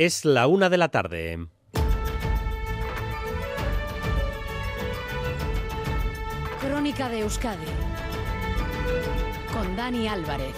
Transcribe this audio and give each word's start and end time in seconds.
Es 0.00 0.24
la 0.24 0.46
una 0.46 0.70
de 0.70 0.78
la 0.78 0.88
tarde. 0.88 1.46
Crónica 6.58 7.10
de 7.10 7.18
Euskadi 7.18 7.66
con 9.52 9.76
Dani 9.76 10.08
Álvarez. 10.08 10.54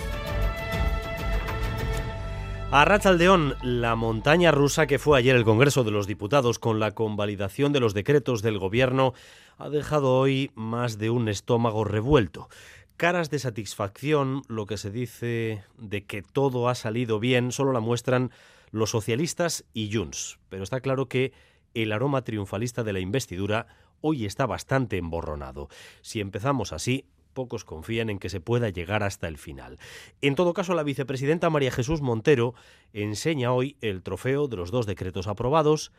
A 2.71 2.85
Rachaldeón, 2.85 3.57
la 3.63 3.97
montaña 3.97 4.53
rusa 4.53 4.87
que 4.87 5.01
fue 5.01 5.19
ayer 5.19 5.35
el 5.35 5.43
Congreso 5.43 5.83
de 5.83 5.91
los 5.91 6.07
Diputados 6.07 6.61
con 6.61 6.79
la 6.79 6.93
convalidación 6.93 7.73
de 7.73 7.81
los 7.81 7.95
decretos 7.95 8.43
del 8.43 8.61
Gobierno 8.61 9.13
ha 9.59 9.71
dejado 9.71 10.21
hoy 10.21 10.53
más 10.55 10.99
de 10.99 11.11
un 11.11 11.29
estómago 11.29 11.83
revuelto. 11.83 12.49
Caras 12.97 13.29
de 13.29 13.41
satisfacción, 13.41 14.43
lo 14.47 14.67
que 14.67 14.77
se 14.77 14.93
dice 14.93 15.65
de 15.79 16.05
que 16.05 16.23
todo 16.23 16.69
ha 16.69 16.77
salido 16.77 17.19
bien, 17.19 17.51
solo 17.51 17.73
la 17.73 17.81
muestran 17.81 18.31
los 18.73 18.91
socialistas 18.91 19.65
y 19.73 19.93
Junts. 19.93 20.41
Pero 20.49 20.65
está 20.65 20.81
claro 20.81 21.07
que 21.07 21.33
el 21.75 21.93
aroma 21.93 22.25
triunfalista 22.25 22.83
de 22.83 22.93
la 22.93 23.01
investidura 23.01 23.69
hoy 24.01 24.25
está 24.27 24.47
bastante 24.47 24.97
emborronado. 24.97 25.69
Si 26.01 26.21
empezamos 26.21 26.73
así, 26.73 27.07
pocos 27.33 27.65
confían 27.65 28.11
en 28.11 28.19
que 28.19 28.29
se 28.29 28.41
pueda 28.41 28.69
llegar 28.69 29.03
hasta 29.03 29.29
el 29.29 29.39
final. 29.39 29.79
En 30.21 30.35
todo 30.35 30.53
caso, 30.53 30.75
la 30.75 30.83
vicepresidenta 30.83 31.51
María 31.51 31.71
Jesús 31.71 32.03
Montero 32.03 32.55
enseña 32.93 33.53
hoy 33.53 33.77
el 33.81 34.03
trofeo 34.03 34.49
de 34.49 34.57
los 34.57 34.71
dos 34.71 34.87
decretos 34.87 35.29
aprobados 35.29 35.93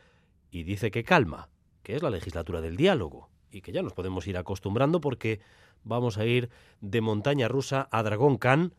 y 0.50 0.62
dice 0.64 0.90
que 0.90 1.04
calma, 1.04 1.48
que 1.82 1.96
es 1.96 2.02
la 2.02 2.10
legislatura 2.10 2.60
del 2.60 2.76
diálogo 2.76 3.30
y 3.50 3.62
que 3.62 3.72
ya 3.72 3.82
nos 3.82 3.94
podemos 3.94 4.26
ir 4.26 4.36
acostumbrando 4.36 5.00
porque 5.00 5.40
vamos 5.82 6.18
a 6.18 6.26
ir 6.26 6.50
de 6.80 7.00
montaña 7.00 7.48
rusa 7.48 7.88
a 7.90 8.02
Dragón 8.02 8.36
Khan, 8.36 8.74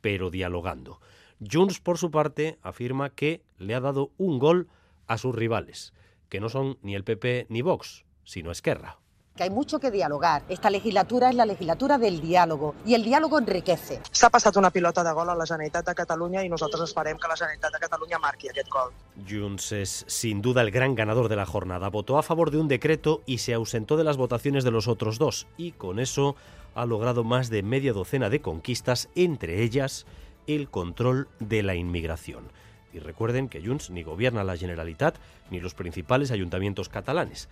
pero 0.00 0.30
dialogando. 0.30 1.00
Junts, 1.40 1.80
por 1.80 1.98
su 1.98 2.10
parte, 2.10 2.58
afirma 2.62 3.10
que 3.10 3.42
le 3.58 3.74
ha 3.74 3.80
dado 3.80 4.10
un 4.18 4.38
gol 4.38 4.68
a 5.06 5.18
sus 5.18 5.34
rivales, 5.34 5.92
que 6.28 6.40
no 6.40 6.48
son 6.48 6.78
ni 6.82 6.94
el 6.94 7.04
PP 7.04 7.46
ni 7.48 7.62
Vox, 7.62 8.04
sino 8.24 8.50
Esquerra 8.50 8.98
que 9.36 9.42
hay 9.42 9.50
mucho 9.50 9.80
que 9.80 9.90
dialogar. 9.90 10.44
Esta 10.48 10.70
legislatura 10.70 11.28
es 11.28 11.34
la 11.34 11.44
legislatura 11.44 11.98
del 11.98 12.20
diálogo 12.20 12.74
y 12.86 12.94
el 12.94 13.02
diálogo 13.02 13.38
enriquece. 13.38 14.00
S'ha 14.12 14.30
passat 14.30 14.56
una 14.56 14.70
pilota 14.70 15.02
de 15.02 15.12
gol 15.12 15.30
a 15.30 15.34
la 15.34 15.46
Generalitat 15.46 15.88
de 15.88 15.94
Catalunya 15.94 16.44
y 16.44 16.48
nosotros 16.48 16.88
esperem 16.88 17.18
que 17.18 17.26
la 17.26 17.36
Generalitat 17.36 17.72
de 17.72 17.80
Catalunya 17.80 18.18
marqui 18.18 18.48
aquest 18.48 18.70
gol. 18.70 18.92
Junts 19.28 19.72
es 19.72 20.04
sin 20.06 20.40
duda 20.40 20.62
el 20.62 20.70
gran 20.70 20.94
ganador 20.94 21.28
de 21.28 21.36
la 21.36 21.46
jornada. 21.46 21.90
Votó 21.90 22.18
a 22.18 22.22
favor 22.22 22.52
de 22.52 22.58
un 22.58 22.68
decreto 22.68 23.22
y 23.26 23.38
se 23.38 23.54
ausentó 23.54 23.96
de 23.96 24.04
las 24.04 24.16
votaciones 24.16 24.62
de 24.62 24.70
los 24.70 24.86
otros 24.86 25.18
dos 25.18 25.48
y 25.56 25.72
con 25.72 25.98
eso 25.98 26.36
ha 26.76 26.86
logrado 26.86 27.24
más 27.24 27.50
de 27.50 27.62
media 27.62 27.92
docena 27.92 28.30
de 28.30 28.40
conquistas, 28.40 29.08
entre 29.16 29.62
ellas 29.62 30.06
el 30.46 30.68
control 30.68 31.28
de 31.40 31.62
la 31.62 31.74
inmigración. 31.74 32.44
Y 32.92 33.00
recuerden 33.00 33.48
que 33.48 33.64
Junts 33.64 33.90
ni 33.90 34.02
gobierna 34.02 34.44
la 34.44 34.56
Generalitat 34.56 35.16
ni 35.50 35.60
los 35.60 35.74
principales 35.74 36.30
ayuntamientos 36.30 36.88
catalanes. 36.88 37.48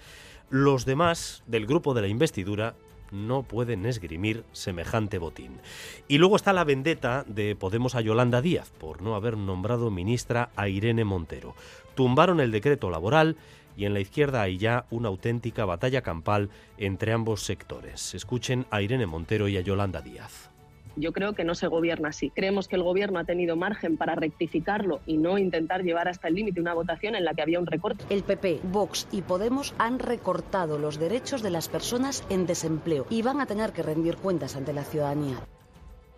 Los 0.51 0.85
demás 0.85 1.43
del 1.47 1.67
grupo 1.67 1.95
de 1.95 2.03
la 2.03 2.09
investidura 2.09 2.75
no 3.11 3.43
pueden 3.43 3.87
esgrimir 3.87 4.45
semejante 4.53 5.19
botín. 5.19 5.61
Y 6.09 6.19
luego 6.19 6.37
está 6.37 6.53
la 6.53 6.65
vendetta 6.65 7.25
de 7.29 7.55
Podemos 7.55 7.95
a 7.95 8.01
Yolanda 8.01 8.41
Díaz 8.41 8.70
por 8.70 9.03
no 9.03 9.15
haber 9.15 9.37
nombrado 9.37 9.91
ministra 9.91 10.51
a 10.57 10.69
Irene 10.69 11.05
Montero. 11.05 11.55
Tumbaron 11.95 12.41
el 12.41 12.51
decreto 12.51 12.91
laboral 12.91 13.37
y 13.77 13.85
en 13.85 13.95
la 13.95 14.01
izquierda 14.01 14.43
hay 14.43 14.59
ya 14.59 14.87
una 14.91 15.09
auténtica 15.09 15.65
batalla 15.65 16.03
campal 16.03 16.51
entre 16.79 17.13
ambos 17.13 17.43
sectores. 17.43 18.15
Escuchen 18.15 18.67
a 18.70 18.83
Irene 18.83 19.07
Montero 19.07 19.48
y 19.48 19.57
a 19.57 19.61
Yolanda 19.61 20.01
Díaz. 20.01 20.52
Yo 20.97 21.12
creo 21.12 21.33
que 21.35 21.45
no 21.45 21.55
se 21.55 21.67
gobierna 21.67 22.11
así. 22.11 22.31
Creemos 22.31 22.69
que 22.69 22.77
el 22.77 22.83
gobierno 22.83 23.19
ha 23.19 23.25
tenido 23.25 23.57
margen 23.57 23.97
para 23.97 24.15
rectificarlo 24.15 25.01
y 25.07 25.17
no 25.17 25.39
intentar 25.39 25.83
llevar 25.83 26.09
hasta 26.09 26.29
el 26.29 26.35
límite 26.35 26.61
una 26.61 26.75
votación 26.75 27.15
en 27.15 27.25
la 27.25 27.35
que 27.35 27.43
había 27.43 27.59
un 27.59 27.67
recorte. 27.67 28.05
El 28.11 28.23
PP, 28.23 28.61
Vox 28.65 29.09
y 29.11 29.23
Podemos 29.23 29.75
han 29.79 29.98
recortado 29.98 30.79
los 30.79 30.98
derechos 30.98 31.43
de 31.43 31.51
las 31.51 31.69
personas 31.69 32.25
en 32.29 32.47
desempleo 32.47 33.07
y 33.09 33.23
van 33.23 33.41
a 33.41 33.47
tener 33.47 33.73
que 33.73 33.83
rendir 33.83 34.17
cuentas 34.17 34.57
ante 34.57 34.73
la 34.73 34.85
ciudadanía. 34.85 35.39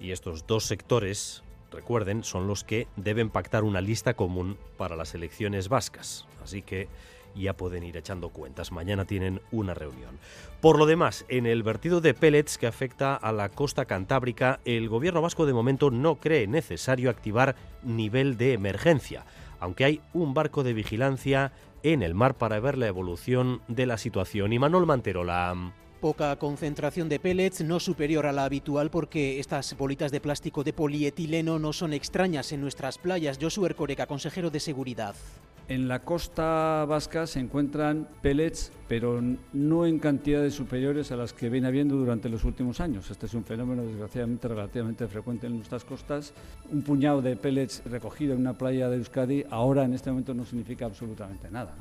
Y 0.00 0.10
estos 0.10 0.46
dos 0.46 0.64
sectores, 0.64 1.42
recuerden, 1.70 2.24
son 2.24 2.46
los 2.46 2.64
que 2.64 2.88
deben 2.96 3.30
pactar 3.30 3.64
una 3.64 3.80
lista 3.80 4.14
común 4.14 4.58
para 4.76 4.96
las 4.96 5.14
elecciones 5.14 5.68
vascas. 5.68 6.26
Así 6.42 6.62
que 6.62 6.88
ya 7.42 7.56
pueden 7.56 7.82
ir 7.82 7.96
echando 7.96 8.28
cuentas. 8.30 8.72
Mañana 8.72 9.04
tienen 9.04 9.40
una 9.50 9.74
reunión. 9.74 10.18
Por 10.60 10.78
lo 10.78 10.86
demás, 10.86 11.24
en 11.28 11.46
el 11.46 11.62
vertido 11.62 12.00
de 12.00 12.14
pellets 12.14 12.58
que 12.58 12.66
afecta 12.66 13.14
a 13.14 13.32
la 13.32 13.48
costa 13.48 13.84
cantábrica, 13.84 14.60
el 14.64 14.88
gobierno 14.88 15.20
vasco 15.20 15.46
de 15.46 15.52
momento 15.52 15.90
no 15.90 16.16
cree 16.16 16.46
necesario 16.46 17.10
activar 17.10 17.56
nivel 17.82 18.36
de 18.36 18.52
emergencia, 18.52 19.24
aunque 19.60 19.84
hay 19.84 20.00
un 20.12 20.34
barco 20.34 20.62
de 20.62 20.72
vigilancia 20.72 21.52
en 21.82 22.02
el 22.02 22.14
mar 22.14 22.34
para 22.34 22.60
ver 22.60 22.78
la 22.78 22.86
evolución 22.86 23.60
de 23.68 23.86
la 23.86 23.98
situación. 23.98 24.52
Y 24.52 24.58
Manuel 24.58 24.86
Manterola 24.86 25.54
poca 26.04 26.36
concentración 26.36 27.08
de 27.08 27.18
pellets, 27.18 27.64
no 27.64 27.80
superior 27.80 28.26
a 28.26 28.32
la 28.32 28.44
habitual 28.44 28.90
porque 28.90 29.40
estas 29.40 29.74
bolitas 29.74 30.12
de 30.12 30.20
plástico 30.20 30.62
de 30.62 30.74
polietileno 30.74 31.58
no 31.58 31.72
son 31.72 31.94
extrañas 31.94 32.52
en 32.52 32.60
nuestras 32.60 32.98
playas. 32.98 33.38
Josué 33.40 33.70
Ercoreca, 33.70 34.06
consejero 34.06 34.50
de 34.50 34.60
Seguridad. 34.60 35.14
En 35.66 35.88
la 35.88 36.00
costa 36.00 36.84
vasca 36.86 37.26
se 37.26 37.40
encuentran 37.40 38.06
pellets, 38.20 38.70
pero 38.86 39.22
no 39.54 39.86
en 39.86 39.98
cantidades 39.98 40.52
superiores 40.52 41.10
a 41.10 41.16
las 41.16 41.32
que 41.32 41.48
viene 41.48 41.68
habiendo 41.68 41.96
durante 41.96 42.28
los 42.28 42.44
últimos 42.44 42.80
años. 42.80 43.10
Este 43.10 43.24
es 43.24 43.32
un 43.32 43.46
fenómeno 43.46 43.82
desgraciadamente 43.82 44.46
relativamente 44.46 45.08
frecuente 45.08 45.46
en 45.46 45.56
nuestras 45.56 45.86
costas. 45.86 46.34
Un 46.70 46.82
puñado 46.82 47.22
de 47.22 47.34
pellets 47.36 47.82
recogido 47.86 48.34
en 48.34 48.40
una 48.40 48.58
playa 48.58 48.90
de 48.90 48.98
Euskadi 48.98 49.46
ahora 49.48 49.84
en 49.84 49.94
este 49.94 50.10
momento 50.10 50.34
no 50.34 50.44
significa 50.44 50.84
absolutamente 50.84 51.50
nada. 51.50 51.74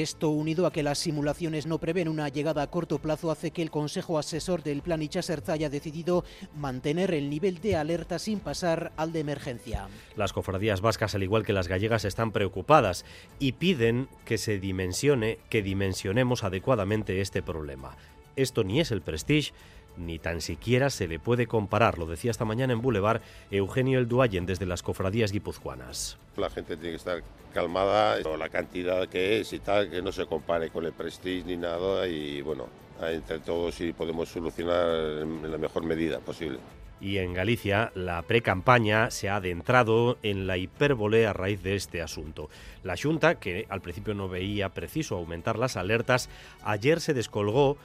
Esto, 0.00 0.30
unido 0.30 0.66
a 0.66 0.72
que 0.72 0.82
las 0.82 0.98
simulaciones 0.98 1.66
no 1.66 1.76
prevén 1.76 2.08
una 2.08 2.30
llegada 2.30 2.62
a 2.62 2.70
corto 2.70 2.98
plazo, 2.98 3.30
hace 3.30 3.50
que 3.50 3.60
el 3.60 3.70
Consejo 3.70 4.18
Asesor 4.18 4.62
del 4.62 4.80
Plan 4.80 5.02
Ichaserza 5.02 5.52
haya 5.52 5.68
decidido 5.68 6.24
mantener 6.56 7.12
el 7.12 7.28
nivel 7.28 7.60
de 7.60 7.76
alerta 7.76 8.18
sin 8.18 8.40
pasar 8.40 8.92
al 8.96 9.12
de 9.12 9.20
emergencia. 9.20 9.88
Las 10.16 10.32
cofradías 10.32 10.80
vascas, 10.80 11.14
al 11.14 11.22
igual 11.22 11.44
que 11.44 11.52
las 11.52 11.68
gallegas, 11.68 12.06
están 12.06 12.32
preocupadas 12.32 13.04
y 13.38 13.52
piden 13.52 14.08
que 14.24 14.38
se 14.38 14.58
dimensione, 14.58 15.40
que 15.50 15.60
dimensionemos 15.60 16.42
adecuadamente 16.42 17.20
este 17.20 17.42
problema. 17.42 17.98
Esto 18.34 18.64
ni 18.64 18.80
es 18.80 18.92
el 18.92 19.02
Prestige 19.02 19.52
ni 19.96 20.18
tan 20.18 20.40
siquiera 20.40 20.90
se 20.90 21.08
le 21.08 21.18
puede 21.18 21.46
comparar, 21.46 21.98
lo 21.98 22.06
decía 22.06 22.30
esta 22.30 22.44
mañana 22.44 22.72
en 22.72 22.82
Boulevard 22.82 23.22
Eugenio 23.50 23.98
El 23.98 24.08
Duayen 24.08 24.46
desde 24.46 24.66
las 24.66 24.82
cofradías 24.82 25.32
guipuzcoanas. 25.32 26.18
La 26.36 26.50
gente 26.50 26.76
tiene 26.76 26.90
que 26.90 26.96
estar 26.96 27.22
calmada, 27.52 28.18
la 28.36 28.48
cantidad 28.48 29.08
que 29.08 29.40
es 29.40 29.52
y 29.52 29.58
tal, 29.58 29.90
que 29.90 30.02
no 30.02 30.12
se 30.12 30.26
compare 30.26 30.70
con 30.70 30.84
el 30.84 30.92
Prestige 30.92 31.44
ni 31.44 31.56
nada 31.56 32.06
y 32.08 32.40
bueno, 32.42 32.68
entre 33.02 33.40
todos 33.40 33.74
sí 33.74 33.92
podemos 33.92 34.28
solucionar 34.28 35.22
en 35.22 35.50
la 35.50 35.58
mejor 35.58 35.84
medida 35.84 36.18
posible. 36.20 36.58
Y 37.02 37.18
en 37.18 37.34
Galicia, 37.34 37.90
la 37.96 38.22
pre-campaña 38.22 39.10
se 39.10 39.28
ha 39.28 39.36
adentrado 39.36 40.18
en 40.22 40.46
la 40.46 40.56
hipérbole 40.56 41.26
a 41.26 41.32
raíz 41.32 41.60
de 41.60 41.74
este 41.74 42.00
asunto. 42.00 42.48
La 42.84 42.94
Junta, 42.96 43.40
que 43.40 43.66
al 43.70 43.80
principio 43.80 44.14
no 44.14 44.28
veía 44.28 44.68
preciso 44.68 45.16
aumentar 45.16 45.58
las 45.58 45.76
alertas, 45.76 46.28
ayer 46.62 47.00
se 47.00 47.12
descolgó 47.12 47.76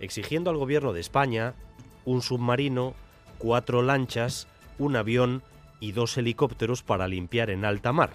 exigiendo 0.00 0.50
al 0.50 0.56
gobierno 0.56 0.92
de 0.92 1.00
España 1.00 1.54
un 2.04 2.22
submarino, 2.22 2.94
cuatro 3.38 3.82
lanchas, 3.82 4.46
un 4.78 4.96
avión 4.96 5.42
y 5.80 5.92
dos 5.92 6.16
helicópteros 6.16 6.82
para 6.82 7.08
limpiar 7.08 7.50
en 7.50 7.64
alta 7.64 7.92
mar. 7.92 8.14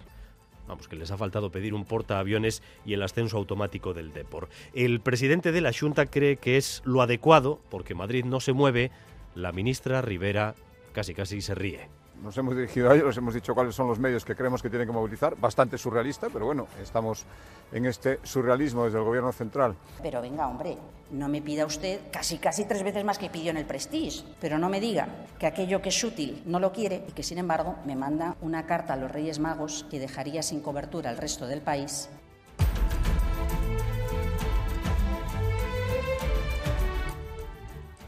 Vamos, 0.67 0.87
que 0.87 0.95
les 0.95 1.09
ha 1.09 1.17
faltado 1.17 1.51
pedir 1.51 1.73
un 1.73 1.85
portaaviones 1.85 2.61
y 2.85 2.93
el 2.93 3.01
ascenso 3.01 3.37
automático 3.37 3.93
del 3.93 4.13
Depor. 4.13 4.49
El 4.73 4.99
presidente 4.99 5.51
de 5.51 5.61
la 5.61 5.73
Junta 5.73 6.05
cree 6.05 6.37
que 6.37 6.57
es 6.57 6.83
lo 6.85 7.01
adecuado, 7.01 7.59
porque 7.69 7.95
Madrid 7.95 8.23
no 8.23 8.39
se 8.39 8.53
mueve. 8.53 8.91
La 9.33 9.51
ministra 9.51 10.01
Rivera 10.01 10.53
casi 10.93 11.15
casi 11.15 11.41
se 11.41 11.55
ríe 11.55 11.98
nos 12.23 12.37
hemos 12.37 12.55
dirigido 12.55 12.91
a 12.91 12.95
ellos, 12.95 13.17
hemos 13.17 13.33
dicho 13.33 13.53
cuáles 13.55 13.75
son 13.75 13.87
los 13.87 13.99
medios 13.99 14.25
que 14.25 14.35
creemos 14.35 14.61
que 14.61 14.69
tienen 14.69 14.87
que 14.87 14.93
movilizar, 14.93 15.35
bastante 15.39 15.77
surrealista, 15.77 16.27
pero 16.31 16.45
bueno, 16.45 16.67
estamos 16.81 17.25
en 17.71 17.85
este 17.85 18.19
surrealismo 18.23 18.85
desde 18.85 18.97
el 18.97 19.03
gobierno 19.03 19.31
central. 19.31 19.75
Pero 20.01 20.21
venga, 20.21 20.47
hombre, 20.47 20.77
no 21.11 21.27
me 21.27 21.41
pida 21.41 21.65
usted 21.65 22.01
casi 22.11 22.37
casi 22.37 22.65
tres 22.65 22.83
veces 22.83 23.03
más 23.03 23.17
que 23.17 23.29
pidió 23.29 23.51
en 23.51 23.57
el 23.57 23.65
Prestige, 23.65 24.23
pero 24.39 24.57
no 24.57 24.69
me 24.69 24.79
diga 24.79 25.07
que 25.37 25.47
aquello 25.47 25.81
que 25.81 25.89
es 25.89 26.03
útil 26.03 26.43
no 26.45 26.59
lo 26.59 26.71
quiere 26.71 27.05
y 27.07 27.11
que 27.11 27.23
sin 27.23 27.37
embargo 27.37 27.75
me 27.85 27.95
manda 27.95 28.35
una 28.41 28.65
carta 28.65 28.93
a 28.93 28.97
los 28.97 29.11
Reyes 29.11 29.39
Magos 29.39 29.85
que 29.89 29.99
dejaría 29.99 30.43
sin 30.43 30.61
cobertura 30.61 31.09
al 31.09 31.17
resto 31.17 31.47
del 31.47 31.61
país 31.61 32.09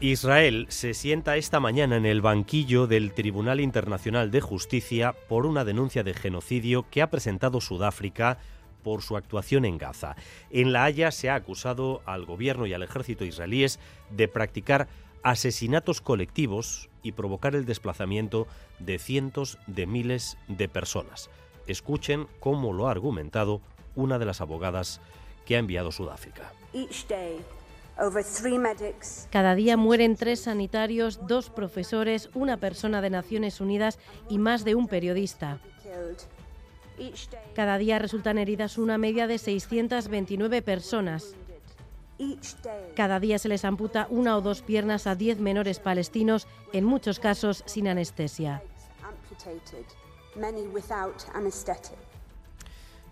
Israel 0.02 0.66
se 0.68 0.94
sienta 0.94 1.36
esta 1.36 1.60
mañana 1.60 1.96
en 1.96 2.06
el 2.06 2.22
banquillo 2.22 2.88
del 2.88 3.12
Tribunal 3.12 3.60
Internacional 3.60 4.32
de 4.32 4.40
Justicia 4.40 5.14
por 5.28 5.46
una 5.46 5.64
denuncia 5.64 6.02
de 6.02 6.12
genocidio 6.12 6.86
que 6.90 7.02
ha 7.02 7.10
presentado 7.10 7.60
Sudáfrica 7.60 8.38
por 8.82 9.02
su 9.02 9.16
actuación 9.16 9.64
en 9.64 9.78
Gaza. 9.78 10.16
En 10.50 10.72
La 10.72 10.82
Haya 10.82 11.12
se 11.12 11.30
ha 11.30 11.36
acusado 11.36 12.02
al 12.04 12.24
gobierno 12.24 12.66
y 12.66 12.72
al 12.72 12.82
ejército 12.82 13.24
israelíes 13.24 13.78
de 14.10 14.26
practicar 14.26 14.88
asesinatos 15.22 16.00
colectivos 16.00 16.90
y 17.04 17.12
provocar 17.12 17.54
el 17.54 17.64
desplazamiento 17.64 18.48
de 18.80 18.98
cientos 18.98 19.56
de 19.68 19.86
miles 19.86 20.36
de 20.48 20.68
personas. 20.68 21.30
Escuchen 21.68 22.26
cómo 22.40 22.72
lo 22.72 22.88
ha 22.88 22.90
argumentado 22.90 23.60
una 23.94 24.18
de 24.18 24.24
las 24.24 24.40
abogadas 24.40 25.00
que 25.46 25.54
ha 25.54 25.60
enviado 25.60 25.92
Sudáfrica. 25.92 26.52
Cada 29.30 29.54
día 29.54 29.76
mueren 29.76 30.16
tres 30.16 30.40
sanitarios, 30.40 31.26
dos 31.26 31.50
profesores, 31.50 32.30
una 32.34 32.56
persona 32.56 33.00
de 33.00 33.10
Naciones 33.10 33.60
Unidas 33.60 33.98
y 34.28 34.38
más 34.38 34.64
de 34.64 34.74
un 34.74 34.88
periodista. 34.88 35.60
Cada 37.54 37.78
día 37.78 37.98
resultan 37.98 38.38
heridas 38.38 38.78
una 38.78 38.98
media 38.98 39.26
de 39.26 39.38
629 39.38 40.62
personas. 40.62 41.34
Cada 42.94 43.18
día 43.20 43.38
se 43.38 43.48
les 43.48 43.64
amputa 43.64 44.06
una 44.10 44.36
o 44.36 44.40
dos 44.40 44.62
piernas 44.62 45.06
a 45.06 45.14
10 45.14 45.40
menores 45.40 45.80
palestinos, 45.80 46.46
en 46.72 46.84
muchos 46.84 47.18
casos 47.18 47.62
sin 47.66 47.88
anestesia. 47.88 48.62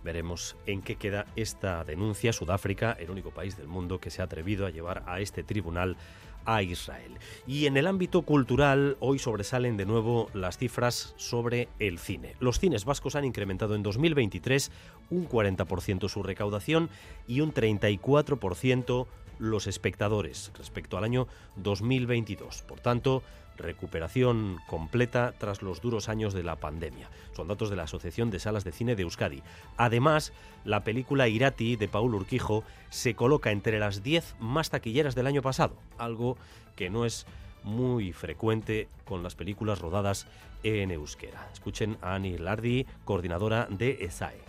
Veremos 0.03 0.57
en 0.67 0.83
qué 0.83 0.97
queda 0.97 1.27
esta 1.37 1.85
denuncia. 1.85 2.33
Sudáfrica, 2.33 2.93
el 2.93 3.11
único 3.11 3.31
país 3.31 3.57
del 3.57 3.69
mundo 3.69 4.01
que 4.01 4.11
se 4.11 4.23
ha 4.23 4.25
atrevido 4.25 4.67
a 4.67 4.71
llevar 4.71 5.03
a 5.07 5.21
este 5.21 5.43
tribunal 5.43 5.97
a 6.45 6.63
Israel. 6.63 7.19
Y 7.47 7.67
en 7.67 7.77
el 7.77 7.87
ámbito 7.87 8.23
cultural, 8.23 8.97
hoy 9.01 9.19
sobresalen 9.19 9.77
de 9.77 9.87
nuevo 9.87 10.31
las 10.33 10.59
cifras 10.59 11.15
sobre 11.17 11.69
el 11.79 11.99
cine. 11.99 12.35
Los 12.41 12.59
cines 12.59 12.85
vascos 12.85 13.15
han 13.15 13.25
incrementado 13.25 13.75
en 13.75 13.83
2023 13.83 14.71
un 15.11 15.29
40% 15.29 16.09
su 16.09 16.23
recaudación 16.23 16.89
y 17.27 17.41
un 17.41 17.53
34% 17.53 19.07
los 19.39 19.67
espectadores 19.67 20.53
respecto 20.57 20.99
al 20.99 21.05
año 21.05 21.27
2022. 21.57 22.63
Por 22.63 22.81
tanto, 22.81 23.23
recuperación 23.57 24.59
completa 24.67 25.35
tras 25.39 25.63
los 25.63 25.81
duros 25.81 26.09
años 26.09 26.33
de 26.35 26.43
la 26.43 26.57
pandemia. 26.57 27.09
Son 27.33 27.49
datos 27.49 27.71
de 27.71 27.77
la 27.77 27.85
Asociación 27.85 28.31
de 28.31 28.41
Salas 28.41 28.65
de 28.65 28.73
Cine 28.73 28.97
de 28.97 29.03
Euskadi. 29.03 29.43
Además, 29.77 30.33
la 30.65 30.85
película 30.85 31.29
Irati 31.29 31.77
de 31.77 31.89
Paul 31.89 32.15
Urquijo 32.15 32.65
se 32.89 33.15
coloca 33.15 33.51
entre 33.51 33.79
las 33.79 34.03
10 34.03 34.37
más 34.41 34.71
taquilleras 34.71 35.15
del 35.15 35.27
año 35.27 35.43
pasado, 35.43 35.77
algo 35.99 36.37
que 36.77 36.91
no 36.91 37.05
es 37.05 37.27
muy 37.63 38.13
frecuente 38.13 38.89
con 39.05 39.23
las 39.23 39.35
películas 39.35 39.81
rodadas 39.81 40.27
en 40.63 40.91
euskera. 40.91 41.49
Escuchen 41.53 41.99
a 42.01 42.15
Ani 42.15 42.39
Lardi, 42.39 42.87
coordinadora 43.05 43.67
de 43.71 44.05
ESAE. 44.05 44.41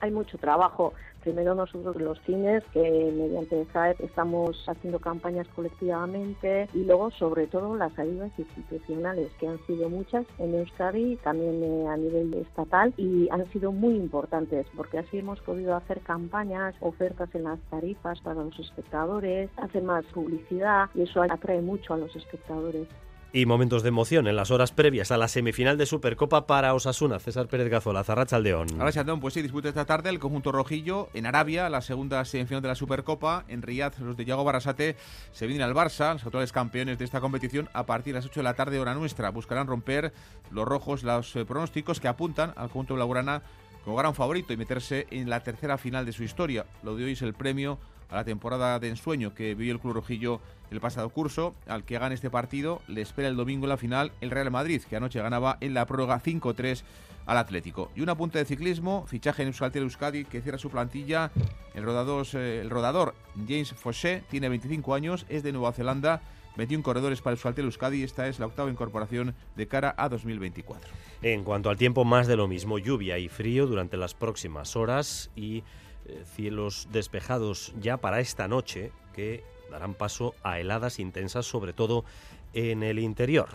Hay 0.00 0.10
mucho 0.10 0.38
trabajo 0.38 0.94
Primero 1.22 1.54
nosotros 1.54 1.96
los 1.96 2.20
cines, 2.22 2.64
que 2.72 2.80
mediante 3.16 3.64
SAEP 3.72 4.00
estamos 4.00 4.68
haciendo 4.68 4.98
campañas 4.98 5.46
colectivamente 5.54 6.68
y 6.74 6.84
luego 6.84 7.10
sobre 7.12 7.46
todo 7.46 7.76
las 7.76 7.96
ayudas 7.98 8.30
institucionales, 8.38 9.30
que 9.38 9.48
han 9.48 9.64
sido 9.66 9.88
muchas 9.88 10.26
en 10.38 10.54
Euskadi, 10.54 11.16
también 11.16 11.62
eh, 11.62 11.88
a 11.88 11.96
nivel 11.96 12.34
estatal 12.34 12.92
y 12.96 13.28
han 13.30 13.50
sido 13.52 13.72
muy 13.72 13.94
importantes 13.94 14.66
porque 14.76 14.98
así 14.98 15.18
hemos 15.18 15.40
podido 15.40 15.76
hacer 15.76 16.00
campañas, 16.00 16.74
ofertas 16.80 17.32
en 17.34 17.44
las 17.44 17.60
tarifas 17.70 18.20
para 18.20 18.42
los 18.42 18.58
espectadores, 18.58 19.50
hacer 19.56 19.82
más 19.82 20.04
publicidad 20.06 20.90
y 20.94 21.02
eso 21.02 21.22
atrae 21.22 21.60
mucho 21.60 21.94
a 21.94 21.98
los 21.98 22.14
espectadores. 22.16 22.88
Y 23.34 23.46
momentos 23.46 23.82
de 23.82 23.88
emoción 23.88 24.28
en 24.28 24.36
las 24.36 24.50
horas 24.50 24.72
previas 24.72 25.10
a 25.10 25.16
la 25.16 25.26
semifinal 25.26 25.78
de 25.78 25.86
Supercopa 25.86 26.46
para 26.46 26.74
Osasuna. 26.74 27.18
César 27.18 27.46
Pérez 27.46 27.70
Gazola, 27.70 28.04
Zarracha 28.04 28.36
Aldeón. 28.36 28.68
Aldeón, 28.78 29.20
pues 29.20 29.32
sí, 29.32 29.40
disputa 29.40 29.70
esta 29.70 29.86
tarde 29.86 30.10
el 30.10 30.18
conjunto 30.18 30.52
rojillo 30.52 31.08
en 31.14 31.24
Arabia, 31.24 31.70
la 31.70 31.80
segunda 31.80 32.26
semifinal 32.26 32.60
de 32.60 32.68
la 32.68 32.74
Supercopa. 32.74 33.46
En 33.48 33.62
Riyadh, 33.62 33.98
los 34.00 34.18
de 34.18 34.26
Yago 34.26 34.44
Barrasate 34.44 34.96
se 35.32 35.46
vienen 35.46 35.66
al 35.66 35.72
Barça, 35.72 36.12
los 36.12 36.26
actuales 36.26 36.52
campeones 36.52 36.98
de 36.98 37.06
esta 37.06 37.22
competición, 37.22 37.70
a 37.72 37.86
partir 37.86 38.12
de 38.12 38.18
las 38.18 38.26
8 38.26 38.40
de 38.40 38.44
la 38.44 38.52
tarde, 38.52 38.78
hora 38.78 38.94
nuestra. 38.94 39.30
Buscarán 39.30 39.66
romper 39.66 40.12
los 40.50 40.68
rojos 40.68 41.02
los 41.02 41.34
eh, 41.34 41.46
pronósticos 41.46 42.00
que 42.00 42.08
apuntan 42.08 42.50
al 42.50 42.68
conjunto 42.68 42.96
blaugrana 42.96 43.40
como 43.84 43.96
gran 43.96 44.14
favorito 44.14 44.52
y 44.52 44.56
meterse 44.56 45.06
en 45.10 45.28
la 45.28 45.42
tercera 45.42 45.78
final 45.78 46.06
de 46.06 46.12
su 46.12 46.22
historia. 46.22 46.66
Lo 46.82 46.96
de 46.96 47.04
hoy 47.04 47.12
es 47.12 47.22
el 47.22 47.34
premio 47.34 47.78
a 48.10 48.16
la 48.16 48.24
temporada 48.24 48.78
de 48.78 48.88
ensueño 48.88 49.34
que 49.34 49.54
vivió 49.54 49.72
el 49.72 49.80
Club 49.80 49.94
Rojillo 49.94 50.40
el 50.70 50.80
pasado 50.80 51.08
curso. 51.10 51.54
Al 51.66 51.84
que 51.84 51.98
gane 51.98 52.14
este 52.14 52.30
partido 52.30 52.82
le 52.86 53.00
espera 53.00 53.28
el 53.28 53.36
domingo 53.36 53.64
en 53.64 53.70
la 53.70 53.76
final 53.76 54.12
el 54.20 54.30
Real 54.30 54.50
Madrid, 54.50 54.82
que 54.88 54.96
anoche 54.96 55.20
ganaba 55.20 55.56
en 55.60 55.74
la 55.74 55.86
prórroga 55.86 56.20
5-3 56.20 56.82
al 57.26 57.38
Atlético. 57.38 57.90
Y 57.94 58.02
una 58.02 58.16
punta 58.16 58.38
de 58.38 58.44
ciclismo, 58.44 59.06
fichaje 59.06 59.42
en 59.42 59.48
Euskaltel 59.48 59.84
Euskadi 59.84 60.24
que 60.24 60.42
cierra 60.42 60.58
su 60.58 60.70
plantilla. 60.70 61.30
El 61.74 61.84
rodador, 61.84 62.26
eh, 62.34 62.60
el 62.60 62.70
rodador 62.70 63.14
James 63.48 63.72
Fauché 63.72 64.22
tiene 64.30 64.48
25 64.48 64.94
años, 64.94 65.26
es 65.28 65.42
de 65.42 65.52
Nueva 65.52 65.72
Zelanda. 65.72 66.20
21 66.56 66.82
corredores 66.82 67.20
para 67.20 67.34
Euskaltel 67.34 67.64
Euskadi. 67.64 68.02
Esta 68.02 68.28
es 68.28 68.38
la 68.38 68.46
octava 68.46 68.70
incorporación 68.70 69.34
de 69.56 69.68
cara 69.68 69.94
a 69.96 70.08
2024. 70.08 70.90
En 71.22 71.44
cuanto 71.44 71.70
al 71.70 71.76
tiempo, 71.76 72.04
más 72.04 72.26
de 72.26 72.36
lo 72.36 72.48
mismo. 72.48 72.78
Lluvia 72.78 73.18
y 73.18 73.28
frío 73.28 73.66
durante 73.66 73.96
las 73.96 74.14
próximas 74.14 74.76
horas 74.76 75.30
y 75.36 75.62
eh, 76.06 76.24
cielos 76.34 76.88
despejados 76.90 77.72
ya 77.80 77.96
para 77.96 78.20
esta 78.20 78.48
noche 78.48 78.92
que 79.14 79.44
darán 79.70 79.94
paso 79.94 80.34
a 80.42 80.58
heladas 80.58 80.98
intensas, 80.98 81.46
sobre 81.46 81.72
todo 81.72 82.04
en 82.52 82.82
el 82.82 82.98
interior. 82.98 83.48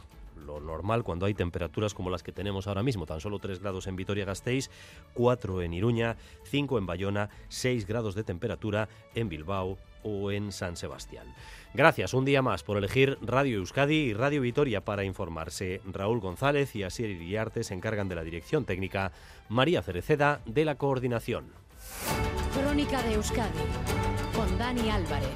Lo 0.46 0.60
normal 0.60 1.04
cuando 1.04 1.26
hay 1.26 1.34
temperaturas 1.34 1.94
como 1.94 2.10
las 2.10 2.24
que 2.24 2.32
tenemos 2.32 2.68
ahora 2.68 2.84
mismo, 2.84 3.06
tan 3.06 3.20
solo 3.20 3.40
3 3.40 3.60
grados 3.60 3.88
en 3.88 3.96
Vitoria-Gasteiz, 3.96 4.70
4 5.14 5.62
en 5.62 5.74
Iruña, 5.74 6.16
5 6.44 6.78
en 6.78 6.86
Bayona, 6.86 7.30
6 7.50 7.86
grados 7.86 8.16
de 8.16 8.24
temperatura 8.24 8.88
en 9.14 9.30
Bilbao 9.30 9.78
o 10.04 10.32
en 10.32 10.52
San 10.52 10.78
Sebastián. 10.78 11.28
Gracias 11.78 12.16
un 12.16 12.26
día 12.26 12.42
más 12.42 12.64
por 12.64 12.78
elegir 12.78 13.20
Radio 13.22 13.60
Euskadi 13.60 13.94
y 13.94 14.14
Radio 14.16 14.42
Vitoria 14.42 14.84
para 14.84 15.04
informarse. 15.04 15.80
Raúl 15.86 16.20
González 16.20 16.76
y 16.76 16.82
Asier 16.82 17.12
Iriarte 17.12 17.64
se 17.64 17.76
encargan 17.76 18.10
de 18.10 18.16
la 18.16 18.24
dirección 18.24 18.66
técnica, 18.66 19.12
María 19.48 19.84
Cereceda 19.84 20.42
de 20.48 20.66
la 20.66 20.74
coordinación. 20.74 21.52
Crónica 22.56 23.04
de 23.04 23.14
Euskadi 23.14 23.60
con 24.36 24.58
Dani 24.58 24.90
Álvarez. 24.90 25.30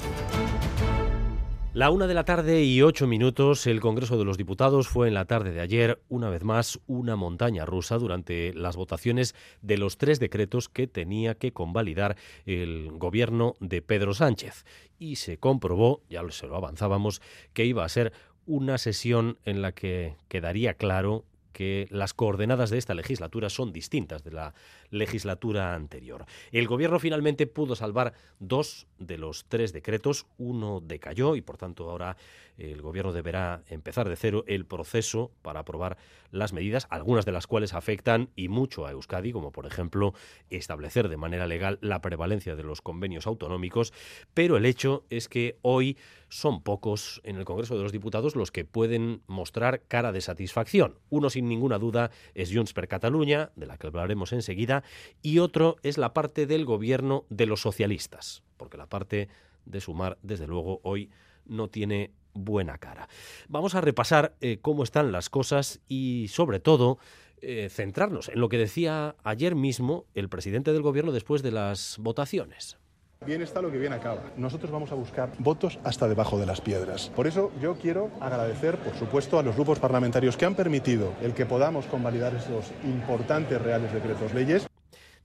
La 1.74 1.90
una 1.90 2.06
de 2.06 2.14
la 2.14 2.26
tarde 2.26 2.66
y 2.66 2.82
ocho 2.82 3.08
minutos, 3.08 3.66
el 3.66 3.80
Congreso 3.80 4.18
de 4.18 4.26
los 4.26 4.38
Diputados 4.38 4.90
fue 4.90 5.08
en 5.08 5.14
la 5.14 5.24
tarde 5.24 5.54
de 5.54 5.62
ayer, 5.62 6.02
una 6.10 6.30
vez 6.30 6.44
más, 6.44 6.82
una 6.86 7.16
montaña 7.16 7.66
rusa 7.66 7.98
durante 7.98 8.54
las 8.54 8.76
votaciones 8.76 9.36
de 9.62 9.78
los 9.78 9.98
tres 9.98 10.20
decretos 10.20 10.68
que 10.68 10.88
tenía 10.88 11.36
que 11.36 11.54
convalidar 11.54 12.18
el 12.46 12.92
gobierno 12.92 13.54
de 13.62 13.82
Pedro 13.82 14.14
Sánchez. 14.14 14.66
Y 15.00 15.16
se 15.16 15.38
comprobó, 15.38 16.02
ya 16.10 16.22
se 16.32 16.46
lo 16.46 16.58
avanzábamos, 16.58 17.22
que 17.54 17.64
iba 17.64 17.86
a 17.86 17.90
ser 17.90 18.12
una 18.46 18.78
sesión 18.78 19.38
en 19.46 19.62
la 19.62 19.72
que 19.72 20.18
quedaría 20.28 20.74
claro 20.74 21.24
que 21.54 21.88
las 21.90 22.14
coordenadas 22.14 22.70
de 22.70 22.80
esta 22.80 22.96
legislatura 22.96 23.50
son 23.50 23.72
distintas 23.72 24.26
de 24.26 24.32
la 24.32 24.54
legislatura 24.92 25.74
anterior. 25.74 26.26
El 26.52 26.68
gobierno 26.68 27.00
finalmente 27.00 27.48
pudo 27.48 27.76
salvar 27.76 28.14
dos 28.40 28.88
de 29.00 29.18
los 29.18 29.46
tres 29.46 29.74
decretos, 29.74 30.28
uno 30.38 30.82
decayó 30.82 31.36
y 31.36 31.42
por 31.42 31.58
tanto 31.58 31.90
ahora 31.90 32.18
el 32.58 32.82
gobierno 32.82 33.14
deberá 33.14 33.64
empezar 33.70 34.08
de 34.08 34.16
cero 34.16 34.44
el 34.48 34.66
proceso 34.66 35.32
para 35.42 35.62
aprobar 35.62 35.98
las 36.30 36.54
medidas, 36.54 36.86
algunas 36.90 37.26
de 37.26 37.32
las 37.32 37.48
cuales 37.48 37.74
afectan 37.74 38.30
y 38.36 38.50
mucho 38.50 38.86
a 38.86 38.92
Euskadi, 38.92 39.32
como 39.32 39.52
por 39.52 39.66
ejemplo 39.66 40.14
establecer 40.50 41.10
de 41.10 41.18
manera 41.18 41.48
legal 41.48 41.80
la 41.82 42.02
prevalencia 42.02 42.56
de 42.56 42.64
los 42.64 42.82
convenios 42.82 43.26
autonómicos, 43.26 43.94
pero 44.34 44.58
el 44.58 44.66
hecho 44.66 45.06
es 45.10 45.28
que 45.28 45.58
hoy 45.62 45.98
son 46.30 46.62
pocos 46.62 47.20
en 47.26 47.36
el 47.36 47.46
Congreso 47.46 47.76
de 47.76 47.84
los 47.84 47.92
Diputados 47.92 48.36
los 48.36 48.52
que 48.52 48.64
pueden 48.64 49.22
mostrar 49.28 49.82
cara 49.88 50.12
de 50.12 50.22
satisfacción. 50.22 50.98
Uno 51.10 51.30
sin 51.30 51.50
ninguna 51.50 51.78
duda 51.78 52.12
es 52.36 52.54
Junts 52.54 52.74
per 52.74 52.88
Catalunya, 52.88 53.52
de 53.56 53.66
la 53.66 53.78
que 53.78 53.88
hablaremos 53.88 54.32
enseguida, 54.32 54.81
y 55.22 55.40
otro 55.40 55.78
es 55.84 55.98
la 55.98 56.14
parte 56.14 56.46
del 56.46 56.66
gobierno 56.66 57.26
de 57.30 57.46
los 57.46 57.62
socialistas, 57.62 58.44
porque 58.58 58.78
la 58.78 58.88
parte 58.88 59.30
de 59.66 59.82
sumar, 59.82 60.18
desde 60.22 60.48
luego, 60.48 60.80
hoy 60.84 61.10
no 61.46 61.68
tiene 61.70 62.12
buena 62.34 62.78
cara. 62.78 63.10
Vamos 63.50 63.76
a 63.76 63.82
repasar 63.82 64.36
eh, 64.42 64.60
cómo 64.62 64.84
están 64.84 65.12
las 65.12 65.30
cosas 65.30 65.82
y, 65.88 66.28
sobre 66.30 66.60
todo, 66.60 66.98
eh, 67.42 67.70
centrarnos 67.70 68.30
en 68.30 68.40
lo 68.40 68.50
que 68.50 68.58
decía 68.58 69.16
ayer 69.24 69.56
mismo 69.56 70.06
el 70.14 70.30
presidente 70.30 70.74
del 70.74 70.82
gobierno 70.82 71.12
después 71.12 71.42
de 71.42 71.52
las 71.52 71.98
votaciones. 72.00 72.78
Bien 73.26 73.44
está 73.44 73.62
lo 73.62 73.72
que 73.72 73.78
bien 73.78 73.94
acaba. 73.94 74.32
Nosotros 74.36 74.72
vamos 74.72 74.92
a 74.92 74.96
buscar 74.96 75.32
votos 75.38 75.78
hasta 75.84 76.08
debajo 76.08 76.40
de 76.40 76.48
las 76.48 76.60
piedras. 76.60 77.12
Por 77.16 77.28
eso 77.28 77.52
yo 77.62 77.76
quiero 77.76 78.10
agradecer, 78.20 78.78
por 78.78 78.96
supuesto, 78.96 79.38
a 79.38 79.44
los 79.44 79.54
grupos 79.56 79.78
parlamentarios 79.78 80.38
que 80.38 80.46
han 80.46 80.56
permitido 80.56 81.14
el 81.22 81.36
que 81.36 81.46
podamos 81.46 81.86
convalidar 81.86 82.34
esos 82.34 82.72
importantes 82.84 83.62
reales 83.62 83.94
decretos 83.94 84.34
leyes. 84.34 84.71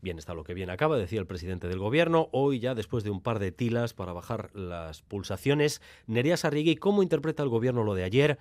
Bien 0.07 0.19
está 0.19 0.35
lo 0.35 0.45
que 0.45 0.55
bien 0.55 0.71
acaba, 0.71 0.97
decía 0.97 1.19
el 1.19 1.27
presidente 1.27 1.67
del 1.67 1.81
gobierno. 1.81 2.29
Hoy 2.31 2.61
ya, 2.61 2.77
después 2.77 3.03
de 3.03 3.11
un 3.11 3.21
par 3.21 3.41
de 3.41 3.51
tilas 3.51 3.93
para 3.93 4.13
bajar 4.13 4.55
las 4.55 5.03
pulsaciones, 5.03 5.83
Nerea 6.07 6.37
Sarrigui, 6.37 6.77
¿cómo 6.77 7.03
interpreta 7.03 7.43
el 7.43 7.49
gobierno 7.49 7.83
lo 7.83 7.97
de 7.97 8.05
ayer? 8.05 8.39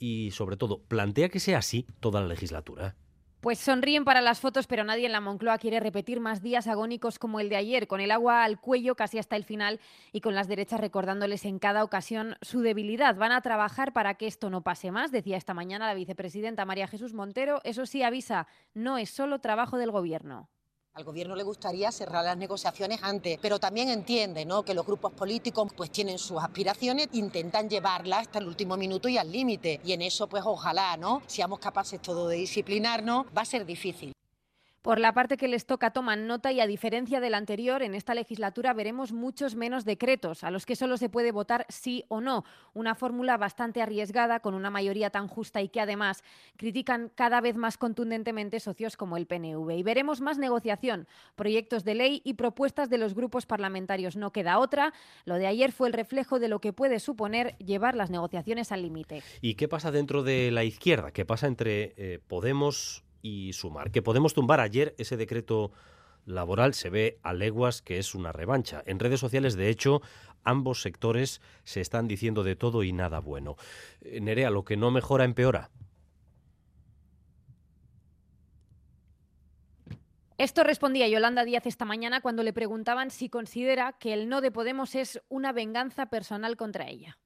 Y 0.00 0.32
sobre 0.32 0.56
todo, 0.56 0.80
¿plantea 0.80 1.28
que 1.28 1.38
sea 1.38 1.58
así 1.58 1.86
toda 2.00 2.20
la 2.20 2.26
legislatura? 2.26 2.96
Pues 3.40 3.60
sonríen 3.60 4.04
para 4.04 4.20
las 4.20 4.40
fotos, 4.40 4.66
pero 4.66 4.82
nadie 4.82 5.06
en 5.06 5.12
la 5.12 5.20
Moncloa 5.20 5.58
quiere 5.58 5.78
repetir 5.78 6.18
más 6.18 6.42
días 6.42 6.66
agónicos 6.66 7.20
como 7.20 7.38
el 7.38 7.50
de 7.50 7.54
ayer, 7.54 7.86
con 7.86 8.00
el 8.00 8.10
agua 8.10 8.42
al 8.42 8.60
cuello 8.60 8.96
casi 8.96 9.18
hasta 9.18 9.36
el 9.36 9.44
final 9.44 9.78
y 10.10 10.22
con 10.22 10.34
las 10.34 10.48
derechas 10.48 10.80
recordándoles 10.80 11.44
en 11.44 11.60
cada 11.60 11.84
ocasión 11.84 12.34
su 12.42 12.62
debilidad. 12.62 13.14
Van 13.14 13.30
a 13.30 13.42
trabajar 13.42 13.92
para 13.92 14.14
que 14.14 14.26
esto 14.26 14.50
no 14.50 14.64
pase 14.64 14.90
más, 14.90 15.12
decía 15.12 15.36
esta 15.36 15.54
mañana 15.54 15.86
la 15.86 15.94
vicepresidenta 15.94 16.64
María 16.64 16.88
Jesús 16.88 17.14
Montero. 17.14 17.60
Eso 17.62 17.86
sí, 17.86 18.02
avisa, 18.02 18.48
no 18.74 18.98
es 18.98 19.10
solo 19.10 19.38
trabajo 19.38 19.78
del 19.78 19.92
Gobierno. 19.92 20.50
Al 20.96 21.04
gobierno 21.04 21.36
le 21.36 21.42
gustaría 21.42 21.92
cerrar 21.92 22.24
las 22.24 22.38
negociaciones 22.38 23.00
antes, 23.02 23.38
pero 23.42 23.58
también 23.58 23.90
entiende 23.90 24.46
¿no? 24.46 24.62
que 24.62 24.72
los 24.72 24.86
grupos 24.86 25.12
políticos 25.12 25.70
pues 25.76 25.90
tienen 25.90 26.18
sus 26.18 26.42
aspiraciones, 26.42 27.08
intentan 27.12 27.68
llevarlas 27.68 28.20
hasta 28.20 28.38
el 28.38 28.46
último 28.46 28.78
minuto 28.78 29.06
y 29.06 29.18
al 29.18 29.30
límite. 29.30 29.78
Y 29.84 29.92
en 29.92 30.00
eso 30.00 30.26
pues 30.26 30.42
ojalá, 30.46 30.96
¿no? 30.96 31.20
Seamos 31.26 31.58
capaces 31.58 32.00
todo 32.00 32.28
de 32.28 32.36
disciplinarnos, 32.36 33.26
va 33.36 33.42
a 33.42 33.44
ser 33.44 33.66
difícil. 33.66 34.14
Por 34.86 35.00
la 35.00 35.12
parte 35.12 35.36
que 35.36 35.48
les 35.48 35.66
toca 35.66 35.90
toman 35.90 36.28
nota 36.28 36.52
y 36.52 36.60
a 36.60 36.66
diferencia 36.68 37.18
del 37.18 37.34
anterior, 37.34 37.82
en 37.82 37.96
esta 37.96 38.14
legislatura 38.14 38.72
veremos 38.72 39.10
muchos 39.10 39.56
menos 39.56 39.84
decretos, 39.84 40.44
a 40.44 40.52
los 40.52 40.64
que 40.64 40.76
solo 40.76 40.96
se 40.96 41.08
puede 41.08 41.32
votar 41.32 41.66
sí 41.68 42.04
o 42.06 42.20
no. 42.20 42.44
Una 42.72 42.94
fórmula 42.94 43.36
bastante 43.36 43.82
arriesgada, 43.82 44.38
con 44.38 44.54
una 44.54 44.70
mayoría 44.70 45.10
tan 45.10 45.26
justa 45.26 45.60
y 45.60 45.70
que 45.70 45.80
además 45.80 46.22
critican 46.56 47.10
cada 47.12 47.40
vez 47.40 47.56
más 47.56 47.78
contundentemente 47.78 48.60
socios 48.60 48.96
como 48.96 49.16
el 49.16 49.26
PNV. 49.26 49.72
Y 49.72 49.82
veremos 49.82 50.20
más 50.20 50.38
negociación, 50.38 51.08
proyectos 51.34 51.82
de 51.82 51.96
ley 51.96 52.22
y 52.22 52.34
propuestas 52.34 52.88
de 52.88 52.98
los 52.98 53.16
grupos 53.16 53.44
parlamentarios. 53.44 54.14
No 54.14 54.30
queda 54.30 54.60
otra. 54.60 54.92
Lo 55.24 55.34
de 55.34 55.48
ayer 55.48 55.72
fue 55.72 55.88
el 55.88 55.94
reflejo 55.94 56.38
de 56.38 56.46
lo 56.46 56.60
que 56.60 56.72
puede 56.72 57.00
suponer 57.00 57.58
llevar 57.58 57.96
las 57.96 58.10
negociaciones 58.10 58.70
al 58.70 58.82
límite. 58.82 59.24
¿Y 59.40 59.56
qué 59.56 59.66
pasa 59.66 59.90
dentro 59.90 60.22
de 60.22 60.52
la 60.52 60.62
izquierda? 60.62 61.10
¿Qué 61.10 61.24
pasa 61.24 61.48
entre 61.48 61.92
eh, 61.96 62.20
Podemos, 62.24 63.02
y 63.26 63.52
sumar. 63.52 63.90
Que 63.90 64.02
podemos 64.02 64.34
tumbar 64.34 64.60
ayer 64.60 64.94
ese 64.98 65.16
decreto 65.16 65.72
laboral 66.26 66.74
se 66.74 66.90
ve 66.90 67.18
a 67.22 67.32
leguas 67.32 67.82
que 67.82 67.98
es 67.98 68.14
una 68.14 68.30
revancha. 68.32 68.82
En 68.86 69.00
redes 69.00 69.18
sociales, 69.18 69.56
de 69.56 69.68
hecho, 69.68 70.00
ambos 70.44 70.82
sectores 70.82 71.40
se 71.64 71.80
están 71.80 72.06
diciendo 72.06 72.44
de 72.44 72.54
todo 72.54 72.84
y 72.84 72.92
nada 72.92 73.18
bueno. 73.20 73.56
Eh, 74.00 74.20
Nerea, 74.20 74.50
lo 74.50 74.64
que 74.64 74.76
no 74.76 74.90
mejora 74.90 75.24
empeora. 75.24 75.70
Esto 80.38 80.64
respondía 80.64 81.08
Yolanda 81.08 81.44
Díaz 81.44 81.66
esta 81.66 81.86
mañana 81.86 82.20
cuando 82.20 82.42
le 82.42 82.52
preguntaban 82.52 83.10
si 83.10 83.30
considera 83.30 83.94
que 83.94 84.12
el 84.12 84.28
no 84.28 84.40
de 84.42 84.50
Podemos 84.52 84.94
es 84.94 85.20
una 85.28 85.52
venganza 85.52 86.06
personal 86.06 86.56
contra 86.56 86.88
ella. 86.88 87.18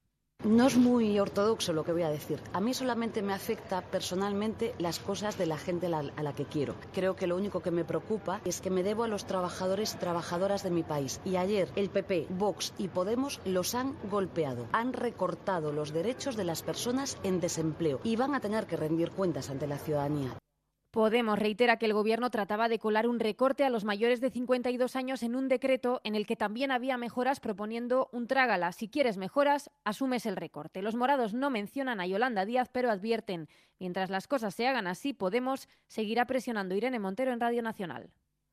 No 0.43 0.65
es 0.65 0.75
muy 0.75 1.19
ortodoxo 1.19 1.71
lo 1.71 1.83
que 1.83 1.91
voy 1.91 2.01
a 2.01 2.09
decir. 2.09 2.41
A 2.51 2.61
mí 2.61 2.73
solamente 2.73 3.21
me 3.21 3.33
afecta 3.33 3.81
personalmente 3.81 4.73
las 4.79 4.97
cosas 4.97 5.37
de 5.37 5.45
la 5.45 5.57
gente 5.57 5.85
a 5.85 6.23
la 6.23 6.33
que 6.33 6.45
quiero. 6.45 6.73
Creo 6.93 7.15
que 7.15 7.27
lo 7.27 7.37
único 7.37 7.59
que 7.59 7.69
me 7.69 7.85
preocupa 7.85 8.41
es 8.43 8.59
que 8.59 8.71
me 8.71 8.81
debo 8.81 9.03
a 9.03 9.07
los 9.07 9.25
trabajadores 9.25 9.93
y 9.93 9.97
trabajadoras 9.97 10.63
de 10.63 10.71
mi 10.71 10.81
país. 10.81 11.21
Y 11.25 11.35
ayer 11.35 11.69
el 11.75 11.91
PP, 11.91 12.25
Vox 12.29 12.73
y 12.79 12.87
Podemos 12.87 13.39
los 13.45 13.75
han 13.75 13.95
golpeado. 14.09 14.65
Han 14.71 14.93
recortado 14.93 15.71
los 15.71 15.93
derechos 15.93 16.35
de 16.35 16.43
las 16.43 16.63
personas 16.63 17.19
en 17.21 17.39
desempleo 17.39 17.99
y 18.03 18.15
van 18.15 18.33
a 18.33 18.39
tener 18.39 18.65
que 18.65 18.77
rendir 18.77 19.11
cuentas 19.11 19.51
ante 19.51 19.67
la 19.67 19.77
ciudadanía. 19.77 20.35
Podemos 20.91 21.39
reitera 21.39 21.77
que 21.77 21.85
el 21.85 21.93
Gobierno 21.93 22.29
trataba 22.31 22.67
de 22.67 22.77
colar 22.77 23.07
un 23.07 23.21
recorte 23.21 23.63
a 23.63 23.69
los 23.69 23.85
mayores 23.85 24.19
de 24.19 24.29
52 24.29 24.97
años 24.97 25.23
en 25.23 25.35
un 25.35 25.47
decreto 25.47 26.01
en 26.03 26.15
el 26.15 26.25
que 26.25 26.35
también 26.35 26.69
había 26.69 26.97
mejoras 26.97 27.39
proponiendo 27.39 28.09
un 28.11 28.27
trágala. 28.27 28.73
Si 28.73 28.89
quieres 28.89 29.15
mejoras, 29.15 29.71
asumes 29.85 30.25
el 30.25 30.35
recorte. 30.35 30.81
Los 30.81 30.95
morados 30.95 31.33
no 31.33 31.49
mencionan 31.49 32.01
a 32.01 32.07
Yolanda 32.07 32.45
Díaz, 32.45 32.67
pero 32.73 32.91
advierten, 32.91 33.47
mientras 33.79 34.09
las 34.09 34.27
cosas 34.27 34.53
se 34.53 34.67
hagan 34.67 34.85
así, 34.85 35.13
Podemos 35.13 35.69
seguirá 35.87 36.25
presionando 36.25 36.75
Irene 36.75 36.99
Montero 36.99 37.31
en 37.31 37.39
Radio 37.39 37.61
Nacional. 37.61 38.09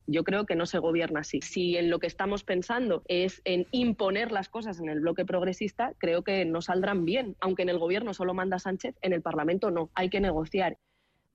Yo 0.07 0.23
creo 0.23 0.47
que 0.47 0.55
no 0.55 0.65
se 0.65 0.79
gobierna 0.79 1.21
así. 1.21 1.41
Si 1.41 1.77
en 1.77 1.91
lo 1.91 1.99
que 1.99 2.07
estamos 2.07 2.45
pensando 2.45 3.03
es 3.09 3.43
en 3.45 3.67
imponer 3.73 4.31
las 4.31 4.49
cosas 4.49 4.79
en 4.79 4.89
el 4.89 5.01
bloque 5.01 5.25
progresista, 5.25 5.93
creo 5.99 6.23
que 6.23 6.45
no 6.45 6.63
saldrán 6.63 7.05
bien. 7.05 7.37
Aunque 7.41 7.63
en 7.63 7.69
el 7.69 7.79
gobierno 7.79 8.15
solo 8.15 8.33
manda 8.33 8.61
Sánchez, 8.61 8.97
en 9.03 9.13
el 9.13 9.23
Parlamento 9.23 9.73
no. 9.73 9.91
Hay 9.95 10.09
que 10.09 10.21
negociar. 10.21 10.79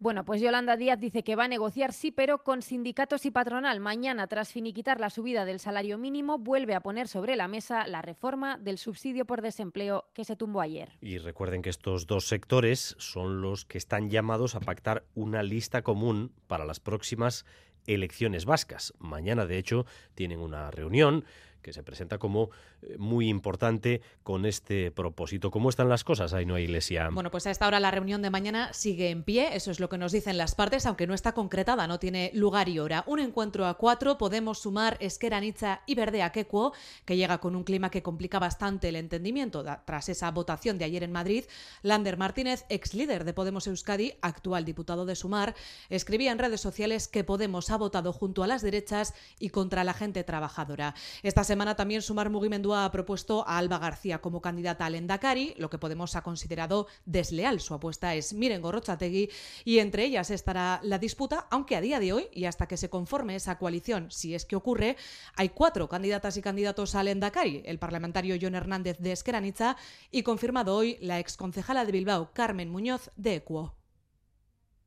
Bueno, 0.03 0.25
pues 0.25 0.41
Yolanda 0.41 0.75
Díaz 0.75 0.99
dice 0.99 1.23
que 1.23 1.37
va 1.37 1.45
a 1.45 1.47
negociar 1.47 1.93
sí, 1.93 2.11
pero 2.11 2.43
con 2.43 2.61
sindicatos 2.61 3.25
y 3.25 3.31
patronal. 3.31 3.79
Mañana, 3.79 4.27
tras 4.27 4.51
finiquitar 4.51 4.99
la 4.99 5.09
subida 5.09 5.45
del 5.45 5.61
salario 5.61 5.97
mínimo, 5.97 6.37
vuelve 6.37 6.75
a 6.75 6.81
poner 6.81 7.07
sobre 7.07 7.37
la 7.37 7.47
mesa 7.47 7.87
la 7.87 8.01
reforma 8.01 8.57
del 8.57 8.77
subsidio 8.77 9.23
por 9.23 9.41
desempleo 9.41 10.09
que 10.13 10.25
se 10.25 10.35
tumbó 10.35 10.59
ayer. 10.59 10.89
Y 10.99 11.19
recuerden 11.19 11.61
que 11.61 11.69
estos 11.69 12.05
dos 12.05 12.27
sectores 12.27 12.97
son 12.99 13.41
los 13.41 13.63
que 13.63 13.77
están 13.77 14.09
llamados 14.09 14.55
a 14.55 14.59
pactar 14.59 15.05
una 15.15 15.41
lista 15.41 15.83
común 15.83 16.33
para 16.47 16.65
las 16.65 16.81
próximas 16.81 17.45
elecciones 17.87 18.43
vascas. 18.43 18.93
Mañana, 18.99 19.45
de 19.45 19.57
hecho, 19.57 19.85
tienen 20.15 20.41
una 20.41 20.69
reunión 20.69 21.23
que 21.63 21.73
se 21.73 21.81
presenta 21.81 22.19
como 22.19 22.51
eh, 22.83 22.97
muy 22.99 23.29
importante 23.29 24.01
con 24.21 24.45
este 24.45 24.91
propósito. 24.91 25.49
¿Cómo 25.49 25.69
están 25.69 25.89
las 25.89 26.03
cosas, 26.03 26.33
hay 26.33 26.43
iglesia? 26.43 27.09
Bueno, 27.11 27.31
pues 27.31 27.47
a 27.47 27.51
esta 27.51 27.65
hora 27.65 27.79
la 27.79 27.89
reunión 27.89 28.21
de 28.21 28.29
mañana 28.29 28.71
sigue 28.73 29.09
en 29.09 29.23
pie, 29.23 29.55
eso 29.55 29.71
es 29.71 29.79
lo 29.79 29.89
que 29.89 29.97
nos 29.97 30.11
dicen 30.11 30.37
las 30.37 30.53
partes, 30.53 30.85
aunque 30.85 31.07
no 31.07 31.13
está 31.13 31.31
concretada, 31.31 31.87
no 31.87 31.97
tiene 31.99 32.31
lugar 32.33 32.69
y 32.69 32.79
hora. 32.79 33.03
Un 33.07 33.19
encuentro 33.19 33.65
a 33.65 33.75
cuatro, 33.75 34.17
podemos 34.17 34.59
sumar 34.59 34.97
Esqueranitza 34.99 35.81
y 35.87 35.95
Verde 35.95 36.23
Quecuo, 36.31 36.73
que 37.05 37.17
llega 37.17 37.39
con 37.39 37.55
un 37.55 37.63
clima 37.63 37.89
que 37.89 38.03
complica 38.03 38.39
bastante 38.39 38.89
el 38.89 38.95
entendimiento 38.95 39.63
tras 39.85 40.09
esa 40.09 40.29
votación 40.31 40.77
de 40.77 40.85
ayer 40.85 41.03
en 41.03 41.11
Madrid. 41.11 41.45
Lander 41.81 42.17
Martínez, 42.17 42.65
ex 42.69 42.93
líder 42.93 43.23
de 43.23 43.33
Podemos 43.33 43.67
Euskadi, 43.67 44.13
actual 44.21 44.65
diputado 44.65 45.05
de 45.05 45.15
Sumar, 45.15 45.55
escribía 45.89 46.31
en 46.31 46.39
redes 46.39 46.61
sociales 46.61 47.07
que 47.07 47.23
Podemos 47.23 47.69
ha 47.69 47.77
votado 47.77 48.13
junto 48.13 48.43
a 48.43 48.47
las 48.47 48.61
derechas 48.61 49.13
y 49.39 49.49
contra 49.49 49.83
la 49.83 49.93
gente 49.93 50.23
trabajadora. 50.23 50.95
Esta 51.23 51.43
semana 51.53 51.75
también 51.75 52.01
Sumar 52.01 52.31
Mugimendua 52.31 52.83
ha 52.83 52.91
propuesto 52.91 53.47
a 53.47 53.59
Alba 53.59 53.77
García 53.77 54.17
como 54.17 54.41
candidata 54.41 54.87
al 54.87 54.95
Endacari, 54.95 55.53
lo 55.59 55.69
que 55.69 55.77
Podemos 55.77 56.15
ha 56.15 56.23
considerado 56.23 56.87
desleal. 57.05 57.59
Su 57.59 57.75
apuesta 57.75 58.15
es 58.15 58.33
Miren 58.33 58.59
Gorrochategui 58.59 59.29
y 59.63 59.77
entre 59.77 60.05
ellas 60.05 60.31
estará 60.31 60.79
la 60.81 60.97
disputa, 60.97 61.45
aunque 61.51 61.75
a 61.75 61.81
día 61.81 61.99
de 61.99 62.11
hoy 62.11 62.27
y 62.33 62.45
hasta 62.45 62.67
que 62.67 62.75
se 62.75 62.89
conforme 62.89 63.35
esa 63.35 63.59
coalición, 63.59 64.09
si 64.09 64.33
es 64.33 64.45
que 64.45 64.55
ocurre, 64.55 64.97
hay 65.35 65.49
cuatro 65.49 65.87
candidatas 65.87 66.37
y 66.37 66.41
candidatos 66.41 66.95
al 66.95 67.07
Endacari, 67.07 67.61
el 67.65 67.77
parlamentario 67.77 68.35
John 68.41 68.55
Hernández 68.55 68.97
de 68.97 69.11
Esqueranitza 69.11 69.77
y 70.09 70.23
confirmado 70.23 70.75
hoy 70.75 70.97
la 71.01 71.19
exconcejala 71.19 71.85
de 71.85 71.91
Bilbao, 71.91 72.31
Carmen 72.33 72.71
Muñoz 72.71 73.11
de 73.15 73.35
Equo. 73.35 73.82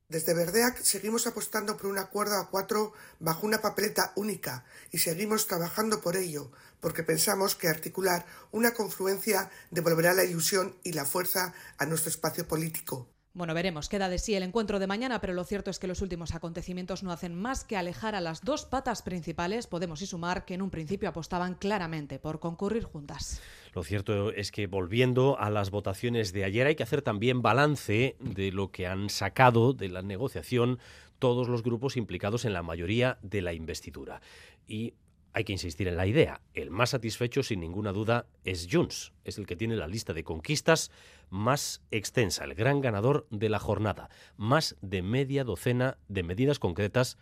Desde 0.09 0.35
Verdeac 0.35 0.83
seguimos 0.83 1.27
apostando 1.27 1.77
por 1.77 1.87
un 1.87 1.99
acuerdo 1.99 2.37
a 2.37 2.49
cuatro 2.49 2.93
bajo 3.19 3.45
una 3.45 3.61
papeleta 3.61 4.13
única 4.15 4.65
y 4.93 4.99
seguimos 4.99 5.49
trabajando 5.49 6.01
por 6.01 6.15
ello, 6.17 6.53
porque 6.79 7.03
pensamos 7.03 7.57
que 7.57 7.67
articular 7.67 8.25
una 8.53 8.73
confluencia 8.73 9.51
devolverá 9.73 10.15
la 10.15 10.23
ilusión 10.23 10.77
y 10.85 10.93
la 10.93 11.07
fuerza 11.07 11.55
a 11.79 11.87
nuestro 11.87 12.11
espacio 12.11 12.47
político. 12.47 13.09
Bueno, 13.37 13.53
veremos, 13.53 13.91
queda 13.91 14.09
de 14.09 14.19
sí 14.19 14.35
el 14.35 14.45
encuentro 14.45 14.79
de 14.79 14.87
mañana, 14.87 15.21
pero 15.21 15.35
lo 15.35 15.45
cierto 15.45 15.71
es 15.71 15.79
que 15.79 15.87
los 15.89 16.01
últimos 16.01 16.35
acontecimientos 16.35 17.03
no 17.03 17.13
hacen 17.13 17.35
más 17.35 17.65
que 17.65 17.77
alejar 17.77 18.15
a 18.15 18.23
las 18.23 18.43
dos 18.43 18.65
patas 18.65 19.03
principales, 19.03 19.67
Podemos 19.67 20.01
y 20.01 20.07
Sumar, 20.07 20.47
que 20.47 20.55
en 20.55 20.63
un 20.63 20.71
principio 20.71 21.09
apostaban 21.09 21.55
claramente 21.55 22.19
por 22.19 22.41
concurrir 22.41 22.85
juntas. 22.85 23.41
Lo 23.77 23.83
cierto 23.83 24.33
es 24.33 24.53
que 24.53 24.69
volviendo 24.69 25.39
a 25.39 25.51
las 25.51 25.69
votaciones 25.69 26.33
de 26.33 26.45
ayer 26.45 26.67
hay 26.67 26.77
que 26.77 26.83
hacer 26.83 27.03
también 27.03 27.43
balance 27.43 28.17
de 28.21 28.51
lo 28.51 28.71
que 28.71 28.87
han 28.87 29.11
sacado 29.11 29.75
de 29.75 29.91
la 29.91 30.01
negociación 30.01 30.79
todos 31.19 31.47
los 31.51 31.63
grupos 31.63 31.99
implicados 31.99 32.47
en 32.47 32.55
la 32.55 32.63
mayoría 32.63 33.19
de 33.21 33.43
la 33.43 33.53
investidura. 33.53 34.23
Y 34.67 34.95
hay 35.35 35.45
que 35.45 35.53
insistir 35.53 35.89
en 35.89 35.99
la 35.99 36.07
idea. 36.07 36.41
El 36.55 36.71
más 36.71 36.89
satisfecho, 36.89 37.43
sin 37.43 37.61
ninguna 37.61 37.93
duda, 37.93 38.25
es 38.45 38.67
Junts. 38.73 39.13
Es 39.25 39.37
el 39.37 39.47
que 39.47 39.57
tiene 39.57 39.77
la 39.77 39.89
lista 39.89 40.15
de 40.15 40.25
conquistas 40.25 40.91
más 41.29 41.83
extensa, 41.91 42.45
el 42.45 42.55
gran 42.55 42.81
ganador 42.81 43.27
de 43.29 43.51
la 43.51 43.59
jornada. 43.59 44.09
Más 44.39 44.75
de 44.81 45.03
media 45.03 45.45
docena 45.45 45.99
de 46.09 46.23
medidas 46.23 46.59
concretas 46.59 47.19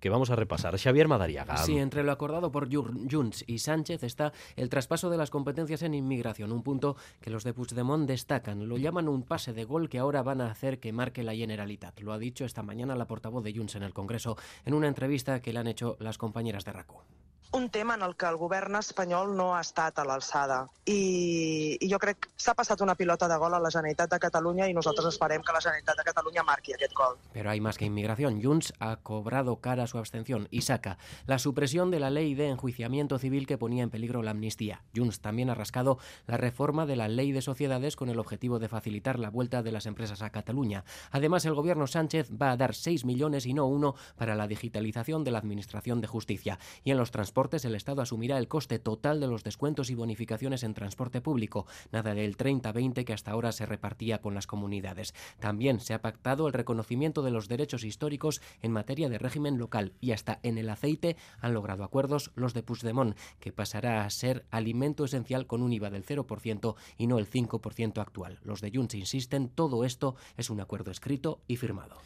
que 0.00 0.10
vamos 0.10 0.30
a 0.30 0.36
repasar. 0.36 0.78
Xavier 0.78 1.08
Madariaga. 1.08 1.56
Sí, 1.58 1.78
entre 1.78 2.02
lo 2.02 2.12
acordado 2.12 2.50
por 2.52 2.68
Junts 2.72 3.44
y 3.46 3.58
Sánchez 3.58 4.02
está 4.02 4.32
el 4.56 4.68
traspaso 4.68 5.10
de 5.10 5.16
las 5.16 5.30
competencias 5.30 5.82
en 5.82 5.94
inmigración, 5.94 6.52
un 6.52 6.62
punto 6.62 6.96
que 7.20 7.30
los 7.30 7.44
de 7.44 7.54
Puigdemont 7.54 8.06
destacan. 8.06 8.68
Lo 8.68 8.76
llaman 8.76 9.08
un 9.08 9.22
pase 9.22 9.52
de 9.52 9.64
gol 9.64 9.88
que 9.88 9.98
ahora 9.98 10.22
van 10.22 10.40
a 10.40 10.50
hacer 10.50 10.80
que 10.80 10.92
marque 10.92 11.22
la 11.22 11.34
Generalitat. 11.34 12.00
Lo 12.00 12.12
ha 12.12 12.18
dicho 12.18 12.44
esta 12.44 12.62
mañana 12.62 12.94
la 12.94 13.06
portavoz 13.06 13.44
de 13.44 13.54
Junts 13.54 13.76
en 13.76 13.82
el 13.82 13.94
Congreso 13.94 14.36
en 14.64 14.74
una 14.74 14.88
entrevista 14.88 15.40
que 15.40 15.52
le 15.52 15.58
han 15.58 15.66
hecho 15.66 15.96
las 16.00 16.18
compañeras 16.18 16.64
de 16.64 16.72
RACO. 16.72 17.04
Un 17.52 17.70
tema 17.70 17.94
en 17.94 18.02
el 18.02 18.16
que 18.16 18.26
el 18.26 18.36
govern 18.36 18.76
espanyol 18.76 19.34
no 19.36 19.54
ha 19.54 19.60
estat 19.62 19.98
a 19.98 20.04
l'alçada. 20.04 20.66
I, 20.86 21.76
I 21.80 21.88
jo 21.90 21.98
crec 22.02 22.18
que 22.26 22.30
s'ha 22.36 22.54
passat 22.58 22.80
una 22.82 22.94
pilota 22.98 23.28
de 23.28 23.36
gol 23.38 23.54
a 23.54 23.60
la 23.62 23.70
Generalitat 23.70 24.10
de 24.10 24.18
Catalunya 24.20 24.68
i 24.68 24.74
nosaltres 24.74 25.08
esperem 25.12 25.44
que 25.46 25.54
la 25.54 25.62
Generalitat 25.62 26.00
de 26.00 26.06
Catalunya 26.08 26.44
marqui 26.46 26.74
aquest 26.74 26.94
gol. 26.98 27.16
Pero 27.32 27.50
hay 27.50 27.60
más 27.60 27.78
que 27.78 27.86
inmigración. 27.86 28.42
Junts 28.42 28.72
ha 28.80 28.96
cobrado 28.96 29.56
cara 29.60 29.86
su 29.86 29.98
abstención 29.98 30.48
y 30.50 30.62
saca 30.62 30.98
la 31.26 31.38
supresión 31.38 31.90
de 31.90 32.00
la 32.00 32.10
ley 32.10 32.34
de 32.34 32.48
enjuiciamiento 32.48 33.18
civil 33.18 33.46
que 33.46 33.58
ponía 33.58 33.82
en 33.82 33.90
peligro 33.90 34.22
la 34.22 34.32
amnistía. 34.32 34.82
Junts 34.94 35.20
también 35.20 35.50
ha 35.50 35.54
rascado 35.54 35.98
la 36.26 36.36
reforma 36.36 36.84
de 36.86 36.96
la 36.96 37.08
ley 37.08 37.32
de 37.32 37.42
sociedades 37.42 37.96
con 37.96 38.08
el 38.08 38.18
objetivo 38.18 38.58
de 38.58 38.68
facilitar 38.68 39.18
la 39.18 39.30
vuelta 39.30 39.62
de 39.62 39.72
las 39.72 39.86
empresas 39.86 40.22
a 40.22 40.30
Cataluña. 40.30 40.84
Además, 41.10 41.44
el 41.44 41.54
gobierno 41.54 41.86
Sánchez 41.86 42.30
va 42.30 42.50
a 42.50 42.56
dar 42.56 42.74
6 42.74 43.04
millones 43.04 43.46
y 43.46 43.54
no 43.54 43.66
uno 43.66 43.94
para 44.16 44.34
la 44.34 44.46
digitalización 44.46 45.24
de 45.24 45.30
la 45.30 45.38
Administración 45.38 46.00
de 46.00 46.06
Justicia. 46.06 46.58
Y 46.84 46.90
en 46.90 46.98
los 46.98 47.10
transportes 47.10 47.35
el 47.36 47.74
Estado 47.74 48.00
asumirá 48.00 48.38
el 48.38 48.48
coste 48.48 48.78
total 48.78 49.20
de 49.20 49.26
los 49.26 49.44
descuentos 49.44 49.90
y 49.90 49.94
bonificaciones 49.94 50.62
en 50.62 50.72
transporte 50.72 51.20
público, 51.20 51.66
nada 51.92 52.14
del 52.14 52.38
30-20 52.38 53.04
que 53.04 53.12
hasta 53.12 53.30
ahora 53.30 53.52
se 53.52 53.66
repartía 53.66 54.22
con 54.22 54.34
las 54.34 54.46
comunidades. 54.46 55.14
También 55.38 55.78
se 55.80 55.92
ha 55.92 56.00
pactado 56.00 56.46
el 56.46 56.54
reconocimiento 56.54 57.20
de 57.22 57.30
los 57.30 57.46
derechos 57.46 57.84
históricos 57.84 58.40
en 58.62 58.72
materia 58.72 59.10
de 59.10 59.18
régimen 59.18 59.58
local 59.58 59.92
y 60.00 60.12
hasta 60.12 60.40
en 60.44 60.56
el 60.56 60.70
aceite 60.70 61.18
han 61.38 61.52
logrado 61.52 61.84
acuerdos 61.84 62.32
los 62.36 62.54
de 62.54 62.62
Puigdemont, 62.62 63.18
que 63.38 63.52
pasará 63.52 64.06
a 64.06 64.10
ser 64.10 64.46
alimento 64.50 65.04
esencial 65.04 65.46
con 65.46 65.62
un 65.62 65.74
IVA 65.74 65.90
del 65.90 66.06
0% 66.06 66.74
y 66.96 67.06
no 67.06 67.18
el 67.18 67.28
5% 67.28 67.98
actual. 67.98 68.40
Los 68.44 68.62
de 68.62 68.72
Junts 68.74 68.94
insisten, 68.94 69.50
todo 69.50 69.84
esto 69.84 70.16
es 70.38 70.48
un 70.48 70.60
acuerdo 70.60 70.90
escrito 70.90 71.42
y 71.46 71.56
firmado. 71.56 71.98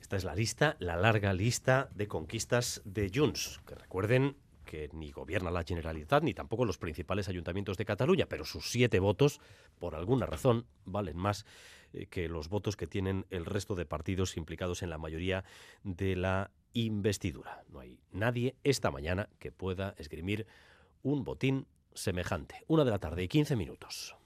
Esta 0.00 0.16
es 0.16 0.24
la 0.24 0.34
lista, 0.34 0.76
la 0.80 0.96
larga 0.96 1.32
lista 1.32 1.88
de 1.94 2.06
conquistas 2.06 2.82
de 2.84 3.10
Junts, 3.12 3.60
que 3.66 3.74
recuerden 3.74 4.36
ni 4.92 5.10
gobierna 5.10 5.50
la 5.50 5.64
Generalitat 5.64 6.22
ni 6.22 6.34
tampoco 6.34 6.64
los 6.64 6.78
principales 6.78 7.28
ayuntamientos 7.28 7.76
de 7.76 7.84
Cataluña, 7.84 8.26
pero 8.26 8.44
sus 8.44 8.70
siete 8.70 8.98
votos, 8.98 9.40
por 9.78 9.94
alguna 9.94 10.26
razón, 10.26 10.66
valen 10.84 11.16
más 11.16 11.44
eh, 11.92 12.06
que 12.06 12.28
los 12.28 12.48
votos 12.48 12.76
que 12.76 12.86
tienen 12.86 13.26
el 13.30 13.44
resto 13.44 13.74
de 13.74 13.86
partidos 13.86 14.36
implicados 14.36 14.82
en 14.82 14.90
la 14.90 14.98
mayoría 14.98 15.44
de 15.82 16.16
la 16.16 16.50
investidura. 16.72 17.64
No 17.68 17.80
hay 17.80 18.00
nadie 18.12 18.56
esta 18.64 18.90
mañana 18.90 19.28
que 19.38 19.52
pueda 19.52 19.94
esgrimir 19.98 20.46
un 21.02 21.24
botín 21.24 21.66
semejante. 21.94 22.62
Una 22.66 22.84
de 22.84 22.90
la 22.90 22.98
tarde 22.98 23.22
y 23.22 23.28
15 23.28 23.56
minutos. 23.56 24.16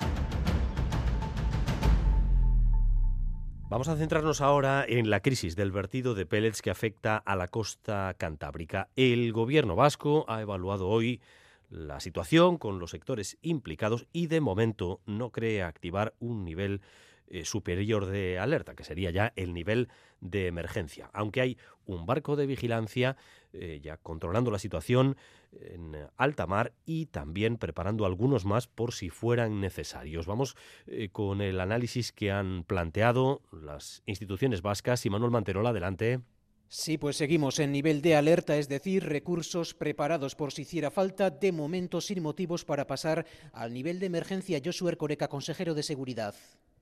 Vamos 3.70 3.86
a 3.86 3.94
centrarnos 3.94 4.40
ahora 4.40 4.84
en 4.88 5.10
la 5.10 5.20
crisis 5.20 5.54
del 5.54 5.70
vertido 5.70 6.14
de 6.16 6.26
pellets 6.26 6.60
que 6.60 6.70
afecta 6.70 7.16
a 7.16 7.36
la 7.36 7.46
costa 7.46 8.16
cantábrica. 8.18 8.88
El 8.96 9.32
gobierno 9.32 9.76
vasco 9.76 10.24
ha 10.26 10.40
evaluado 10.40 10.88
hoy 10.88 11.20
la 11.68 12.00
situación 12.00 12.58
con 12.58 12.80
los 12.80 12.90
sectores 12.90 13.38
implicados 13.42 14.08
y 14.12 14.26
de 14.26 14.40
momento 14.40 15.00
no 15.06 15.30
cree 15.30 15.62
activar 15.62 16.14
un 16.18 16.44
nivel 16.44 16.80
eh, 17.28 17.44
superior 17.44 18.06
de 18.06 18.40
alerta, 18.40 18.74
que 18.74 18.82
sería 18.82 19.12
ya 19.12 19.32
el 19.36 19.54
nivel 19.54 19.88
de 20.20 20.48
emergencia. 20.48 21.08
Aunque 21.12 21.40
hay 21.40 21.56
un 21.86 22.06
barco 22.06 22.34
de 22.34 22.46
vigilancia 22.46 23.16
eh, 23.52 23.80
ya 23.82 23.96
controlando 23.96 24.50
la 24.50 24.58
situación 24.58 25.16
en 25.52 25.96
alta 26.16 26.46
mar 26.46 26.72
y 26.86 27.06
también 27.06 27.56
preparando 27.56 28.06
algunos 28.06 28.44
más 28.44 28.66
por 28.68 28.92
si 28.92 29.10
fueran 29.10 29.60
necesarios. 29.60 30.26
Vamos 30.26 30.56
eh, 30.86 31.08
con 31.10 31.40
el 31.40 31.60
análisis 31.60 32.12
que 32.12 32.30
han 32.30 32.64
planteado 32.64 33.42
las 33.52 34.02
instituciones 34.06 34.62
vascas 34.62 35.04
y 35.06 35.10
Manuel 35.10 35.32
Manterola, 35.32 35.70
adelante. 35.70 36.20
Sí, 36.68 36.98
pues 36.98 37.16
seguimos 37.16 37.58
en 37.58 37.72
nivel 37.72 38.00
de 38.00 38.14
alerta, 38.14 38.56
es 38.56 38.68
decir, 38.68 39.04
recursos 39.04 39.74
preparados 39.74 40.36
por 40.36 40.52
si 40.52 40.62
hiciera 40.62 40.92
falta, 40.92 41.28
de 41.28 41.50
momento 41.50 42.00
sin 42.00 42.22
motivos 42.22 42.64
para 42.64 42.86
pasar 42.86 43.26
al 43.52 43.74
nivel 43.74 43.98
de 43.98 44.06
emergencia. 44.06 44.60
Josué 44.64 44.96
Coreca, 44.96 45.26
consejero 45.26 45.74
de 45.74 45.82
Seguridad. 45.82 46.36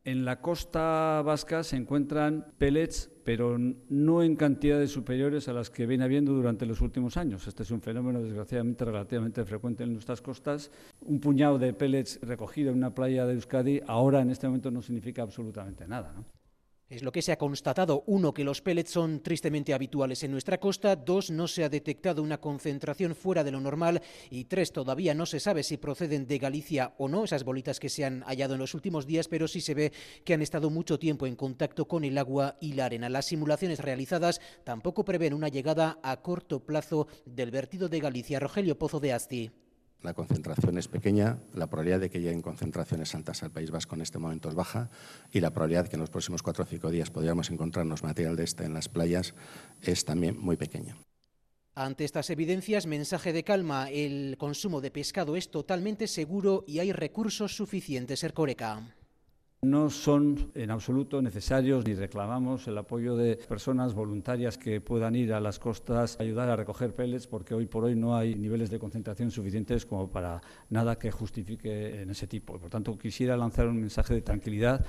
En 0.05 0.25
la 0.25 0.41
costa 0.41 1.23
vasca 1.23 1.63
se 1.63 1.77
encuentran 1.77 2.47
pellets, 2.57 3.11
pero 3.25 3.59
no 3.59 4.23
en 4.23 4.37
cantidades 4.37 4.91
superiores 4.91 5.49
a 5.49 5.53
las 5.53 5.69
que 5.69 5.87
viene 5.87 6.05
habiendo 6.05 6.33
durante 6.33 6.65
los 6.65 6.81
últimos 6.81 7.17
años. 7.17 7.47
Este 7.47 7.63
es 7.63 7.71
un 7.71 7.83
fenómeno, 7.83 8.23
desgraciadamente, 8.23 8.85
relativamente 8.85 9.45
frecuente 9.45 9.85
en 9.85 9.93
nuestras 9.93 10.23
costas. 10.23 10.71
Un 11.01 11.21
puñado 11.21 11.59
de 11.59 11.75
pellets 11.75 12.21
recogido 12.23 12.71
en 12.71 12.79
una 12.79 12.95
playa 12.95 13.27
de 13.27 13.35
Euskadi 13.35 13.83
ahora, 13.87 14.21
en 14.21 14.31
este 14.31 14.47
momento, 14.47 14.71
no 14.71 14.81
significa 14.81 15.23
absolutamente 15.23 15.87
nada. 15.87 16.15
Es 16.89 17.03
lo 17.03 17.13
que 17.13 17.21
se 17.21 17.33
ha 17.33 17.37
constatado. 17.37 18.03
Uno, 18.07 18.33
que 18.33 18.45
los 18.45 18.63
pellets 18.63 18.91
son 18.91 19.21
tristemente 19.21 19.75
habituales 19.75 20.23
en 20.23 20.31
nuestra 20.31 20.59
costa. 20.59 20.97
Dos, 20.97 21.31
no 21.31 21.47
se 21.47 21.63
ha 21.63 21.69
detectado 21.69 22.23
una 22.23 22.41
concentración 22.41 23.15
fuera 23.15 23.45
de 23.45 23.51
lo 23.51 23.61
normal. 23.61 24.01
Y 24.31 24.45
tres, 24.45 24.73
todavía 24.73 25.15
no 25.15 25.27
se 25.27 25.39
sabe 25.39 25.63
si 25.65 25.77
proceden 25.77 26.27
de 26.27 26.39
Galicia 26.39 26.95
o 26.97 27.07
no, 27.09 27.25
esas 27.25 27.45
bolitas 27.45 27.79
que 27.79 27.91
se 27.91 28.07
han 28.07 28.23
hallado 28.23 28.55
en 28.55 28.61
los 28.61 28.73
últimos 28.73 29.07
días, 29.07 29.29
pero 29.29 29.49
sí 29.49 29.61
se 29.61 29.75
ve 29.75 29.93
que 30.25 30.33
han 30.33 30.41
estado 30.41 30.71
mucho 30.71 30.99
tiempo 30.99 31.27
en 31.27 31.37
contacto 31.37 31.87
con 31.87 32.05
el 32.05 32.17
agua 32.17 32.57
y 32.59 32.73
la 32.73 32.87
arena. 32.87 33.11
Las 33.11 33.27
simulaciones 33.27 33.81
realizadas 33.81 34.41
tampoco 34.65 35.05
prevén 35.05 35.35
una 35.35 35.49
llegada 35.49 35.99
a 36.03 36.23
corto 36.23 36.65
plazo 36.65 37.07
del 37.27 37.51
vertido 37.51 37.91
de 37.91 38.01
Galicia. 38.01 38.41
Rogelio 38.41 38.79
Pozo 38.79 38.99
de 38.99 39.13
Asti. 39.13 39.51
La 40.03 40.15
concentración 40.15 40.79
es 40.79 40.87
pequeña, 40.87 41.41
la 41.55 41.67
probabilidad 41.67 41.99
de 41.99 42.09
que 42.09 42.21
lleguen 42.21 42.41
concentraciones 42.41 43.15
altas 43.17 43.43
al 43.43 43.51
País 43.51 43.73
Vasco 43.73 43.97
en 43.97 44.03
este 44.03 44.19
momento 44.19 44.49
es 44.49 44.55
baja 44.55 44.91
y 45.33 45.41
la 45.41 45.51
probabilidad 45.51 45.85
de 45.85 45.91
que 45.91 45.97
en 45.97 46.01
los 46.01 46.11
próximos 46.11 46.43
cuatro 46.43 46.63
o 46.63 46.67
cinco 46.67 46.91
días 46.91 47.11
podríamos 47.11 47.51
encontrarnos 47.51 48.05
material 48.05 48.37
de 48.37 48.45
este 48.45 48.65
en 48.65 48.75
las 48.75 48.89
playas 48.89 49.35
es 49.83 50.05
también 50.05 50.39
muy 50.39 50.57
pequeña. 50.57 50.97
Ante 51.75 52.05
estas 52.05 52.31
evidencias, 52.31 52.87
mensaje 52.87 53.33
de 53.33 53.45
calma, 53.45 53.91
el 53.91 54.37
consumo 54.37 54.81
de 54.81 54.91
pescado 54.91 55.37
es 55.37 55.51
totalmente 55.51 56.07
seguro 56.07 56.65
y 56.67 56.81
hay 56.81 56.93
recursos 56.93 57.57
suficientes, 57.57 58.25
Ercoreca. 58.25 58.98
No 59.63 59.91
son 59.91 60.53
en 60.55 60.71
absoluto 60.71 61.21
necesarios 61.21 61.85
ni 61.85 61.93
reclamamos 61.95 62.69
el 62.69 62.79
apoyo 62.79 63.17
de 63.17 63.35
personas 63.37 63.93
voluntarias 63.93 64.57
que 64.57 64.81
puedan 64.81 65.17
ir 65.17 65.33
a 65.33 65.41
las 65.41 65.59
costas 65.59 66.17
a 66.19 66.23
ayudar 66.23 66.49
a 66.49 66.55
recoger 66.55 66.95
pellets 66.95 67.27
porque 67.27 67.55
hoy 67.55 67.67
por 67.67 67.83
hoy 67.83 67.97
no 67.97 68.17
hay 68.17 68.37
niveles 68.37 68.71
de 68.71 68.79
concentración 68.79 69.33
suficientes 69.33 69.85
como 69.85 70.13
para 70.13 70.41
nada 70.71 70.97
que 70.97 71.11
justifique 71.11 72.03
en 72.03 72.11
ese 72.11 72.29
tipo. 72.29 72.57
Por 72.57 72.71
tanto, 72.71 72.97
quisiera 72.97 73.37
lanzar 73.37 73.67
un 73.67 73.81
mensaje 73.81 74.15
de 74.15 74.23
tranquilidad. 74.23 74.87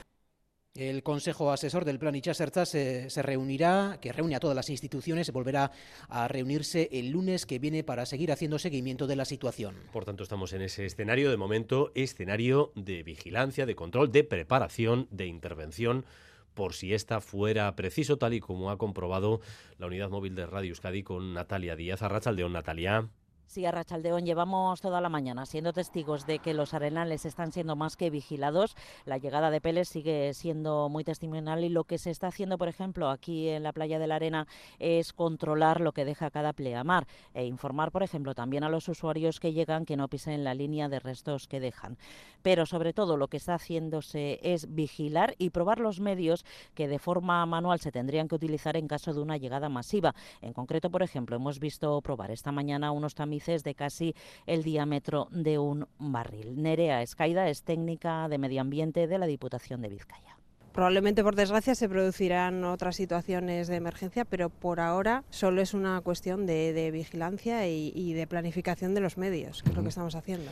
El 0.75 1.01
Consejo 1.03 1.51
Asesor 1.51 1.84
del 1.84 1.97
Plan 1.97 2.15
Itxaserta 2.15 2.65
se, 2.65 3.10
se, 3.10 3.21
reunirá, 3.21 3.97
que 4.01 4.13
reúne 4.13 4.36
a 4.36 4.39
todas 4.39 4.55
las 4.55 4.69
instituciones, 4.69 5.32
volverá 5.32 5.71
a 6.08 6.27
reunirse 6.27 6.89
el 6.91 7.10
lunes 7.10 7.45
que 7.45 7.60
viene 7.60 7.84
para 7.84 8.05
seguir 8.05 8.32
haciendo 8.32 8.60
seguimiento 8.60 9.08
de 9.08 9.15
la 9.15 9.25
situación. 9.25 9.75
Por 9.91 10.05
tanto, 10.05 10.23
estamos 10.23 10.53
en 10.53 10.62
ese 10.62 10.86
escenario, 10.86 11.32
de 11.32 11.38
momento, 11.38 11.91
escenario 11.95 12.71
de 12.75 13.03
vigilancia, 13.03 13.65
de 13.65 13.75
control, 13.75 14.12
de 14.12 14.23
preparación, 14.23 15.08
de 15.10 15.25
intervención 15.25 16.05
por 16.53 16.73
si 16.73 16.93
esta 16.93 17.19
fuera 17.21 17.75
preciso, 17.75 18.17
tal 18.17 18.34
y 18.34 18.39
como 18.39 18.69
ha 18.69 18.77
comprobado 18.77 19.41
la 19.77 19.88
unidad 19.88 20.10
móvil 20.10 20.36
de 20.36 20.45
Radio 20.45 20.69
Euskadi 20.69 21.03
con 21.03 21.34
Natalia 21.34 21.75
Díaz. 21.75 22.01
Arrachaldeón, 22.01 22.53
Natalia. 22.53 23.10
Sí, 23.49 23.65
a 23.65 23.71
Rachaldeón 23.71 24.27
llevamos 24.27 24.79
toda 24.79 25.01
la 25.01 25.09
mañana 25.09 25.47
siendo 25.47 25.73
testigos 25.73 26.27
de 26.27 26.38
que 26.38 26.53
los 26.53 26.75
arenales 26.75 27.25
están 27.25 27.51
siendo 27.51 27.75
más 27.75 27.97
que 27.97 28.12
vigilados. 28.12 28.75
La 29.05 29.17
llegada 29.17 29.49
de 29.49 29.59
peles 29.59 29.89
sigue 29.89 30.35
siendo 30.35 30.88
muy 30.88 31.03
testimonial 31.03 31.63
y 31.63 31.69
lo 31.69 31.83
que 31.83 31.97
se 31.97 32.12
está 32.12 32.27
haciendo, 32.27 32.59
por 32.59 32.67
ejemplo, 32.67 33.09
aquí 33.09 33.49
en 33.49 33.63
la 33.63 33.73
playa 33.73 33.97
de 33.97 34.05
la 34.05 34.17
Arena 34.17 34.45
es 34.77 35.13
controlar 35.13 35.81
lo 35.81 35.93
que 35.93 36.05
deja 36.05 36.29
cada 36.29 36.53
pleamar 36.53 37.07
e 37.33 37.45
informar, 37.45 37.91
por 37.91 38.03
ejemplo, 38.03 38.35
también 38.35 38.63
a 38.63 38.69
los 38.69 38.88
usuarios 38.88 39.39
que 39.39 39.51
llegan 39.51 39.85
que 39.85 39.97
no 39.97 40.09
pisen 40.09 40.43
la 40.43 40.53
línea 40.53 40.88
de 40.88 40.99
restos 40.99 41.47
que 41.47 41.59
dejan. 41.59 41.97
Pero 42.43 42.67
sobre 42.67 42.93
todo 42.93 43.17
lo 43.17 43.29
que 43.29 43.38
está 43.38 43.55
haciéndose 43.55 44.39
es 44.43 44.75
vigilar 44.75 45.33
y 45.39 45.49
probar 45.49 45.79
los 45.79 45.99
medios 45.99 46.45
que 46.75 46.88
de 46.88 46.99
forma 46.99 47.43
manual 47.47 47.79
se 47.79 47.91
tendrían 47.91 48.27
que 48.27 48.35
utilizar 48.35 48.77
en 48.77 48.88
caso 48.88 49.12
de 49.12 49.21
una 49.21 49.38
llegada 49.38 49.69
masiva. 49.69 50.13
En 50.43 50.53
concreto, 50.53 50.91
por 50.91 51.01
ejemplo, 51.01 51.35
hemos 51.35 51.59
visto 51.59 51.99
probar 52.01 52.29
esta 52.29 52.51
mañana 52.51 52.91
unos 52.91 53.15
tamices 53.39 53.63
de 53.63 53.75
casi 53.75 54.15
el 54.45 54.63
diámetro 54.63 55.28
de 55.32 55.60
un 55.60 55.88
barril. 55.97 56.62
Nerea 56.62 57.02
Escaida 57.02 57.49
es 57.49 57.63
técnica 57.63 58.28
de 58.28 58.38
medio 58.38 58.62
ambiente 58.62 59.08
de 59.08 59.17
la 59.17 59.28
Diputación 59.28 59.82
de 59.82 59.89
Vizcaya. 59.89 60.38
Probablemente, 60.73 61.23
por 61.23 61.36
desgracia, 61.36 61.73
se 61.73 61.89
producirán 61.89 62.63
otras 62.63 62.95
situaciones 62.95 63.67
de 63.67 63.78
emergencia, 63.78 64.23
pero 64.25 64.49
por 64.49 64.80
ahora 64.80 65.23
solo 65.30 65.62
es 65.62 65.73
una 65.73 65.99
cuestión 66.02 66.45
de, 66.45 66.73
de 66.73 66.91
vigilancia 66.91 67.67
y, 67.67 67.91
y, 67.95 68.13
de 68.13 68.28
planificación 68.28 68.93
de 68.93 69.02
los 69.02 69.17
medios, 69.17 69.63
que 69.63 69.69
es 69.69 69.75
lo 69.75 69.82
que 69.82 69.89
estamos 69.89 70.15
haciendo. 70.15 70.52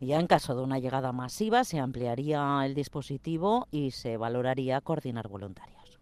Ya 0.00 0.18
en 0.18 0.26
caso 0.26 0.56
de 0.56 0.62
una 0.62 0.80
llegada 0.80 1.12
masiva, 1.12 1.64
se 1.64 1.78
ampliaría 1.78 2.62
el 2.64 2.74
dispositivo 2.74 3.68
y 3.70 3.92
se 3.92 4.16
valoraría 4.16 4.80
coordinar 4.80 5.28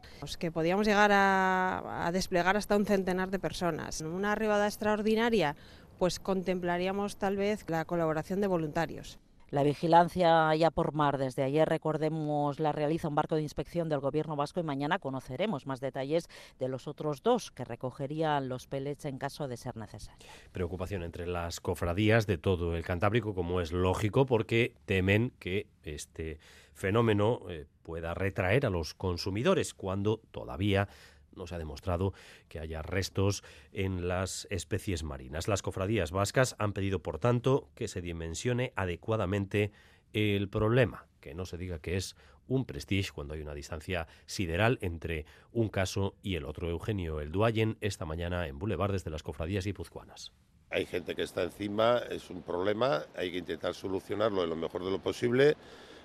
voluntarios 0.00 0.36
que 0.36 0.52
podíamos 0.52 0.86
llegar 0.86 1.10
a, 1.12 2.06
a, 2.06 2.12
desplegar 2.12 2.56
hasta 2.56 2.76
un 2.76 2.86
centenar 2.86 3.30
de 3.30 3.38
personas. 3.38 4.00
En 4.00 4.08
una 4.08 4.32
arribada 4.32 4.66
extraordinaria, 4.66 5.56
pues 5.98 6.18
contemplaríamos 6.18 7.16
tal 7.16 7.36
vez 7.36 7.64
la 7.68 7.84
colaboración 7.84 8.40
de 8.40 8.46
voluntarios. 8.46 9.18
La 9.50 9.64
vigilancia 9.64 10.54
ya 10.54 10.70
por 10.70 10.92
mar 10.94 11.18
desde 11.18 11.42
ayer, 11.42 11.68
recordemos, 11.68 12.60
la 12.60 12.70
realiza 12.70 13.08
un 13.08 13.16
barco 13.16 13.34
de 13.34 13.42
inspección 13.42 13.88
del 13.88 13.98
Gobierno 13.98 14.36
vasco 14.36 14.60
y 14.60 14.62
mañana 14.62 15.00
conoceremos 15.00 15.66
más 15.66 15.80
detalles 15.80 16.28
de 16.60 16.68
los 16.68 16.86
otros 16.86 17.24
dos 17.24 17.50
que 17.50 17.64
recogerían 17.64 18.48
los 18.48 18.68
pellets 18.68 19.06
en 19.06 19.18
caso 19.18 19.48
de 19.48 19.56
ser 19.56 19.76
necesario. 19.76 20.28
Preocupación 20.52 21.02
entre 21.02 21.26
las 21.26 21.60
cofradías 21.60 22.28
de 22.28 22.38
todo 22.38 22.76
el 22.76 22.84
Cantábrico, 22.84 23.34
como 23.34 23.60
es 23.60 23.72
lógico, 23.72 24.24
porque 24.24 24.74
temen 24.86 25.32
que 25.40 25.66
este 25.82 26.38
fenómeno 26.72 27.40
eh, 27.48 27.66
pueda 27.90 28.14
retraer 28.14 28.66
a 28.66 28.70
los 28.70 28.94
consumidores 28.94 29.74
cuando 29.74 30.20
todavía 30.31 30.88
no 31.35 31.48
se 31.48 31.57
ha 31.57 31.59
demostrado 31.59 32.12
que 32.48 32.61
haya 32.61 32.83
restos 32.83 33.42
en 33.72 34.07
las 34.07 34.46
especies 34.48 35.03
marinas. 35.03 35.48
Las 35.48 35.61
cofradías 35.61 36.12
vascas 36.12 36.55
han 36.61 36.72
pedido, 36.72 37.03
por 37.03 37.18
tanto, 37.18 37.68
que 37.74 37.88
se 37.88 38.00
dimensione 38.00 38.72
adecuadamente 38.76 39.72
el 40.12 40.48
problema, 40.48 41.09
que 41.18 41.35
no 41.35 41.46
se 41.46 41.59
diga 41.59 41.81
que 41.81 41.96
es 41.96 42.14
un 42.46 42.64
prestige 42.64 43.11
cuando 43.12 43.35
hay 43.35 43.40
una 43.40 43.55
distancia 43.55 44.07
sideral 44.26 44.79
entre 44.83 45.26
un 45.50 45.68
caso 45.68 46.14
y 46.22 46.37
el 46.37 46.44
otro. 46.44 46.70
Eugenio 46.70 47.20
El 47.20 47.33
Duayen 47.33 47.76
esta 47.81 48.05
mañana 48.05 48.46
en 48.46 48.61
Boulevardes 48.61 49.03
de 49.03 49.11
las 49.11 49.24
cofradías 49.24 49.64
guipuzcoanas. 49.64 50.33
Hay 50.70 50.87
gente 50.87 51.16
que 51.16 51.22
está 51.22 51.42
encima, 51.42 51.98
es 52.09 52.31
un 52.31 52.42
problema, 52.42 53.03
hay 53.16 53.33
que 53.33 53.38
intentar 53.38 53.74
solucionarlo 53.74 54.44
en 54.44 54.50
lo 54.50 54.55
mejor 54.55 54.85
de 54.85 54.92
lo 54.92 55.00
posible 55.00 55.57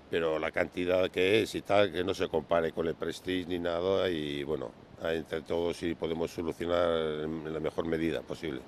pero 0.10 0.40
la 0.40 0.52
cantidad 0.52 1.10
que 1.10 1.42
es 1.42 1.56
y 1.56 1.62
tal, 1.62 1.92
que 1.92 2.04
no 2.04 2.14
se 2.14 2.28
compare 2.28 2.72
con 2.72 2.88
el 2.88 2.96
Prestige 2.96 3.48
ni 3.48 3.60
nada 3.60 4.10
y 4.10 4.44
bueno, 4.44 4.72
entre 5.04 5.42
todos 5.42 5.78
si 5.78 5.96
podemos 5.96 6.32
solucionar 6.32 7.24
en 7.24 7.54
la 7.54 7.60
mejor 7.60 7.88
medida 7.88 8.22
posible. 8.22 8.62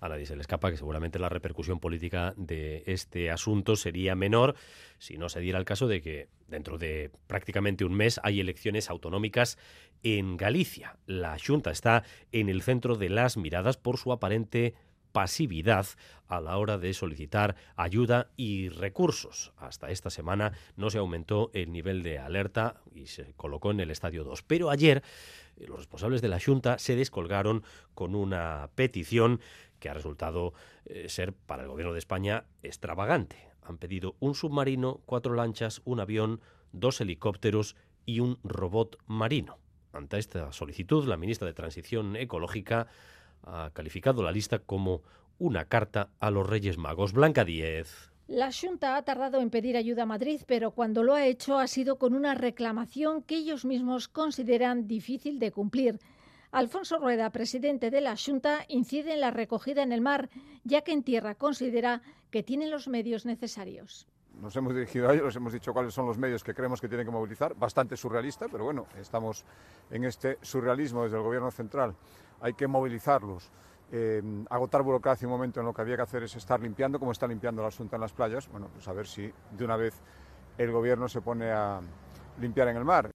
A 0.00 0.08
nadie 0.08 0.26
se 0.26 0.36
le 0.36 0.42
escapa 0.42 0.70
que 0.70 0.76
seguramente 0.76 1.18
la 1.18 1.28
repercusión 1.28 1.80
política 1.80 2.34
de 2.36 2.82
este 2.86 3.30
asunto 3.30 3.76
sería 3.76 4.14
menor 4.14 4.54
si 4.98 5.18
no 5.18 5.28
se 5.28 5.40
diera 5.40 5.58
el 5.58 5.64
caso 5.64 5.88
de 5.88 6.00
que 6.00 6.28
dentro 6.46 6.78
de 6.78 7.10
prácticamente 7.26 7.84
un 7.84 7.94
mes 7.94 8.20
hay 8.22 8.40
elecciones 8.40 8.90
autonómicas 8.90 9.58
en 10.02 10.36
Galicia. 10.36 10.96
La 11.06 11.36
Junta 11.44 11.70
está 11.70 12.04
en 12.32 12.48
el 12.48 12.62
centro 12.62 12.96
de 12.96 13.08
las 13.08 13.36
miradas 13.36 13.76
por 13.76 13.98
su 13.98 14.12
aparente 14.12 14.74
pasividad 15.12 15.86
a 16.28 16.40
la 16.40 16.58
hora 16.58 16.78
de 16.78 16.92
solicitar 16.94 17.56
ayuda 17.76 18.30
y 18.36 18.68
recursos. 18.68 19.52
Hasta 19.56 19.90
esta 19.90 20.10
semana 20.10 20.52
no 20.76 20.90
se 20.90 20.98
aumentó 20.98 21.50
el 21.54 21.72
nivel 21.72 22.02
de 22.02 22.18
alerta 22.18 22.80
y 22.94 23.06
se 23.06 23.32
colocó 23.34 23.70
en 23.70 23.80
el 23.80 23.90
estadio 23.90 24.24
2. 24.24 24.42
Pero 24.42 24.70
ayer 24.70 25.02
eh, 25.56 25.66
los 25.66 25.78
responsables 25.78 26.22
de 26.22 26.28
la 26.28 26.40
Junta 26.40 26.78
se 26.78 26.96
descolgaron 26.96 27.64
con 27.94 28.14
una 28.14 28.70
petición 28.74 29.40
que 29.78 29.88
ha 29.88 29.94
resultado 29.94 30.52
eh, 30.84 31.08
ser 31.08 31.32
para 31.32 31.62
el 31.62 31.68
gobierno 31.68 31.92
de 31.92 31.98
España 31.98 32.44
extravagante. 32.62 33.48
Han 33.62 33.78
pedido 33.78 34.16
un 34.20 34.34
submarino, 34.34 35.00
cuatro 35.06 35.34
lanchas, 35.34 35.82
un 35.84 36.00
avión, 36.00 36.40
dos 36.72 37.00
helicópteros 37.00 37.76
y 38.06 38.20
un 38.20 38.38
robot 38.42 38.98
marino. 39.06 39.58
Ante 39.92 40.18
esta 40.18 40.52
solicitud, 40.52 41.06
la 41.06 41.16
ministra 41.16 41.46
de 41.46 41.54
Transición 41.54 42.16
Ecológica 42.16 42.88
ha 43.42 43.70
calificado 43.72 44.22
la 44.22 44.32
lista 44.32 44.58
como 44.58 45.02
una 45.38 45.66
carta 45.66 46.10
a 46.20 46.30
los 46.30 46.48
Reyes 46.48 46.78
Magos. 46.78 47.12
Blanca 47.12 47.44
Díez. 47.44 48.10
La 48.26 48.50
Junta 48.52 48.96
ha 48.96 49.02
tardado 49.02 49.40
en 49.40 49.48
pedir 49.48 49.76
ayuda 49.76 50.02
a 50.02 50.06
Madrid, 50.06 50.42
pero 50.46 50.72
cuando 50.72 51.02
lo 51.02 51.14
ha 51.14 51.24
hecho 51.24 51.58
ha 51.58 51.66
sido 51.66 51.96
con 51.96 52.14
una 52.14 52.34
reclamación 52.34 53.22
que 53.22 53.36
ellos 53.36 53.64
mismos 53.64 54.06
consideran 54.08 54.86
difícil 54.86 55.38
de 55.38 55.50
cumplir. 55.50 55.98
Alfonso 56.50 56.98
Rueda, 56.98 57.30
presidente 57.30 57.90
de 57.90 58.02
la 58.02 58.16
Junta, 58.16 58.66
incide 58.68 59.14
en 59.14 59.20
la 59.20 59.30
recogida 59.30 59.82
en 59.82 59.92
el 59.92 60.00
mar, 60.00 60.28
ya 60.64 60.82
que 60.82 60.92
en 60.92 61.02
tierra 61.02 61.36
considera 61.36 62.02
que 62.30 62.42
tienen 62.42 62.70
los 62.70 62.88
medios 62.88 63.24
necesarios. 63.24 64.06
Nos 64.40 64.54
hemos 64.56 64.74
dirigido 64.74 65.08
a 65.08 65.14
ellos, 65.14 65.26
les 65.26 65.36
hemos 65.36 65.52
dicho 65.52 65.72
cuáles 65.72 65.92
son 65.92 66.06
los 66.06 66.16
medios 66.16 66.44
que 66.44 66.54
creemos 66.54 66.80
que 66.80 66.88
tienen 66.88 67.06
que 67.06 67.12
movilizar, 67.12 67.54
bastante 67.56 67.96
surrealista, 67.96 68.46
pero 68.50 68.64
bueno, 68.64 68.86
estamos 68.98 69.44
en 69.90 70.04
este 70.04 70.38
surrealismo 70.42 71.02
desde 71.02 71.16
el 71.16 71.22
Gobierno 71.22 71.50
central 71.50 71.94
hay 72.40 72.54
que 72.54 72.66
movilizarlos. 72.66 73.50
Eh, 73.90 74.22
agotar 74.50 74.82
burocracia 74.82 75.26
un 75.26 75.32
momento 75.32 75.60
en 75.60 75.66
lo 75.66 75.72
que 75.72 75.80
había 75.80 75.96
que 75.96 76.02
hacer 76.02 76.22
es 76.22 76.36
estar 76.36 76.60
limpiando, 76.60 76.98
como 76.98 77.12
está 77.12 77.26
limpiando 77.26 77.62
la 77.62 77.68
Asunta 77.68 77.96
en 77.96 78.02
las 78.02 78.12
playas. 78.12 78.48
Bueno, 78.48 78.68
pues 78.72 78.86
a 78.88 78.92
ver 78.92 79.06
si 79.06 79.32
de 79.52 79.64
una 79.64 79.76
vez 79.76 79.94
el 80.58 80.70
gobierno 80.70 81.08
se 81.08 81.20
pone 81.20 81.50
a 81.50 81.80
limpiar 82.38 82.68
en 82.68 82.76
el 82.76 82.84
mar. 82.84 83.10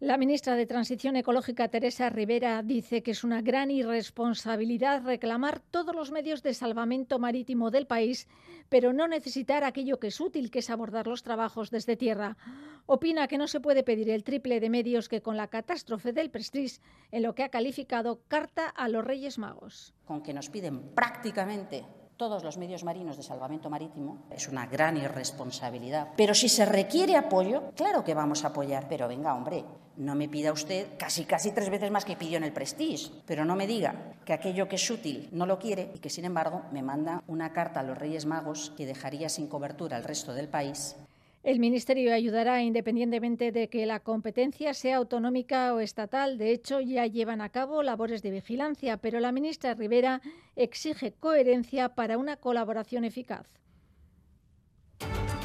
La 0.00 0.16
ministra 0.16 0.56
de 0.56 0.64
Transición 0.64 1.16
Ecológica, 1.16 1.68
Teresa 1.68 2.08
Rivera, 2.08 2.62
dice 2.62 3.02
que 3.02 3.10
es 3.10 3.22
una 3.22 3.42
gran 3.42 3.70
irresponsabilidad 3.70 5.04
reclamar 5.04 5.60
todos 5.60 5.94
los 5.94 6.10
medios 6.10 6.42
de 6.42 6.54
salvamento 6.54 7.18
marítimo 7.18 7.70
del 7.70 7.86
país, 7.86 8.26
pero 8.70 8.94
no 8.94 9.08
necesitar 9.08 9.62
aquello 9.62 10.00
que 10.00 10.06
es 10.06 10.18
útil, 10.18 10.50
que 10.50 10.60
es 10.60 10.70
abordar 10.70 11.06
los 11.06 11.22
trabajos 11.22 11.70
desde 11.70 11.98
tierra. 11.98 12.38
Opina 12.86 13.28
que 13.28 13.36
no 13.36 13.46
se 13.46 13.60
puede 13.60 13.82
pedir 13.82 14.08
el 14.08 14.24
triple 14.24 14.58
de 14.58 14.70
medios 14.70 15.10
que 15.10 15.20
con 15.20 15.36
la 15.36 15.48
catástrofe 15.48 16.14
del 16.14 16.30
Prestige, 16.30 16.80
en 17.10 17.22
lo 17.22 17.34
que 17.34 17.42
ha 17.42 17.50
calificado 17.50 18.22
carta 18.26 18.68
a 18.68 18.88
los 18.88 19.04
Reyes 19.04 19.36
Magos. 19.36 19.92
Con 20.06 20.22
que 20.22 20.32
nos 20.32 20.48
piden 20.48 20.94
prácticamente 20.94 21.84
todos 22.20 22.44
los 22.44 22.58
medios 22.58 22.84
marinos 22.84 23.16
de 23.16 23.22
salvamento 23.22 23.70
marítimo, 23.70 24.18
es 24.30 24.46
una 24.46 24.66
gran 24.66 24.98
irresponsabilidad. 24.98 26.08
Pero 26.18 26.34
si 26.34 26.50
se 26.50 26.66
requiere 26.66 27.16
apoyo, 27.16 27.72
claro 27.74 28.04
que 28.04 28.12
vamos 28.12 28.44
a 28.44 28.48
apoyar. 28.48 28.88
Pero 28.90 29.08
venga, 29.08 29.34
hombre, 29.34 29.64
no 29.96 30.14
me 30.14 30.28
pida 30.28 30.52
usted 30.52 30.98
casi 30.98 31.24
casi 31.24 31.52
tres 31.52 31.70
veces 31.70 31.90
más 31.90 32.04
que 32.04 32.16
pidió 32.16 32.36
en 32.36 32.44
el 32.44 32.52
Prestige, 32.52 33.10
pero 33.24 33.46
no 33.46 33.56
me 33.56 33.66
diga 33.66 33.94
que 34.26 34.34
aquello 34.34 34.68
que 34.68 34.76
es 34.76 34.90
útil 34.90 35.30
no 35.32 35.46
lo 35.46 35.58
quiere 35.58 35.92
y 35.94 35.98
que 35.98 36.10
sin 36.10 36.26
embargo 36.26 36.60
me 36.72 36.82
manda 36.82 37.22
una 37.26 37.54
carta 37.54 37.80
a 37.80 37.84
los 37.84 37.96
Reyes 37.96 38.26
Magos 38.26 38.74
que 38.76 38.84
dejaría 38.84 39.30
sin 39.30 39.46
cobertura 39.46 39.96
al 39.96 40.04
resto 40.04 40.34
del 40.34 40.48
país 40.48 40.96
el 41.42 41.58
Ministerio 41.58 42.12
ayudará 42.12 42.62
independientemente 42.62 43.50
de 43.50 43.68
que 43.68 43.86
la 43.86 44.00
competencia 44.00 44.74
sea 44.74 44.98
autonómica 44.98 45.72
o 45.72 45.80
estatal. 45.80 46.36
De 46.36 46.52
hecho, 46.52 46.80
ya 46.80 47.06
llevan 47.06 47.40
a 47.40 47.48
cabo 47.48 47.82
labores 47.82 48.22
de 48.22 48.30
vigilancia, 48.30 48.98
pero 48.98 49.20
la 49.20 49.32
ministra 49.32 49.74
Rivera 49.74 50.20
exige 50.54 51.12
coherencia 51.12 51.94
para 51.94 52.18
una 52.18 52.36
colaboración 52.36 53.04
eficaz. 53.04 53.46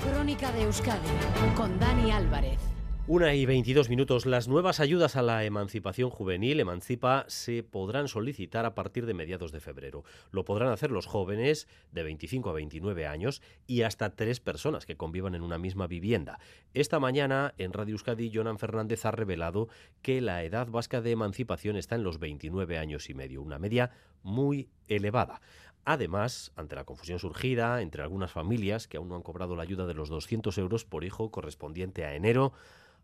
Crónica 0.04 0.52
de 0.52 0.64
Euskadi 0.64 1.08
con 1.56 1.80
Dani 1.80 2.12
Álvarez. 2.12 2.75
Una 3.08 3.36
y 3.36 3.46
22 3.46 3.88
minutos. 3.90 4.26
Las 4.26 4.48
nuevas 4.48 4.80
ayudas 4.80 5.16
a 5.16 5.22
la 5.22 5.44
emancipación 5.44 6.10
juvenil, 6.10 6.60
Emancipa, 6.60 7.24
se 7.28 7.62
podrán 7.62 8.08
solicitar 8.08 8.66
a 8.66 8.74
partir 8.74 9.06
de 9.06 9.14
mediados 9.14 9.52
de 9.52 9.60
febrero. 9.60 10.04
Lo 10.32 10.44
podrán 10.44 10.70
hacer 10.70 10.90
los 10.90 11.06
jóvenes 11.06 11.68
de 11.92 12.02
25 12.02 12.50
a 12.50 12.54
29 12.54 13.06
años 13.06 13.44
y 13.68 13.84
hasta 13.84 14.16
tres 14.16 14.40
personas 14.40 14.88
que 14.88 14.98
convivan 14.98 15.36
en 15.36 15.44
una 15.44 15.60
misma 15.60 15.86
vivienda. 15.86 16.40
Esta 16.74 17.00
mañana 17.00 17.54
en 17.60 17.74
Radio 17.74 17.94
Euskadi, 17.94 18.32
Jonan 18.34 18.58
Fernández 18.58 19.06
ha 19.06 19.12
revelado 19.12 19.70
que 20.02 20.20
la 20.20 20.44
edad 20.44 20.68
vasca 20.68 21.00
de 21.02 21.12
emancipación 21.12 21.76
está 21.76 21.94
en 21.94 22.04
los 22.04 22.18
29 22.18 22.80
años 22.80 23.12
y 23.12 23.14
medio, 23.14 23.44
una 23.44 23.60
media 23.60 23.92
muy 24.24 24.68
elevada. 24.88 25.42
Además, 25.88 26.52
ante 26.56 26.76
la 26.76 26.86
confusión 26.86 27.20
surgida 27.20 27.84
entre 27.84 28.02
algunas 28.02 28.32
familias 28.32 28.88
que 28.88 28.98
aún 28.98 29.10
no 29.10 29.16
han 29.16 29.22
cobrado 29.22 29.56
la 29.56 29.62
ayuda 29.62 29.86
de 29.86 29.94
los 29.94 30.10
200 30.10 30.58
euros 30.58 30.84
por 30.86 31.04
hijo 31.04 31.30
correspondiente 31.30 32.04
a 32.04 32.16
enero, 32.16 32.54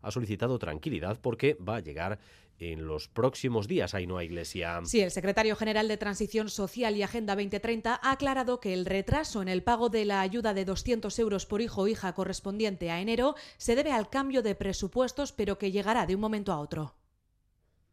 ha 0.02 0.10
solicitado 0.10 0.58
tranquilidad 0.58 1.18
porque 1.20 1.54
va 1.54 1.76
a 1.76 1.80
llegar 1.80 2.18
en 2.58 2.86
los 2.86 3.08
próximos 3.08 3.66
días. 3.66 3.94
Ahí 3.94 4.06
no 4.06 4.18
hay 4.18 4.26
iglesia. 4.26 4.80
Sí, 4.84 5.00
el 5.00 5.10
secretario 5.10 5.56
general 5.56 5.88
de 5.88 5.96
Transición 5.96 6.48
Social 6.48 6.96
y 6.96 7.02
Agenda 7.02 7.34
2030 7.34 8.00
ha 8.02 8.10
aclarado 8.12 8.60
que 8.60 8.72
el 8.72 8.86
retraso 8.86 9.42
en 9.42 9.48
el 9.48 9.62
pago 9.62 9.88
de 9.88 10.04
la 10.04 10.20
ayuda 10.20 10.54
de 10.54 10.64
200 10.64 11.18
euros 11.18 11.46
por 11.46 11.60
hijo 11.60 11.82
o 11.82 11.88
hija 11.88 12.12
correspondiente 12.12 12.90
a 12.90 13.00
enero 13.00 13.34
se 13.56 13.74
debe 13.74 13.92
al 13.92 14.10
cambio 14.10 14.42
de 14.42 14.54
presupuestos, 14.54 15.32
pero 15.32 15.58
que 15.58 15.72
llegará 15.72 16.06
de 16.06 16.14
un 16.14 16.20
momento 16.20 16.52
a 16.52 16.60
otro. 16.60 16.94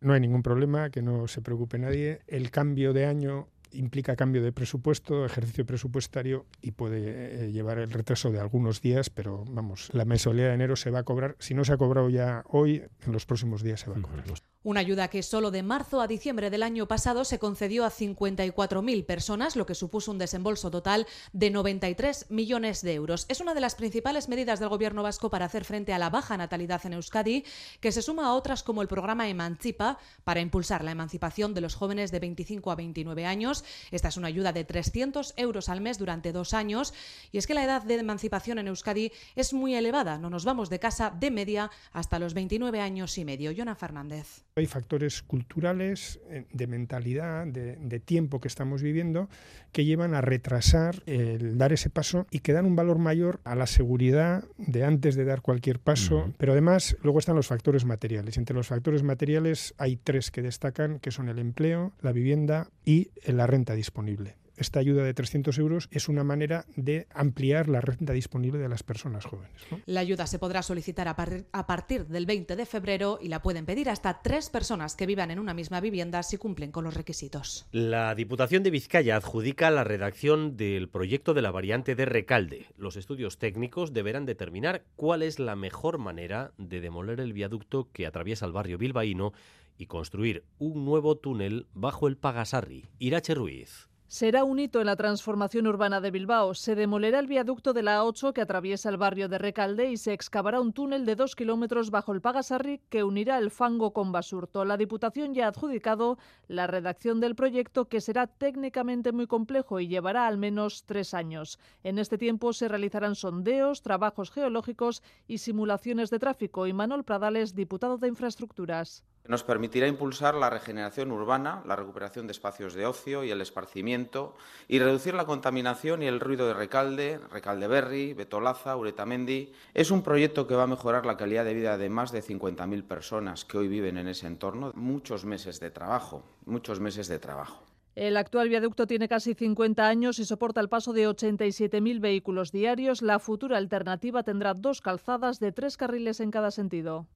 No 0.02 0.14
hay 0.14 0.22
ningún 0.22 0.44
problema, 0.44 0.90
que 0.92 1.02
no 1.02 1.28
se 1.28 1.42
preocupe 1.42 1.78
nadie. 1.78 2.22
El 2.28 2.52
cambio 2.52 2.94
de 2.94 3.06
año 3.06 3.50
implica 3.74 4.16
cambio 4.16 4.42
de 4.42 4.52
presupuesto, 4.52 5.26
ejercicio 5.26 5.66
presupuestario 5.66 6.46
y 6.62 6.72
puede 6.72 7.46
eh, 7.46 7.52
llevar 7.52 7.80
el 7.80 7.92
retraso 7.92 8.32
de 8.32 8.40
algunos 8.40 8.82
días, 8.82 9.10
pero 9.10 9.46
vamos, 9.50 9.90
la 9.94 10.06
mensualidad 10.06 10.50
de 10.50 10.54
enero 10.56 10.76
se 10.76 10.92
va 10.92 11.00
a 11.00 11.04
cobrar, 11.04 11.36
si 11.40 11.54
no 11.54 11.64
se 11.66 11.74
ha 11.74 11.78
cobrado 11.78 12.10
ya 12.10 12.44
hoy, 12.48 12.84
en 13.06 13.12
los 13.12 13.26
próximos 13.26 13.64
días 13.64 13.82
se 13.82 13.90
va 13.90 13.98
a 13.98 14.02
cobrar. 14.02 14.26
Una 14.62 14.82
ayuda 14.82 15.08
que 15.08 15.24
solo 15.24 15.52
de 15.52 15.64
marzo 15.64 16.02
a 16.02 16.08
diciembre 16.08 16.50
del 16.50 16.64
año 16.64 16.86
pasado 16.86 17.24
se 17.24 17.40
concedió 17.40 17.86
a 17.86 17.92
54.000 17.92 19.06
personas, 19.06 19.56
lo 19.56 19.66
que 19.66 19.74
supuso 19.74 20.12
un 20.12 20.18
desembolso 20.18 20.70
total 20.70 21.08
de 21.32 21.50
93 21.50 22.26
millones 22.30 22.82
de 22.82 22.94
euros. 22.94 23.26
Es 23.30 23.40
una 23.40 23.54
de 23.54 23.62
las 23.62 23.76
principales 23.76 24.28
medidas 24.28 24.60
del 24.60 24.68
Gobierno 24.68 25.02
vasco 25.02 25.30
para 25.30 25.46
hacer 25.46 25.64
frente 25.64 25.94
a 25.94 25.98
la 25.98 26.10
baja 26.10 26.36
natalidad 26.36 26.86
en 26.86 26.92
Euskadi, 26.92 27.46
que 27.80 27.94
se 27.94 28.02
suma 28.02 28.26
a 28.26 28.34
otras 28.34 28.62
como 28.62 28.82
el 28.82 28.90
programa 28.90 29.30
Emancipa 29.30 29.98
para 30.26 30.42
impulsar 30.42 30.84
la 30.84 30.92
emancipación 30.92 31.54
de 31.54 31.62
los 31.62 31.76
jóvenes 31.76 32.12
de 32.12 32.20
25 32.20 32.70
a 32.70 32.76
29 32.76 33.26
años. 33.26 33.64
Esta 33.92 34.10
es 34.10 34.18
una 34.18 34.28
ayuda 34.28 34.52
de 34.52 34.66
300 34.66 35.36
euros 35.38 35.70
al 35.70 35.80
mes 35.80 35.98
durante 35.98 36.34
dos 36.34 36.54
años. 36.54 36.94
Y 37.32 37.38
es 37.38 37.48
que 37.48 37.54
la 37.54 37.64
edad 37.64 37.84
de 37.84 37.96
emancipación 37.96 38.60
en 38.60 38.68
Euskadi 38.68 39.14
es 39.38 39.54
muy 39.54 39.76
elevada. 39.76 40.18
No 40.18 40.30
nos 40.30 40.44
vamos 40.44 40.70
de 40.70 40.80
casa 40.80 41.12
de 41.12 41.32
media 41.32 41.72
hasta 41.94 42.20
los 42.20 42.34
29 42.34 42.82
años 42.82 43.18
y 43.18 43.24
medio. 43.24 43.52
Yona 43.52 43.76
Fernández 43.76 44.44
Hay 44.60 44.66
factores 44.66 45.22
culturales, 45.22 46.20
eh, 46.30 46.46
de 46.52 46.68
mentalidad, 46.68 47.48
de, 47.48 47.78
de 47.78 48.00
tiempo 48.00 48.40
que 48.40 48.48
estamos 48.48 48.82
viviendo, 48.82 49.30
que 49.72 49.86
llevan 49.86 50.14
a 50.14 50.22
retrasar 50.22 51.02
el 51.06 51.58
dar 51.58 51.74
ese 51.74 51.90
paso 51.90 52.28
y 52.32 52.40
que 52.40 52.54
dan 52.54 52.66
un 52.66 52.76
valor 52.76 52.98
mayor 52.98 53.40
a 53.44 53.56
la 53.56 53.68
seguridad 53.68 54.44
de 54.58 54.84
antes 54.84 55.16
de 55.16 55.26
dar 55.26 55.42
cualquier 55.42 55.80
paso. 55.80 56.34
Pero 56.38 56.52
además, 56.52 56.98
luego 57.04 57.20
están 57.20 57.36
los 57.36 57.48
factores 57.48 57.86
materiales. 57.86 58.38
Entre 58.38 58.56
los 58.56 58.68
factores 58.68 59.04
materiales 59.04 59.74
hay 59.78 59.96
tres 59.96 60.32
que 60.32 60.42
destacan, 60.42 61.00
que 61.00 61.12
son 61.12 61.30
el 61.30 61.40
empleo, 61.40 61.94
la 62.02 62.12
vivienda 62.12 62.70
y 62.86 63.12
la 63.26 63.48
renta 63.48 63.76
disponible 63.76 64.36
esta 64.60 64.80
ayuda 64.80 65.04
de 65.04 65.14
300 65.14 65.58
euros 65.58 65.88
es 65.92 66.10
una 66.10 66.24
manera 66.24 66.66
de 66.76 67.08
ampliar 67.14 67.70
la 67.70 67.82
renta 67.82 68.14
disponible 68.14 68.60
de 68.60 68.70
las 68.70 68.84
personas 68.84 69.26
jóvenes. 69.26 69.62
¿no? 69.72 69.80
La 69.86 70.02
ayuda 70.02 70.28
se 70.28 70.40
podrá 70.40 70.62
solicitar 70.62 71.08
a, 71.08 71.16
par 71.16 71.46
a, 71.52 71.68
partir 71.68 72.08
del 72.08 72.26
20 72.26 72.56
de 72.56 72.66
febrero 72.66 73.20
y 73.22 73.30
la 73.30 73.42
pueden 73.42 73.66
pedir 73.66 73.90
hasta 73.90 74.22
tres 74.22 74.50
personas 74.50 74.96
que 74.96 75.06
vivan 75.06 75.32
en 75.32 75.40
una 75.40 75.54
misma 75.54 75.80
vivienda 75.80 76.24
si 76.24 76.38
cumplen 76.38 76.72
con 76.72 76.84
los 76.84 76.94
requisitos. 76.94 77.68
La 77.72 78.14
Diputación 78.16 78.64
de 78.64 78.72
Vizcaya 78.72 79.16
adjudica 79.16 79.72
la 79.72 79.84
redacción 79.84 80.58
del 80.58 80.90
proyecto 80.90 81.34
de 81.34 81.42
la 81.42 81.52
variante 81.52 81.96
de 81.96 82.06
Recalde. 82.06 82.68
Los 82.78 82.96
estudios 82.96 83.38
técnicos 83.38 83.94
deberán 83.94 84.26
determinar 84.26 84.84
cuál 84.96 85.24
es 85.24 85.40
la 85.40 85.56
mejor 85.56 85.98
manera 85.98 86.52
de 86.58 86.82
demoler 86.82 87.20
el 87.20 87.34
viaducto 87.34 87.90
que 87.92 88.06
atraviesa 88.06 88.46
el 88.46 88.52
barrio 88.52 88.78
bilbaíno 88.78 89.34
y 89.78 89.86
construir 89.86 90.44
un 90.60 90.86
nuevo 90.86 91.18
túnel 91.18 91.68
bajo 91.74 92.08
el 92.08 92.18
Pagasarri. 92.18 92.90
Irache 93.00 93.34
Ruiz. 93.34 93.89
Será 94.12 94.44
un 94.44 94.58
hito 94.58 94.80
en 94.80 94.88
la 94.88 94.96
transformación 94.96 95.68
urbana 95.68 96.02
de 96.02 96.10
Bilbao. 96.10 96.56
Se 96.56 96.74
demolerá 96.74 97.20
el 97.20 97.28
viaducto 97.28 97.74
de 97.74 97.84
la 97.84 98.02
A8 98.02 98.34
que 98.34 98.42
atraviesa 98.42 98.90
el 98.90 98.98
barrio 98.98 99.30
de 99.30 99.38
Recalde 99.38 99.92
y 99.92 99.98
se 99.98 100.14
excavará 100.14 100.60
un 100.60 100.74
túnel 100.74 101.06
de 101.06 101.16
dos 101.16 101.36
kilómetros 101.36 101.92
bajo 101.92 102.12
el 102.12 102.20
Pagasarri 102.20 102.82
que 102.90 103.04
unirá 103.04 103.38
el 103.38 103.52
fango 103.52 103.94
con 103.94 104.12
Basurto. 104.12 104.66
La 104.66 104.78
Diputación 104.78 105.36
ya 105.36 105.46
ha 105.46 105.50
adjudicado 105.50 106.18
la 106.48 106.66
redacción 106.66 107.20
del 107.20 107.36
proyecto 107.36 107.88
que 107.88 108.02
será 108.02 108.26
técnicamente 108.26 109.12
muy 109.12 109.28
complejo 109.28 109.80
y 109.80 109.88
llevará 109.88 110.26
al 110.26 110.40
menos 110.40 110.86
tres 110.88 111.14
años. 111.14 111.60
En 111.84 112.00
este 112.00 112.18
tiempo 112.18 112.52
se 112.52 112.68
realizarán 112.68 113.14
sondeos, 113.14 113.84
trabajos 113.84 114.32
geológicos 114.32 115.04
y 115.28 115.38
simulaciones 115.38 116.10
de 116.10 116.18
tráfico. 116.18 116.66
Y 116.66 116.74
Manuel 116.74 117.04
Pradales, 117.04 117.54
diputado 117.54 118.00
de 118.00 118.08
Infraestructuras. 118.08 119.04
Nos 119.28 119.44
permitirá 119.44 119.88
impulsar 119.88 120.34
la 120.34 120.50
regeneración 120.50 121.12
urbana, 121.12 121.62
la 121.66 121.76
recuperación 121.76 122.26
de 122.26 122.32
espacios 122.32 122.74
de 122.74 122.86
ocio 122.86 123.24
y 123.24 123.30
el 123.30 123.42
esparcimiento 123.42 124.36
y 124.68 124.80
reducir 124.80 125.14
la 125.14 125.26
contaminación 125.26 126.02
y 126.02 126.08
el 126.08 126.20
ruido 126.20 126.48
de 126.48 126.56
Recalde, 126.56 127.20
Recaldeberri, 127.32 128.14
Betolaza, 128.14 128.76
Uretamendi. 128.76 129.54
Es 129.74 129.92
un 129.92 130.02
proyecto 130.02 130.48
que 130.48 130.56
va 130.56 130.64
a 130.64 130.68
mejorar 130.68 131.06
la 131.06 131.18
calidad 131.18 131.46
de 131.46 131.54
vida 131.54 131.78
de 131.78 131.90
más 131.90 132.12
de 132.12 132.24
50.000 132.24 132.84
personas 132.84 133.46
que 133.46 133.60
hoy 133.60 133.68
viven 133.68 133.98
en 133.98 134.08
ese 134.08 134.26
entorno. 134.26 134.72
Muchos 134.76 135.26
meses 135.26 135.60
de 135.60 135.70
trabajo, 135.70 136.24
muchos 136.46 136.80
meses 136.80 137.08
de 137.08 137.20
trabajo. 137.20 137.64
El 137.96 138.16
actual 138.16 138.48
viaducto 138.48 138.88
tiene 138.88 139.10
casi 139.10 139.34
50 139.34 139.86
años 139.88 140.20
y 140.20 140.26
soporta 140.26 140.62
el 140.62 140.70
paso 140.70 140.94
de 140.94 141.10
87.000 141.10 142.00
vehículos 142.00 142.52
diarios. 142.52 143.02
La 143.02 143.20
futura 143.20 143.58
alternativa 143.58 144.24
tendrá 144.24 144.54
dos 144.54 144.82
calzadas 144.82 145.40
de 145.40 145.52
tres 145.52 145.76
carriles 145.76 146.20
en 146.22 146.32
cada 146.32 146.50
sentido. 146.52 147.08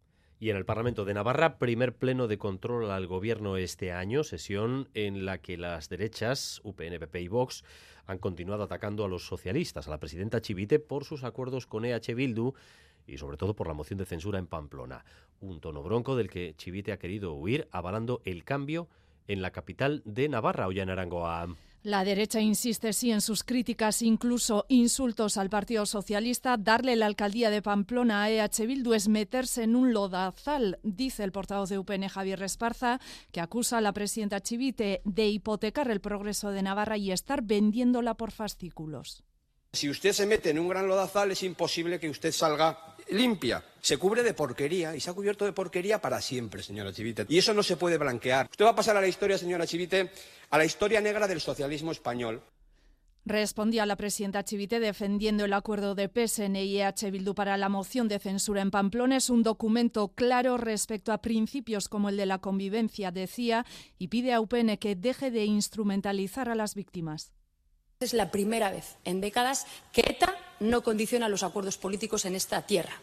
Y 0.44 0.50
en 0.50 0.58
el 0.58 0.66
Parlamento 0.66 1.06
de 1.06 1.14
Navarra, 1.14 1.58
primer 1.58 1.96
pleno 1.96 2.28
de 2.28 2.38
control 2.38 2.92
al 2.92 3.08
gobierno 3.08 3.56
este 3.56 3.94
año, 3.94 4.26
sesión 4.26 4.90
en 4.94 5.24
la 5.24 5.38
que 5.38 5.56
las 5.56 5.88
derechas, 5.88 6.60
UPN, 6.66 7.00
PP 7.00 7.22
y 7.22 7.28
Vox, 7.30 7.64
han 8.08 8.18
continuado 8.18 8.64
atacando 8.64 9.06
a 9.06 9.08
los 9.08 9.26
socialistas, 9.26 9.88
a 9.88 9.92
la 9.92 10.02
presidenta 10.02 10.42
Chivite, 10.42 10.80
por 10.80 11.06
sus 11.06 11.24
acuerdos 11.24 11.66
con 11.66 11.86
EH 11.86 12.14
Bildu 12.14 12.56
y 13.08 13.20
sobre 13.20 13.38
todo 13.38 13.56
por 13.56 13.70
la 13.70 13.74
moción 13.74 13.98
de 14.00 14.06
censura 14.06 14.38
en 14.38 14.48
Pamplona. 14.48 15.06
Un 15.40 15.62
tono 15.62 15.82
bronco 15.82 16.18
del 16.18 16.30
que 16.30 16.56
Chivite 16.58 16.92
ha 16.92 17.00
querido 17.00 17.36
huir, 17.36 17.70
avalando 17.72 18.22
el 18.26 18.44
cambio 18.44 18.90
en 19.30 19.42
la 19.42 19.52
capital 19.52 20.02
de 20.04 20.28
Navarra, 20.28 20.68
Ollán 20.68 20.90
Arangoa. 20.90 21.56
La 21.84 22.06
derecha 22.06 22.40
insiste 22.40 22.94
sí 22.94 23.12
en 23.12 23.20
sus 23.20 23.44
críticas, 23.44 24.02
incluso 24.02 24.66
insultos 24.70 25.36
al 25.36 25.50
Partido 25.50 25.86
Socialista. 25.86 26.56
Darle 26.56 26.96
la 26.96 27.08
alcaldía 27.08 27.50
de 27.50 27.62
Pamplona 27.62 28.24
a 28.24 28.30
EH 28.30 28.66
Bildu 28.66 28.94
es 28.94 29.10
meterse 29.10 29.64
en 29.64 29.76
un 29.76 29.92
lodazal, 29.92 30.80
dice 30.84 31.26
el 31.26 31.34
portavoz 31.34 31.68
de 31.68 31.78
UPN 31.78 32.08
Javier 32.08 32.42
Esparza, 32.42 33.02
que 33.34 33.42
acusa 33.42 33.80
a 33.80 33.82
la 33.82 33.92
presidenta 33.92 34.40
Chivite 34.40 35.02
de 35.04 35.28
hipotecar 35.28 35.92
el 35.92 36.00
progreso 36.00 36.52
de 36.52 36.62
Navarra 36.62 36.96
y 36.96 37.12
estar 37.12 37.42
vendiéndola 37.42 38.14
por 38.14 38.32
fascículos. 38.32 39.26
Si 39.74 39.90
usted 39.90 40.14
se 40.14 40.26
mete 40.26 40.52
en 40.52 40.60
un 40.60 40.70
gran 40.70 40.88
lodazal 40.88 41.32
es 41.32 41.44
imposible 41.44 42.00
que 42.00 42.10
usted 42.10 42.32
salga 42.32 42.93
limpia. 43.14 43.64
Se 43.82 43.98
cubre 43.98 44.24
de 44.24 44.34
porquería 44.34 44.96
y 44.96 45.00
se 45.00 45.10
ha 45.10 45.14
cubierto 45.14 45.46
de 45.46 45.54
porquería 45.54 46.02
para 46.02 46.22
siempre, 46.22 46.64
señora 46.64 46.92
Chivite. 46.92 47.26
Y 47.30 47.38
eso 47.38 47.54
no 47.54 47.64
se 47.64 47.78
puede 47.78 47.98
blanquear. 47.98 48.48
Usted 48.50 48.66
va 48.66 48.72
a 48.72 48.76
pasar 48.76 48.98
a 48.98 49.02
la 49.02 49.08
historia, 49.08 49.38
señora 49.38 49.68
Chivite, 49.68 50.12
a 50.50 50.58
la 50.58 50.66
historia 50.66 51.02
negra 51.02 51.28
del 51.28 51.42
socialismo 51.42 51.92
español. 51.92 52.42
Respondía 53.26 53.86
la 53.86 53.96
presidenta 53.96 54.44
Chivite 54.44 54.82
defendiendo 54.82 55.46
el 55.46 55.54
acuerdo 55.54 55.96
de 55.96 56.10
PSN 56.10 56.58
y 56.58 56.82
EH 56.82 57.10
Bildu 57.10 57.34
para 57.34 57.56
la 57.56 57.70
moción 57.70 58.10
de 58.10 58.20
censura 58.20 58.62
en 58.62 58.70
Pamplona. 58.70 59.16
Es 59.16 59.30
un 59.30 59.44
documento 59.44 60.10
claro 60.10 60.58
respecto 60.58 61.14
a 61.14 61.22
principios 61.22 61.88
como 61.88 62.10
el 62.10 62.18
de 62.18 62.26
la 62.26 62.40
convivencia, 62.40 63.12
decía, 63.12 63.66
y 63.98 64.10
pide 64.10 64.34
a 64.34 64.42
UPN 64.42 64.78
que 64.78 64.98
deje 64.98 65.32
de 65.32 65.46
instrumentalizar 65.46 66.50
a 66.50 66.56
las 66.56 66.76
víctimas. 66.76 67.32
Es 68.02 68.14
la 68.14 68.30
primera 68.30 68.72
vez 68.72 68.98
en 69.06 69.22
décadas 69.22 69.66
que 69.94 70.02
ETA 70.02 70.36
no 70.60 70.82
condiciona 70.84 71.30
los 71.30 71.44
acuerdos 71.44 71.78
políticos 71.78 72.26
en 72.26 72.36
esta 72.36 72.62
tierra. 72.62 72.94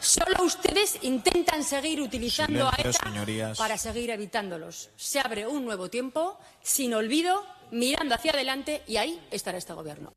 Solo 0.00 0.42
ustedes 0.42 0.98
intentan 1.02 1.62
seguir 1.62 2.00
utilizando 2.00 2.68
Silencio, 2.70 2.86
a 2.86 2.90
ETA 2.90 3.08
señorías. 3.10 3.58
para 3.58 3.78
seguir 3.78 4.10
evitándolos. 4.10 4.90
Se 4.96 5.20
abre 5.20 5.46
un 5.46 5.64
nuevo 5.64 5.90
tiempo, 5.90 6.38
sin 6.60 6.92
olvido, 6.94 7.46
mirando 7.70 8.14
hacia 8.16 8.32
adelante, 8.32 8.82
y 8.88 8.96
ahí 8.96 9.20
estará 9.30 9.58
este 9.58 9.72
gobierno. 9.74 10.12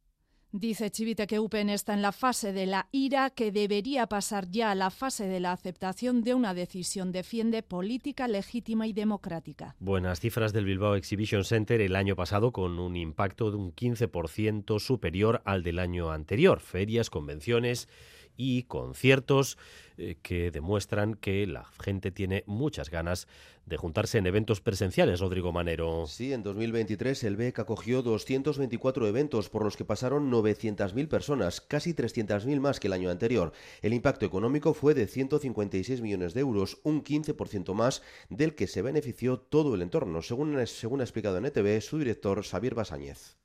Dice 0.57 0.89
Chivite 0.89 1.27
que 1.27 1.41
UPN 1.41 1.69
está 1.69 1.93
en 1.93 2.01
la 2.01 2.13
fase 2.13 2.53
de 2.53 2.65
la 2.65 2.87
ira 2.93 3.29
que 3.29 3.51
debería 3.51 4.07
pasar 4.07 4.49
ya 4.49 4.71
a 4.71 4.75
la 4.75 4.89
fase 4.89 5.27
de 5.27 5.41
la 5.41 5.51
aceptación 5.51 6.21
de 6.21 6.33
una 6.33 6.53
decisión. 6.53 7.11
Defiende 7.11 7.61
política 7.61 8.29
legítima 8.29 8.87
y 8.87 8.93
democrática. 8.93 9.75
Buenas 9.79 10.21
cifras 10.21 10.53
del 10.53 10.63
Bilbao 10.63 10.95
Exhibition 10.95 11.43
Center 11.43 11.81
el 11.81 11.97
año 11.97 12.15
pasado 12.15 12.53
con 12.53 12.79
un 12.79 12.95
impacto 12.95 13.51
de 13.51 13.57
un 13.57 13.75
15% 13.75 14.79
superior 14.79 15.41
al 15.43 15.61
del 15.61 15.77
año 15.77 16.11
anterior. 16.11 16.61
Ferias, 16.61 17.09
convenciones 17.09 17.89
y 18.37 18.63
conciertos 18.63 19.57
eh, 19.97 20.17
que 20.21 20.51
demuestran 20.51 21.15
que 21.15 21.47
la 21.47 21.65
gente 21.79 22.11
tiene 22.11 22.43
muchas 22.47 22.89
ganas 22.89 23.27
de 23.65 23.77
juntarse 23.77 24.17
en 24.17 24.27
eventos 24.27 24.61
presenciales, 24.61 25.19
Rodrigo 25.19 25.51
Manero. 25.51 26.05
Sí, 26.07 26.33
en 26.33 26.43
2023 26.43 27.23
el 27.23 27.35
BEC 27.35 27.59
acogió 27.59 28.01
224 28.01 29.07
eventos 29.07 29.49
por 29.49 29.63
los 29.63 29.75
que 29.75 29.85
pasaron 29.85 30.31
900.000 30.31 31.07
personas, 31.07 31.61
casi 31.61 31.93
300.000 31.93 32.59
más 32.59 32.79
que 32.79 32.87
el 32.87 32.93
año 32.93 33.09
anterior. 33.09 33.53
El 33.81 33.93
impacto 33.93 34.25
económico 34.25 34.73
fue 34.73 34.93
de 34.93 35.07
156 35.07 36.01
millones 36.01 36.33
de 36.33 36.41
euros, 36.41 36.79
un 36.83 37.03
15% 37.03 37.73
más 37.73 38.03
del 38.29 38.53
que 38.53 38.67
se 38.67 38.81
benefició 38.81 39.39
todo 39.39 39.73
el 39.75 39.81
entorno, 39.81 40.21
según, 40.21 40.65
según 40.67 41.01
ha 41.01 41.03
explicado 41.03 41.37
en 41.37 41.45
ETV 41.45 41.81
su 41.81 41.97
director 41.97 42.43
Xavier 42.43 42.75
Basáñez. 42.75 43.37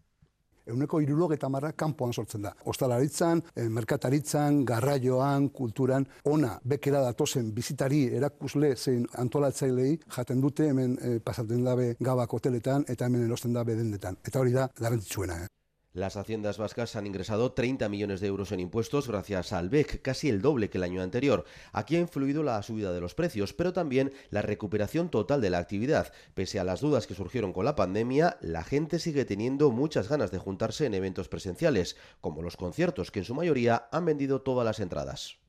Euneko 0.71 1.01
irurogeta 1.05 1.49
marra 1.53 1.73
kanpoan 1.73 2.13
sortzen 2.13 2.47
da. 2.47 2.55
Ostalaritzan, 2.73 3.43
eh, 3.57 3.69
merkataritzan, 3.69 4.65
garraioan, 4.65 5.49
kulturan, 5.51 6.07
ona 6.25 6.57
bekera 6.65 7.03
datozen 7.07 7.53
bizitari 7.55 8.05
erakusle 8.21 8.75
zein 8.77 9.07
antolatzailei 9.19 9.93
jaten 10.17 10.41
dute 10.41 10.69
hemen 10.71 10.99
eh, 11.03 11.19
pasaten 11.25 11.65
dabe 11.65 11.95
gabak 12.01 12.35
hoteletan 12.39 12.85
eta 12.89 13.07
hemen 13.07 13.25
erosten 13.29 13.57
dabe 13.57 13.77
dendetan. 13.77 14.21
Eta 14.25 14.41
hori 14.41 14.53
da 14.57 14.69
garrantzitsuena. 14.81 15.43
Eh? 15.45 15.60
Las 15.92 16.16
haciendas 16.16 16.57
vascas 16.57 16.94
han 16.94 17.09
ingresado 17.09 17.50
30 17.50 17.88
millones 17.88 18.20
de 18.20 18.29
euros 18.29 18.53
en 18.53 18.61
impuestos 18.61 19.09
gracias 19.09 19.53
al 19.53 19.68
BEC, 19.68 20.00
casi 20.03 20.29
el 20.29 20.40
doble 20.40 20.70
que 20.70 20.79
el 20.79 20.85
año 20.85 21.03
anterior. 21.03 21.44
Aquí 21.72 21.96
ha 21.96 22.00
influido 22.00 22.44
la 22.44 22.62
subida 22.62 22.92
de 22.92 23.00
los 23.00 23.16
precios, 23.16 23.55
pero 23.55 23.72
también 23.72 24.12
la 24.31 24.40
recuperación 24.40 25.11
total 25.11 25.40
de 25.40 25.50
la 25.50 25.59
actividad. 25.59 26.12
Pese 26.35 26.61
a 26.61 26.64
las 26.64 26.81
dudas 26.81 27.09
que 27.09 27.16
surgieron 27.16 27.53
con 27.53 27.64
la 27.64 27.74
pandemia, 27.74 28.38
la 28.40 28.62
gente 28.62 29.00
sigue 29.00 29.24
teniendo 29.24 29.72
muchas 29.72 30.09
ganas 30.09 30.31
de 30.31 30.38
juntarse 30.38 30.87
en 30.87 30.94
eventos 30.94 31.29
presenciales, 31.29 31.96
como 32.20 32.40
los 32.40 32.57
conciertos, 32.57 33.11
que 33.11 33.18
en 33.18 33.24
su 33.24 33.35
mayoría 33.35 33.88
han 33.90 34.05
vendido 34.05 34.42
todas 34.42 34.64
las 34.64 34.79
entradas. 34.79 35.39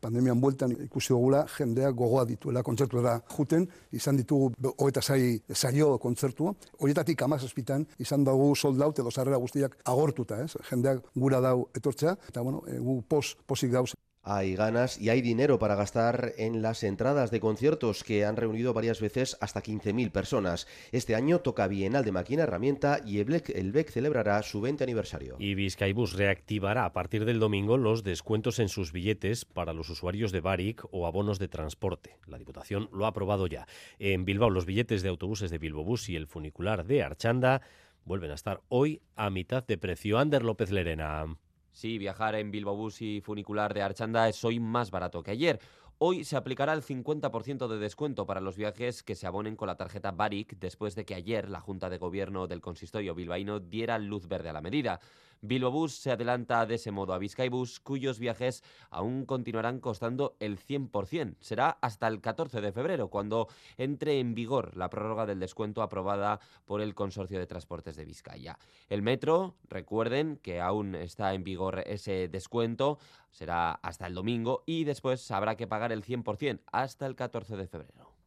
Pandemian 0.00 0.40
bueltan 0.40 0.74
ikusi 0.84 1.12
dugula 1.12 1.44
jendeak 1.56 1.94
gogoa 1.94 2.24
dituela 2.28 2.62
kontzertuera 2.62 3.18
juten, 3.36 3.66
izan 3.92 4.16
ditugu 4.16 4.52
hogeita 4.76 5.02
sai 5.02 5.40
saio 5.52 5.96
kontzertu, 5.98 6.54
horietatik 6.78 7.22
amazazpitan 7.22 7.86
izan 7.98 8.24
dugu 8.24 8.54
sold 8.56 8.82
out 8.82 8.98
edo 8.98 9.10
sarrera 9.10 9.36
guztiak 9.36 9.78
agortuta, 9.84 10.42
ez? 10.44 10.56
jendeak 10.70 11.02
gura 11.14 11.40
dau 11.40 11.68
etortzea, 11.76 12.16
eta 12.28 12.42
bueno, 12.42 12.62
e, 12.66 12.78
gu 12.78 13.00
pos, 13.08 13.36
posik 13.46 13.72
gauz. 13.72 13.92
Hay 14.28 14.54
ganas 14.56 15.00
y 15.00 15.08
hay 15.08 15.22
dinero 15.22 15.58
para 15.58 15.74
gastar 15.74 16.34
en 16.36 16.60
las 16.60 16.82
entradas 16.82 17.30
de 17.30 17.40
conciertos 17.40 18.04
que 18.04 18.26
han 18.26 18.36
reunido 18.36 18.74
varias 18.74 19.00
veces 19.00 19.38
hasta 19.40 19.62
15.000 19.62 20.12
personas. 20.12 20.66
Este 20.92 21.14
año 21.14 21.38
toca 21.38 21.66
Bienal 21.66 22.04
de 22.04 22.12
Máquina 22.12 22.42
Herramienta 22.42 23.00
y 23.06 23.20
el 23.20 23.24
BEC, 23.24 23.90
celebrará 23.90 24.42
su 24.42 24.60
20 24.60 24.84
aniversario. 24.84 25.36
Y 25.38 25.54
Vizcaibus 25.54 26.12
reactivará 26.12 26.84
a 26.84 26.92
partir 26.92 27.24
del 27.24 27.40
domingo 27.40 27.78
los 27.78 28.04
descuentos 28.04 28.58
en 28.58 28.68
sus 28.68 28.92
billetes 28.92 29.46
para 29.46 29.72
los 29.72 29.88
usuarios 29.88 30.30
de 30.30 30.40
Baric 30.40 30.84
o 30.90 31.06
abonos 31.06 31.38
de 31.38 31.48
transporte. 31.48 32.18
La 32.26 32.36
Diputación 32.36 32.90
lo 32.92 33.06
ha 33.06 33.08
aprobado 33.08 33.46
ya. 33.46 33.66
En 33.98 34.26
Bilbao, 34.26 34.50
los 34.50 34.66
billetes 34.66 35.02
de 35.02 35.08
autobuses 35.08 35.50
de 35.50 35.56
Bilbobús 35.56 36.10
y 36.10 36.16
el 36.16 36.26
funicular 36.26 36.84
de 36.84 37.02
Archanda 37.02 37.62
vuelven 38.04 38.30
a 38.30 38.34
estar 38.34 38.60
hoy 38.68 39.00
a 39.16 39.30
mitad 39.30 39.66
de 39.66 39.78
precio. 39.78 40.18
Ander 40.18 40.42
López 40.44 40.70
Lerena. 40.70 41.38
Sí, 41.78 41.96
viajar 41.96 42.34
en 42.34 42.50
Bilbao 42.50 42.74
Bus 42.74 43.00
y 43.02 43.20
funicular 43.20 43.72
de 43.72 43.82
Archanda 43.82 44.28
es 44.28 44.44
hoy 44.44 44.58
más 44.58 44.90
barato 44.90 45.22
que 45.22 45.30
ayer. 45.30 45.60
Hoy 45.98 46.24
se 46.24 46.36
aplicará 46.36 46.72
el 46.72 46.82
50% 46.82 47.68
de 47.68 47.78
descuento 47.78 48.26
para 48.26 48.40
los 48.40 48.56
viajes 48.56 49.04
que 49.04 49.14
se 49.14 49.28
abonen 49.28 49.54
con 49.54 49.68
la 49.68 49.76
tarjeta 49.76 50.10
Baric 50.10 50.58
después 50.58 50.96
de 50.96 51.04
que 51.04 51.14
ayer 51.14 51.48
la 51.48 51.60
Junta 51.60 51.88
de 51.88 51.98
Gobierno 51.98 52.48
del 52.48 52.60
Consistorio 52.60 53.14
bilbaíno 53.14 53.60
diera 53.60 53.96
luz 54.00 54.26
verde 54.26 54.48
a 54.48 54.54
la 54.54 54.60
medida. 54.60 54.98
Bilbobus 55.40 55.94
se 55.94 56.10
adelanta 56.10 56.66
de 56.66 56.74
ese 56.74 56.90
modo 56.90 57.12
a 57.12 57.18
Vizcaibus, 57.18 57.80
cuyos 57.80 58.18
viajes 58.18 58.62
aún 58.90 59.24
continuarán 59.24 59.80
costando 59.80 60.36
el 60.40 60.58
100%. 60.58 61.36
Será 61.40 61.78
hasta 61.80 62.08
el 62.08 62.20
14 62.20 62.60
de 62.60 62.72
febrero, 62.72 63.08
cuando 63.08 63.48
entre 63.76 64.18
en 64.18 64.34
vigor 64.34 64.76
la 64.76 64.90
prórroga 64.90 65.26
del 65.26 65.40
descuento 65.40 65.82
aprobada 65.82 66.40
por 66.64 66.80
el 66.80 66.94
Consorcio 66.94 67.38
de 67.38 67.46
Transportes 67.46 67.96
de 67.96 68.04
Vizcaya. 68.04 68.58
El 68.88 69.02
metro, 69.02 69.56
recuerden 69.68 70.38
que 70.42 70.60
aún 70.60 70.94
está 70.94 71.34
en 71.34 71.44
vigor 71.44 71.84
ese 71.86 72.28
descuento, 72.28 72.98
será 73.30 73.72
hasta 73.72 74.06
el 74.06 74.14
domingo 74.14 74.64
y 74.66 74.84
después 74.84 75.30
habrá 75.30 75.56
que 75.56 75.66
pagar 75.66 75.92
el 75.92 76.04
100% 76.04 76.60
hasta 76.72 77.06
el 77.06 77.14
14 77.14 77.56
de 77.56 77.66
febrero. 77.66 78.17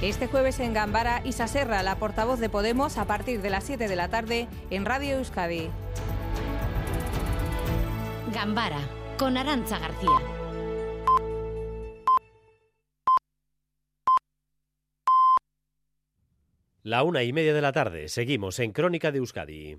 Este 0.00 0.28
jueves 0.28 0.60
en 0.60 0.74
Gambara, 0.74 1.22
Isa 1.24 1.48
Serra, 1.48 1.82
la 1.82 1.96
portavoz 1.96 2.38
de 2.38 2.48
Podemos, 2.48 2.98
a 2.98 3.06
partir 3.06 3.42
de 3.42 3.50
las 3.50 3.64
7 3.64 3.88
de 3.88 3.96
la 3.96 4.08
tarde 4.08 4.46
en 4.70 4.84
Radio 4.84 5.16
Euskadi. 5.16 5.70
Gambara, 8.32 8.78
con 9.18 9.36
Arancha 9.36 9.80
García. 9.80 10.20
La 16.84 17.02
una 17.02 17.24
y 17.24 17.32
media 17.32 17.52
de 17.52 17.60
la 17.60 17.72
tarde, 17.72 18.08
seguimos 18.08 18.60
en 18.60 18.70
Crónica 18.70 19.10
de 19.10 19.18
Euskadi. 19.18 19.78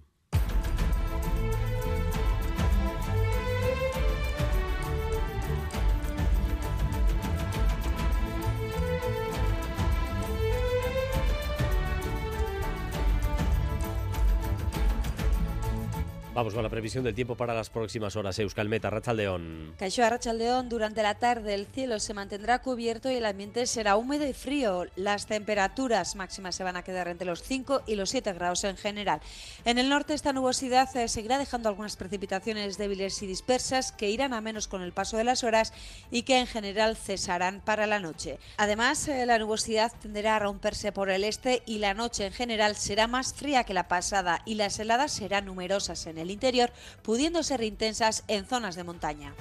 Vamos 16.39 16.53
con 16.53 16.63
la 16.63 16.69
previsión 16.69 17.03
del 17.03 17.13
tiempo 17.13 17.35
para 17.35 17.53
las 17.53 17.69
próximas 17.69 18.15
horas. 18.15 18.39
Euskalmeta, 18.39 18.89
Rachaldeón. 18.89 19.73
Caixó 19.77 20.09
Rachaldeón, 20.09 20.69
durante 20.69 21.03
la 21.03 21.15
tarde 21.15 21.53
el 21.53 21.65
cielo 21.65 21.99
se 21.99 22.13
mantendrá 22.13 22.61
cubierto 22.61 23.11
y 23.11 23.15
el 23.15 23.25
ambiente 23.25 23.67
será 23.67 23.97
húmedo 23.97 24.25
y 24.25 24.31
frío. 24.31 24.85
Las 24.95 25.25
temperaturas 25.25 26.15
máximas 26.15 26.55
se 26.55 26.63
van 26.63 26.77
a 26.77 26.81
quedar 26.81 27.09
entre 27.09 27.27
los 27.27 27.43
5 27.43 27.81
y 27.87 27.95
los 27.95 28.11
7 28.11 28.31
grados 28.31 28.63
en 28.63 28.77
general. 28.77 29.19
En 29.65 29.79
el 29.79 29.89
norte 29.89 30.13
esta 30.13 30.31
nubosidad 30.31 30.95
eh, 30.95 31.09
seguirá 31.09 31.37
dejando 31.37 31.67
algunas 31.67 31.97
precipitaciones 31.97 32.77
débiles 32.77 33.21
y 33.21 33.27
dispersas 33.27 33.91
que 33.91 34.09
irán 34.09 34.33
a 34.33 34.39
menos 34.39 34.69
con 34.69 34.81
el 34.81 34.93
paso 34.93 35.17
de 35.17 35.25
las 35.25 35.43
horas 35.43 35.73
y 36.09 36.21
que 36.21 36.39
en 36.39 36.47
general 36.47 36.95
cesarán 36.95 37.59
para 37.59 37.85
la 37.85 37.99
noche. 37.99 38.39
Además, 38.55 39.05
eh, 39.09 39.25
la 39.25 39.39
nubosidad 39.39 39.91
tenderá 40.01 40.37
a 40.37 40.39
romperse 40.39 40.93
por 40.93 41.09
el 41.09 41.25
este 41.25 41.63
y 41.65 41.79
la 41.79 41.93
noche 41.93 42.27
en 42.27 42.31
general 42.31 42.77
será 42.77 43.07
más 43.07 43.33
fría 43.33 43.65
que 43.65 43.73
la 43.73 43.89
pasada 43.89 44.41
y 44.45 44.55
las 44.55 44.79
heladas 44.79 45.11
serán 45.11 45.43
numerosas 45.43 46.07
en 46.07 46.17
el 46.17 46.28
interior, 46.29 46.71
pudiendo 47.01 47.43
ser 47.43 47.63
intensas 47.63 48.23
en 48.27 48.45
zonas 48.45 48.75
de 48.75 48.83
montaña. 48.83 49.33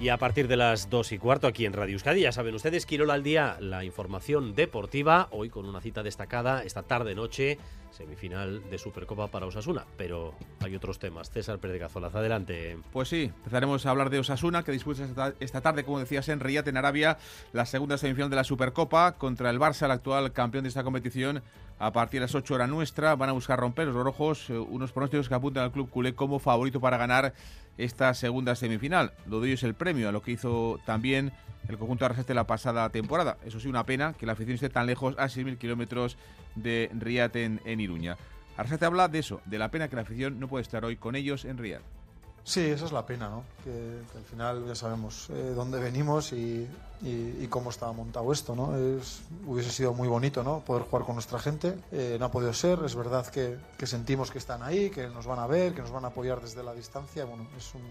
Y 0.00 0.10
a 0.10 0.16
partir 0.16 0.46
de 0.46 0.56
las 0.56 0.90
2 0.90 1.10
y 1.10 1.18
cuarto 1.18 1.48
aquí 1.48 1.66
en 1.66 1.72
Radio 1.72 1.94
Euskadi, 1.94 2.20
ya 2.20 2.30
saben 2.30 2.54
ustedes, 2.54 2.86
Quirola 2.86 3.14
al 3.14 3.24
día, 3.24 3.56
la 3.58 3.82
información 3.82 4.54
deportiva, 4.54 5.26
hoy 5.32 5.50
con 5.50 5.68
una 5.68 5.80
cita 5.80 6.04
destacada 6.04 6.62
esta 6.62 6.84
tarde-noche, 6.84 7.58
semifinal 7.90 8.62
de 8.70 8.78
Supercopa 8.78 9.26
para 9.26 9.46
Osasuna. 9.46 9.86
Pero 9.96 10.34
hay 10.60 10.76
otros 10.76 11.00
temas. 11.00 11.30
César 11.30 11.58
Pérez 11.58 11.80
Gazolas, 11.80 12.14
adelante. 12.14 12.78
Pues 12.92 13.08
sí, 13.08 13.32
empezaremos 13.34 13.86
a 13.86 13.90
hablar 13.90 14.08
de 14.10 14.20
Osasuna, 14.20 14.62
que 14.62 14.70
disputa 14.70 15.34
esta 15.40 15.62
tarde, 15.62 15.82
como 15.82 15.98
decías, 15.98 16.28
en 16.28 16.38
Riyadh, 16.38 16.68
en 16.68 16.76
Arabia, 16.76 17.18
la 17.52 17.66
segunda 17.66 17.98
semifinal 17.98 18.30
de 18.30 18.36
la 18.36 18.44
Supercopa 18.44 19.16
contra 19.18 19.50
el 19.50 19.58
Barça, 19.58 19.86
el 19.86 19.90
actual 19.90 20.32
campeón 20.32 20.62
de 20.62 20.68
esta 20.68 20.84
competición. 20.84 21.42
A 21.80 21.92
partir 21.92 22.18
de 22.18 22.26
las 22.26 22.34
8 22.34 22.54
horas 22.54 22.68
nuestra 22.68 23.14
van 23.14 23.30
a 23.30 23.32
buscar 23.32 23.60
romper 23.60 23.86
los 23.86 23.94
rojos, 23.94 24.50
eh, 24.50 24.58
unos 24.58 24.90
pronósticos 24.90 25.28
que 25.28 25.34
apuntan 25.34 25.62
al 25.62 25.70
club 25.70 25.88
culé 25.88 26.12
como 26.12 26.40
favorito 26.40 26.80
para 26.80 26.96
ganar 26.96 27.34
esta 27.76 28.12
segunda 28.14 28.56
semifinal. 28.56 29.12
Lo 29.26 29.40
de 29.40 29.52
es 29.52 29.62
el 29.62 29.74
premio 29.74 30.08
a 30.08 30.12
lo 30.12 30.20
que 30.20 30.32
hizo 30.32 30.80
también 30.84 31.32
el 31.68 31.78
conjunto 31.78 32.04
de 32.04 32.06
Arrasate 32.06 32.34
la 32.34 32.48
pasada 32.48 32.88
temporada. 32.90 33.38
Eso 33.44 33.60
sí, 33.60 33.68
una 33.68 33.86
pena 33.86 34.14
que 34.14 34.26
la 34.26 34.32
afición 34.32 34.56
esté 34.56 34.70
tan 34.70 34.86
lejos, 34.86 35.14
a 35.18 35.26
6.000 35.26 35.56
kilómetros 35.58 36.16
de 36.56 36.90
Riyadh 36.98 37.36
en, 37.36 37.60
en 37.64 37.78
Iruña. 37.78 38.16
Arrasate 38.56 38.84
habla 38.84 39.06
de 39.06 39.20
eso, 39.20 39.40
de 39.44 39.58
la 39.58 39.70
pena 39.70 39.86
que 39.88 39.94
la 39.94 40.02
afición 40.02 40.40
no 40.40 40.48
puede 40.48 40.62
estar 40.62 40.84
hoy 40.84 40.96
con 40.96 41.14
ellos 41.14 41.44
en 41.44 41.58
Riyadh. 41.58 41.97
Sí, 42.44 42.60
esa 42.60 42.86
es 42.86 42.92
la 42.92 43.04
pena, 43.04 43.28
¿no? 43.28 43.44
Que, 43.62 44.00
al 44.16 44.24
final 44.24 44.66
ya 44.66 44.74
sabemos 44.74 45.28
eh, 45.30 45.52
dónde 45.54 45.78
venimos 45.78 46.32
y, 46.32 46.66
cómo 47.50 47.70
estaba 47.70 47.92
montado 47.92 48.32
esto, 48.32 48.56
¿no? 48.56 48.74
Es, 48.76 49.20
hubiese 49.46 49.70
sido 49.70 49.92
muy 49.92 50.08
bonito, 50.08 50.42
¿no? 50.42 50.60
Poder 50.60 50.84
jugar 50.84 51.04
con 51.04 51.16
nuestra 51.16 51.38
gente. 51.38 51.78
Eh, 51.92 52.16
no 52.18 52.26
ha 52.26 52.30
podido 52.30 52.52
ser, 52.54 52.80
es 52.84 52.94
verdad 52.94 53.26
que, 53.26 53.58
sentimos 53.86 54.30
que 54.30 54.38
están 54.38 54.62
ahí, 54.62 54.90
que 54.90 55.08
nos 55.08 55.26
van 55.26 55.38
a 55.38 55.46
ver, 55.46 55.74
que 55.74 55.82
nos 55.82 55.90
van 55.90 56.04
a 56.04 56.08
apoyar 56.08 56.40
desde 56.40 56.62
la 56.62 56.72
distancia. 56.72 57.24
Bueno, 57.26 57.46
es 57.56 57.74
un 57.74 57.82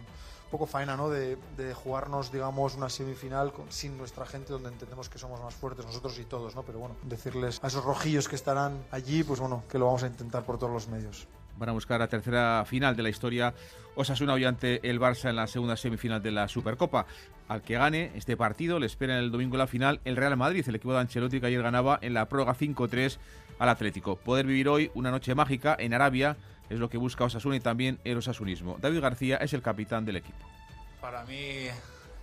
poco 0.50 0.66
faena, 0.66 0.98
¿no? 0.98 1.10
De, 1.10 1.38
jugarnos, 1.76 2.32
digamos, 2.32 2.76
una 2.76 2.90
semifinal 2.90 3.54
sin 3.70 3.98
nuestra 3.98 4.26
gente, 4.26 4.54
donde 4.54 4.70
entendemos 4.70 5.08
que 5.08 5.20
somos 5.20 5.40
más 5.40 5.54
fuertes 5.54 5.86
nosotros 5.86 6.18
y 6.18 6.24
todos, 6.24 6.56
¿no? 6.56 6.64
Pero 6.64 6.80
bueno, 6.80 6.96
decirles 7.04 7.60
a 7.64 7.68
esos 7.68 7.86
rojillos 7.86 8.28
que 8.28 8.36
estarán 8.36 8.84
allí, 8.92 9.24
pues 9.24 9.40
bueno, 9.40 9.64
que 9.70 9.78
lo 9.78 9.86
vamos 9.86 10.04
a 10.04 10.08
intentar 10.08 10.44
por 10.44 10.58
todos 10.58 10.74
los 10.74 10.88
medios 10.88 11.28
van 11.58 11.70
a 11.70 11.72
buscar 11.72 12.00
la 12.00 12.08
tercera 12.08 12.64
final 12.66 12.96
de 12.96 13.04
la 13.04 13.10
historia 13.10 13.54
Osasuna 13.96 14.34
hoy 14.34 14.46
ante 14.46 14.88
el 14.88 15.00
Barça 15.00 15.30
en 15.30 15.36
la 15.36 15.48
segunda 15.48 15.76
semifinal 15.76 16.22
de 16.22 16.32
la 16.32 16.48
Supercopa. 16.48 17.06
Al 17.48 17.62
que 17.62 17.76
gane 17.76 18.12
este 18.16 18.38
partido 18.38 18.80
le 18.80 18.86
espera 18.86 19.18
el 19.20 19.32
domingo 19.32 19.58
la 19.58 19.68
final 19.68 20.00
el 20.06 20.16
Real 20.16 20.38
Madrid, 20.38 20.64
el 20.68 20.76
equipo 20.76 20.94
de 20.94 21.00
Ancelotti 21.00 21.40
que 21.40 21.48
ayer 21.48 21.62
ganaba 21.62 21.98
en 22.02 22.14
la 22.14 22.28
prórroga 22.28 22.56
5-3 22.56 23.18
al 23.60 23.70
Atlético. 23.70 24.18
Poder 24.18 24.46
vivir 24.46 24.68
hoy 24.70 24.92
una 24.94 25.12
noche 25.12 25.34
mágica 25.34 25.76
en 25.80 25.94
Arabia 25.94 26.38
es 26.70 26.80
lo 26.80 26.90
que 26.90 26.98
busca 26.98 27.24
Osasuna 27.24 27.56
y 27.56 27.60
también 27.60 28.00
el 28.04 28.18
osasunismo. 28.18 28.78
David 28.80 29.00
García 29.00 29.38
es 29.38 29.54
el 29.54 29.62
capitán 29.62 30.06
del 30.06 30.18
equipo. 30.18 30.46
Para 31.02 31.24
mí 31.24 31.68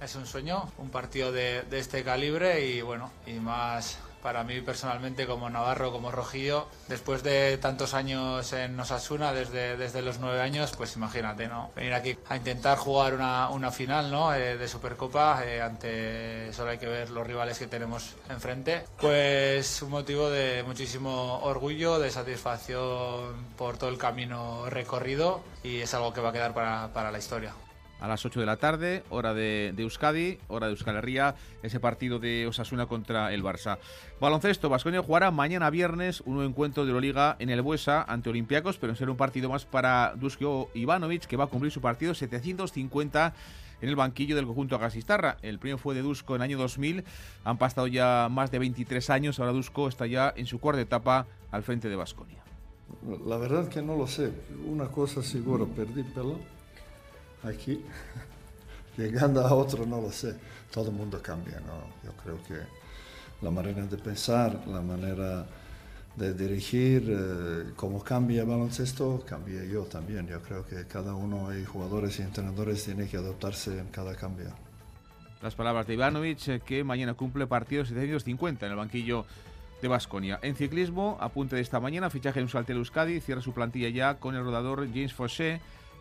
es 0.01 0.15
un 0.15 0.27
sueño, 0.27 0.71
un 0.79 0.91
partido 0.91 1.33
de, 1.33 1.63
de 1.63 1.79
este 1.79 2.05
calibre 2.05 2.67
y 2.67 2.83
bueno, 2.83 3.11
y 3.27 3.35
más 3.35 3.99
para 4.25 4.43
mí 4.43 4.63
personalmente 4.63 5.27
como 5.27 5.51
Navarro, 5.51 5.93
como 5.93 6.11
Rojillo, 6.11 6.67
después 6.89 7.23
de 7.23 7.59
tantos 7.59 7.93
años 7.93 8.55
en 8.55 8.81
Osasuna, 8.81 9.35
desde, 9.35 9.77
desde 9.77 10.01
los 10.01 10.19
nueve 10.19 10.41
años, 10.41 10.73
pues 10.75 10.97
imagínate, 10.97 11.47
¿no? 11.47 11.73
Venir 11.77 11.93
aquí 11.93 12.17
a 12.31 12.37
intentar 12.39 12.79
jugar 12.79 13.13
una, 13.13 13.51
una 13.51 13.71
final, 13.71 14.11
¿no? 14.11 14.35
Eh, 14.35 14.57
de 14.57 14.67
Supercopa, 14.67 15.45
eh, 15.45 15.61
ante, 15.61 16.51
solo 16.55 16.71
hay 16.71 16.79
que 16.79 16.87
ver 16.87 17.11
los 17.11 17.27
rivales 17.27 17.59
que 17.59 17.67
tenemos 17.67 18.15
enfrente, 18.31 18.85
pues 18.99 19.83
un 19.83 19.91
motivo 19.91 20.31
de 20.31 20.63
muchísimo 20.63 21.41
orgullo, 21.43 21.99
de 21.99 22.11
satisfacción 22.11 23.35
por 23.59 23.77
todo 23.77 23.91
el 23.91 23.99
camino 23.99 24.71
recorrido 24.71 25.45
y 25.63 25.81
es 25.81 25.93
algo 25.93 26.15
que 26.15 26.23
va 26.23 26.31
a 26.31 26.33
quedar 26.33 26.55
para, 26.55 26.95
para 26.95 27.11
la 27.11 27.19
historia 27.19 27.53
a 28.05 28.09
las 28.09 28.27
8 28.27 28.39
de 28.39 28.47
la 28.47 28.59
tarde, 28.59 29.03
hora 29.09 29.33
de, 29.33 29.73
Euskadi, 29.79 30.39
hora 30.49 30.67
de 30.67 30.73
Euskal 30.73 30.97
Herria, 30.97 31.37
ese 31.63 31.81
partido 31.81 32.19
de 32.19 32.47
Osasuna 32.47 32.85
contra 32.85 33.33
el 33.33 33.43
Barça. 33.43 33.79
Baloncesto, 34.21 34.69
Vasconia 34.69 35.03
jugará 35.03 35.31
mañana 35.31 35.71
viernes 35.71 36.21
un 36.21 36.35
nuevo 36.35 36.51
encuentro 36.51 36.85
de 36.85 36.91
Euroliga 36.91 37.37
en 37.39 37.49
el 37.49 37.63
Buesa 37.63 38.03
ante 38.03 38.29
Olympiacos, 38.29 38.77
pero 38.77 38.95
será 38.95 39.11
un 39.11 39.17
partido 39.17 39.49
más 39.49 39.65
para 39.65 40.13
Dusko 40.17 40.69
Ivanovic, 40.75 41.25
que 41.25 41.39
va 41.39 41.45
a 41.45 41.47
cumplir 41.47 41.73
su 41.73 41.81
partido 41.81 42.13
750 42.13 43.33
en 43.81 43.89
el 43.89 43.97
banquillo 43.97 44.37
del 44.37 44.45
conjunto 44.45 44.77
Agasistarra. 44.77 45.39
El 45.41 45.59
primero 45.59 45.79
fue 45.79 45.95
de 45.95 46.03
Dusko 46.03 46.35
en 46.35 46.43
el 46.43 46.45
año 46.51 46.59
2000, 46.59 47.05
han 47.45 47.57
pasado 47.57 47.87
ya 47.87 48.29
más 48.31 48.51
de 48.51 48.59
23 48.59 49.09
años, 49.09 49.41
ahora 49.41 49.53
Dusko 49.53 49.89
está 49.89 50.07
ya 50.07 50.31
en 50.37 50.45
su 50.45 50.61
cuarta 50.61 50.83
etapa 50.83 51.27
al 51.51 51.63
frente 51.63 51.89
de 51.89 51.97
Vasconia. 51.97 52.45
La 53.27 53.39
verdad 53.39 53.69
que 53.69 53.81
no 53.81 53.97
lo 53.97 54.07
sé, 54.07 54.31
una 54.67 54.89
cosa 54.89 55.23
seguro, 55.23 55.67
perdí 55.69 56.03
pelo 56.03 56.39
aquí, 57.45 57.85
llegando 58.97 59.41
a 59.41 59.53
otro, 59.55 59.87
no 59.87 60.01
lo 60.01 60.11
sé. 60.11 60.35
Todo 60.71 60.91
el 60.91 60.97
mundo 60.97 61.21
cambia, 61.23 61.61
¿no? 61.61 62.03
Yo 62.03 62.13
creo 62.23 62.43
que 62.43 62.61
la 63.43 63.51
manera 63.51 63.87
de 63.87 63.97
pensar, 63.97 64.67
la 64.67 64.81
manera 64.81 65.47
de 66.17 66.33
dirigir, 66.33 67.05
eh, 67.09 67.73
como 67.77 68.03
cambia 68.03 68.43
el 68.43 68.49
baloncesto, 68.49 69.25
cambia 69.27 69.65
yo 69.65 69.83
también. 69.83 70.27
Yo 70.27 70.41
creo 70.41 70.65
que 70.65 70.87
cada 70.87 71.15
uno, 71.15 71.49
hay 71.49 71.65
jugadores 71.65 72.19
y 72.19 72.23
entrenadores, 72.23 72.85
tiene 72.85 73.09
que 73.09 73.17
adaptarse 73.17 73.79
en 73.79 73.89
cada 73.89 74.15
cambio. 74.15 74.47
Las 75.43 75.55
palabras 75.55 75.87
de 75.87 75.95
Ivanovic, 75.95 76.49
eh, 76.49 76.61
que 76.65 76.85
mañana 76.85 77.15
cumple 77.15 77.47
partido 77.47 77.85
750 77.85 78.67
en 78.67 78.73
el 78.73 78.79
banquillo 78.79 79.27
de 79.83 79.89
Basconia. 79.89 80.39
En 80.43 80.57
ciclismo, 80.57 81.19
apunte 81.21 81.57
de 81.57 81.63
esta 81.63 81.81
mañana, 81.81 82.09
fichaje 82.11 82.41
en 82.41 82.49
Saltel 82.49 82.79
Euskadi, 82.79 83.21
cierra 83.21 83.43
su 83.43 83.53
plantilla 83.53 83.89
ya 83.89 84.15
con 84.15 84.35
el 84.35 84.45
rodador 84.45 84.87
James 84.89 85.13
Fossé, 85.13 85.61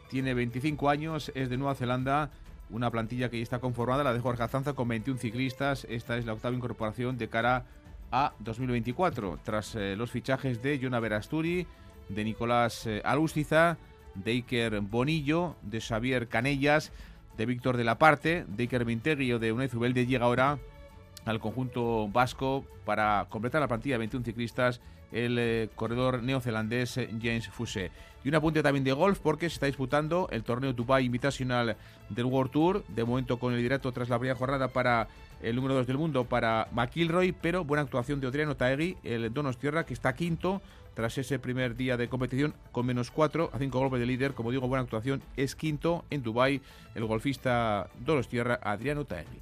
tiene 0.10 0.34
25 0.34 0.90
años, 0.90 1.32
es 1.36 1.50
de 1.50 1.58
Nueva 1.58 1.76
Zelanda, 1.76 2.32
una 2.70 2.92
plantilla 2.92 3.30
que 3.30 3.38
ya 3.38 3.44
está 3.44 3.60
conformada, 3.60 4.04
la 4.04 4.14
de 4.14 4.20
Jorge 4.20 4.44
Azanza, 4.44 4.74
con 4.74 4.88
21 4.88 5.20
ciclistas. 5.20 5.86
Esta 5.90 6.18
es 6.18 6.26
la 6.26 6.34
octava 6.34 6.56
incorporación 6.56 7.18
de 7.18 7.30
cara 7.30 7.66
a 8.12 8.34
2024, 8.40 9.40
tras 9.44 9.76
eh, 9.76 9.96
los 9.96 10.12
fichajes 10.12 10.62
de 10.62 10.80
Jonah 10.82 11.00
Verasturi, 11.00 11.68
de 12.10 12.24
Nicolás 12.24 12.86
eh, 12.86 13.02
Alústiza, 13.06 13.78
de 14.16 14.32
Iker 14.32 14.82
Bonillo, 14.82 15.56
de 15.62 15.82
Xavier 15.82 16.28
Canellas, 16.28 16.92
de 17.38 17.46
Víctor 17.46 17.78
de 17.78 17.84
la 17.84 17.98
Parte, 17.98 18.46
de 18.48 18.64
Iker 18.64 18.86
Mintegui 18.86 19.34
o 19.34 19.40
de 19.40 19.52
Unai 19.52 19.68
Zubelde 19.68 20.06
llega 20.06 20.26
ahora 20.26 20.60
al 21.26 21.40
conjunto 21.40 22.08
vasco 22.10 22.66
para 22.86 23.26
completar 23.30 23.62
la 23.62 23.68
plantilla 23.68 23.96
de 23.96 24.00
21 24.00 24.26
ciclistas 24.26 24.82
el 25.14 25.38
eh, 25.40 25.70
corredor 25.76 26.22
neozelandés 26.22 26.98
eh, 26.98 27.10
James 27.22 27.48
Fuse. 27.48 27.92
Y 28.24 28.30
un 28.30 28.36
apunte 28.36 28.64
también 28.64 28.84
de 28.84 28.94
golf 28.94 29.20
porque 29.20 29.50
se 29.50 29.56
está 29.56 29.66
disputando 29.66 30.28
el 30.32 30.44
torneo 30.44 30.74
Dubai 30.74 31.06
Invitational 31.06 31.76
del 32.10 32.26
World 32.26 32.52
Tour, 32.52 32.84
de 32.88 33.04
momento 33.04 33.38
con 33.38 33.54
el 33.54 33.62
directo 33.62 33.92
tras 33.92 34.10
la 34.10 34.18
primera 34.18 34.38
jornada 34.38 34.70
para 34.70 35.08
el 35.42 35.56
número 35.56 35.76
2 35.76 35.88
del 35.88 35.98
mundo 35.98 36.24
para 36.24 36.68
McIlroy, 36.72 37.34
pero 37.34 37.66
buena 37.66 37.84
actuación 37.84 38.22
de 38.22 38.28
Adriano 38.28 38.56
Taegui, 38.56 38.98
el 39.04 39.34
Donos 39.34 39.58
Tierra, 39.58 39.86
que 39.86 39.94
está 39.94 40.16
quinto 40.16 40.62
tras 40.94 41.18
ese 41.18 41.40
primer 41.40 41.76
día 41.76 41.98
de 41.98 42.08
competición 42.08 42.54
con 42.72 42.86
menos 42.86 43.12
4 43.12 43.50
a 43.52 43.58
5 43.58 43.80
golpes 43.80 44.00
de 44.00 44.06
líder. 44.06 44.34
Como 44.34 44.52
digo, 44.52 44.68
buena 44.68 44.84
actuación, 44.84 45.22
es 45.36 45.56
quinto 45.56 46.06
en 46.10 46.24
Dubai 46.24 46.62
el 46.96 47.06
golfista 47.06 47.90
Donos 48.00 48.28
Tierra, 48.28 48.60
Adriano 48.64 49.06
Taegui. 49.06 49.42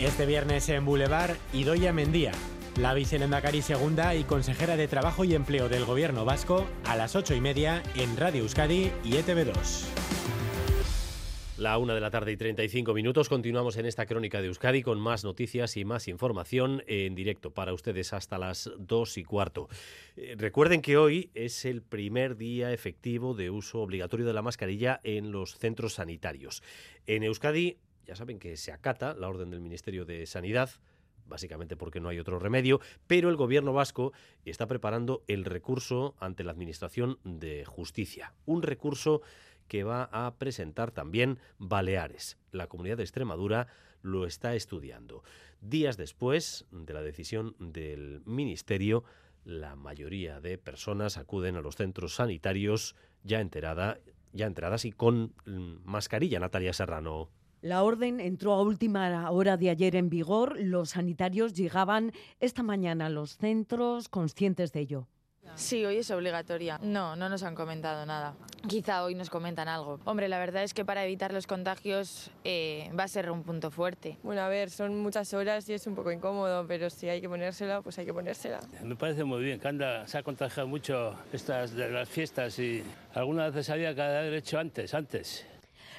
Este 0.00 0.26
viernes 0.26 0.68
en 0.68 0.84
Boulevard, 0.84 1.36
Idoia 1.54 1.90
Mendía, 1.90 2.32
la 2.78 2.92
vicelendacari 2.92 3.62
segunda 3.62 4.14
y 4.14 4.24
consejera 4.24 4.76
de 4.76 4.88
Trabajo 4.88 5.24
y 5.24 5.34
Empleo 5.34 5.70
del 5.70 5.86
Gobierno 5.86 6.26
Vasco, 6.26 6.66
a 6.84 6.96
las 6.96 7.16
ocho 7.16 7.34
y 7.34 7.40
media 7.40 7.82
en 7.94 8.14
Radio 8.18 8.42
Euskadi 8.42 8.92
y 9.04 9.12
ETV2. 9.12 9.86
La 11.56 11.78
una 11.78 11.94
de 11.94 12.02
la 12.02 12.10
tarde 12.10 12.32
y 12.32 12.36
35 12.36 12.92
minutos. 12.92 13.30
Continuamos 13.30 13.78
en 13.78 13.86
esta 13.86 14.04
crónica 14.04 14.42
de 14.42 14.48
Euskadi 14.48 14.82
con 14.82 15.00
más 15.00 15.24
noticias 15.24 15.78
y 15.78 15.86
más 15.86 16.08
información 16.08 16.82
en 16.86 17.14
directo 17.14 17.54
para 17.54 17.72
ustedes 17.72 18.12
hasta 18.12 18.36
las 18.36 18.70
dos 18.78 19.16
y 19.16 19.24
cuarto. 19.24 19.70
Eh, 20.18 20.34
recuerden 20.36 20.82
que 20.82 20.98
hoy 20.98 21.30
es 21.32 21.64
el 21.64 21.80
primer 21.80 22.36
día 22.36 22.70
efectivo 22.74 23.32
de 23.32 23.48
uso 23.48 23.80
obligatorio 23.80 24.26
de 24.26 24.34
la 24.34 24.42
mascarilla 24.42 25.00
en 25.02 25.32
los 25.32 25.56
centros 25.56 25.94
sanitarios. 25.94 26.62
En 27.06 27.22
Euskadi 27.22 27.78
ya 28.06 28.16
saben 28.16 28.38
que 28.38 28.56
se 28.56 28.72
acata 28.72 29.14
la 29.14 29.28
orden 29.28 29.50
del 29.50 29.60
Ministerio 29.60 30.04
de 30.04 30.26
Sanidad 30.26 30.70
básicamente 31.28 31.76
porque 31.76 32.00
no 32.00 32.08
hay 32.08 32.18
otro 32.18 32.38
remedio, 32.38 32.80
pero 33.06 33.28
el 33.30 33.36
gobierno 33.36 33.72
vasco 33.72 34.12
está 34.44 34.66
preparando 34.66 35.24
el 35.26 35.44
recurso 35.44 36.14
ante 36.18 36.44
la 36.44 36.52
Administración 36.52 37.18
de 37.24 37.64
Justicia. 37.64 38.32
Un 38.44 38.62
recurso 38.62 39.22
que 39.68 39.84
va 39.84 40.08
a 40.12 40.36
presentar 40.36 40.92
también 40.92 41.38
Baleares. 41.58 42.38
La 42.52 42.68
comunidad 42.68 42.98
de 42.98 43.02
Extremadura 43.02 43.66
lo 44.02 44.26
está 44.26 44.54
estudiando. 44.54 45.22
Días 45.60 45.96
después 45.96 46.66
de 46.70 46.94
la 46.94 47.02
decisión 47.02 47.56
del 47.58 48.22
Ministerio, 48.24 49.04
la 49.44 49.74
mayoría 49.74 50.40
de 50.40 50.58
personas 50.58 51.16
acuden 51.16 51.56
a 51.56 51.60
los 51.60 51.76
centros 51.76 52.14
sanitarios 52.14 52.94
ya, 53.24 53.40
enterada, 53.40 53.98
ya 54.32 54.46
enteradas 54.46 54.84
y 54.84 54.92
con 54.92 55.34
mm, 55.46 55.78
mascarilla. 55.84 56.38
Natalia 56.38 56.72
Serrano. 56.72 57.30
La 57.66 57.82
orden 57.82 58.20
entró 58.20 58.52
a 58.52 58.62
última 58.62 59.28
hora 59.28 59.56
de 59.56 59.70
ayer 59.70 59.96
en 59.96 60.08
vigor. 60.08 60.56
Los 60.56 60.90
sanitarios 60.90 61.52
llegaban 61.52 62.12
esta 62.38 62.62
mañana 62.62 63.06
a 63.06 63.10
los 63.10 63.38
centros 63.38 64.08
conscientes 64.08 64.72
de 64.72 64.78
ello. 64.78 65.08
Sí, 65.56 65.84
hoy 65.84 65.96
es 65.96 66.08
obligatoria. 66.12 66.78
No, 66.80 67.16
no 67.16 67.28
nos 67.28 67.42
han 67.42 67.56
comentado 67.56 68.06
nada. 68.06 68.36
Quizá 68.68 69.02
hoy 69.02 69.16
nos 69.16 69.30
comentan 69.30 69.66
algo. 69.66 69.98
Hombre, 70.04 70.28
la 70.28 70.38
verdad 70.38 70.62
es 70.62 70.74
que 70.74 70.84
para 70.84 71.04
evitar 71.04 71.32
los 71.32 71.48
contagios 71.48 72.30
eh, 72.44 72.88
va 72.96 73.02
a 73.02 73.08
ser 73.08 73.32
un 73.32 73.42
punto 73.42 73.72
fuerte. 73.72 74.16
Bueno, 74.22 74.42
a 74.42 74.48
ver, 74.48 74.70
son 74.70 74.96
muchas 75.00 75.34
horas 75.34 75.68
y 75.68 75.72
es 75.72 75.88
un 75.88 75.96
poco 75.96 76.12
incómodo, 76.12 76.64
pero 76.68 76.88
si 76.88 77.08
hay 77.08 77.20
que 77.20 77.28
ponérsela, 77.28 77.82
pues 77.82 77.98
hay 77.98 78.06
que 78.06 78.14
ponérsela. 78.14 78.60
Me 78.84 78.94
parece 78.94 79.24
muy 79.24 79.42
bien, 79.42 79.58
que 79.58 79.66
anda, 79.66 80.06
se 80.06 80.18
ha 80.18 80.22
contagiado 80.22 80.68
mucho 80.68 81.16
estas 81.32 81.72
de 81.72 81.90
las 81.90 82.08
fiestas 82.08 82.60
y 82.60 82.84
algunas 83.12 83.52
veces 83.52 83.70
había 83.70 83.92
que 83.92 84.02
haber 84.02 84.34
hecho 84.34 84.56
antes, 84.56 84.94
antes. 84.94 85.44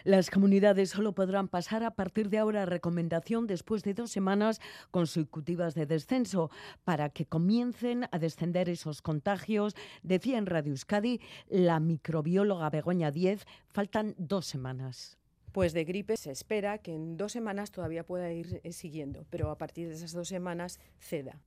Las 0.04 0.30
comunidades 0.30 0.90
solo 0.90 1.14
podrán 1.14 1.48
pasar 1.48 1.84
a 1.84 1.92
partir 1.92 2.30
de 2.30 2.38
ahora 2.38 2.64
a 2.64 2.66
recomendación 2.66 3.48
después 3.48 3.84
de 3.84 3.94
dos 3.94 4.12
semanas 4.12 4.60
consecutivas 4.92 5.76
de 5.76 5.86
descenso 5.86 6.52
para 6.84 7.10
que 7.10 7.26
comiencen 7.26 8.08
a 8.12 8.20
descender 8.20 8.70
esos 8.70 9.02
contagios. 9.02 9.76
Decía 10.04 10.38
en 10.38 10.46
Radio 10.46 10.72
Euskadi 10.72 11.20
la 11.50 11.80
microbióloga 11.80 12.70
Begoña 12.70 13.12
Diez, 13.12 13.46
faltan 13.70 14.16
dos 14.18 14.46
semanas. 14.46 15.18
Pues 15.52 15.74
de 15.74 15.86
gripe 15.86 16.18
se 16.18 16.32
espera 16.32 16.78
que 16.78 16.94
en 16.94 17.18
dos 17.18 17.32
semanas 17.32 17.72
todavía 17.72 18.06
pueda 18.06 18.32
ir 18.32 18.62
eh, 18.64 18.72
siguiendo, 18.74 19.26
pero 19.30 19.50
a 19.50 19.58
partir 19.58 19.88
de 19.88 19.96
esas 19.96 20.12
dos 20.12 20.28
semanas 20.28 20.80
ceda. 21.00 21.42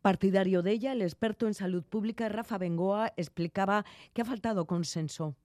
Partidario 0.00 0.62
de 0.62 0.72
ella, 0.72 0.92
el 0.92 1.02
experto 1.02 1.46
en 1.46 1.54
salud 1.54 1.84
pública 1.84 2.28
Rafa 2.28 2.58
Bengoa 2.58 3.12
explicaba 3.16 3.84
que 4.12 4.22
ha 4.22 4.24
faltado 4.24 4.66
consenso 4.66 5.36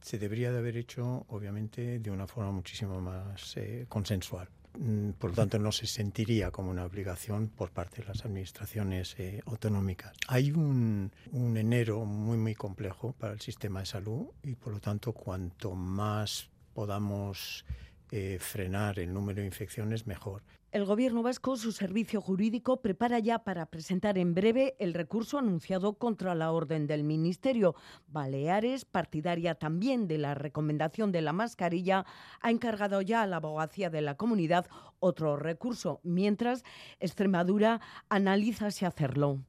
se 0.00 0.18
debería 0.18 0.50
de 0.50 0.58
haber 0.58 0.76
hecho, 0.76 1.26
obviamente, 1.28 1.98
de 1.98 2.10
una 2.10 2.26
forma 2.26 2.50
muchísimo 2.52 3.00
más 3.00 3.56
eh, 3.56 3.86
consensual. 3.88 4.48
Mm, 4.78 5.10
por 5.12 5.30
lo 5.30 5.36
tanto, 5.36 5.58
no 5.58 5.72
se 5.72 5.86
sentiría 5.86 6.50
como 6.50 6.70
una 6.70 6.84
obligación 6.84 7.48
por 7.48 7.70
parte 7.70 8.02
de 8.02 8.08
las 8.08 8.24
administraciones 8.24 9.16
eh, 9.18 9.42
autonómicas. 9.46 10.16
Hay 10.28 10.52
un, 10.52 11.10
enero 11.32 12.04
muy, 12.04 12.36
muy 12.36 12.54
complejo 12.54 13.12
para 13.12 13.32
el 13.32 13.40
sistema 13.40 13.80
de 13.80 13.86
salud 13.86 14.26
y, 14.42 14.54
por 14.54 14.72
lo 14.72 14.80
tanto, 14.80 15.12
cuanto 15.12 15.74
más 15.74 16.48
podamos 16.72 17.64
eh, 18.12 18.38
frenar 18.40 18.98
el 18.98 19.12
número 19.12 19.40
de 19.40 19.46
infecciones, 19.46 20.06
mejor. 20.06 20.42
El 20.72 20.84
Gobierno 20.84 21.24
vasco, 21.24 21.56
su 21.56 21.72
servicio 21.72 22.20
jurídico, 22.20 22.80
prepara 22.80 23.18
ya 23.18 23.40
para 23.40 23.66
presentar 23.66 24.18
en 24.18 24.34
breve 24.34 24.76
el 24.78 24.94
recurso 24.94 25.36
anunciado 25.36 25.94
contra 25.94 26.36
la 26.36 26.52
orden 26.52 26.86
del 26.86 27.02
Ministerio. 27.02 27.74
Baleares, 28.06 28.84
partidaria 28.84 29.56
también 29.56 30.06
de 30.06 30.18
la 30.18 30.34
recomendación 30.34 31.10
de 31.10 31.22
la 31.22 31.32
mascarilla, 31.32 32.06
ha 32.40 32.52
encargado 32.52 33.02
ya 33.02 33.22
a 33.22 33.26
la 33.26 33.38
abogacía 33.38 33.90
de 33.90 34.00
la 34.00 34.16
comunidad 34.16 34.68
otro 35.00 35.36
recurso, 35.36 35.98
mientras 36.04 36.62
Extremadura 37.00 37.80
analiza 38.08 38.70
si 38.70 38.84
hacerlo. 38.84 39.40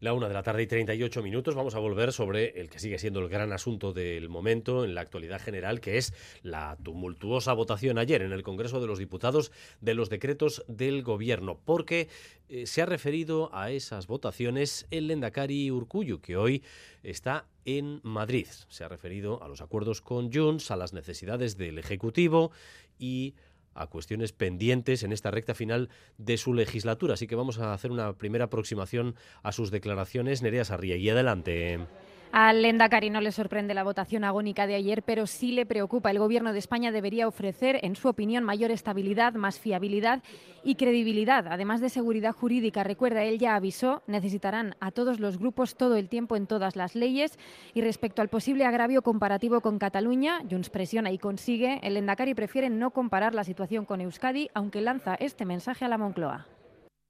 La 0.00 0.14
una 0.14 0.28
de 0.28 0.34
la 0.34 0.42
tarde 0.42 0.62
y 0.62 0.66
38 0.66 1.22
minutos 1.22 1.54
vamos 1.54 1.74
a 1.74 1.78
volver 1.78 2.14
sobre 2.14 2.58
el 2.58 2.70
que 2.70 2.78
sigue 2.78 2.98
siendo 2.98 3.20
el 3.20 3.28
gran 3.28 3.52
asunto 3.52 3.92
del 3.92 4.30
momento 4.30 4.86
en 4.86 4.94
la 4.94 5.02
actualidad 5.02 5.42
general, 5.42 5.82
que 5.82 5.98
es 5.98 6.14
la 6.42 6.78
tumultuosa 6.82 7.52
votación 7.52 7.98
ayer 7.98 8.22
en 8.22 8.32
el 8.32 8.42
Congreso 8.42 8.80
de 8.80 8.86
los 8.86 8.98
Diputados 8.98 9.52
de 9.82 9.92
los 9.92 10.08
decretos 10.08 10.64
del 10.68 11.02
Gobierno, 11.02 11.60
porque 11.66 12.08
eh, 12.48 12.64
se 12.66 12.80
ha 12.80 12.86
referido 12.86 13.50
a 13.52 13.72
esas 13.72 14.06
votaciones 14.06 14.86
el 14.90 15.06
Lendakari 15.06 15.70
Urcuyu, 15.70 16.22
que 16.22 16.38
hoy 16.38 16.62
está 17.02 17.44
en 17.66 18.00
Madrid. 18.02 18.46
Se 18.70 18.84
ha 18.84 18.88
referido 18.88 19.42
a 19.42 19.48
los 19.48 19.60
acuerdos 19.60 20.00
con 20.00 20.32
Junts, 20.32 20.70
a 20.70 20.76
las 20.76 20.94
necesidades 20.94 21.58
del 21.58 21.78
Ejecutivo 21.78 22.52
y 22.98 23.34
a 23.74 23.86
cuestiones 23.86 24.32
pendientes 24.32 25.02
en 25.02 25.12
esta 25.12 25.30
recta 25.30 25.54
final 25.54 25.88
de 26.18 26.36
su 26.36 26.54
legislatura. 26.54 27.14
Así 27.14 27.26
que 27.26 27.36
vamos 27.36 27.58
a 27.58 27.72
hacer 27.72 27.90
una 27.90 28.12
primera 28.14 28.46
aproximación 28.46 29.14
a 29.42 29.52
sus 29.52 29.70
declaraciones. 29.70 30.42
Nerea 30.42 30.64
Sarria, 30.64 30.96
y 30.96 31.08
adelante. 31.08 31.86
Al 32.32 32.62
Lendakari 32.62 33.10
no 33.10 33.20
le 33.20 33.32
sorprende 33.32 33.74
la 33.74 33.82
votación 33.82 34.22
agónica 34.22 34.68
de 34.68 34.76
ayer, 34.76 35.02
pero 35.02 35.26
sí 35.26 35.50
le 35.50 35.66
preocupa. 35.66 36.12
El 36.12 36.20
Gobierno 36.20 36.52
de 36.52 36.60
España 36.60 36.92
debería 36.92 37.26
ofrecer, 37.26 37.80
en 37.82 37.96
su 37.96 38.06
opinión, 38.06 38.44
mayor 38.44 38.70
estabilidad, 38.70 39.34
más 39.34 39.58
fiabilidad 39.58 40.22
y 40.62 40.76
credibilidad, 40.76 41.48
además 41.48 41.80
de 41.80 41.88
seguridad 41.88 42.32
jurídica. 42.32 42.84
Recuerda, 42.84 43.24
él 43.24 43.40
ya 43.40 43.56
avisó, 43.56 44.04
necesitarán 44.06 44.76
a 44.78 44.92
todos 44.92 45.18
los 45.18 45.38
grupos 45.38 45.74
todo 45.74 45.96
el 45.96 46.08
tiempo 46.08 46.36
en 46.36 46.46
todas 46.46 46.76
las 46.76 46.94
leyes. 46.94 47.36
Y 47.74 47.80
respecto 47.80 48.22
al 48.22 48.28
posible 48.28 48.64
agravio 48.64 49.02
comparativo 49.02 49.60
con 49.60 49.80
Cataluña, 49.80 50.40
Junts 50.48 50.70
presiona 50.70 51.10
y 51.10 51.18
consigue, 51.18 51.80
el 51.82 51.94
Lendakari 51.94 52.34
prefiere 52.34 52.70
no 52.70 52.92
comparar 52.92 53.34
la 53.34 53.42
situación 53.42 53.84
con 53.84 54.00
Euskadi, 54.00 54.50
aunque 54.54 54.80
lanza 54.80 55.16
este 55.16 55.44
mensaje 55.44 55.84
a 55.84 55.88
la 55.88 55.98
Moncloa. 55.98 56.46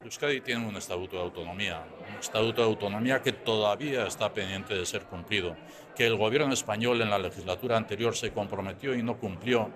Euskadi 0.02 0.40
tiene 0.40 0.66
un 0.66 0.74
estatuto 0.76 1.16
de 1.16 1.22
autonomía, 1.22 1.84
un 2.08 2.18
estatuto 2.18 2.62
de 2.62 2.68
autonomía 2.68 3.20
que 3.20 3.32
todavía 3.32 4.06
está 4.06 4.32
pendiente 4.32 4.74
de 4.74 4.86
ser 4.86 5.02
cumplido, 5.02 5.58
que 5.94 6.06
el 6.06 6.16
gobierno 6.16 6.54
español 6.54 7.02
en 7.02 7.10
la 7.10 7.18
legislatura 7.18 7.76
anterior 7.76 8.16
se 8.16 8.32
comprometió 8.32 8.94
y 8.94 9.02
no 9.02 9.18
cumplió, 9.18 9.70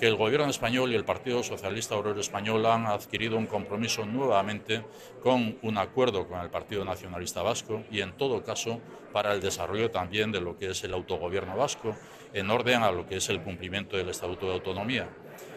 que 0.00 0.06
el 0.06 0.16
gobierno 0.16 0.48
español 0.48 0.92
y 0.92 0.94
el 0.94 1.04
Partido 1.04 1.42
Socialista 1.42 1.94
Obrero 1.94 2.18
Español 2.18 2.64
han 2.64 2.86
adquirido 2.86 3.36
un 3.36 3.44
compromiso 3.44 4.06
nuevamente 4.06 4.82
con 5.22 5.58
un 5.60 5.76
acuerdo 5.76 6.26
con 6.26 6.40
el 6.40 6.48
Partido 6.48 6.82
Nacionalista 6.82 7.42
Vasco 7.42 7.84
y 7.90 8.00
en 8.00 8.16
todo 8.16 8.42
caso 8.42 8.80
para 9.12 9.34
el 9.34 9.42
desarrollo 9.42 9.90
también 9.90 10.32
de 10.32 10.40
lo 10.40 10.56
que 10.56 10.70
es 10.70 10.82
el 10.84 10.94
autogobierno 10.94 11.54
vasco 11.54 11.94
en 12.32 12.50
orden 12.50 12.82
a 12.82 12.90
lo 12.90 13.06
que 13.06 13.16
es 13.16 13.28
el 13.28 13.42
cumplimiento 13.42 13.98
del 13.98 14.08
estatuto 14.08 14.46
de 14.46 14.54
autonomía. 14.54 15.06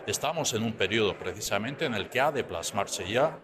Estamos 0.05 0.53
en 0.53 0.63
un 0.63 0.73
periodo 0.73 1.17
precisamente 1.17 1.85
en 1.85 1.93
el 1.93 2.09
que 2.09 2.19
ha 2.19 2.33
de 2.33 2.43
plasmarse 2.43 3.09
ya 3.09 3.39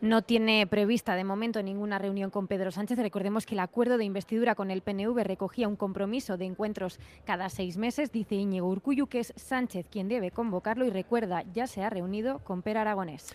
no 0.00 0.22
tiene 0.22 0.66
prevista 0.66 1.16
de 1.16 1.24
momento 1.24 1.62
ninguna 1.62 1.98
reunión 1.98 2.30
con 2.30 2.46
Pedro 2.46 2.70
Sánchez. 2.70 2.98
Recordemos 2.98 3.46
que 3.46 3.54
el 3.54 3.60
acuerdo 3.60 3.98
de 3.98 4.04
investidura 4.04 4.54
con 4.54 4.70
el 4.70 4.82
PNV 4.82 5.24
recogía 5.24 5.68
un 5.68 5.76
compromiso 5.76 6.36
de 6.36 6.44
encuentros 6.44 7.00
cada 7.24 7.48
seis 7.48 7.76
meses. 7.76 8.12
Dice 8.12 8.36
Íñigo 8.36 8.68
Urcuyu 8.68 9.08
que 9.08 9.20
es 9.20 9.32
Sánchez 9.36 9.86
quien 9.90 10.08
debe 10.08 10.30
convocarlo 10.30 10.84
y 10.84 10.90
recuerda, 10.90 11.42
ya 11.52 11.66
se 11.66 11.82
ha 11.82 11.90
reunido 11.90 12.38
con 12.40 12.62
Per 12.62 12.78
Aragonés. 12.78 13.34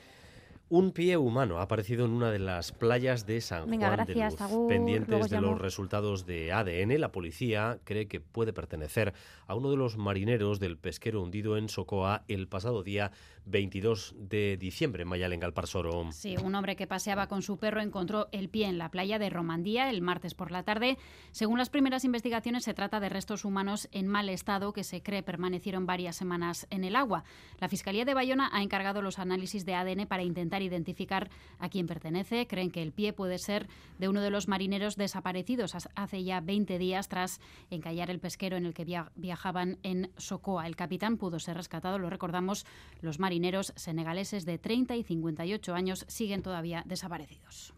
Un 0.76 0.91
pie 0.91 1.17
humano 1.17 1.59
ha 1.59 1.61
aparecido 1.61 2.03
en 2.03 2.13
una 2.13 2.32
de 2.32 2.39
las 2.39 2.71
playas 2.71 3.28
de 3.28 3.41
San 3.41 3.67
Juan 3.67 4.07
de 4.07 4.15
Luz. 4.15 4.67
Pendientes 4.67 5.30
de 5.30 5.39
los 5.39 5.61
resultados 5.61 6.26
de 6.26 6.51
ADN, 6.51 6.99
la 6.99 7.11
policía 7.11 7.78
cree 7.84 8.07
que 8.07 8.19
puede 8.19 8.53
pertenecer 8.53 9.13
a 9.45 9.53
uno 9.53 9.69
de 9.69 9.78
los 9.78 9.97
marineros 9.97 10.59
del 10.59 10.80
pesquero 10.80 11.21
hundido 11.21 11.57
en 11.57 11.69
Socoa 11.69 12.24
el 12.28 12.47
pasado 12.47 12.82
día 12.82 13.11
22 13.45 14.15
de 14.17 14.57
diciembre, 14.57 15.05
Mayalen 15.05 15.39
Galparsoro. 15.39 16.11
Sí, 16.11 16.38
un 16.38 16.55
hombre 16.55 16.76
que 16.76 16.88
paseaba 16.88 17.28
con 17.28 17.43
su 17.43 17.57
perro 17.57 17.82
encontró 17.82 18.30
el 18.32 18.49
pie 18.49 18.67
en 18.67 18.80
la 18.80 18.89
playa 18.89 19.19
de 19.19 19.30
Romandía 19.30 19.91
el 19.91 20.01
martes 20.01 20.34
por 20.34 20.49
la 20.49 20.63
tarde. 20.63 20.97
Según 21.32 21.59
las 21.59 21.69
primeras 21.69 22.03
investigaciones, 22.03 22.63
se 22.63 22.74
trata 22.74 22.99
de 22.99 23.09
restos 23.09 23.45
humanos 23.45 23.89
en 23.91 24.07
mal 24.07 24.28
estado 24.28 24.74
que 24.74 24.84
se 24.84 25.03
cree 25.03 25.21
permanecieron 25.21 25.86
varias 25.86 26.15
semanas 26.15 26.65
en 26.71 26.84
el 26.84 26.95
agua. 26.95 27.26
La 27.59 27.69
Fiscalía 27.69 28.05
de 28.05 28.15
Bayona 28.15 28.49
ha 28.51 28.63
encargado 28.63 29.03
los 29.03 29.19
análisis 29.19 29.65
de 29.65 29.76
ADN 29.76 30.07
para 30.07 30.24
intentar 30.24 30.62
identificar 30.64 31.30
a 31.59 31.70
quién 31.70 31.88
pertenece. 31.88 32.47
Creen 32.47 32.72
que 32.72 32.82
el 32.82 32.91
pie 32.91 33.14
puede 33.14 33.38
ser 33.38 33.68
de 33.99 34.09
uno 34.09 34.22
de 34.22 34.30
los 34.30 34.47
marineros 34.47 34.95
desaparecidos 34.95 35.76
hace 35.95 36.24
ya 36.24 36.41
20 36.41 36.78
días 36.78 37.07
tras 37.07 37.39
encallar 37.70 38.09
el 38.09 38.20
pesquero 38.20 38.57
en 38.57 38.66
el 38.66 38.74
que 38.74 38.86
viajaban 39.16 39.78
en 39.84 40.11
Socoa. 40.18 40.68
El 40.68 40.76
capitán 40.76 41.18
pudo 41.18 41.39
ser 41.39 41.57
rescatado, 41.57 41.99
lo 41.99 42.09
recordamos, 42.09 42.66
los 43.01 43.20
marineros 43.20 43.74
senegaleses 43.76 44.45
de 44.45 44.57
30 44.57 44.95
y 44.95 45.03
58 45.03 45.74
años 45.74 46.05
siguen 46.07 46.41
todavía 46.41 46.84
desaparecidos. 46.86 47.74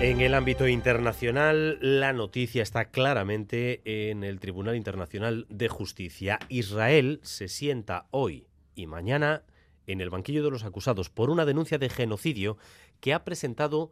En 0.00 0.20
el 0.20 0.34
ámbito 0.34 0.68
internacional, 0.68 1.78
la 1.80 2.12
noticia 2.12 2.62
está 2.62 2.90
claramente 2.90 3.82
en 4.10 4.22
el 4.22 4.38
Tribunal 4.38 4.76
Internacional 4.76 5.44
de 5.48 5.68
Justicia. 5.68 6.38
Israel 6.48 7.18
se 7.24 7.48
sienta 7.48 8.06
hoy 8.12 8.46
y 8.76 8.86
mañana 8.86 9.42
en 9.88 10.00
el 10.00 10.10
banquillo 10.10 10.44
de 10.44 10.52
los 10.52 10.64
acusados 10.64 11.10
por 11.10 11.30
una 11.30 11.44
denuncia 11.44 11.78
de 11.78 11.88
genocidio 11.88 12.58
que 13.00 13.12
ha 13.12 13.24
presentado 13.24 13.90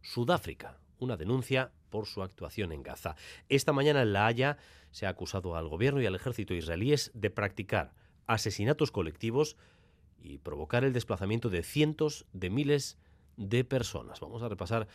Sudáfrica 0.00 0.78
una 1.02 1.16
denuncia 1.16 1.72
por 1.90 2.06
su 2.06 2.22
actuación 2.22 2.72
en 2.72 2.82
Gaza. 2.82 3.16
Esta 3.48 3.72
mañana 3.72 4.02
en 4.02 4.12
La 4.12 4.26
Haya 4.26 4.56
se 4.90 5.06
ha 5.06 5.10
acusado 5.10 5.56
al 5.56 5.68
gobierno 5.68 6.00
y 6.00 6.06
al 6.06 6.14
ejército 6.14 6.54
israelíes 6.54 7.10
de 7.14 7.30
practicar 7.30 7.92
asesinatos 8.26 8.90
colectivos 8.90 9.56
y 10.18 10.38
provocar 10.38 10.84
el 10.84 10.92
desplazamiento 10.92 11.50
de 11.50 11.62
cientos 11.62 12.24
de 12.32 12.50
miles 12.50 12.98
de 13.36 13.64
personas. 13.64 14.20
Vamos 14.20 14.42
a 14.42 14.48
repasar 14.48 14.88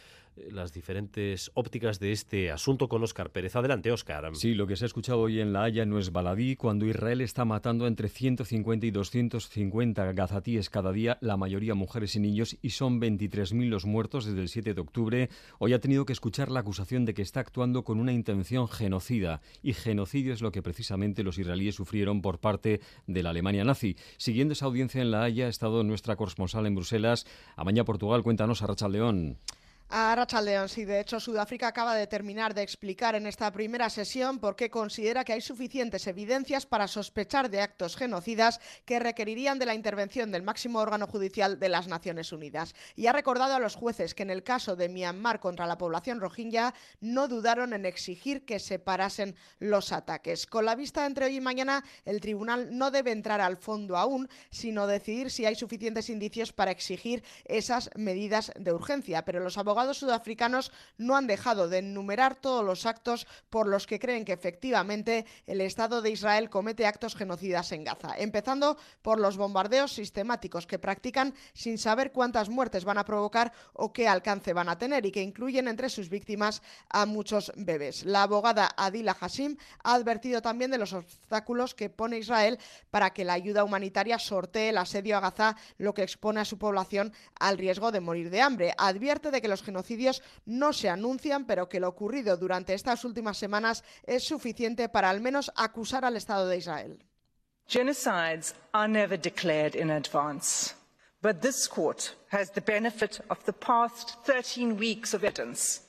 las 0.51 0.73
diferentes 0.73 1.51
ópticas 1.53 1.99
de 1.99 2.11
este 2.11 2.51
asunto 2.51 2.87
con 2.87 3.03
Óscar 3.03 3.31
Pérez. 3.31 3.55
Adelante, 3.55 3.91
Óscar. 3.91 4.35
Sí, 4.35 4.53
lo 4.53 4.67
que 4.67 4.75
se 4.75 4.85
ha 4.85 4.87
escuchado 4.87 5.21
hoy 5.21 5.39
en 5.39 5.53
La 5.53 5.63
Haya 5.63 5.85
no 5.85 5.99
es 5.99 6.11
baladí, 6.11 6.55
cuando 6.55 6.85
Israel 6.85 7.21
está 7.21 7.45
matando 7.45 7.87
entre 7.87 8.09
150 8.09 8.85
y 8.85 8.91
250 8.91 10.13
gazatíes 10.13 10.69
cada 10.69 10.91
día, 10.91 11.17
la 11.21 11.37
mayoría 11.37 11.75
mujeres 11.75 12.15
y 12.15 12.19
niños, 12.19 12.57
y 12.61 12.71
son 12.71 12.99
23.000 13.01 13.69
los 13.69 13.85
muertos 13.85 14.25
desde 14.25 14.41
el 14.41 14.49
7 14.49 14.73
de 14.73 14.81
octubre. 14.81 15.29
Hoy 15.59 15.73
ha 15.73 15.79
tenido 15.79 16.05
que 16.05 16.13
escuchar 16.13 16.51
la 16.51 16.61
acusación 16.61 17.05
de 17.05 17.13
que 17.13 17.21
está 17.21 17.39
actuando 17.39 17.83
con 17.83 17.99
una 17.99 18.13
intención 18.13 18.67
genocida, 18.67 19.41
y 19.61 19.73
genocidio 19.73 20.33
es 20.33 20.41
lo 20.41 20.51
que 20.51 20.61
precisamente 20.61 21.23
los 21.23 21.37
israelíes 21.37 21.75
sufrieron 21.75 22.21
por 22.21 22.39
parte 22.39 22.81
de 23.05 23.23
la 23.23 23.31
Alemania 23.31 23.63
nazi. 23.63 23.95
Siguiendo 24.17 24.53
esa 24.53 24.65
audiencia 24.65 25.01
en 25.01 25.11
La 25.11 25.23
Haya 25.23 25.45
ha 25.45 25.49
estado 25.49 25.83
nuestra 25.83 26.15
corresponsal 26.15 26.65
en 26.65 26.75
Bruselas, 26.75 27.25
Amaña 27.55 27.83
Portugal. 27.83 28.23
Cuéntanos, 28.23 28.61
Arracha 28.61 28.87
León. 28.87 29.37
A 29.89 30.13
Rachaldeón, 30.13 30.67
sí. 30.67 30.83
De 30.83 30.99
hecho, 30.99 31.17
Sudáfrica 31.17 31.69
acaba 31.69 31.95
de 31.95 32.07
terminar 32.07 32.53
de 32.53 32.61
explicar 32.61 33.15
en 33.15 33.25
esta 33.25 33.49
primera 33.53 33.89
sesión 33.89 34.37
por 34.37 34.57
qué 34.57 34.69
considera 34.69 35.23
que 35.23 35.31
hay 35.31 35.39
suficientes 35.39 36.07
evidencias 36.07 36.65
para 36.65 36.89
sospechar 36.89 37.49
de 37.49 37.61
actos 37.61 37.95
genocidas 37.95 38.59
que 38.83 38.99
requerirían 38.99 39.59
de 39.59 39.65
la 39.65 39.75
intervención 39.75 40.29
del 40.29 40.43
máximo 40.43 40.79
órgano 40.79 41.07
judicial 41.07 41.57
de 41.57 41.69
las 41.69 41.87
Naciones 41.87 42.33
Unidas. 42.33 42.75
Y 42.97 43.07
ha 43.07 43.13
recordado 43.13 43.55
a 43.55 43.59
los 43.59 43.75
jueces 43.75 44.13
que 44.13 44.23
en 44.23 44.29
el 44.29 44.43
caso 44.43 44.75
de 44.75 44.89
Myanmar 44.89 45.39
contra 45.39 45.65
la 45.65 45.77
población 45.77 46.19
rohingya 46.19 46.73
no 46.99 47.29
dudaron 47.29 47.71
en 47.71 47.85
exigir 47.85 48.43
que 48.43 48.59
se 48.59 48.79
parasen 48.79 49.37
los 49.59 49.93
ataques. 49.93 50.47
Con 50.47 50.65
la 50.65 50.75
vista 50.75 51.05
entre 51.05 51.27
hoy 51.27 51.37
y 51.37 51.41
mañana, 51.41 51.81
el 52.03 52.19
tribunal 52.19 52.77
no 52.77 52.91
debe 52.91 53.11
entrar 53.11 53.39
al 53.39 53.55
fondo 53.55 53.95
aún, 53.95 54.27
sino 54.49 54.85
decidir 54.85 55.31
si 55.31 55.45
hay 55.45 55.55
suficientes 55.55 56.09
indicios 56.09 56.51
para 56.51 56.71
exigir 56.71 57.23
esas 57.45 57.89
medidas 57.95 58.51
de 58.59 58.73
urgencia. 58.73 59.23
Pero 59.23 59.39
los 59.39 59.57
abogados 59.57 59.76
abogados 59.77 59.99
sudafricanos 59.99 60.71
no 60.97 61.15
han 61.15 61.27
dejado 61.27 61.69
de 61.69 61.77
enumerar 61.77 62.33
todos 62.33 62.65
los 62.65 62.87
actos 62.87 63.27
por 63.51 63.67
los 63.67 63.85
que 63.85 63.99
creen 63.99 64.25
que 64.25 64.33
efectivamente 64.33 65.27
el 65.45 65.61
Estado 65.61 66.01
de 66.01 66.09
Israel 66.09 66.49
comete 66.49 66.87
actos 66.87 67.15
genocidas 67.15 67.71
en 67.71 67.83
Gaza, 67.83 68.15
empezando 68.17 68.77
por 69.03 69.19
los 69.19 69.37
bombardeos 69.37 69.91
sistemáticos 69.93 70.65
que 70.65 70.79
practican 70.79 71.35
sin 71.53 71.77
saber 71.77 72.11
cuántas 72.11 72.49
muertes 72.49 72.85
van 72.85 72.97
a 72.97 73.05
provocar 73.05 73.53
o 73.73 73.93
qué 73.93 74.07
alcance 74.07 74.51
van 74.51 74.67
a 74.67 74.79
tener 74.79 75.05
y 75.05 75.11
que 75.11 75.21
incluyen 75.21 75.67
entre 75.67 75.89
sus 75.89 76.09
víctimas 76.09 76.63
a 76.89 77.05
muchos 77.05 77.51
bebés. 77.55 78.03
La 78.03 78.23
abogada 78.23 78.71
Adila 78.77 79.13
Hashim 79.13 79.57
ha 79.83 79.93
advertido 79.93 80.41
también 80.41 80.71
de 80.71 80.79
los 80.79 80.93
obstáculos 80.93 81.75
que 81.75 81.91
pone 81.91 82.17
Israel 82.17 82.57
para 82.89 83.11
que 83.11 83.23
la 83.23 83.33
ayuda 83.33 83.63
humanitaria 83.63 84.17
sortee 84.17 84.69
el 84.69 84.79
asedio 84.79 85.17
a 85.17 85.19
Gaza, 85.19 85.55
lo 85.77 85.93
que 85.93 86.01
expone 86.01 86.39
a 86.39 86.45
su 86.45 86.57
población 86.57 87.13
al 87.39 87.59
riesgo 87.59 87.91
de 87.91 87.99
morir 87.99 88.31
de 88.31 88.41
hambre. 88.41 88.73
Advierte 88.79 89.29
de 89.29 89.39
que 89.39 89.47
los 89.47 89.66
genocidios 89.67 90.23
no 90.45 90.71
se 90.71 90.89
anuncian, 90.89 91.45
pero 91.45 91.67
que 91.67 91.79
lo 91.79 91.89
ocurrido 91.89 92.37
durante 92.37 92.73
estas 92.73 93.03
últimas 93.05 93.37
semanas 93.37 93.83
es 94.03 94.23
suficiente 94.23 94.89
para 94.89 95.09
al 95.09 95.21
menos 95.21 95.51
acusar 95.55 96.03
al 96.05 96.15
Estado 96.15 96.47
de 96.47 96.57
Israel. 96.57 96.97
Genocides 97.67 98.55
are 98.71 98.87
never 98.87 99.17
declared 99.19 99.75
in 99.75 99.91
advance, 99.91 100.73
but 101.21 101.41
this 101.41 101.67
court 101.67 102.15
has 102.31 102.49
the 102.51 102.61
benefit 102.61 103.21
of 103.29 103.43
the 103.43 103.53
past 103.53 104.15
13 104.25 104.77
weeks 104.79 105.13
of 105.13 105.23
evidence 105.23 105.86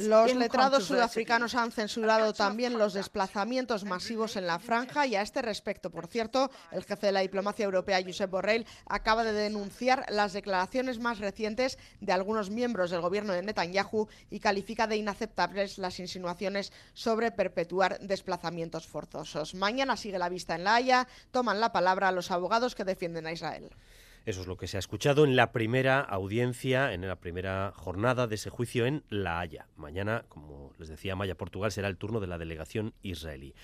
los 0.00 0.34
letrados 0.34 0.84
sudafricanos 0.84 1.54
han 1.54 1.72
censurado 1.72 2.32
también 2.32 2.78
los 2.78 2.94
desplazamientos 2.94 3.84
masivos 3.84 4.36
en 4.36 4.46
la 4.46 4.58
franja 4.58 5.06
y 5.06 5.16
a 5.16 5.22
este 5.22 5.42
respecto, 5.42 5.90
por 5.90 6.06
cierto, 6.06 6.50
el 6.70 6.84
jefe 6.84 7.06
de 7.06 7.12
la 7.12 7.20
diplomacia 7.20 7.64
europea, 7.64 8.02
Josep 8.04 8.30
Borrell, 8.30 8.66
acaba 8.86 9.24
de 9.24 9.32
denunciar 9.32 10.06
las 10.08 10.32
declaraciones 10.32 10.98
más 10.98 11.18
recientes 11.18 11.78
de 12.00 12.12
algunos 12.12 12.50
miembros 12.50 12.90
del 12.90 13.00
gobierno 13.00 13.32
de 13.32 13.42
Netanyahu 13.42 14.08
y 14.30 14.40
califica 14.40 14.86
de 14.86 14.96
inaceptables 14.96 15.78
las 15.78 15.98
insinuaciones 15.98 16.72
sobre 16.94 17.32
perpetuar 17.32 17.98
desplazamientos 18.00 18.86
forzosos. 18.86 19.54
Mañana 19.54 19.96
sigue 19.96 20.18
la 20.18 20.28
vista 20.28 20.54
en 20.54 20.64
La 20.64 20.76
Haya, 20.76 21.08
toman 21.30 21.60
la 21.60 21.72
palabra 21.72 22.12
los 22.12 22.30
abogados 22.30 22.74
que 22.74 22.84
defienden 22.84 23.26
a 23.26 23.32
Israel. 23.32 23.70
Eso 24.24 24.40
es 24.42 24.46
lo 24.46 24.56
que 24.56 24.68
se 24.68 24.76
ha 24.76 24.80
escuchado 24.80 25.24
en 25.24 25.34
la 25.34 25.50
primera 25.50 26.00
audiencia, 26.00 26.92
en 26.92 27.06
la 27.08 27.16
primera 27.16 27.72
jornada 27.74 28.28
de 28.28 28.36
ese 28.36 28.50
juicio 28.50 28.86
en 28.86 29.02
La 29.08 29.40
Haya. 29.40 29.66
Mañana, 29.76 30.24
como 30.28 30.72
les 30.78 30.88
decía 30.88 31.16
Maya 31.16 31.34
Portugal, 31.34 31.72
será 31.72 31.88
el 31.88 31.96
turno 31.96 32.20
de 32.20 32.28
la 32.28 32.38
delegación 32.38 32.94
israelí. 33.02 33.54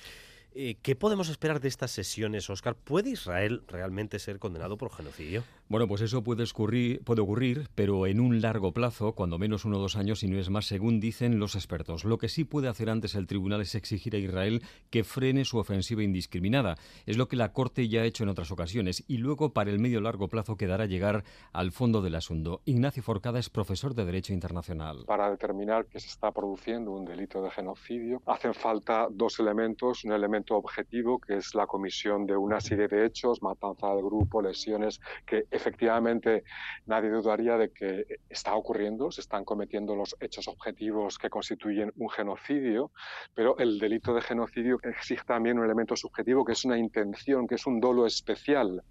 Eh, 0.55 0.76
¿Qué 0.82 0.96
podemos 0.96 1.28
esperar 1.28 1.61
de 1.61 1.68
estas 1.68 1.90
sesiones, 1.90 2.49
Oscar? 2.51 2.74
¿Puede 2.74 3.11
Israel 3.11 3.62
realmente 3.68 4.18
ser 4.18 4.38
condenado 4.38 4.76
por 4.76 4.90
genocidio? 4.90 5.44
Bueno, 5.68 5.86
pues 5.86 6.01
eso 6.01 6.24
puede 6.24 6.44
ocurrir, 6.44 7.05
puede 7.05 7.20
ocurrir, 7.20 7.68
pero 7.74 8.07
en 8.07 8.20
un 8.20 8.40
largo 8.40 8.72
plazo, 8.72 9.12
cuando 9.12 9.38
menos 9.38 9.66
uno 9.66 9.76
o 9.76 9.80
dos 9.80 9.96
años, 9.96 10.22
y 10.22 10.28
no 10.28 10.38
es 10.38 10.49
más, 10.49 10.64
según 10.64 10.99
dicen 10.99 11.38
los 11.38 11.55
expertos. 11.55 12.05
Lo 12.05 12.16
que 12.16 12.30
sí 12.30 12.44
puede 12.44 12.68
hacer 12.68 12.88
antes 12.88 13.14
el 13.14 13.26
tribunal 13.26 13.61
es 13.61 13.74
exigir 13.74 14.14
a 14.14 14.18
Israel 14.18 14.62
que 14.88 15.05
frene 15.05 15.44
su 15.44 15.59
ofensiva 15.59 16.03
indiscriminada. 16.03 16.76
Es 17.05 17.18
lo 17.18 17.28
que 17.28 17.36
la 17.36 17.53
Corte 17.53 17.86
ya 17.88 18.01
ha 18.01 18.07
hecho 18.07 18.22
en 18.22 18.30
otras 18.30 18.51
ocasiones. 18.51 19.05
Y 19.07 19.18
luego, 19.18 19.53
para 19.53 19.70
el 19.70 19.78
medio 19.78 20.01
largo 20.01 20.28
plazo, 20.28 20.57
quedará 20.57 20.86
llegar 20.86 21.24
al 21.53 21.70
fondo 21.70 22.01
del 22.01 22.14
asunto. 22.14 22.62
Ignacio 22.64 23.03
Forcada 23.03 23.38
es 23.38 23.51
profesor 23.51 23.94
de 23.94 24.07
Derecho 24.07 24.32
Internacional. 24.32 25.05
Para 25.07 25.30
determinar 25.30 25.84
que 25.84 26.01
se 26.01 26.09
está 26.09 26.32
produciendo 26.32 26.92
un 26.92 27.05
delito 27.05 27.42
de 27.42 27.51
genocidio, 27.51 28.22
hacen 28.24 28.55
falta 28.55 29.09
dos 29.11 29.38
elementos. 29.38 30.05
Un 30.05 30.12
elemento 30.12 30.38
objetivo, 30.49 31.20
que 31.20 31.36
es 31.36 31.55
la 31.55 31.66
comisión 31.66 32.26
de 32.26 32.36
una 32.36 32.61
serie 32.61 32.89
de 32.89 33.07
hechos, 33.07 33.43
matanza 33.43 33.89
del 33.89 34.03
grupo, 34.03 34.43
lesiones, 34.43 35.01
que 35.26 35.45
efectivamente 35.51 36.45
nadie 36.86 37.11
dudaría 37.11 37.57
de 37.57 37.70
que 37.70 38.05
está 38.28 38.55
ocurriendo, 38.55 39.11
se 39.11 39.20
están 39.20 39.45
cometiendo 39.45 39.95
los 39.95 40.16
hechos 40.20 40.49
objetivos 40.49 41.18
que 41.18 41.30
constituyen 41.30 41.93
un 41.97 42.11
genocidio, 42.11 42.91
pero 43.34 43.59
el 43.59 43.78
delito 43.78 44.14
de 44.14 44.22
genocidio 44.22 44.78
exige 44.82 45.24
también 45.24 45.59
un 45.59 45.64
elemento 45.64 45.97
subjetivo 45.97 46.45
que 46.45 46.53
es 46.53 46.64
una 46.64 46.78
intención, 46.78 47.47
que 47.47 47.57
es 47.57 47.66
un 47.66 47.80
dolo 47.80 48.07
especial, 48.07 48.82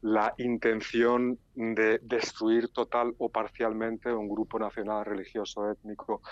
la 0.00 0.34
intención 0.38 1.38
de 1.54 1.98
destruir 2.02 2.68
total 2.68 3.14
o 3.18 3.28
parcialmente 3.28 4.12
un 4.12 4.28
grupo 4.28 4.58
nacional, 4.58 5.04
religioso, 5.04 5.70
étnico. 5.70 6.22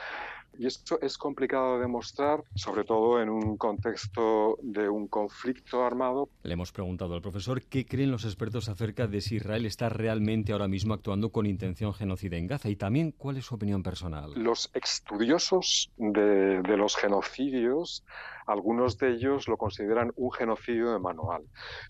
Y 0.59 0.67
esto 0.67 0.99
es 1.01 1.17
complicado 1.17 1.75
de 1.75 1.83
demostrar, 1.83 2.43
sobre 2.55 2.85
todo 2.85 3.23
en 3.23 3.31
un 3.31 3.57
contexto 3.57 4.59
de 4.63 4.89
un 4.89 5.09
conflicto 5.09 5.85
armado. 5.85 6.29
Le 6.43 6.53
hemos 6.53 6.73
preguntado 6.73 7.15
al 7.15 7.23
profesor 7.23 7.63
qué 7.63 7.87
creen 7.87 8.11
los 8.11 8.25
expertos 8.25 8.69
acerca 8.69 9.07
de 9.07 9.21
si 9.21 9.37
Israel 9.37 9.67
está 9.67 9.89
realmente 9.89 10.53
ahora 10.53 10.69
mismo 10.69 10.95
actuando 10.95 11.31
con 11.31 11.47
intención 11.47 11.95
genocida 11.95 12.37
en 12.37 12.47
Gaza 12.47 12.69
y 12.69 12.77
también 12.77 13.13
cuál 13.13 13.37
es 13.37 13.47
su 13.47 13.55
opinión 13.55 13.83
personal. 13.83 14.33
Los 14.35 14.71
estudiosos 14.75 15.91
de, 15.97 16.63
de 16.63 16.77
los 16.77 16.97
genocidios 16.97 18.05
algunos 18.47 18.99
de 18.99 19.13
ellos 19.13 19.49
lo 19.49 19.57
consideran 19.57 20.13
un 20.17 20.33
genocidio 20.33 20.93
de 20.93 20.99
manual. 20.99 21.43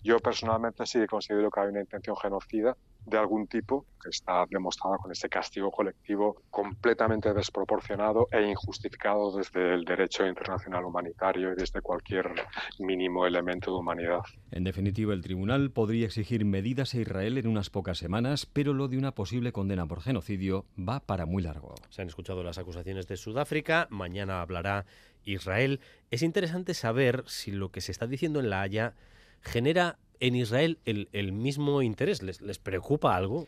Yo 0.03 0.19
personalmente 0.19 0.85
sí 0.85 1.05
considero 1.07 1.49
que 1.49 1.59
hay 1.59 1.67
una 1.67 1.81
intención 1.81 2.15
genocida 2.15 2.75
de 3.05 3.17
algún 3.17 3.47
tipo 3.47 3.85
que 4.01 4.09
está 4.09 4.45
demostrada 4.49 4.97
con 4.97 5.11
este 5.11 5.29
castigo 5.29 5.71
colectivo 5.71 6.43
completamente 6.49 7.33
desproporcionado 7.33 8.27
e 8.31 8.41
injustificado 8.43 9.35
desde 9.35 9.73
el 9.73 9.85
derecho 9.85 10.25
internacional 10.25 10.85
humanitario 10.85 11.51
y 11.51 11.55
desde 11.55 11.81
cualquier 11.81 12.31
mínimo 12.79 13.25
elemento 13.25 13.71
de 13.71 13.77
humanidad. 13.77 14.21
En 14.51 14.63
definitiva, 14.63 15.13
el 15.13 15.21
tribunal 15.21 15.71
podría 15.71 16.05
exigir 16.05 16.45
medidas 16.45 16.93
a 16.93 16.99
Israel 16.99 17.37
en 17.37 17.47
unas 17.47 17.69
pocas 17.69 17.97
semanas, 17.97 18.45
pero 18.45 18.73
lo 18.73 18.87
de 18.87 18.97
una 18.97 19.13
posible 19.13 19.51
condena 19.51 19.85
por 19.87 20.01
genocidio 20.01 20.65
va 20.77 20.99
para 20.99 21.25
muy 21.25 21.43
largo. 21.43 21.75
Se 21.89 22.01
han 22.01 22.07
escuchado 22.07 22.43
las 22.43 22.57
acusaciones 22.57 23.07
de 23.07 23.17
Sudáfrica, 23.17 23.87
mañana 23.89 24.41
hablará 24.41 24.85
Israel. 25.25 25.79
Es 26.09 26.21
interesante 26.21 26.73
saber 26.73 27.23
si 27.27 27.51
lo 27.51 27.71
que 27.71 27.81
se 27.81 27.91
está 27.91 28.07
diciendo 28.07 28.39
en 28.39 28.49
La 28.49 28.61
Haya 28.61 28.93
genera 29.41 29.97
en 30.19 30.35
Israel 30.35 30.79
el, 30.85 31.31
mismo 31.31 31.81
interés. 31.81 32.21
¿Les, 32.21 32.41
¿Les, 32.41 32.59
preocupa 32.59 33.15
algo? 33.15 33.47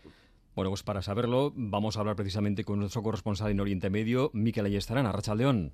Bueno, 0.55 0.69
pues 0.69 0.83
para 0.83 1.01
saberlo 1.01 1.51
vamos 1.55 1.97
a 1.97 2.01
hablar 2.01 2.15
precisamente 2.15 2.63
con 2.63 2.79
nuestro 2.79 3.03
corresponsal 3.03 3.51
en 3.51 3.59
Oriente 3.59 3.89
Medio, 3.89 4.31
Miquel 4.33 4.65
Ayestarán, 4.65 5.05
Arracha 5.05 5.35
León. 5.35 5.73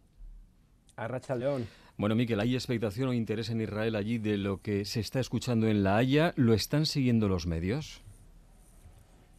Arracha 0.95 1.35
León. 1.35 1.67
Bueno, 1.97 2.15
Miquel, 2.15 2.39
¿hay 2.39 2.55
expectación 2.55 3.09
o 3.09 3.13
interés 3.13 3.49
en 3.49 3.59
Israel 3.59 3.95
allí 3.95 4.19
de 4.19 4.37
lo 4.37 4.61
que 4.61 4.85
se 4.85 5.01
está 5.01 5.19
escuchando 5.19 5.67
en 5.67 5.83
La 5.83 5.97
Haya? 5.97 6.33
¿Lo 6.37 6.53
están 6.53 6.85
siguiendo 6.85 7.27
los 7.27 7.45
medios? 7.45 8.01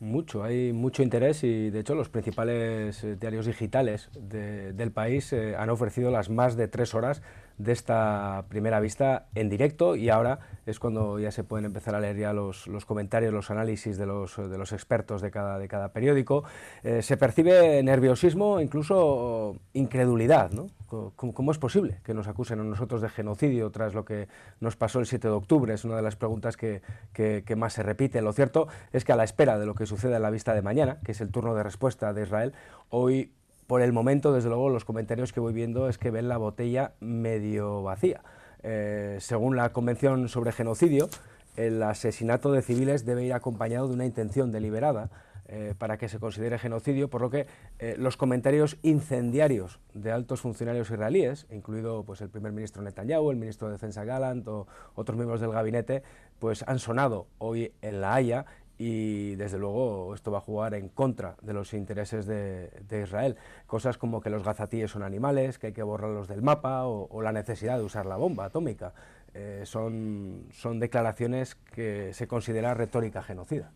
Mucho, 0.00 0.42
hay 0.42 0.72
mucho 0.72 1.02
interés 1.02 1.44
y 1.44 1.68
de 1.68 1.80
hecho 1.80 1.94
los 1.94 2.08
principales 2.08 3.04
eh, 3.04 3.16
diarios 3.16 3.44
digitales 3.44 4.08
del 4.14 4.92
país 4.92 5.30
eh, 5.34 5.56
han 5.58 5.68
ofrecido 5.68 6.10
las 6.10 6.30
más 6.30 6.56
de 6.56 6.68
tres 6.68 6.94
horas 6.94 7.20
de 7.62 7.72
esta 7.72 8.44
primera 8.48 8.80
vista 8.80 9.26
en 9.34 9.50
directo 9.50 9.94
y 9.94 10.08
ahora 10.08 10.38
es 10.64 10.78
cuando 10.78 11.18
ya 11.18 11.30
se 11.30 11.44
pueden 11.44 11.66
empezar 11.66 11.94
a 11.94 12.00
leer 12.00 12.16
ya 12.16 12.32
los, 12.32 12.68
comentarios, 12.86 13.32
los 13.32 13.50
análisis 13.50 13.98
de 13.98 14.06
los, 14.06 14.36
de 14.36 14.56
los, 14.56 14.72
expertos 14.72 15.20
de 15.20 15.30
cada, 15.30 15.58
de 15.58 15.68
cada 15.68 15.92
periódico. 15.92 16.44
Eh, 16.82 17.02
se 17.02 17.16
percibe 17.16 17.82
nerviosismo, 17.82 18.60
incluso 18.60 19.56
incredulidad. 19.74 20.50
¿no? 20.52 20.68
¿Cómo, 20.86 21.52
es 21.52 21.58
posible 21.58 22.00
que 22.02 22.14
nos 22.14 22.28
acusen 22.28 22.60
a 22.60 22.64
nosotros 22.64 23.02
de 23.02 23.10
genocidio 23.10 23.70
tras 23.70 23.94
lo 23.94 24.04
que 24.04 24.28
nos 24.60 24.76
pasó 24.76 24.98
el 24.98 25.06
7 25.06 25.28
de 25.28 25.34
octubre? 25.34 25.74
Es 25.74 25.84
una 25.84 25.96
de 25.96 26.02
las 26.02 26.16
preguntas 26.16 26.56
que, 26.56 26.80
que, 27.12 27.44
que 27.44 27.56
más 27.56 27.74
se 27.74 27.82
repite. 27.82 28.22
Lo 28.22 28.32
cierto 28.32 28.68
es 28.92 29.04
que 29.04 29.12
a 29.12 29.16
la 29.16 29.24
espera 29.24 29.58
de 29.58 29.66
lo 29.66 29.74
que 29.74 29.86
suceda 29.86 30.16
en 30.16 30.22
la 30.22 30.30
vista 30.30 30.54
de 30.54 30.62
mañana, 30.62 30.98
que 31.04 31.12
es 31.12 31.20
el 31.20 31.30
turno 31.30 31.54
de 31.54 31.62
respuesta 31.62 32.12
de 32.12 32.22
Israel, 32.22 32.54
hoy 32.88 33.32
por 33.70 33.82
el 33.82 33.92
momento, 33.92 34.32
desde 34.32 34.48
luego, 34.48 34.68
los 34.68 34.84
comentarios 34.84 35.32
que 35.32 35.38
voy 35.38 35.52
viendo 35.52 35.88
es 35.88 35.96
que 35.96 36.10
ven 36.10 36.26
la 36.26 36.38
botella 36.38 36.94
medio 36.98 37.84
vacía. 37.84 38.20
Eh, 38.64 39.18
según 39.20 39.54
la 39.54 39.72
Convención 39.72 40.28
sobre 40.28 40.50
Genocidio, 40.50 41.08
el 41.54 41.80
asesinato 41.80 42.50
de 42.50 42.62
civiles 42.62 43.04
debe 43.04 43.22
ir 43.22 43.32
acompañado 43.32 43.86
de 43.86 43.94
una 43.94 44.06
intención 44.06 44.50
deliberada 44.50 45.08
eh, 45.46 45.74
para 45.78 45.98
que 45.98 46.08
se 46.08 46.18
considere 46.18 46.58
genocidio, 46.58 47.10
por 47.10 47.20
lo 47.20 47.30
que 47.30 47.46
eh, 47.78 47.94
los 47.96 48.16
comentarios 48.16 48.76
incendiarios 48.82 49.78
de 49.94 50.10
altos 50.10 50.40
funcionarios 50.40 50.90
israelíes, 50.90 51.46
incluido 51.50 52.02
pues, 52.02 52.20
el 52.22 52.28
primer 52.28 52.50
ministro 52.50 52.82
Netanyahu, 52.82 53.30
el 53.30 53.36
ministro 53.36 53.68
de 53.68 53.74
Defensa 53.74 54.04
Gallant 54.04 54.48
o 54.48 54.66
otros 54.96 55.16
miembros 55.16 55.40
del 55.40 55.52
gabinete, 55.52 56.02
pues 56.40 56.64
han 56.66 56.80
sonado 56.80 57.28
hoy 57.38 57.72
en 57.82 58.00
La 58.00 58.14
Haya 58.14 58.46
y 58.82 59.34
desde 59.34 59.58
luego 59.58 60.14
esto 60.14 60.30
va 60.30 60.38
a 60.38 60.40
jugar 60.40 60.72
en 60.72 60.88
contra 60.88 61.36
de 61.42 61.52
los 61.52 61.74
intereses 61.74 62.24
de, 62.24 62.70
Israel. 63.02 63.36
Cosas 63.66 63.98
como 63.98 64.22
que 64.22 64.30
los 64.30 64.42
gazatíes 64.42 64.90
son 64.90 65.02
animales, 65.02 65.58
que 65.58 65.66
hay 65.66 65.72
que 65.74 65.82
borrarlos 65.82 66.28
del 66.28 66.40
mapa 66.40 66.86
o 66.86 67.20
la 67.20 67.30
necesidad 67.30 67.76
de 67.76 67.84
usar 67.84 68.06
la 68.06 68.16
bomba 68.16 68.46
atómica. 68.46 68.94
Eh, 69.32 69.62
son, 69.64 70.46
son 70.50 70.80
declaraciones 70.80 71.54
que 71.54 72.12
se 72.14 72.26
considera 72.26 72.74
retórica 72.74 73.22
genocida. 73.22 73.70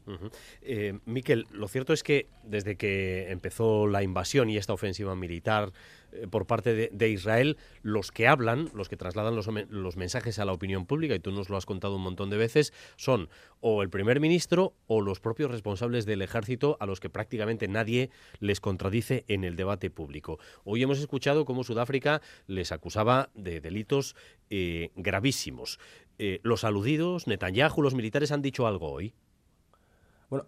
Eh, 0.63 0.99
Miquel, 1.05 1.47
lo 1.53 1.69
cierto 1.69 1.93
es 1.93 2.03
que 2.03 2.27
desde 2.43 2.75
que 2.75 3.31
empezó 3.31 3.87
la 3.87 4.03
invasión 4.03 4.51
y 4.51 4.57
esta 4.57 4.73
ofensiva 4.73 5.15
militar 5.15 5.73
eh, 6.15 6.27
por 6.29 6.47
parte 6.47 6.91
de, 6.91 7.09
Israel, 7.09 7.57
los 7.83 8.11
que 8.11 8.27
hablan, 8.27 8.69
los 8.75 8.89
que 8.89 8.97
trasladan 8.97 9.37
los, 9.37 9.97
mensajes 9.97 10.39
a 10.39 10.45
la 10.45 10.53
opinión 10.53 10.87
pública, 10.87 11.15
y 11.15 11.21
tú 11.21 11.33
nos 11.33 11.49
lo 11.51 11.57
has 11.57 11.67
contado 11.67 11.97
un 11.97 12.03
montón 12.03 12.31
de 12.31 12.37
veces, 12.37 12.73
son 12.97 13.29
o 13.61 13.83
el 13.83 13.91
primer 13.91 14.21
ministro 14.21 14.75
o 14.87 15.01
los 15.01 15.21
propios 15.21 15.51
responsables 15.51 16.07
del 16.07 16.23
ejército 16.23 16.77
a 16.81 16.87
los 16.87 17.01
que 17.01 17.11
prácticamente 17.11 17.69
nadie 17.69 18.11
les 18.41 18.61
contradice 18.61 19.25
en 19.29 19.45
el 19.45 19.57
debate 19.57 19.91
público. 19.91 20.39
Hoy 20.65 20.83
hemos 20.83 20.99
escuchado 20.99 21.45
cómo 21.45 21.65
Sudáfrica 21.65 22.23
les 22.47 22.73
acusaba 22.73 23.31
de 23.35 23.61
delitos 23.61 24.17
gravísimos 24.95 25.81
eh, 26.19 26.41
los 26.45 26.65
aludidos, 26.65 27.27
Netanyahu, 27.27 27.83
los 27.83 27.95
militares 27.95 28.31
han 28.31 28.43
dicho 28.43 28.67
algo 28.67 28.91
hoy. 28.91 29.15
Bueno, 30.31 30.47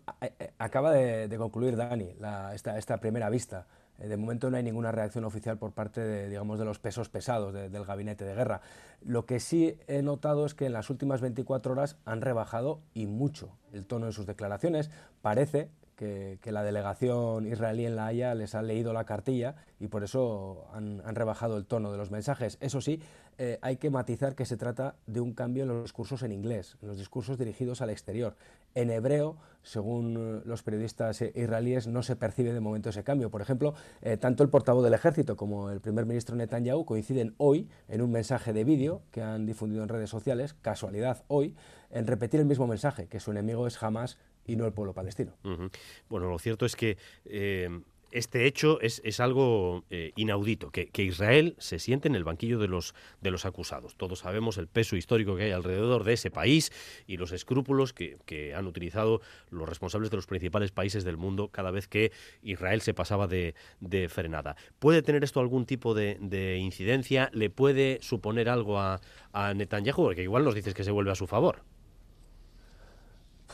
acaba 0.59 0.93
de, 0.93 1.37
concluir 1.37 1.77
Dani 1.77 2.17
esta, 2.55 2.99
primera 2.99 3.31
vista. 3.31 3.67
Eh, 3.99 4.09
de 4.09 4.17
momento 4.17 4.51
no 4.51 4.57
hay 4.57 4.63
ninguna 4.63 4.93
reacción 4.93 5.25
oficial 5.25 5.59
por 5.59 5.73
parte 5.73 6.01
de, 6.01 6.29
digamos, 6.29 6.59
de 6.59 6.65
los 6.65 6.79
pesos 6.79 7.09
pesados 7.09 7.53
del 7.53 7.85
gabinete 7.85 8.25
de 8.25 8.35
guerra. 8.35 8.61
Lo 9.03 9.27
que 9.27 9.41
sí 9.41 9.79
he 9.87 10.03
notado 10.03 10.47
es 10.47 10.55
que 10.55 10.67
en 10.67 10.73
las 10.73 10.91
últimas 10.91 11.21
24 11.21 11.73
horas 11.73 11.97
han 12.05 12.21
rebajado 12.21 12.81
y 12.95 13.07
mucho 13.07 13.51
el 13.73 13.87
tono 13.87 14.07
de 14.07 14.13
sus 14.13 14.27
declaraciones. 14.27 14.91
Parece 15.23 15.71
que, 15.97 16.39
la 16.53 16.63
delegación 16.63 17.47
israelí 17.47 17.87
en 17.87 17.97
La 17.97 18.07
Haya 18.07 18.35
les 18.35 18.55
ha 18.55 18.63
leído 18.63 18.93
la 18.93 19.05
cartilla 19.05 19.57
y 19.81 19.89
por 19.89 20.05
eso 20.05 20.67
han, 20.73 21.01
rebajado 21.15 21.57
el 21.57 21.65
tono 21.65 21.91
de 21.91 21.99
los 21.99 22.11
mensajes. 22.11 22.59
Eso 22.61 22.81
sí, 22.81 23.01
eh, 23.39 23.59
hay 23.63 23.79
que 23.79 23.91
matizar 23.91 24.35
que 24.35 24.45
se 24.45 24.57
trata 24.57 24.97
de 25.07 25.21
un 25.21 25.33
cambio 25.33 25.63
en 25.63 25.71
los 25.71 25.83
discursos 25.83 26.23
en 26.23 26.33
inglés, 26.33 26.77
en 26.83 26.89
los 26.89 26.99
discursos 26.99 27.39
dirigidos 27.39 27.81
al 27.81 27.91
exterior. 27.91 28.37
En 28.77 28.91
hebreo, 28.91 29.39
según 29.63 30.43
los 30.45 30.63
periodistas 30.63 31.23
israelíes, 31.23 31.87
no 31.87 32.03
se 32.03 32.15
percibe 32.15 32.53
de 32.53 32.61
momento 32.61 32.91
ese 32.91 33.03
cambio. 33.03 33.31
Por 33.31 33.41
ejemplo, 33.41 33.75
eh, 34.03 34.19
tanto 34.19 34.43
el 34.43 34.51
portavoz 34.51 34.85
del 34.85 34.93
ejército 34.93 35.35
como 35.35 35.71
el 35.71 35.81
primer 35.81 36.05
ministro 36.05 36.37
Netanyahu 36.37 36.85
coinciden 36.85 37.35
hoy 37.39 37.71
en 37.89 38.03
un 38.03 38.13
mensaje 38.13 38.53
de 38.53 38.65
vídeo 38.65 39.01
que 39.11 39.23
han 39.23 39.47
difundido 39.47 39.83
en 39.83 39.89
redes 39.89 40.11
sociales, 40.11 40.53
casualidad 40.53 41.25
hoy, 41.29 41.57
en 41.91 42.07
repetir 42.07 42.39
el 42.39 42.47
mismo 42.47 42.67
mensaje, 42.67 43.09
que 43.09 43.19
su 43.19 43.31
enemigo 43.31 43.67
es 43.67 43.79
jamás 43.79 44.19
y 44.45 44.57
no 44.57 44.67
el 44.67 44.75
pueblo 44.75 44.93
palestino. 44.93 45.33
Bueno, 46.11 46.29
lo 46.29 46.39
cierto 46.39 46.67
es 46.67 46.77
que... 46.77 46.99
Eh, 47.25 47.81
este 48.11 48.47
hecho 48.47 48.81
es, 48.81 49.01
es 49.05 49.21
algo 49.21 49.85
eh, 49.91 50.13
inaudito, 50.17 50.71
que, 50.71 50.89
que, 50.89 51.03
Israel 51.03 51.55
se 51.59 51.79
siente 51.79 52.09
en 52.09 52.15
el 52.15 52.25
banquillo 52.25 52.59
de 52.59 52.69
los, 52.69 52.95
de 53.21 53.31
los 53.31 53.45
acusados. 53.45 53.97
Todos 53.97 54.21
sabemos 54.21 54.59
el 54.59 54.69
peso 54.69 54.97
histórico 54.97 55.37
que 55.37 55.45
hay 55.45 55.51
alrededor 55.51 56.05
de 56.05 56.15
ese 56.15 56.31
país 56.31 56.73
y 57.07 57.17
los 57.17 57.33
escrúpulos 57.33 57.93
que, 57.93 58.17
han 58.57 58.67
utilizado 58.67 59.21
los 59.51 59.69
responsables 59.69 60.11
de 60.11 60.17
los 60.17 60.27
principales 60.27 60.71
países 60.71 61.05
del 61.05 61.17
mundo 61.17 61.49
cada 61.49 61.71
vez 61.71 61.89
que 61.89 62.13
Israel 62.43 62.81
se 62.81 62.95
pasaba 62.95 63.27
de, 63.27 63.55
de 63.81 64.09
frenada. 64.09 64.57
¿Puede 64.79 65.03
tener 65.03 65.25
esto 65.25 65.41
algún 65.41 65.67
tipo 65.67 65.95
de, 65.95 66.17
de 66.21 66.59
incidencia? 66.59 67.31
¿Le 67.33 67.51
puede 67.51 67.99
suponer 68.03 68.49
algo 68.49 68.79
a, 68.79 69.01
a 69.33 69.55
Netanyahu? 69.55 70.05
Porque 70.05 70.23
igual 70.23 70.45
nos 70.45 70.55
dices 70.55 70.75
que 70.75 70.85
se 70.85 70.91
vuelve 70.91 71.11
a 71.11 71.17
su 71.17 71.27
favor 71.27 71.63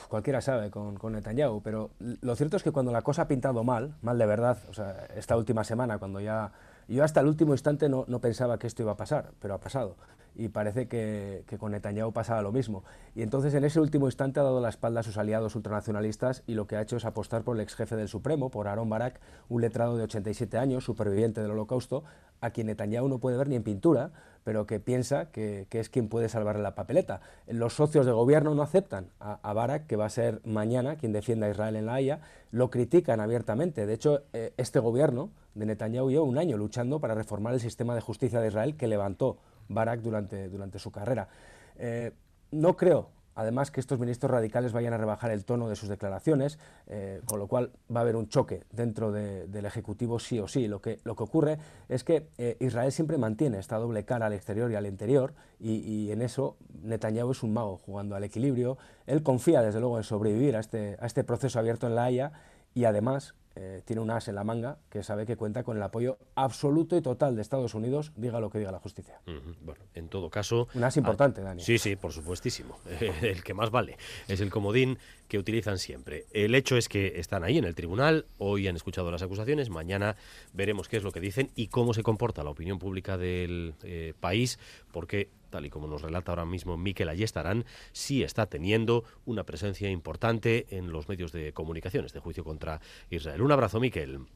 cualquiera 0.08 0.40
sabe 0.40 0.70
con, 0.70 0.96
con, 0.96 1.12
Netanyahu, 1.12 1.62
pero 1.62 1.90
lo 1.98 2.36
cierto 2.36 2.56
es 2.56 2.62
que 2.62 2.72
cuando 2.72 2.92
la 2.92 3.02
cosa 3.02 3.22
ha 3.22 3.28
pintado 3.28 3.64
mal, 3.64 3.94
mal 4.02 4.18
de 4.18 4.26
verdad, 4.26 4.58
o 4.68 4.74
sea, 4.74 5.06
esta 5.16 5.36
última 5.36 5.64
semana, 5.64 5.98
cuando 5.98 6.20
ya... 6.20 6.52
Yo 6.88 7.04
hasta 7.04 7.20
el 7.20 7.26
último 7.26 7.54
instante 7.54 7.88
no, 7.88 8.04
no 8.08 8.20
pensaba 8.20 8.58
que 8.58 8.66
esto 8.66 8.82
iba 8.82 8.92
a 8.92 8.96
pasar, 8.96 9.30
pero 9.40 9.54
ha 9.54 9.60
pasado. 9.60 9.96
Y 10.34 10.48
parece 10.48 10.88
que, 10.88 11.44
que, 11.46 11.58
con 11.58 11.72
Netanyahu 11.72 12.12
pasaba 12.12 12.42
lo 12.42 12.52
mismo. 12.52 12.84
Y 13.14 13.22
entonces 13.22 13.54
en 13.54 13.64
ese 13.64 13.80
último 13.80 14.06
instante 14.06 14.40
ha 14.40 14.42
dado 14.42 14.60
la 14.60 14.68
espalda 14.68 15.00
a 15.00 15.02
sus 15.02 15.18
aliados 15.18 15.54
ultranacionalistas 15.56 16.42
y 16.46 16.54
lo 16.54 16.66
que 16.66 16.76
ha 16.76 16.82
hecho 16.82 16.96
es 16.96 17.04
apostar 17.04 17.42
por 17.42 17.56
el 17.56 17.62
ex 17.62 17.74
jefe 17.74 17.96
del 17.96 18.08
Supremo, 18.08 18.50
por 18.50 18.68
Aaron 18.68 18.88
Barak, 18.88 19.20
un 19.48 19.60
letrado 19.60 19.96
de 19.96 20.04
87 20.04 20.58
años, 20.58 20.84
superviviente 20.84 21.42
del 21.42 21.50
Holocausto, 21.50 22.04
a 22.40 22.50
quien 22.50 22.66
Netanyahu 22.66 23.08
no 23.08 23.18
puede 23.18 23.36
ver 23.36 23.48
ni 23.48 23.56
en 23.56 23.62
pintura, 23.62 24.10
pero 24.44 24.66
que 24.66 24.80
piensa 24.80 25.30
que, 25.30 25.66
que, 25.70 25.80
es 25.80 25.88
quien 25.88 26.08
puede 26.08 26.28
salvarle 26.28 26.62
la 26.62 26.74
papeleta. 26.74 27.20
Los 27.46 27.74
socios 27.74 28.04
de 28.04 28.12
gobierno 28.12 28.54
no 28.54 28.62
aceptan 28.62 29.10
a, 29.20 29.52
Barak, 29.52 29.86
que 29.86 29.96
va 29.96 30.06
a 30.06 30.10
ser 30.10 30.40
mañana 30.44 30.96
quien 30.96 31.12
defienda 31.12 31.46
a 31.46 31.50
Israel 31.50 31.76
en 31.76 31.86
la 31.86 31.94
Haya, 31.94 32.20
lo 32.50 32.68
critican 32.70 33.20
abiertamente. 33.20 33.86
De 33.86 33.94
hecho, 33.94 34.22
eh, 34.32 34.52
este 34.56 34.80
gobierno 34.80 35.30
de 35.54 35.66
Netanyahu 35.66 36.10
lleva 36.10 36.24
un 36.24 36.38
año 36.38 36.56
luchando 36.56 36.98
para 36.98 37.14
reformar 37.14 37.54
el 37.54 37.60
sistema 37.60 37.94
de 37.94 38.00
justicia 38.00 38.40
de 38.40 38.48
Israel 38.48 38.76
que 38.76 38.88
levantó 38.88 39.38
Barak 39.72 40.00
durante, 40.00 40.48
durante 40.48 40.78
su 40.78 40.90
carrera. 40.90 41.28
Eh, 41.76 42.12
no 42.50 42.76
creo 42.76 43.10
además 43.34 43.70
que 43.70 43.80
estos 43.80 43.98
ministros 43.98 44.30
radicales 44.30 44.72
vayan 44.72 44.92
a 44.92 44.98
rebajar 44.98 45.30
el 45.30 45.44
tono 45.44 45.68
de 45.68 45.76
sus 45.76 45.88
declaraciones, 45.88 46.58
eh, 46.86 47.20
con 47.26 47.38
lo 47.38 47.46
cual 47.46 47.72
va 47.94 48.00
a 48.00 48.02
haber 48.02 48.16
un 48.16 48.28
choque 48.28 48.64
dentro 48.70 49.12
de, 49.12 49.46
del 49.46 49.64
Ejecutivo 49.64 50.18
sí 50.18 50.38
o 50.38 50.48
sí. 50.48 50.68
Lo 50.68 50.80
que, 50.80 50.98
lo 51.04 51.16
que 51.16 51.22
ocurre 51.22 51.58
es 51.88 52.04
que 52.04 52.28
eh, 52.38 52.56
Israel 52.60 52.92
siempre 52.92 53.18
mantiene 53.18 53.58
esta 53.58 53.76
doble 53.76 54.04
cara 54.04 54.26
al 54.26 54.32
exterior 54.32 54.70
y 54.70 54.74
al 54.74 54.86
interior, 54.86 55.34
y, 55.58 55.76
y, 55.76 56.12
en 56.12 56.22
eso 56.22 56.56
Netanyahu 56.82 57.30
es 57.30 57.42
un 57.42 57.52
mago 57.52 57.78
jugando 57.78 58.16
al 58.16 58.24
equilibrio. 58.24 58.78
Él 59.06 59.22
confía, 59.22 59.62
desde 59.62 59.80
luego, 59.80 59.98
en 59.98 60.04
sobrevivir 60.04 60.56
a 60.56 60.60
este, 60.60 60.96
a 61.00 61.06
este 61.06 61.24
proceso 61.24 61.58
abierto 61.58 61.86
en 61.86 61.94
La 61.94 62.04
Haya 62.04 62.32
y 62.74 62.84
además 62.84 63.34
eh, 63.54 63.82
tiene 63.84 64.00
un 64.00 64.10
as 64.10 64.28
en 64.28 64.34
la 64.34 64.44
manga 64.44 64.78
que 64.88 65.02
sabe 65.02 65.26
que 65.26 65.36
cuenta 65.36 65.62
con 65.62 65.76
el 65.76 65.82
apoyo 65.82 66.18
absoluto 66.34 66.96
y 66.96 67.02
total 67.02 67.36
de 67.36 67.42
Estados 67.42 67.74
Unidos, 67.74 68.12
diga 68.16 68.40
lo 68.40 68.50
que 68.50 68.58
diga 68.58 68.72
la 68.72 68.78
justicia. 68.78 69.20
Uh 69.26 69.30
-huh. 69.30 69.56
Bueno, 69.60 69.84
en 69.94 70.08
todo 70.08 70.30
caso... 70.30 70.68
Un 70.74 70.84
as 70.84 70.96
importante, 70.96 71.42
Dani. 71.42 71.62
Sí, 71.62 71.78
sí, 71.78 71.96
por 71.96 72.12
supuestísimo. 72.12 72.78
el 73.22 73.42
que 73.42 73.54
más 73.54 73.70
vale. 73.70 73.96
Es 74.28 74.40
el 74.40 74.50
comodín 74.50 74.98
que 75.32 75.38
utilizan 75.38 75.78
siempre. 75.78 76.26
El 76.34 76.54
hecho 76.54 76.76
es 76.76 76.90
que 76.90 77.14
están 77.18 77.42
ahí 77.42 77.56
en 77.56 77.64
el 77.64 77.74
tribunal, 77.74 78.26
hoy 78.36 78.68
han 78.68 78.76
escuchado 78.76 79.10
las 79.10 79.22
acusaciones, 79.22 79.70
mañana 79.70 80.14
veremos 80.52 80.90
qué 80.90 80.98
es 80.98 81.04
lo 81.04 81.10
que 81.10 81.20
dicen 81.20 81.50
y 81.56 81.68
cómo 81.68 81.94
se 81.94 82.02
comporta 82.02 82.44
la 82.44 82.50
opinión 82.50 82.78
pública 82.78 83.16
del 83.16 83.72
eh, 83.82 84.12
país, 84.20 84.58
porque 84.92 85.30
tal 85.48 85.64
y 85.64 85.70
como 85.70 85.86
nos 85.86 86.02
relata 86.02 86.32
ahora 86.32 86.44
mismo 86.44 86.76
Miquel 86.76 87.08
Ayestarán, 87.08 87.64
sí 87.92 88.22
está 88.22 88.44
teniendo 88.44 89.04
una 89.24 89.44
presencia 89.44 89.88
importante 89.88 90.66
en 90.68 90.92
los 90.92 91.08
medios 91.08 91.32
de 91.32 91.54
comunicación, 91.54 92.04
este 92.04 92.20
juicio 92.20 92.44
contra 92.44 92.82
Israel. 93.08 93.40
Un 93.40 93.52
abrazo, 93.52 93.80
Miquel. 93.80 94.26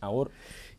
Ahora. 0.00 0.30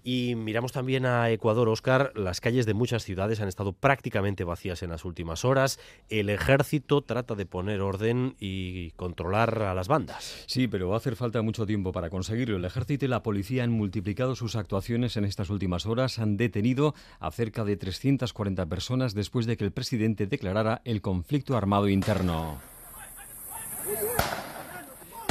Y 0.07 0.35
miramos 0.35 0.71
también 0.71 1.07
a 1.07 1.31
Ecuador, 1.31 1.67
Oscar. 1.67 2.11
Las 2.13 2.39
calles 2.39 2.67
de 2.67 2.75
muchas 2.75 3.03
ciudades 3.03 3.41
han 3.41 3.47
estado 3.47 3.73
prácticamente 3.73 4.43
vacías 4.43 4.83
en 4.83 4.91
las 4.91 5.03
últimas 5.03 5.43
horas. 5.43 5.79
El 6.09 6.29
ejército 6.29 7.01
trata 7.01 7.33
de 7.33 7.47
poner 7.47 7.81
orden 7.81 8.35
y 8.39 8.91
controlar 8.91 9.63
a 9.63 9.73
las 9.73 9.87
bandas. 9.87 10.43
Sí, 10.45 10.67
pero 10.67 10.89
va 10.89 10.93
a 10.93 10.97
hacer 10.97 11.15
falta 11.15 11.41
mucho 11.41 11.65
tiempo 11.65 11.91
para 11.91 12.11
conseguirlo. 12.11 12.57
El 12.57 12.65
ejército 12.65 13.05
y 13.05 13.07
la 13.07 13.23
policía 13.23 13.63
han 13.63 13.71
multiplicado 13.71 14.35
sus 14.35 14.55
actuaciones 14.55 15.17
en 15.17 15.25
estas 15.25 15.49
últimas 15.49 15.87
horas. 15.87 16.19
Han 16.19 16.37
detenido 16.37 16.93
a 17.19 17.31
cerca 17.31 17.63
de 17.63 17.75
340 17.75 18.63
personas 18.67 19.15
después 19.15 19.47
de 19.47 19.57
que 19.57 19.63
el 19.63 19.71
presidente 19.71 20.27
declarara 20.27 20.83
el 20.85 21.01
conflicto 21.01 21.57
armado 21.57 21.89
interno. 21.89 22.59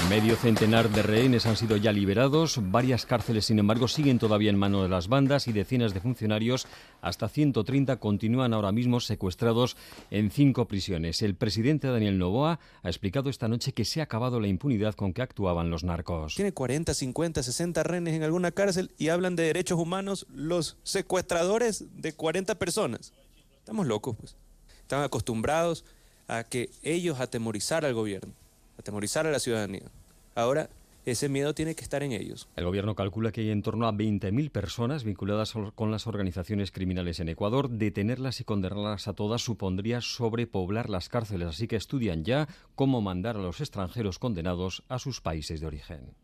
Medio 0.08 0.36
centenar 0.36 0.90
de 0.90 1.02
rehenes 1.02 1.46
han 1.46 1.56
sido 1.56 1.78
ya 1.78 1.90
liberados, 1.90 2.60
varias 2.60 3.06
cárceles, 3.06 3.46
sin 3.46 3.58
embargo, 3.58 3.88
siguen 3.88 4.18
todavía 4.18 4.50
en 4.50 4.58
manos 4.58 4.82
de 4.82 4.90
las 4.90 5.08
bandas 5.08 5.48
y 5.48 5.52
decenas 5.52 5.94
de 5.94 6.00
funcionarios, 6.00 6.66
hasta 7.00 7.26
130, 7.28 7.96
continúan 7.96 8.52
ahora 8.52 8.70
mismo 8.70 9.00
secuestrados 9.00 9.78
en 10.10 10.30
cinco 10.30 10.68
prisiones. 10.68 11.22
El 11.22 11.34
presidente 11.34 11.88
Daniel 11.88 12.18
Novoa 12.18 12.60
ha 12.82 12.88
explicado 12.88 13.30
esta 13.30 13.48
noche 13.48 13.72
que 13.72 13.86
se 13.86 14.00
ha 14.00 14.04
acabado 14.04 14.40
la 14.40 14.46
impunidad 14.46 14.94
con 14.94 15.14
que 15.14 15.22
actuaban 15.22 15.70
los 15.70 15.84
narcos. 15.84 16.34
Tiene 16.34 16.52
40, 16.52 16.92
50, 16.92 17.42
60 17.42 17.82
rehenes 17.82 18.14
en 18.14 18.24
alguna 18.24 18.50
cárcel 18.50 18.92
y 18.98 19.08
hablan 19.08 19.36
de 19.36 19.44
derechos 19.44 19.78
humanos 19.78 20.26
los 20.28 20.76
secuestradores 20.82 21.86
de 21.96 22.12
40 22.12 22.56
personas. 22.56 23.14
Estamos 23.58 23.86
locos, 23.86 24.16
pues. 24.20 24.36
Están 24.82 25.02
acostumbrados 25.02 25.86
a 26.28 26.44
que 26.44 26.68
ellos 26.82 27.20
atemorizar 27.20 27.86
al 27.86 27.94
gobierno 27.94 28.34
atemorizar 28.78 29.26
a 29.26 29.30
la 29.30 29.38
ciudadanía. 29.38 29.90
Ahora, 30.34 30.68
ese 31.06 31.28
miedo 31.28 31.54
tiene 31.54 31.74
que 31.74 31.82
estar 31.82 32.02
en 32.02 32.12
ellos. 32.12 32.48
El 32.56 32.64
gobierno 32.64 32.94
calcula 32.94 33.30
que 33.30 33.42
hay 33.42 33.50
en 33.50 33.60
torno 33.60 33.86
a 33.86 33.92
20.000 33.92 34.50
personas 34.50 35.04
vinculadas 35.04 35.52
con 35.74 35.90
las 35.90 36.06
organizaciones 36.06 36.72
criminales 36.72 37.20
en 37.20 37.28
Ecuador. 37.28 37.68
Detenerlas 37.68 38.40
y 38.40 38.44
condenarlas 38.44 39.06
a 39.06 39.12
todas 39.12 39.42
supondría 39.42 40.00
sobrepoblar 40.00 40.88
las 40.88 41.10
cárceles, 41.10 41.48
así 41.48 41.68
que 41.68 41.76
estudian 41.76 42.24
ya 42.24 42.48
cómo 42.74 43.02
mandar 43.02 43.36
a 43.36 43.40
los 43.40 43.60
extranjeros 43.60 44.18
condenados 44.18 44.82
a 44.88 44.98
sus 44.98 45.20
países 45.20 45.60
de 45.60 45.66
origen. 45.66 46.14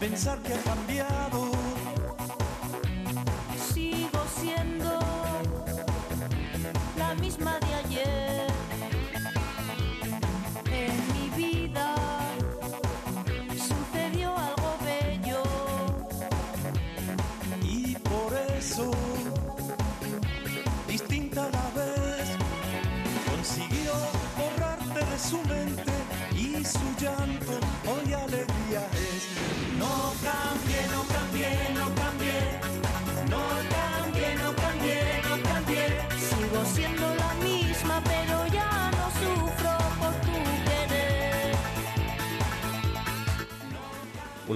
Pensar 0.00 0.38
que 0.38 0.54
ha 0.54 0.62
cambiado. 0.62 1.49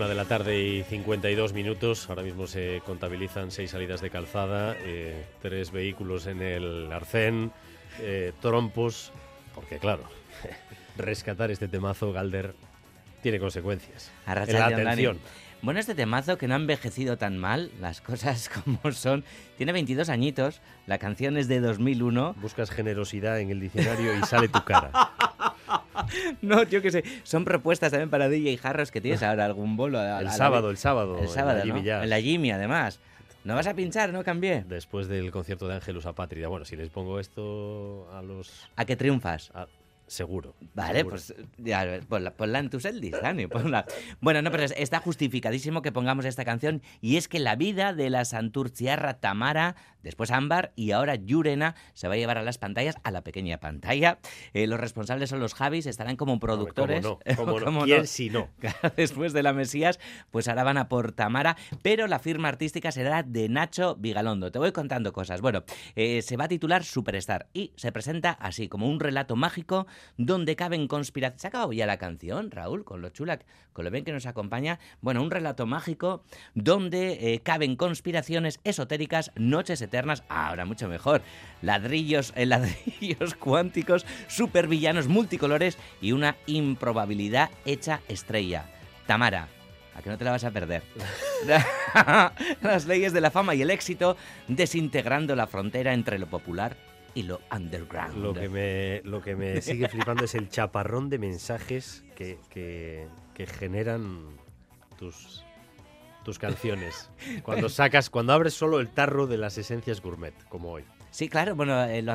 Una 0.05 0.11
de 0.11 0.16
la 0.16 0.26
tarde 0.26 0.62
y 0.62 0.82
52 0.82 1.55
minutos. 1.55 2.11
Ahora 2.11 2.22
mismo 2.22 2.46
se 2.46 2.82
contabilizan 2.84 3.50
seis 3.50 3.70
salidas 3.70 4.02
de 4.02 4.11
calzada, 4.11 4.76
eh, 4.80 5.24
tres 5.40 5.70
vehículos 5.70 6.26
en 6.26 6.42
el 6.42 6.92
arcén, 6.92 7.52
eh, 8.00 8.34
trompos. 8.42 9.12
Porque, 9.55 9.78
claro, 9.78 10.02
rescatar 10.98 11.50
este 11.50 11.68
temazo, 11.68 12.12
Galder, 12.12 12.55
tiene 13.22 13.40
consecuencias. 13.40 14.11
En 14.26 14.52
la 14.52 14.66
atención. 14.66 15.18
Bueno, 15.62 15.80
este 15.80 15.94
temazo 15.94 16.36
que 16.36 16.48
no 16.48 16.52
ha 16.52 16.59
envejecido 16.59 17.16
tan 17.16 17.38
mal, 17.38 17.70
las 17.80 18.02
cosas 18.02 18.50
como 18.64 18.92
son. 18.92 19.24
Tiene 19.57 19.72
22 19.72 20.11
añitos, 20.11 20.61
la 20.86 20.98
canción 20.98 21.38
es 21.38 21.48
de 21.48 21.61
2001. 21.61 22.34
Buscas 22.42 22.70
generosidad 22.70 23.40
en 23.40 23.48
el 23.48 23.59
diccionario 23.59 24.14
y 24.18 24.22
sale 24.24 24.48
tu 24.48 24.62
cara. 24.64 24.90
no, 26.42 26.62
yo 26.64 26.82
qué 26.82 26.90
sé. 26.90 27.05
Son 27.22 27.45
propuestas 27.45 27.90
también 27.90 28.11
para 28.11 28.28
DJ 28.28 28.57
Jarros 28.59 28.90
que 28.90 29.01
tienes 29.01 29.22
ahora 29.22 29.45
algún 29.45 29.76
bolo. 29.76 29.99
a- 29.99 30.16
a 30.16 30.18
El 30.20 30.24
la- 30.26 30.30
sábado, 30.32 30.70
el 30.70 30.76
sábado, 30.76 31.16
El 31.18 31.24
en 31.24 31.28
sábado. 31.30 31.61
En 31.62 32.11
la 32.11 32.20
Jimmy, 32.20 32.51
además. 32.51 33.01
¿No 33.45 33.55
vas 33.55 33.66
a 33.66 33.74
pinchar, 33.74 34.11
no 34.12 34.24
cambié? 34.24 34.64
Después 34.66 35.07
del 35.07 35.30
concierto 35.30 35.68
de 35.68 35.74
Ángelus 35.74 36.07
Apátrida. 36.07 36.49
Bueno, 36.49 36.64
si 36.64 36.76
les 36.76 36.88
pongo 36.88 37.20
esto 37.20 38.09
a 38.14 38.22
los... 38.22 38.66
¿A 38.76 38.84
qué 38.86 38.97
triunfas? 38.97 39.53
seguro. 40.07 40.55
Vale, 40.74 40.99
seguro. 40.99 41.11
pues 41.16 41.34
ya, 41.59 41.99
ponla, 42.09 42.30
ponla 42.32 42.59
en 42.59 42.68
tu 42.68 42.78
setlist, 42.78 43.22
Dani. 43.22 43.47
ponla. 43.47 43.86
Bueno, 44.20 44.42
no, 44.42 44.51
pero 44.51 44.62
es- 44.62 44.74
está 44.76 45.01
justificadísimo 45.01 45.80
que 45.82 45.92
pongamos 45.92 46.26
esta 46.26 46.45
canción 46.45 46.82
y 47.01 47.16
es 47.16 47.26
que 47.26 47.38
la 47.38 47.57
vida 47.57 47.95
de 47.95 48.11
la 48.11 48.24
Santurciarra 48.26 49.14
Tamara, 49.14 49.76
después 50.05 50.30
Ámbar 50.30 50.72
y 50.76 50.92
ahora 50.92 51.16
Yurena 51.16 51.74
se 51.94 52.07
va 52.07 52.14
a 52.14 52.16
llevar 52.16 52.38
a 52.38 52.42
las 52.42 52.59
pantallas, 52.59 52.96
a 53.02 53.11
la 53.11 53.24
pequeña 53.24 53.59
pantalla. 53.59 54.18
Eh, 54.52 54.68
los 54.68 54.78
responsables 54.78 55.30
son 55.30 55.40
los 55.40 55.55
Javis, 55.55 55.86
estarán 55.86 56.16
como 56.16 56.38
productores. 56.38 57.05
¿Cómo 57.05 57.18
no? 57.26 57.34
¿Cómo 57.36 57.59
no? 57.59 57.64
¿Cómo 57.64 57.84
¿Quién 57.84 58.07
si 58.07 58.30
no? 58.30 58.48
Después 58.96 59.32
de 59.32 59.42
la 59.42 59.52
Mesías, 59.52 59.98
pues 60.30 60.46
ahora 60.46 60.62
van 60.62 60.78
a 60.78 60.88
por 60.88 61.12
Tamara, 61.12 61.57
pero 61.82 62.07
la 62.07 62.18
firma 62.18 62.48
artística 62.48 62.92
será 62.92 63.22
de 63.22 63.48
Nacho 63.48 63.96
Vigalondo. 63.96 64.52
Te 64.52 64.59
voy 64.59 64.72
contando 64.72 65.12
cosas. 65.12 65.40
Bueno, 65.40 65.64
eh, 65.96 66.22
se 66.22 66.36
va 66.36 66.44
a 66.44 66.48
titular 66.48 66.84
Superstar 66.84 67.48
y 67.52 67.72
se 67.76 67.90
presenta 67.90 68.30
así, 68.30 68.68
como 68.68 68.88
un 68.88 69.00
relato 69.00 69.36
mágico 69.36 69.86
donde 70.16 70.57
caben 70.57 70.86
conspiraciones. 70.86 71.40
¿Se 71.40 71.46
ha 71.46 71.48
acabado 71.48 71.72
ya 71.72 71.86
la 71.86 71.96
canción, 71.96 72.50
Raúl? 72.50 72.84
Con 72.84 73.00
lo 73.00 73.09
chula, 73.09 73.38
con 73.72 73.84
lo 73.84 73.90
bien 73.90 74.05
que 74.05 74.12
nos 74.12 74.26
acompaña. 74.26 74.78
Bueno, 75.00 75.22
un 75.22 75.30
relato 75.30 75.66
mágico 75.66 76.24
donde 76.55 77.34
eh, 77.34 77.40
caben 77.40 77.76
conspiraciones 77.76 78.61
esotéricas, 78.64 79.30
noches 79.36 79.80
eternas, 79.80 79.93
ahora 80.28 80.64
mucho 80.64 80.88
mejor, 80.88 81.22
ladrillos, 81.62 82.32
eh, 82.36 82.47
ladrillos 82.47 83.34
cuánticos, 83.34 84.07
supervillanos 84.28 85.09
multicolores 85.09 85.78
y 86.01 86.12
una 86.12 86.36
improbabilidad 86.47 87.51
hecha 87.64 88.01
estrella. 88.09 88.66
Tamara, 89.07 89.49
a 89.95 90.03
que 90.03 90.11
no 90.11 90.18
te 90.18 90.24
la 90.24 90.30
vas 90.30 90.45
a 90.45 90.51
perder. 90.51 90.82
Las 92.62 92.86
leyes 92.86 93.12
de 93.12 93.20
la 93.20 93.30
fama 93.30 93.55
y 93.55 93.62
el 93.62 93.70
éxito 93.70 94.16
desintegrando 94.49 95.36
la 95.36 95.47
frontera 95.47 95.92
entre 95.92 96.18
lo 96.18 96.26
popular 96.26 96.76
y 97.14 97.22
lo 97.22 97.40
underground. 97.55 98.16
Lo 98.16 98.34
que 98.34 98.49
me, 98.49 99.03
lo 99.05 99.22
que 99.22 99.36
me 99.36 99.61
sigue 99.61 99.88
flipando 99.88 100.24
es 100.24 100.34
el 100.34 100.49
chaparrón 100.49 101.11
de 101.11 101.18
mensajes 101.18 102.05
que, 102.16 102.38
que, 102.51 103.07
que 103.34 103.47
generan 103.47 104.36
tus, 104.99 105.43
tus 106.25 106.39
canciones. 106.39 107.11
Cuando 107.45 107.68
sacas, 107.68 108.11
cuando 108.11 108.33
abres 108.33 108.55
solo 108.55 108.81
el 108.81 108.89
tarro 108.89 109.27
de 109.27 109.37
las 109.39 109.57
esencias 109.59 110.01
gourmet, 110.01 110.35
como 110.49 110.72
hoy. 110.72 110.85
Sí, 111.11 111.29
claro, 111.29 111.55
bueno, 111.55 111.85
el 111.85 112.09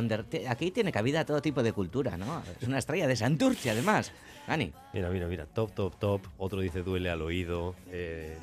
aquí 0.49 0.72
tiene 0.72 0.91
cabida 0.91 1.24
todo 1.26 1.41
tipo 1.41 1.64
de 1.64 1.72
cultura, 1.72 2.18
¿no? 2.18 2.43
Es 2.60 2.68
una 2.68 2.80
estrella 2.80 3.07
de 3.07 3.16
Santurce, 3.16 3.70
además. 3.72 4.12
Ani. 4.47 4.74
Mira, 4.93 5.10
mira, 5.10 5.28
mira, 5.28 5.45
top, 5.45 5.72
top, 5.74 5.95
top. 5.97 6.22
Otro 6.38 6.60
dice 6.60 6.82
duele 6.84 7.10
al 7.10 7.22
oído. 7.22 7.76
eh, 7.88 8.38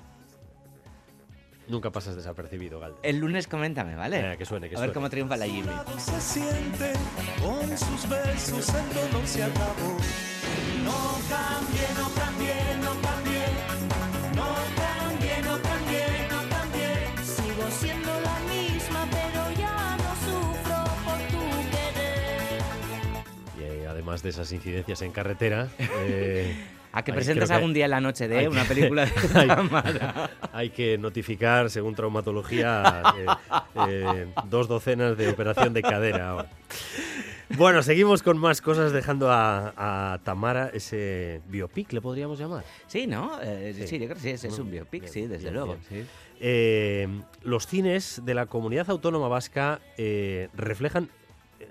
Nunca 1.68 1.90
pasas 1.90 2.14
desapercibido, 2.14 2.78
Galde. 2.78 2.96
El 3.02 3.18
lunes 3.18 3.48
coméntame, 3.48 3.96
¿vale? 3.96 4.32
Eh, 4.34 4.36
que 4.38 4.44
suene, 4.46 4.70
que 4.70 4.76
a 4.76 4.80
ver 4.80 4.92
cómo 4.92 5.10
triunfa 5.10 5.36
la 5.36 5.46
Jimmy. 5.46 5.68
se 5.98 6.20
siente, 6.20 6.92
con 7.42 7.76
sus 7.76 8.08
besos 8.08 8.68
el 8.68 8.94
dolor 8.94 9.26
se 9.26 9.42
acabó. 9.42 9.96
No 10.84 11.18
cambié, 11.28 11.88
no 11.98 12.05
además 24.06 24.22
de 24.22 24.28
esas 24.30 24.52
incidencias 24.52 25.02
en 25.02 25.10
carretera. 25.10 25.68
eh, 25.78 26.54
¿A 26.92 27.02
que 27.04 27.10
hay- 27.10 27.16
presentas 27.16 27.50
algún 27.50 27.72
día 27.74 27.86
en 27.86 27.90
la 27.90 28.00
noche 28.00 28.28
de 28.28 28.48
una 28.48 28.62
que- 28.62 28.68
película 28.74 29.04
de 29.06 29.12
hay-? 29.34 30.28
Hay 30.52 30.70
que 30.70 30.96
notificar, 30.96 31.70
según 31.70 31.94
traumatología, 31.96 33.02
eh, 33.18 33.26
eh, 33.88 34.26
dos 34.48 34.68
docenas 34.68 35.16
de 35.16 35.28
operación 35.28 35.72
de 35.74 35.82
cadera 35.82 36.28
ahora. 36.30 36.48
Bueno, 37.56 37.82
seguimos 37.82 38.22
con 38.22 38.38
más 38.38 38.60
cosas, 38.60 38.92
dejando 38.92 39.30
a, 39.30 39.72
a 40.14 40.18
Tamara 40.24 40.70
ese 40.72 41.40
biopic, 41.48 41.92
le 41.92 42.00
podríamos 42.00 42.38
llamar. 42.38 42.64
Sí, 42.86 43.06
¿no? 43.06 43.38
Eh, 43.42 43.72
Sí. 43.76 43.86
sí. 43.86 43.98
yo 43.98 44.06
creo 44.06 44.16
que 44.16 44.22
sí, 44.22 44.30
es, 44.30 44.44
es 44.44 44.58
un 44.58 44.70
biopic, 44.70 45.02
Bien, 45.02 45.12
sí, 45.12 45.20
desde 45.26 45.44
bien, 45.50 45.54
luego. 45.54 45.76
bien. 45.90 46.04
sí. 46.04 46.10
Eh, 46.40 47.08
los 47.42 47.66
cines 47.66 48.20
de 48.24 48.34
la 48.34 48.46
comunidad 48.46 48.90
autónoma 48.90 49.28
vasca 49.28 49.80
eh, 49.96 50.48
reflejan 50.54 51.08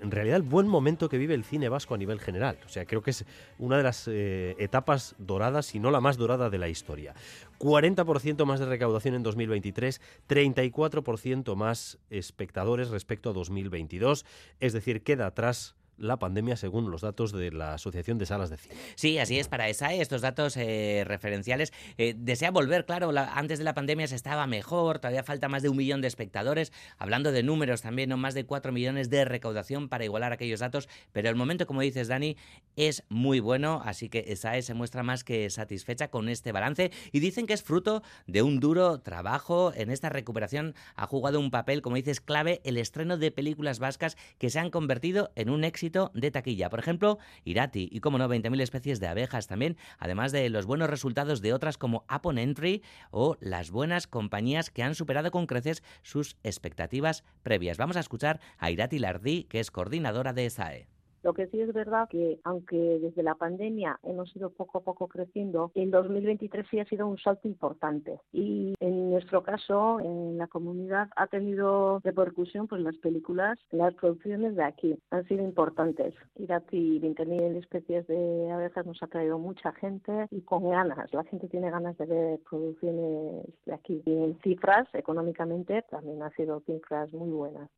en 0.06 0.12
realidad 0.12 0.36
el 0.36 0.42
buen 0.42 0.68
momento 0.68 1.08
que 1.08 1.18
vive 1.18 1.34
el 1.34 1.44
cine 1.44 1.68
vasco 1.68 1.94
a 1.94 1.98
nivel 1.98 2.20
general. 2.20 2.58
O 2.64 2.68
sea, 2.68 2.86
creo 2.86 3.02
que 3.02 3.10
es 3.10 3.24
una 3.58 3.76
de 3.76 3.82
las 3.82 4.08
eh, 4.08 4.54
etapas 4.58 5.14
doradas, 5.18 5.66
si 5.66 5.80
no 5.80 5.90
la 5.90 6.00
más 6.00 6.16
dorada 6.16 6.48
de 6.48 6.58
la 6.58 6.68
historia. 6.68 7.14
40% 7.58 8.44
más 8.44 8.60
de 8.60 8.66
recaudación 8.66 9.14
en 9.14 9.22
2023, 9.22 10.00
34% 10.28 11.56
más 11.56 11.98
espectadores 12.10 12.88
respecto 12.88 13.30
a 13.30 13.32
2022. 13.32 14.24
Es 14.60 14.72
decir, 14.72 15.02
queda 15.02 15.26
atrás 15.26 15.74
la 15.98 16.18
pandemia 16.18 16.56
según 16.56 16.90
los 16.90 17.00
datos 17.02 17.32
de 17.32 17.50
la 17.52 17.74
Asociación 17.74 18.18
de 18.18 18.26
Salas 18.26 18.50
de 18.50 18.56
Cine. 18.56 18.74
Sí, 18.96 19.18
así 19.18 19.38
es 19.38 19.48
para 19.48 19.68
ESAE, 19.68 20.00
estos 20.00 20.20
datos 20.20 20.56
eh, 20.56 21.04
referenciales. 21.06 21.72
Eh, 21.98 22.14
desea 22.16 22.50
volver, 22.50 22.84
claro, 22.84 23.12
la- 23.12 23.34
antes 23.34 23.58
de 23.58 23.64
la 23.64 23.74
pandemia 23.74 24.06
se 24.06 24.14
estaba 24.16 24.46
mejor, 24.46 24.98
todavía 24.98 25.22
falta 25.22 25.48
más 25.48 25.62
de 25.62 25.68
un 25.68 25.76
millón 25.76 26.00
de 26.00 26.08
espectadores, 26.08 26.72
hablando 26.98 27.32
de 27.32 27.42
números 27.42 27.82
también, 27.82 28.10
no 28.10 28.16
más 28.16 28.34
de 28.34 28.44
cuatro 28.44 28.72
millones 28.72 29.08
de 29.10 29.24
recaudación 29.24 29.88
para 29.88 30.04
igualar 30.04 30.32
aquellos 30.32 30.60
datos, 30.60 30.88
pero 31.12 31.28
el 31.28 31.36
momento, 31.36 31.66
como 31.66 31.80
dices, 31.80 32.08
Dani, 32.08 32.36
es 32.76 33.04
muy 33.08 33.40
bueno, 33.40 33.80
así 33.84 34.08
que 34.08 34.24
ESAE 34.28 34.62
se 34.62 34.74
muestra 34.74 35.02
más 35.02 35.24
que 35.24 35.48
satisfecha 35.50 36.08
con 36.08 36.28
este 36.28 36.52
balance 36.52 36.90
y 37.12 37.20
dicen 37.20 37.46
que 37.46 37.54
es 37.54 37.62
fruto 37.62 38.02
de 38.26 38.42
un 38.42 38.60
duro 38.60 39.00
trabajo. 39.00 39.72
En 39.74 39.90
esta 39.90 40.08
recuperación 40.08 40.74
ha 40.94 41.06
jugado 41.06 41.40
un 41.40 41.50
papel, 41.50 41.80
como 41.80 41.96
dices, 41.96 42.20
clave 42.20 42.60
el 42.64 42.76
estreno 42.76 43.16
de 43.16 43.30
películas 43.30 43.78
vascas 43.78 44.16
que 44.38 44.50
se 44.50 44.58
han 44.58 44.70
convertido 44.70 45.30
en 45.36 45.48
un 45.50 45.64
éxito 45.64 45.85
de 45.90 46.30
taquilla. 46.30 46.70
Por 46.70 46.78
ejemplo, 46.78 47.18
Irati 47.44 47.88
y, 47.92 48.00
como 48.00 48.18
no, 48.18 48.28
20.000 48.28 48.60
especies 48.60 49.00
de 49.00 49.08
abejas 49.08 49.46
también, 49.46 49.76
además 49.98 50.32
de 50.32 50.48
los 50.48 50.66
buenos 50.66 50.90
resultados 50.90 51.42
de 51.42 51.52
otras 51.52 51.78
como 51.78 52.04
Upon 52.12 52.38
Entry 52.38 52.82
o 53.10 53.36
las 53.40 53.70
buenas 53.70 54.06
compañías 54.06 54.70
que 54.70 54.82
han 54.82 54.94
superado 54.94 55.30
con 55.30 55.46
creces 55.46 55.82
sus 56.02 56.36
expectativas 56.42 57.24
previas. 57.42 57.76
Vamos 57.76 57.96
a 57.96 58.00
escuchar 58.00 58.40
a 58.58 58.70
Irati 58.70 58.98
Lardí, 58.98 59.44
que 59.44 59.60
es 59.60 59.70
coordinadora 59.70 60.32
de. 60.32 60.46
SAE. 60.50 60.95
Lo 61.26 61.34
que 61.34 61.48
sí 61.48 61.60
es 61.60 61.72
verdad 61.72 62.08
que, 62.08 62.38
aunque 62.44 63.00
desde 63.00 63.24
la 63.24 63.34
pandemia 63.34 63.98
hemos 64.04 64.36
ido 64.36 64.50
poco 64.50 64.78
a 64.78 64.84
poco 64.84 65.08
creciendo, 65.08 65.72
el 65.74 65.90
2023 65.90 66.64
sí 66.70 66.78
ha 66.78 66.84
sido 66.84 67.08
un 67.08 67.18
salto 67.18 67.48
importante. 67.48 68.20
Y 68.32 68.74
en 68.78 69.10
nuestro 69.10 69.42
caso, 69.42 69.98
en 69.98 70.38
la 70.38 70.46
comunidad, 70.46 71.08
ha 71.16 71.26
tenido 71.26 71.98
repercusión 72.04 72.68
pues 72.68 72.80
las 72.80 72.96
películas, 72.98 73.58
las 73.72 73.92
producciones 73.94 74.54
de 74.54 74.62
aquí 74.62 74.96
han 75.10 75.26
sido 75.26 75.42
importantes. 75.42 76.14
Irati 76.36 77.00
20.000 77.00 77.56
especies 77.56 78.06
de 78.06 78.52
abejas 78.52 78.86
nos 78.86 79.02
ha 79.02 79.08
traído 79.08 79.40
mucha 79.40 79.72
gente 79.72 80.28
y 80.30 80.42
con 80.42 80.70
ganas. 80.70 81.12
La 81.12 81.24
gente 81.24 81.48
tiene 81.48 81.72
ganas 81.72 81.98
de 81.98 82.06
ver 82.06 82.40
producciones 82.48 83.46
de 83.64 83.74
aquí. 83.74 84.00
Y 84.06 84.12
en 84.12 84.38
cifras, 84.44 84.86
económicamente, 84.92 85.82
también 85.90 86.22
ha 86.22 86.30
sido 86.36 86.60
cifras 86.60 87.12
muy 87.12 87.30
buenas. 87.30 87.68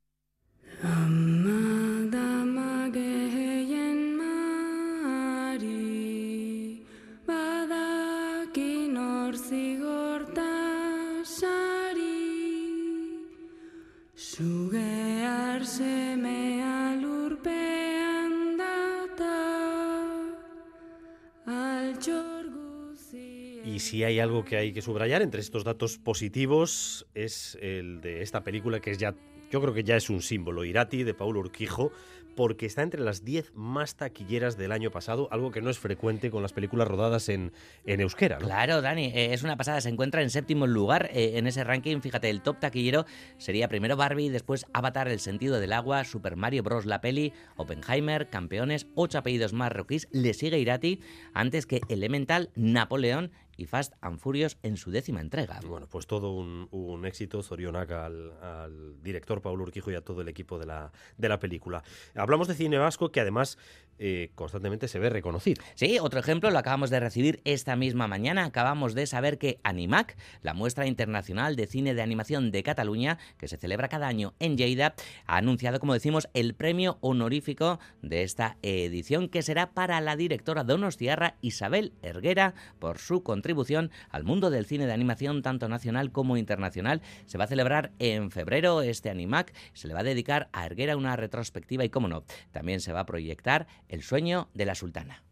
Y 23.64 23.80
si 23.80 24.02
hay 24.02 24.18
algo 24.18 24.44
que 24.44 24.56
hay 24.56 24.72
que 24.72 24.82
subrayar 24.82 25.22
entre 25.22 25.40
estos 25.40 25.62
datos 25.62 25.98
positivos 25.98 27.06
es 27.14 27.56
el 27.60 28.00
de 28.00 28.22
esta 28.22 28.42
película 28.42 28.80
que 28.80 28.90
es 28.90 28.98
ya, 28.98 29.14
yo 29.50 29.60
creo 29.60 29.74
que 29.74 29.84
ya 29.84 29.96
es 29.96 30.10
un 30.10 30.22
símbolo, 30.22 30.64
Irati 30.64 31.04
de 31.04 31.14
Paulo 31.14 31.40
Urquijo, 31.40 31.92
porque 32.38 32.66
está 32.66 32.82
entre 32.82 33.00
las 33.00 33.24
10 33.24 33.50
más 33.56 33.96
taquilleras 33.96 34.56
del 34.56 34.70
año 34.70 34.92
pasado, 34.92 35.26
algo 35.32 35.50
que 35.50 35.60
no 35.60 35.70
es 35.70 35.80
frecuente 35.80 36.30
con 36.30 36.40
las 36.40 36.52
películas 36.52 36.86
rodadas 36.86 37.28
en, 37.28 37.50
en 37.84 38.00
euskera. 38.00 38.38
Claro, 38.38 38.80
Dani, 38.80 39.06
eh, 39.06 39.34
es 39.34 39.42
una 39.42 39.56
pasada. 39.56 39.80
Se 39.80 39.88
encuentra 39.88 40.22
en 40.22 40.30
séptimo 40.30 40.68
lugar 40.68 41.10
eh, 41.12 41.32
en 41.34 41.48
ese 41.48 41.64
ranking. 41.64 42.00
Fíjate, 42.00 42.30
el 42.30 42.40
top 42.42 42.60
taquillero 42.60 43.06
sería 43.38 43.66
primero 43.66 43.96
Barbie, 43.96 44.30
después 44.30 44.66
Avatar, 44.72 45.08
El 45.08 45.18
sentido 45.18 45.58
del 45.58 45.72
agua, 45.72 46.04
Super 46.04 46.36
Mario 46.36 46.62
Bros. 46.62 46.86
La 46.86 47.00
peli, 47.00 47.32
Oppenheimer, 47.56 48.28
Campeones, 48.28 48.86
ocho 48.94 49.18
apellidos 49.18 49.52
más 49.52 49.70
marroquíes. 49.70 50.06
Le 50.12 50.32
sigue 50.32 50.60
Irati 50.60 51.00
antes 51.34 51.66
que 51.66 51.80
Elemental, 51.88 52.50
Napoleón 52.54 53.32
y 53.58 53.66
Fast 53.66 53.92
and 54.00 54.18
Furious 54.18 54.56
en 54.62 54.78
su 54.78 54.90
décima 54.90 55.20
entrega. 55.20 55.60
Bueno, 55.66 55.86
pues 55.90 56.06
todo 56.06 56.32
un, 56.32 57.04
éxito, 57.04 57.42
Zorionak 57.42 57.90
al, 57.90 58.32
al 58.40 59.02
director 59.02 59.42
Paulo 59.42 59.64
Urquijo 59.64 59.90
y 59.90 59.96
a 59.96 60.00
todo 60.00 60.22
el 60.22 60.28
equipo 60.28 60.58
de 60.58 60.66
la, 60.66 60.92
de 61.18 61.28
la 61.28 61.38
película. 61.38 61.82
Hablamos 62.14 62.48
de 62.48 62.54
cine 62.54 62.78
vasco 62.78 63.10
que 63.10 63.20
además 63.20 63.58
eh, 63.98 64.30
constantemente 64.34 64.88
se 64.88 64.98
ve 64.98 65.10
reconocido. 65.10 65.62
Sí, 65.74 65.98
otro 66.00 66.20
ejemplo 66.20 66.50
lo 66.50 66.58
acabamos 66.58 66.90
de 66.90 67.00
recibir 67.00 67.40
esta 67.44 67.76
misma 67.76 68.06
mañana. 68.06 68.44
Acabamos 68.44 68.94
de 68.94 69.06
saber 69.06 69.38
que 69.38 69.58
Animac, 69.62 70.16
la 70.42 70.54
muestra 70.54 70.86
internacional 70.86 71.56
de 71.56 71.66
cine 71.66 71.94
de 71.94 72.02
animación 72.02 72.50
de 72.50 72.62
Cataluña, 72.62 73.18
que 73.38 73.48
se 73.48 73.56
celebra 73.56 73.88
cada 73.88 74.06
año 74.06 74.34
en 74.38 74.56
Lleida, 74.56 74.94
ha 75.26 75.36
anunciado, 75.36 75.80
como 75.80 75.94
decimos, 75.94 76.28
el 76.34 76.54
premio 76.54 76.98
honorífico 77.00 77.78
de 78.02 78.22
esta 78.22 78.56
edición, 78.62 79.28
que 79.28 79.42
será 79.42 79.72
para 79.72 80.00
la 80.00 80.16
directora 80.16 80.64
donostiarra 80.64 81.36
Isabel 81.40 81.92
Erguera 82.02 82.54
por 82.78 82.98
su 82.98 83.22
contribución 83.22 83.90
al 84.10 84.24
mundo 84.24 84.50
del 84.50 84.66
cine 84.66 84.86
de 84.86 84.92
animación, 84.92 85.42
tanto 85.42 85.68
nacional 85.68 86.12
como 86.12 86.36
internacional. 86.36 87.02
Se 87.26 87.38
va 87.38 87.44
a 87.44 87.48
celebrar 87.48 87.92
en 87.98 88.30
febrero 88.30 88.82
este 88.82 89.10
Animac. 89.10 89.52
Se 89.72 89.88
le 89.88 89.94
va 89.94 90.00
a 90.00 90.04
dedicar 90.04 90.48
a 90.52 90.66
Erguera 90.66 90.96
una 90.96 91.16
retrospectiva 91.16 91.84
y, 91.84 91.90
como 91.90 92.08
no, 92.08 92.24
también 92.52 92.80
se 92.80 92.92
va 92.92 93.00
a 93.00 93.06
proyectar 93.06 93.66
el 93.88 94.02
sueño 94.02 94.48
de 94.54 94.64
la 94.64 94.74
sultana. 94.74 95.22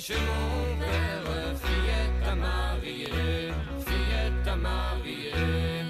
Chez 0.00 0.14
mon 0.14 0.78
père, 0.78 1.56
fillette 1.56 2.28
à 2.28 2.34
marier, 2.36 3.52
fillette 3.84 4.46
à 4.46 4.56
marier. 4.56 5.88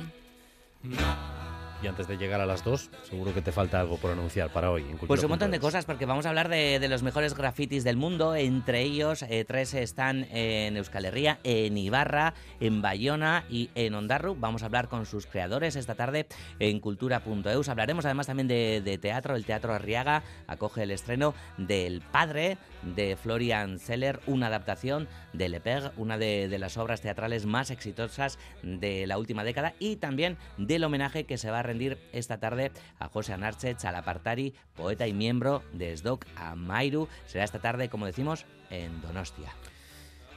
Y 1.83 1.87
antes 1.87 2.09
de 2.09 2.16
llegar 2.16 2.41
a 2.41 2.47
las 2.47 2.64
dos, 2.64 2.91
seguro 3.09 3.33
que 3.33 3.43
te 3.43 3.53
falta 3.53 3.81
algo 3.81 3.99
por 3.99 4.11
anunciar 4.11 4.51
para 4.51 4.70
hoy. 4.70 4.83
En 4.83 4.99
Pues 4.99 5.22
un 5.22 5.31
montón 5.31 5.51
de 5.51 5.61
cosas, 5.61 5.85
porque 5.85 6.07
vamos 6.07 6.26
a 6.26 6.31
hablar 6.31 6.49
de, 6.49 6.81
de 6.81 6.89
los 6.89 7.03
mejores 7.03 7.35
grafitis 7.35 7.85
del 7.85 7.97
mundo. 7.97 8.35
Entre 8.35 8.83
ellos, 8.83 9.22
eh, 9.22 9.45
tres 9.47 9.74
están 9.74 10.24
en 10.31 10.76
Euskal 10.76 11.05
Herria, 11.05 11.39
en 11.45 11.79
Ibarra, 11.79 12.35
en 12.59 12.83
Bayona 12.83 13.45
y 13.49 13.70
en 13.76 13.95
Ondarru. 13.95 14.35
Vamos 14.35 14.62
a 14.62 14.66
hablar 14.66 14.89
con 14.89 15.07
sus 15.07 15.26
creadores 15.26 15.76
esta 15.76 15.95
tarde 15.95 16.26
en 16.59 16.81
cultura.eus. 16.81 17.68
Hablaremos 17.68 18.05
además 18.05 18.26
también 18.26 18.49
de, 18.49 18.83
de 18.85 18.99
teatro. 18.99 19.37
El 19.37 19.45
Teatro 19.45 19.72
Arriaga 19.72 20.22
acoge 20.49 20.83
el 20.83 20.91
estreno 20.91 21.35
del 21.59 22.01
Padre 22.01 22.59
de 22.83 23.16
Florian 23.16 23.79
Zeller, 23.79 24.20
una 24.26 24.49
adaptación 24.49 25.09
de 25.33 25.49
Le 25.49 25.61
Père, 25.61 25.93
una 25.97 26.18
de, 26.18 26.49
de 26.49 26.59
las 26.59 26.76
obras 26.76 27.01
teatrales 27.01 27.47
más 27.47 27.70
exitosas 27.70 28.39
de 28.62 29.07
la 29.07 29.18
última 29.18 29.45
década 29.45 29.74
y 29.79 29.97
también 29.97 30.37
del 30.57 30.85
homenaje 30.85 31.24
que 31.24 31.39
se 31.39 31.51
va 31.51 31.61
a 31.61 31.62
rendir 31.62 31.99
esta 32.12 32.39
tarde 32.39 32.72
a 32.99 33.09
José 33.09 33.33
Anarche 33.33 33.76
Chalapartari, 33.76 34.55
poeta 34.74 35.07
y 35.07 35.12
miembro 35.12 35.62
de 35.72 35.97
SDOC 35.97 36.26
Amairu. 36.37 37.09
Será 37.26 37.45
esta 37.45 37.59
tarde, 37.59 37.89
como 37.89 38.07
decimos, 38.07 38.47
en 38.70 39.01
Donostia. 39.03 39.53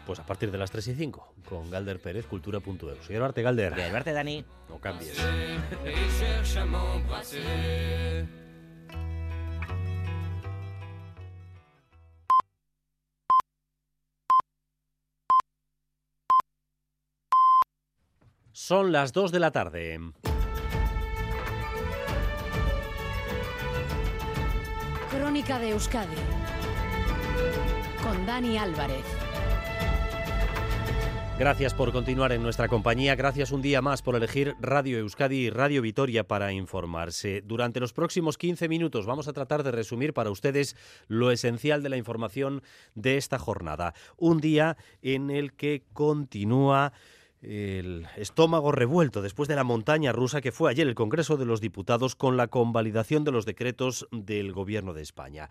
Pues 0.06 0.20
a 0.20 0.26
partir 0.26 0.52
de 0.52 0.58
las 0.58 0.72
3 0.72 0.88
y 0.90 0.96
5, 0.96 1.36
con 1.48 1.70
Galder 1.70 2.02
Pérez, 2.02 2.26
cultura.eus. 2.26 3.08
Quiero 3.08 3.26
arte, 3.26 3.44
Galder. 3.44 3.74
Quiero 3.74 3.96
arte, 3.96 4.14
Dani. 4.14 4.44
No 4.68 4.80
cambies. 4.80 5.18
Son 18.54 18.92
las 18.92 19.14
2 19.14 19.32
de 19.32 19.40
la 19.40 19.52
tarde. 19.52 20.00
Crónica 25.10 25.60
de 25.60 25.70
Euskadi 25.70 26.16
con 28.04 28.26
Dani 28.26 28.58
Álvarez. 28.58 29.06
Gracias 31.40 31.74
por 31.74 31.92
continuar 31.92 32.34
en 32.34 32.44
nuestra 32.44 32.68
compañía. 32.68 33.16
Gracias 33.16 33.52
un 33.52 33.62
día 33.62 33.82
más 33.82 34.02
por 34.02 34.16
elegir 34.16 34.54
Radio 34.60 35.00
Euskadi 35.00 35.38
y 35.38 35.50
Radio 35.50 35.82
Vitoria 35.82 36.28
para 36.28 36.52
informarse. 36.52 37.42
Durante 37.42 37.80
los 37.80 37.94
próximos 37.94 38.38
15 38.38 38.68
minutos 38.68 39.06
vamos 39.06 39.28
a 39.28 39.34
tratar 39.34 39.64
de 39.64 39.72
resumir 39.72 40.14
para 40.14 40.30
ustedes 40.30 40.76
lo 41.08 41.32
esencial 41.32 41.84
de 41.84 41.90
la 41.90 41.98
información 41.98 42.62
de 42.96 43.18
esta 43.18 43.40
jornada. 43.40 43.94
Un 44.18 44.40
día 44.40 44.78
en 45.02 45.32
el 45.32 45.54
que 45.54 45.84
continúa 45.94 46.94
el 47.42 48.08
estómago 48.18 48.72
revuelto 48.72 49.22
después 49.22 49.50
de 49.50 49.56
la 49.56 49.64
montaña 49.64 50.12
rusa 50.12 50.42
que 50.42 50.52
fue 50.52 50.70
ayer 50.70 50.88
el 50.88 50.96
Congreso 50.96 51.38
de 51.38 51.46
los 51.46 51.60
Diputados 51.60 52.16
con 52.16 52.38
la 52.38 52.48
convalidación 52.48 53.24
de 53.24 53.32
los 53.32 53.46
decretos 53.46 54.08
del 54.12 54.54
Gobierno 54.54 54.94
de 54.94 55.02
España. 55.02 55.50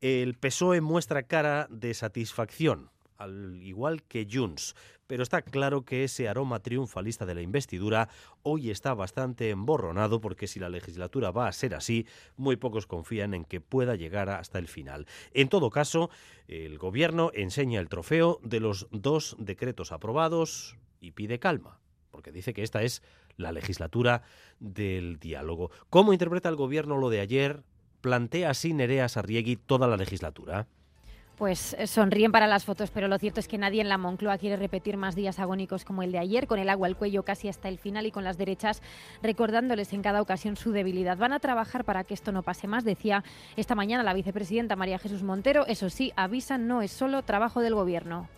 El 0.00 0.34
PSOE 0.34 0.80
muestra 0.80 1.24
cara 1.24 1.66
de 1.68 1.94
satisfacción, 1.94 2.90
al 3.18 3.60
igual 3.62 4.02
que 4.04 4.26
Junts, 4.30 4.74
pero 5.08 5.24
está 5.24 5.42
claro 5.42 5.84
que 5.84 6.04
ese 6.04 6.28
aroma 6.28 6.60
triunfalista 6.60 7.26
de 7.26 7.34
la 7.34 7.42
investidura 7.42 8.08
hoy 8.42 8.70
está 8.70 8.94
bastante 8.94 9.50
emborronado 9.50 10.20
porque 10.20 10.46
si 10.46 10.60
la 10.60 10.70
legislatura 10.70 11.32
va 11.32 11.48
a 11.48 11.52
ser 11.52 11.74
así, 11.74 12.06
muy 12.36 12.56
pocos 12.56 12.86
confían 12.86 13.34
en 13.34 13.44
que 13.44 13.60
pueda 13.60 13.96
llegar 13.96 14.30
hasta 14.30 14.58
el 14.58 14.68
final. 14.68 15.06
En 15.34 15.48
todo 15.48 15.70
caso, 15.70 16.08
el 16.46 16.78
Gobierno 16.78 17.30
enseña 17.34 17.80
el 17.80 17.88
trofeo 17.88 18.38
de 18.42 18.60
los 18.60 18.86
dos 18.90 19.36
decretos 19.38 19.92
aprobados 19.92 20.76
y 21.02 21.10
pide 21.10 21.38
calma, 21.38 21.80
porque 22.10 22.32
dice 22.32 22.54
que 22.54 22.62
esta 22.62 22.82
es 22.82 23.02
la 23.36 23.52
legislatura 23.52 24.22
del 24.60 25.18
diálogo. 25.18 25.70
¿Cómo 25.90 26.12
interpreta 26.12 26.48
el 26.48 26.56
Gobierno 26.56 26.96
lo 26.96 27.10
de 27.10 27.20
ayer? 27.20 27.64
¿Plantea 28.00 28.50
así 28.50 28.72
Nerea 28.72 29.08
Sarriegui 29.08 29.56
toda 29.56 29.88
la 29.88 29.96
legislatura? 29.96 30.66
Pues 31.36 31.74
eh, 31.76 31.88
sonríen 31.88 32.30
para 32.30 32.46
las 32.46 32.64
fotos, 32.64 32.90
pero 32.92 33.08
lo 33.08 33.18
cierto 33.18 33.40
es 33.40 33.48
que 33.48 33.58
nadie 33.58 33.80
en 33.80 33.88
la 33.88 33.98
Moncloa 33.98 34.38
quiere 34.38 34.56
repetir 34.56 34.96
más 34.96 35.16
días 35.16 35.40
agónicos 35.40 35.84
como 35.84 36.04
el 36.04 36.12
de 36.12 36.18
ayer, 36.18 36.46
con 36.46 36.60
el 36.60 36.68
agua 36.68 36.86
al 36.86 36.96
cuello 36.96 37.24
casi 37.24 37.48
hasta 37.48 37.68
el 37.68 37.78
final 37.78 38.06
y 38.06 38.12
con 38.12 38.22
las 38.22 38.38
derechas 38.38 38.80
recordándoles 39.22 39.92
en 39.92 40.02
cada 40.02 40.22
ocasión 40.22 40.56
su 40.56 40.70
debilidad. 40.70 41.16
Van 41.16 41.32
a 41.32 41.40
trabajar 41.40 41.84
para 41.84 42.04
que 42.04 42.14
esto 42.14 42.30
no 42.30 42.44
pase 42.44 42.68
más, 42.68 42.84
decía 42.84 43.24
esta 43.56 43.74
mañana 43.74 44.04
la 44.04 44.14
vicepresidenta 44.14 44.76
María 44.76 45.00
Jesús 45.00 45.24
Montero. 45.24 45.66
Eso 45.66 45.90
sí, 45.90 46.12
avisan, 46.14 46.68
no 46.68 46.80
es 46.80 46.92
solo 46.92 47.22
trabajo 47.22 47.60
del 47.60 47.74
Gobierno. 47.74 48.28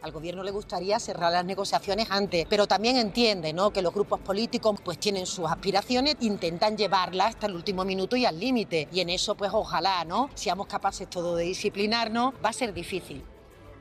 Al 0.00 0.12
gobierno 0.12 0.44
le 0.44 0.52
gustaría 0.52 1.00
cerrar 1.00 1.32
las 1.32 1.44
negociaciones 1.44 2.08
antes, 2.10 2.46
pero 2.48 2.68
también 2.68 2.96
entiende 2.96 3.52
¿no? 3.52 3.72
que 3.72 3.82
los 3.82 3.92
grupos 3.92 4.20
políticos 4.20 4.78
pues 4.84 4.98
tienen 4.98 5.26
sus 5.26 5.50
aspiraciones, 5.50 6.16
intentan 6.20 6.76
llevarlas 6.76 7.30
hasta 7.30 7.48
el 7.48 7.56
último 7.56 7.84
minuto 7.84 8.14
y 8.14 8.24
al 8.24 8.38
límite. 8.38 8.88
Y 8.92 9.00
en 9.00 9.10
eso 9.10 9.34
pues 9.34 9.50
ojalá 9.52 10.04
no 10.04 10.30
seamos 10.34 10.68
capaces 10.68 11.10
todo 11.10 11.34
de 11.34 11.44
disciplinarnos, 11.44 12.34
va 12.44 12.50
a 12.50 12.52
ser 12.52 12.72
difícil. 12.72 13.24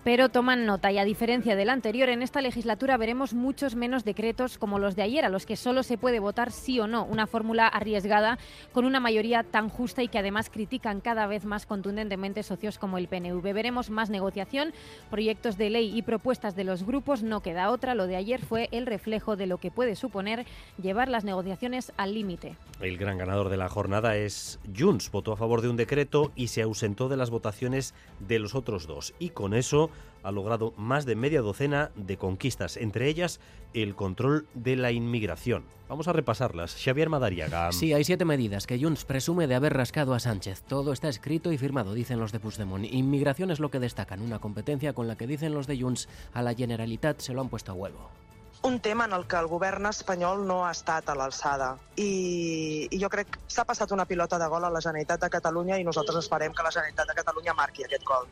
Pero 0.07 0.29
toman 0.29 0.65
nota 0.65 0.89
y 0.89 0.99
a 0.99 1.03
diferencia 1.03 1.57
del 1.57 1.69
anterior, 1.69 2.07
en 2.07 2.21
esta 2.21 2.39
legislatura 2.39 2.95
veremos 2.95 3.33
muchos 3.33 3.75
menos 3.75 4.05
decretos 4.05 4.57
como 4.57 4.79
los 4.79 4.95
de 4.95 5.01
ayer, 5.01 5.25
a 5.25 5.29
los 5.29 5.45
que 5.45 5.57
solo 5.57 5.83
se 5.83 5.97
puede 5.97 6.21
votar 6.21 6.53
sí 6.53 6.79
o 6.79 6.87
no, 6.87 7.03
una 7.03 7.27
fórmula 7.27 7.67
arriesgada 7.67 8.39
con 8.71 8.85
una 8.85 9.01
mayoría 9.01 9.43
tan 9.43 9.67
justa 9.67 10.01
y 10.03 10.07
que 10.07 10.17
además 10.17 10.49
critican 10.49 11.01
cada 11.01 11.27
vez 11.27 11.43
más 11.43 11.65
contundentemente 11.65 12.41
socios 12.43 12.79
como 12.79 12.97
el 12.97 13.09
PNV. 13.09 13.41
Veremos 13.53 13.89
más 13.89 14.09
negociación, 14.09 14.71
proyectos 15.09 15.57
de 15.57 15.71
ley 15.71 15.91
y 15.93 16.03
propuestas 16.03 16.55
de 16.55 16.63
los 16.63 16.83
grupos, 16.83 17.21
no 17.21 17.41
queda 17.41 17.69
otra. 17.69 17.93
Lo 17.93 18.07
de 18.07 18.15
ayer 18.15 18.39
fue 18.39 18.69
el 18.71 18.85
reflejo 18.85 19.35
de 19.35 19.47
lo 19.47 19.57
que 19.57 19.71
puede 19.71 19.97
suponer 19.97 20.45
llevar 20.81 21.09
las 21.09 21.25
negociaciones 21.25 21.91
al 21.97 22.13
límite. 22.13 22.55
El 22.79 22.97
gran 22.97 23.17
ganador 23.17 23.49
de 23.49 23.57
la 23.57 23.67
jornada 23.67 24.15
es 24.15 24.57
Junts. 24.73 25.11
Votó 25.11 25.33
a 25.33 25.35
favor 25.35 25.61
de 25.61 25.67
un 25.67 25.75
decreto 25.75 26.31
y 26.33 26.47
se 26.47 26.61
ausentó 26.61 27.09
de 27.09 27.17
las 27.17 27.29
votaciones 27.29 27.93
de 28.21 28.39
los 28.39 28.55
otros 28.55 28.87
dos. 28.87 29.13
Y 29.19 29.31
con 29.31 29.53
eso 29.53 29.89
ha 30.23 30.31
logrado 30.31 30.73
más 30.77 31.05
de 31.05 31.15
media 31.15 31.41
docena 31.41 31.91
de 31.95 32.17
conquistas, 32.17 32.77
entre 32.77 33.07
ellas 33.07 33.39
el 33.73 33.95
control 33.95 34.47
de 34.53 34.75
la 34.75 34.91
inmigración. 34.91 35.65
Vamos 35.89 36.07
a 36.07 36.13
repasarlas. 36.13 36.75
Xavier 36.75 37.09
Madariaga. 37.09 37.71
Sí, 37.71 37.93
hay 37.93 38.03
siete 38.03 38.25
medidas 38.25 38.67
que 38.67 38.79
Junts 38.79 39.05
presume 39.05 39.47
de 39.47 39.55
haber 39.55 39.73
rascado 39.73 40.13
a 40.13 40.19
Sánchez. 40.19 40.63
Todo 40.63 40.91
está 40.91 41.07
escrito 41.07 41.51
y 41.51 41.57
firmado, 41.57 41.93
dicen 41.93 42.19
los 42.19 42.31
de 42.31 42.39
Puigdemont. 42.39 42.85
Inmigración 42.85 43.51
es 43.51 43.59
lo 43.59 43.71
que 43.71 43.79
destacan, 43.79 44.21
una 44.21 44.39
competencia 44.39 44.93
con 44.93 45.07
la 45.07 45.15
que 45.15 45.27
dicen 45.27 45.53
los 45.53 45.67
de 45.67 45.79
Junts 45.79 46.09
a 46.33 46.41
la 46.41 46.53
Generalitat 46.53 47.19
se 47.19 47.33
lo 47.33 47.41
han 47.41 47.49
puesto 47.49 47.71
a 47.71 47.75
huevo. 47.75 48.09
un 48.63 48.79
tema 48.79 49.05
en 49.05 49.13
el 49.13 49.27
que 49.27 49.37
el 49.37 49.47
govern 49.47 49.85
espanyol 49.85 50.45
no 50.47 50.65
ha 50.65 50.71
estat 50.71 51.09
a 51.09 51.15
l'alçada. 51.15 51.77
I, 51.95 52.87
I 52.91 52.99
jo 52.99 53.09
crec 53.09 53.29
que 53.35 53.39
s'ha 53.53 53.65
passat 53.69 53.91
una 53.95 54.05
pilota 54.09 54.39
de 54.41 54.47
gol 54.51 54.65
a 54.65 54.71
la 54.73 54.81
Generalitat 54.81 55.21
de 55.21 55.29
Catalunya 55.29 55.77
i 55.79 55.85
nosaltres 55.87 56.17
esperem 56.23 56.53
que 56.53 56.65
la 56.65 56.73
Generalitat 56.73 57.07
de 57.07 57.17
Catalunya 57.21 57.53
marqui 57.53 57.85
aquest 57.85 58.03
gol. 58.03 58.27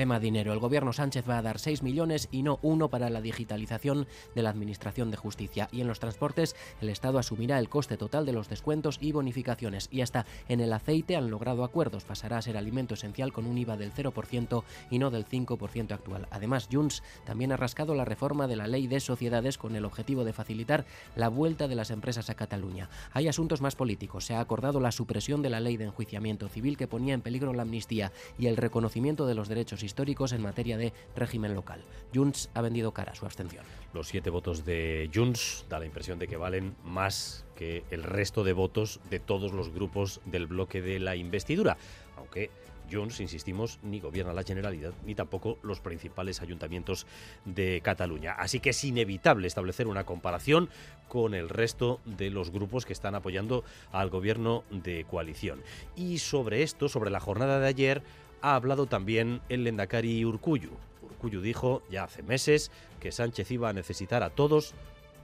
Tema 0.00 0.18
dinero. 0.18 0.54
El 0.54 0.60
gobierno 0.60 0.94
Sánchez 0.94 1.28
va 1.28 1.36
a 1.36 1.42
dar 1.42 1.58
6 1.58 1.82
millones 1.82 2.30
y 2.32 2.42
no 2.42 2.58
uno 2.62 2.88
para 2.88 3.10
la 3.10 3.20
digitalización 3.20 4.06
de 4.34 4.42
la 4.42 4.48
Administración 4.48 5.10
de 5.10 5.18
Justicia. 5.18 5.68
Y 5.72 5.82
en 5.82 5.88
los 5.88 6.00
transportes, 6.00 6.56
el 6.80 6.88
Estado 6.88 7.18
asumirá 7.18 7.58
el 7.58 7.68
coste 7.68 7.98
total 7.98 8.24
de 8.24 8.32
los 8.32 8.48
descuentos 8.48 8.96
y 9.02 9.12
bonificaciones. 9.12 9.88
Y 9.90 10.00
hasta 10.00 10.24
en 10.48 10.60
el 10.60 10.72
aceite 10.72 11.16
han 11.16 11.28
logrado 11.28 11.64
acuerdos. 11.64 12.04
Pasará 12.04 12.38
a 12.38 12.40
ser 12.40 12.56
alimento 12.56 12.94
esencial 12.94 13.30
con 13.30 13.44
un 13.44 13.58
IVA 13.58 13.76
del 13.76 13.92
0% 13.92 14.64
y 14.90 14.98
no 14.98 15.10
del 15.10 15.26
5% 15.26 15.92
actual. 15.92 16.28
Además, 16.30 16.70
Junts 16.72 17.02
también 17.26 17.52
ha 17.52 17.58
rascado 17.58 17.94
la 17.94 18.06
reforma 18.06 18.46
de 18.46 18.56
la 18.56 18.68
ley 18.68 18.86
de 18.86 19.00
sociedades 19.00 19.58
con 19.58 19.76
el 19.76 19.84
objetivo 19.84 20.24
de 20.24 20.32
facilitar 20.32 20.86
la 21.14 21.28
vuelta 21.28 21.68
de 21.68 21.74
las 21.74 21.90
empresas 21.90 22.30
a 22.30 22.36
Cataluña. 22.36 22.88
Hay 23.12 23.28
asuntos 23.28 23.60
más 23.60 23.76
políticos. 23.76 24.24
Se 24.24 24.32
ha 24.32 24.40
acordado 24.40 24.80
la 24.80 24.92
supresión 24.92 25.42
de 25.42 25.50
la 25.50 25.60
ley 25.60 25.76
de 25.76 25.84
enjuiciamiento 25.84 26.48
civil 26.48 26.78
que 26.78 26.88
ponía 26.88 27.12
en 27.12 27.20
peligro 27.20 27.52
la 27.52 27.64
amnistía 27.64 28.12
y 28.38 28.46
el 28.46 28.56
reconocimiento 28.56 29.26
de 29.26 29.34
los 29.34 29.50
derechos 29.50 29.82
históricos 29.82 29.89
históricos 29.90 30.32
en 30.32 30.40
materia 30.42 30.78
de 30.78 30.92
régimen 31.16 31.54
local. 31.54 31.82
Junts 32.14 32.48
ha 32.54 32.62
vendido 32.62 32.92
cara 32.92 33.14
su 33.14 33.26
abstención. 33.26 33.64
Los 33.92 34.06
siete 34.08 34.30
votos 34.30 34.64
de 34.64 35.10
Junts 35.12 35.66
da 35.68 35.80
la 35.80 35.86
impresión 35.86 36.18
de 36.20 36.28
que 36.28 36.36
valen 36.36 36.76
más 36.84 37.44
que 37.56 37.82
el 37.90 38.04
resto 38.04 38.44
de 38.44 38.52
votos 38.52 39.00
de 39.10 39.18
todos 39.18 39.52
los 39.52 39.70
grupos 39.70 40.20
del 40.24 40.46
bloque 40.46 40.80
de 40.80 41.00
la 41.00 41.16
investidura, 41.16 41.76
aunque 42.16 42.50
Junts, 42.90 43.20
insistimos, 43.20 43.78
ni 43.82 44.00
gobierna 44.00 44.32
la 44.32 44.42
Generalidad 44.42 44.92
ni 45.04 45.14
tampoco 45.14 45.58
los 45.62 45.80
principales 45.80 46.40
ayuntamientos 46.40 47.06
de 47.44 47.80
Cataluña. 47.82 48.32
Así 48.32 48.60
que 48.60 48.70
es 48.70 48.84
inevitable 48.84 49.46
establecer 49.46 49.86
una 49.86 50.04
comparación 50.04 50.68
con 51.08 51.34
el 51.34 51.48
resto 51.48 52.00
de 52.04 52.30
los 52.30 52.50
grupos 52.50 52.86
que 52.86 52.92
están 52.92 53.14
apoyando 53.14 53.64
al 53.92 54.10
gobierno 54.10 54.64
de 54.70 55.04
coalición. 55.04 55.62
Y 55.96 56.18
sobre 56.18 56.62
esto, 56.62 56.88
sobre 56.88 57.10
la 57.10 57.20
jornada 57.20 57.60
de 57.60 57.66
ayer, 57.68 58.02
ha 58.42 58.54
hablado 58.54 58.86
también 58.86 59.40
el 59.48 59.64
Lendakari 59.64 60.24
Urcuyu. 60.24 60.70
Urcuyu 61.02 61.40
dijo 61.40 61.82
ya 61.90 62.04
hace 62.04 62.22
meses 62.22 62.70
que 63.00 63.12
Sánchez 63.12 63.50
iba 63.50 63.68
a 63.68 63.72
necesitar 63.72 64.22
a 64.22 64.30
todos 64.30 64.74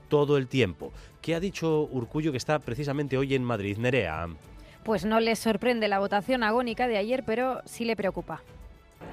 todo 0.09 0.37
el 0.37 0.47
tiempo. 0.47 0.91
¿Qué 1.21 1.35
ha 1.35 1.39
dicho 1.39 1.83
Urcuyu 1.91 2.31
que 2.31 2.37
está 2.37 2.59
precisamente 2.59 3.17
hoy 3.17 3.35
en 3.35 3.43
Madrid? 3.43 3.77
Nerea. 3.77 4.27
Pues 4.83 5.03
no 5.03 5.19
les 5.19 5.39
sorprende 5.39 5.87
la 5.87 5.99
votación 5.99 6.43
agónica 6.43 6.87
de 6.87 6.97
ayer, 6.97 7.23
pero 7.25 7.61
sí 7.65 7.83
le 7.83 7.95
preocupa. 7.95 8.41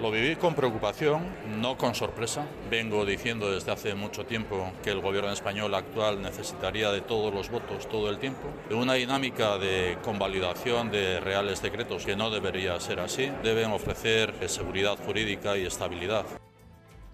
Lo 0.00 0.10
viví 0.10 0.34
con 0.34 0.54
preocupación, 0.54 1.22
no 1.60 1.78
con 1.78 1.94
sorpresa. 1.94 2.44
Vengo 2.68 3.06
diciendo 3.06 3.52
desde 3.52 3.70
hace 3.70 3.94
mucho 3.94 4.26
tiempo 4.26 4.72
que 4.82 4.90
el 4.90 5.00
gobierno 5.00 5.30
español 5.30 5.72
actual 5.72 6.20
necesitaría 6.20 6.90
de 6.90 7.00
todos 7.00 7.32
los 7.32 7.48
votos 7.48 7.88
todo 7.88 8.10
el 8.10 8.18
tiempo. 8.18 8.48
Una 8.72 8.94
dinámica 8.94 9.56
de 9.56 9.96
convalidación 10.02 10.90
de 10.90 11.20
reales 11.20 11.62
decretos 11.62 12.04
que 12.04 12.16
no 12.16 12.30
debería 12.30 12.78
ser 12.80 12.98
así. 12.98 13.30
Deben 13.44 13.70
ofrecer 13.70 14.34
seguridad 14.48 14.98
jurídica 15.06 15.56
y 15.56 15.64
estabilidad 15.64 16.26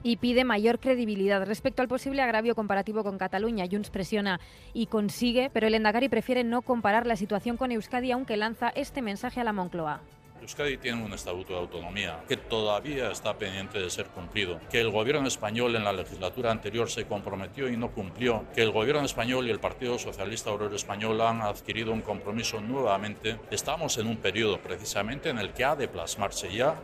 y 0.03 0.17
pide 0.17 0.45
mayor 0.45 0.79
credibilidad 0.79 1.45
respecto 1.45 1.83
al 1.83 1.89
posible 1.89 2.23
agravio 2.23 2.55
comparativo 2.55 3.05
con 3.05 3.19
Cataluña. 3.19 3.67
Junts 3.71 3.91
presiona 3.91 4.41
y 4.73 4.87
consigue, 4.87 5.51
pero 5.53 5.67
el 5.67 5.75
Endacari 5.75 6.09
prefiere 6.09 6.43
no 6.43 6.63
comparar 6.63 7.07
la 7.07 7.17
situación 7.17 7.59
con 7.59 7.71
Euskadi, 7.71 8.11
aunque 8.13 8.39
lanza 8.39 8.71
este 8.71 9.03
mensaje 9.03 9.41
a 9.41 9.45
la 9.45 9.53
Moncloa. 9.53 10.01
Euskadi 10.41 10.79
tiene 10.79 11.03
un 11.05 11.13
estatuto 11.13 11.53
de 11.53 11.59
autonomía 11.61 12.25
que 12.27 12.37
todavía 12.37 13.11
está 13.11 13.37
pendiente 13.37 13.79
de 13.79 13.91
ser 13.91 14.07
cumplido, 14.07 14.61
que 14.71 14.81
el 14.81 14.91
gobierno 14.91 15.29
español 15.29 15.77
en 15.77 15.85
la 15.85 15.93
legislatura 15.93 16.51
anterior 16.51 16.91
se 16.91 17.05
comprometió 17.05 17.69
y 17.69 17.77
no 17.77 17.91
cumplió, 17.91 18.45
que 18.55 18.63
el 18.63 18.71
gobierno 18.71 19.05
español 19.05 19.47
y 19.47 19.51
el 19.51 19.61
Partido 19.61 19.99
Socialista 19.99 20.51
Obrero 20.51 20.75
Español 20.75 21.21
han 21.21 21.43
adquirido 21.43 21.93
un 21.93 22.01
compromiso 22.01 22.61
nuevamente. 22.61 23.39
Estamos 23.51 23.99
en 23.99 24.07
un 24.07 24.17
periodo 24.17 24.59
precisamente 24.59 25.29
en 25.29 25.39
el 25.39 25.53
que 25.53 25.65
ha 25.65 25.77
de 25.77 25.89
plasmarse 25.89 26.53
ya 26.53 26.81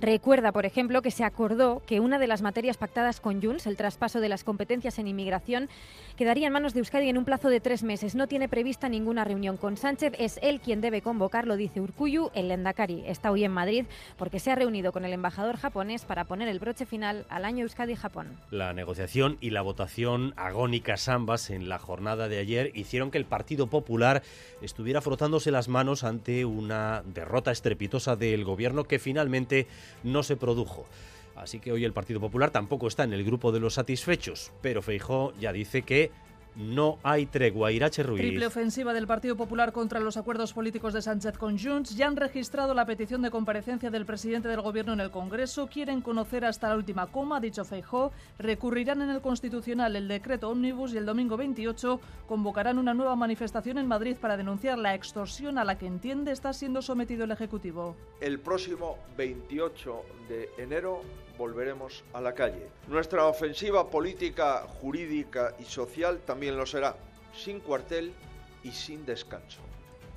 Recuerda, 0.00 0.52
por 0.52 0.64
ejemplo, 0.64 1.02
que 1.02 1.10
se 1.10 1.24
acordó 1.24 1.82
que 1.86 2.00
una 2.00 2.18
de 2.18 2.26
las 2.26 2.42
materias 2.42 2.78
pactadas 2.78 3.20
con 3.20 3.42
Junts, 3.42 3.66
el 3.66 3.76
traspaso 3.76 4.20
de 4.20 4.28
las 4.28 4.44
competencias 4.44 4.98
en 4.98 5.06
inmigración, 5.06 5.68
quedaría 6.16 6.46
en 6.46 6.52
manos 6.52 6.72
de 6.72 6.80
Euskadi 6.80 7.08
en 7.08 7.18
un 7.18 7.24
plazo 7.24 7.50
de 7.50 7.60
tres 7.60 7.82
meses. 7.82 8.14
No 8.14 8.26
tiene 8.26 8.48
prevista 8.48 8.88
ninguna 8.88 9.24
reunión 9.24 9.56
con 9.56 9.76
Sánchez. 9.76 10.14
Es 10.18 10.38
él 10.42 10.60
quien 10.60 10.80
debe 10.80 11.02
convocarlo, 11.02 11.56
dice 11.56 11.80
Urcuyu. 11.80 12.30
El 12.34 12.48
Lendakari 12.48 13.04
está 13.06 13.30
hoy 13.30 13.44
en 13.44 13.52
Madrid 13.52 13.84
porque 14.16 14.40
se 14.40 14.50
ha 14.50 14.54
reunido 14.54 14.92
con 14.92 15.04
el 15.04 15.12
embajador 15.12 15.56
japonés 15.56 16.04
para 16.04 16.24
poner 16.24 16.48
el 16.48 16.58
broche 16.58 16.86
final 16.86 17.26
al 17.28 17.44
año 17.44 17.64
Euskadi-Japón. 17.64 18.38
La 18.50 18.72
negociación 18.72 19.36
y 19.40 19.50
la 19.50 19.62
votación 19.62 20.32
agónicas 20.36 21.08
ambas 21.08 21.50
en 21.50 21.68
la 21.68 21.78
jornada 21.78 22.28
de 22.28 22.38
ayer 22.38 22.72
hicieron 22.74 23.10
que 23.10 23.18
el 23.18 23.26
Partido 23.26 23.66
Popular 23.68 24.22
estuviera 24.62 25.00
frotándose 25.00 25.50
las 25.50 25.68
manos 25.68 26.04
ante 26.04 26.44
una 26.44 27.02
derrota 27.04 27.52
estrepitosa 27.52 28.16
del 28.16 28.44
gobierno 28.44 28.84
que 28.84 28.98
finalmente 28.98 29.59
no 30.02 30.22
se 30.22 30.36
produjo. 30.36 30.86
Así 31.36 31.58
que 31.58 31.72
hoy 31.72 31.84
el 31.84 31.92
Partido 31.92 32.20
Popular 32.20 32.50
tampoco 32.50 32.86
está 32.86 33.04
en 33.04 33.12
el 33.12 33.24
grupo 33.24 33.52
de 33.52 33.60
los 33.60 33.74
satisfechos, 33.74 34.52
pero 34.60 34.82
Feijó 34.82 35.32
ya 35.40 35.52
dice 35.52 35.82
que 35.82 36.10
no 36.56 36.98
hay 37.02 37.26
tregua. 37.26 37.72
Irache 37.72 38.02
Ruiz. 38.02 38.20
Triple 38.20 38.46
ofensiva 38.46 38.92
del 38.92 39.06
Partido 39.06 39.36
Popular 39.36 39.72
contra 39.72 40.00
los 40.00 40.16
acuerdos 40.16 40.52
políticos 40.52 40.92
de 40.92 41.02
Sánchez 41.02 41.38
con 41.38 41.58
Junts. 41.58 41.96
Ya 41.96 42.06
han 42.06 42.16
registrado 42.16 42.74
la 42.74 42.86
petición 42.86 43.22
de 43.22 43.30
comparecencia 43.30 43.90
del 43.90 44.06
presidente 44.06 44.48
del 44.48 44.60
Gobierno 44.60 44.92
en 44.92 45.00
el 45.00 45.10
Congreso. 45.10 45.68
Quieren 45.68 46.00
conocer 46.00 46.44
hasta 46.44 46.68
la 46.68 46.76
última 46.76 47.06
coma, 47.06 47.38
ha 47.38 47.40
dicho 47.40 47.64
Feijó. 47.64 48.12
Recurrirán 48.38 49.02
en 49.02 49.10
el 49.10 49.20
Constitucional 49.20 49.96
el 49.96 50.08
decreto 50.08 50.50
Omnibus 50.50 50.92
y 50.92 50.98
el 50.98 51.06
domingo 51.06 51.36
28 51.36 52.00
convocarán 52.26 52.78
una 52.78 52.94
nueva 52.94 53.16
manifestación 53.16 53.78
en 53.78 53.86
Madrid 53.86 54.16
para 54.20 54.36
denunciar 54.36 54.78
la 54.78 54.94
extorsión 54.94 55.58
a 55.58 55.64
la 55.64 55.78
que 55.78 55.86
entiende 55.86 56.32
está 56.32 56.52
siendo 56.52 56.82
sometido 56.82 57.24
el 57.24 57.30
Ejecutivo. 57.30 57.96
El 58.20 58.40
próximo 58.40 58.98
28 59.16 60.02
de 60.28 60.48
enero 60.58 61.02
volveremos 61.40 62.04
a 62.12 62.20
la 62.20 62.34
calle. 62.34 62.68
Nuestra 62.86 63.24
ofensiva 63.24 63.88
política, 63.88 64.66
jurídica 64.80 65.54
y 65.58 65.64
social 65.64 66.20
también 66.26 66.56
lo 66.58 66.66
será, 66.66 66.94
sin 67.34 67.60
cuartel 67.60 68.12
y 68.62 68.72
sin 68.72 69.06
descanso. 69.06 69.60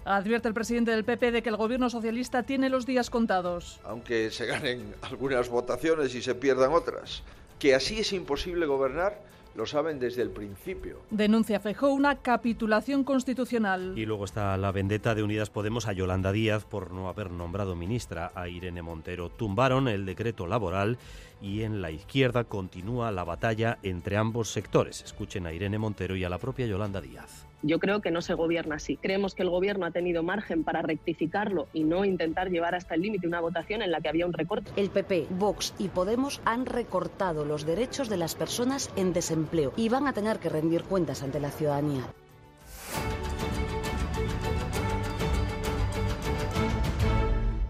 Advierte 0.03 0.49
el 0.49 0.53
presidente 0.53 0.91
del 0.91 1.05
PP 1.05 1.32
de 1.32 1.41
que 1.41 1.47
el 1.47 1.55
gobierno 1.55 1.89
socialista 1.89 2.43
tiene 2.43 2.69
los 2.69 2.86
días 2.86 3.09
contados. 3.09 3.80
Aunque 3.86 4.32
se 4.32 4.45
ganen 4.45 4.93
algunas 5.01 5.47
votaciones 5.47 6.13
y 6.13 6.21
se 6.21 6.36
pierdan 6.36 6.74
otras, 6.74 7.24
que 7.57 7.74
así 7.74 8.01
es 8.01 8.11
imposible 8.11 8.65
gobernar 8.65 9.17
lo 9.56 9.66
saben 9.66 9.99
desde 9.99 10.22
el 10.22 10.30
principio. 10.30 10.99
Denuncia 11.10 11.60
Fejó 11.60 11.93
una 11.93 12.18
capitulación 12.18 13.04
constitucional. 13.04 13.93
Y 13.97 14.06
luego 14.06 14.26
está 14.26 14.58
la 14.58 14.72
vendetta 14.72 15.16
de 15.16 15.24
Unidas 15.24 15.49
Podemos 15.49 15.88
a 15.88 15.93
Yolanda 15.93 16.32
Díaz 16.32 16.66
por 16.66 16.91
no 16.91 17.08
haber 17.08 17.32
nombrado 17.32 17.76
ministra 17.76 18.32
a 18.36 18.47
Irene 18.47 18.82
Montero. 18.82 19.30
Tumbaron 19.30 19.88
el 19.88 20.06
decreto 20.06 20.47
laboral 20.47 20.97
y 21.41 21.64
en 21.64 21.82
la 21.82 21.91
izquierda 21.91 22.45
continúa 22.45 23.12
la 23.12 23.24
batalla 23.24 23.78
entre 23.84 24.18
ambos 24.18 24.49
sectores. 24.49 25.04
Escuchen 25.04 25.45
a 25.45 25.54
Irene 25.54 25.78
Montero 25.78 26.16
y 26.16 26.24
a 26.24 26.30
la 26.30 26.38
propia 26.38 26.66
Yolanda 26.66 27.01
Díaz. 27.01 27.43
Yo 27.64 27.80
creo 27.80 28.01
que 28.01 28.11
no 28.11 28.22
se 28.22 28.34
gobierna 28.34 28.76
así. 28.76 28.97
Creemos 28.97 29.36
que 29.36 29.43
el 29.43 29.49
gobierno 29.49 29.86
ha 29.86 29.91
tenido 29.91 30.22
margen 30.22 30.66
para 30.66 30.82
rectificarlo 30.82 31.68
y 31.72 31.86
no 31.86 32.03
intentar 32.03 32.49
llevar 32.49 32.76
hasta 32.76 32.95
el 32.95 33.01
límite 33.01 33.26
una 33.26 33.39
votación 33.39 33.82
en 33.82 33.89
la 33.89 34.01
que 34.01 34.09
había 34.09 34.26
un 34.26 34.34
recorte. 34.34 34.70
El 34.76 34.89
PP, 34.89 35.28
Vox 35.30 35.74
y 35.80 35.88
Podemos 35.88 36.41
han 36.43 36.66
recortado 36.66 37.45
los 37.45 37.66
derechos 37.66 38.09
de 38.09 38.18
las 38.18 38.36
personas 38.36 38.91
en 38.97 39.14
desempleo 39.14 39.72
y 39.78 39.88
van 39.88 40.07
a 40.07 40.14
tener 40.14 40.39
que 40.39 40.49
rendir 40.49 40.84
cuentas 40.84 41.24
ante 41.24 41.39
la 41.39 41.51
ciudadanía. 41.51 42.03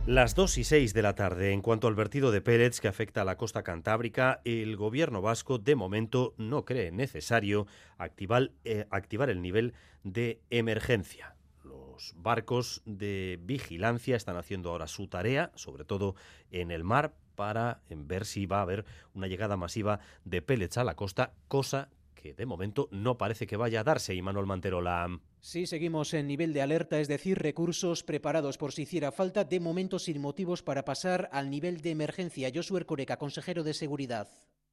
Las 0.05 0.35
2 0.35 0.57
y 0.57 0.63
6 0.65 0.93
de 0.93 1.01
la 1.01 1.15
tarde, 1.15 1.53
en 1.53 1.61
cuanto 1.61 1.87
al 1.87 1.95
vertido 1.95 2.31
de 2.31 2.41
pellets 2.41 2.81
que 2.81 2.89
afecta 2.89 3.21
a 3.21 3.25
la 3.25 3.37
costa 3.37 3.63
cantábrica, 3.63 4.41
el 4.43 4.75
gobierno 4.75 5.21
vasco 5.21 5.59
de 5.59 5.77
momento 5.77 6.33
no 6.37 6.65
cree 6.65 6.91
necesario 6.91 7.67
activar, 7.97 8.51
eh, 8.65 8.85
activar 8.89 9.29
el 9.29 9.41
nivel 9.41 9.73
de 10.03 10.41
emergencia. 10.49 11.37
Los 11.63 12.15
barcos 12.17 12.81
de 12.85 13.39
vigilancia 13.43 14.17
están 14.17 14.35
haciendo 14.35 14.71
ahora 14.71 14.87
su 14.87 15.07
tarea, 15.07 15.53
sobre 15.55 15.85
todo 15.85 16.15
en 16.51 16.71
el 16.71 16.83
mar, 16.83 17.13
para 17.35 17.79
ver 17.87 18.25
si 18.25 18.45
va 18.45 18.59
a 18.59 18.63
haber 18.63 18.83
una 19.13 19.27
llegada 19.27 19.55
masiva 19.55 20.01
de 20.25 20.41
pellets 20.41 20.77
a 20.77 20.83
la 20.83 20.97
costa, 20.97 21.31
cosa 21.47 21.89
que 22.24 22.34
de 22.34 22.45
momento 22.45 22.88
no 22.89 23.17
parece 23.17 23.45
que 23.45 23.57
vaya 23.57 23.82
a 23.82 23.84
darse. 23.84 24.15
Y 24.15 24.21
Manuel 24.21 24.45
Manterola. 24.45 25.19
Sí, 25.41 25.65
seguimos 25.65 26.13
en 26.13 26.28
nivel 26.28 26.53
de 26.53 26.61
alerta, 26.61 27.01
es 27.01 27.09
decir, 27.09 27.38
recursos 27.38 28.03
preparados 28.03 28.57
por 28.57 28.71
si 28.71 28.84
hiciera 28.84 29.11
falta, 29.11 29.43
de 29.43 29.59
momento 29.59 29.99
sin 29.99 30.21
motivos 30.21 30.63
para 30.63 30.86
pasar 30.86 31.28
al 31.34 31.49
nivel 31.49 31.82
de 31.82 31.91
emergencia. 31.91 32.49
Josué 32.53 32.80
Ercoreka, 32.80 33.17
consejero 33.17 33.63
de 33.63 33.74
Seguridad. 33.74 34.30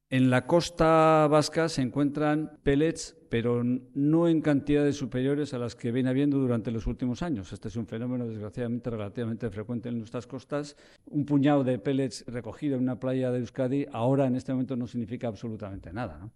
En 0.09 0.29
la 0.29 0.45
costa 0.45 1.27
vasca 1.29 1.67
se 1.67 1.81
encuentran 1.81 2.57
pellets, 2.63 3.17
pero 3.29 3.63
no 3.63 4.27
en 4.27 4.41
cantidades 4.41 4.95
superiores 4.95 5.53
a 5.53 5.57
las 5.57 5.75
que 5.75 5.91
viene 5.91 6.09
habiendo 6.09 6.37
durante 6.37 6.71
los 6.71 6.87
últimos 6.87 7.21
años. 7.21 7.51
Este 7.51 7.67
es 7.67 7.75
un 7.75 7.87
fenómeno, 7.87 8.27
desgraciadamente, 8.27 8.89
relativamente 8.89 9.49
frecuente 9.49 9.89
en 9.89 9.99
nuestras 9.99 10.27
costas. 10.27 10.77
Un 11.05 11.25
puñado 11.25 11.65
de 11.65 11.79
pellets 11.79 12.25
recogido 12.27 12.75
en 12.75 12.83
una 12.83 12.99
playa 12.99 13.31
de 13.31 13.39
Euskadi 13.39 13.87
ahora, 13.91 14.27
en 14.27 14.35
este 14.35 14.53
momento, 14.53 14.75
no 14.77 14.87
significa 14.87 15.27
absolutamente 15.27 15.93
nada. 15.93 16.17
¿no? 16.17 16.31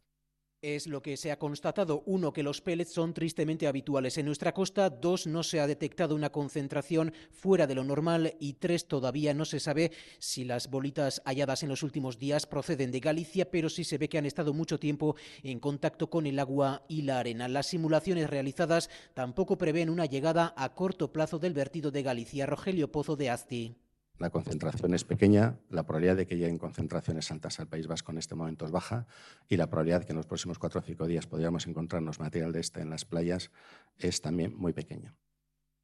Es 0.68 0.88
lo 0.88 1.04
que 1.04 1.16
se 1.16 1.32
ha 1.32 1.38
constatado. 1.38 2.02
Uno, 2.08 2.34
que 2.34 2.42
los 2.42 2.60
pellets 2.60 2.92
son 2.92 3.14
tristemente 3.14 3.68
habituales 3.68 4.18
en 4.18 4.26
nuestra 4.26 4.52
costa. 4.52 4.90
Dos, 4.90 5.28
no 5.28 5.44
se 5.44 5.60
ha 5.60 5.68
detectado 5.68 6.16
una 6.16 6.32
concentración 6.32 7.14
fuera 7.30 7.68
de 7.68 7.76
lo 7.76 7.84
normal. 7.84 8.34
Y 8.40 8.54
tres, 8.54 8.88
todavía 8.88 9.36
no 9.36 9.46
se 9.46 9.60
sabe 9.60 9.92
si 10.18 10.44
las 10.44 10.72
bolitas 10.72 11.22
halladas 11.24 11.62
en 11.62 11.70
los 11.70 11.84
últimos 11.84 12.18
días 12.18 12.48
proceden 12.48 12.90
de 12.90 13.00
Galicia, 13.00 13.52
pero 13.52 13.70
sí 13.70 13.84
se 13.84 14.00
ve 14.00 14.10
que 14.10 14.18
han 14.18 14.26
estado 14.26 14.56
mucho 14.56 14.80
tiempo 14.80 15.16
en 15.44 15.60
contacto 15.60 16.10
con 16.10 16.26
el 16.26 16.40
agua 16.40 16.84
y 16.88 17.04
la 17.04 17.20
arena. 17.20 17.48
Las 17.48 17.68
simulaciones 17.68 18.28
realizadas 18.28 18.90
tampoco 19.14 19.60
prevén 19.60 19.92
una 19.92 20.08
llegada 20.08 20.52
a 20.58 20.74
corto 20.74 21.14
plazo 21.14 21.38
del 21.38 21.54
vertido 21.54 21.92
de 21.92 22.02
Galicia. 22.02 22.48
Rogelio 22.48 22.92
Pozo 22.92 23.16
de 23.16 23.30
Asti. 23.30 23.85
La 24.18 24.30
concentración 24.30 24.94
es 24.94 25.04
pequeña, 25.04 25.60
la 25.70 25.84
probabilidad 25.84 26.16
de 26.16 26.26
que 26.26 26.38
lleguen 26.38 26.58
concentraciones 26.58 27.30
altas 27.32 27.60
al 27.60 27.68
País 27.68 27.86
Vasco 27.88 28.14
en 28.14 28.18
este 28.18 28.34
momento 28.34 28.66
es 28.66 28.72
baja 28.72 29.08
y 29.50 29.58
la 29.58 29.70
probabilidad 29.70 30.00
de 30.02 30.06
que 30.06 30.14
en 30.14 30.18
los 30.18 30.26
próximos 30.26 30.58
cuatro 30.58 30.80
o 30.80 30.84
cinco 30.84 31.06
días 31.06 31.28
podamos 31.28 31.68
encontrarnos 31.68 32.20
material 32.20 32.54
de 32.54 32.62
este 32.62 32.80
en 32.80 32.90
las 32.90 33.04
playas 33.04 33.52
es 33.98 34.22
también 34.22 34.56
muy 34.56 34.72
pequeña. 34.72 35.14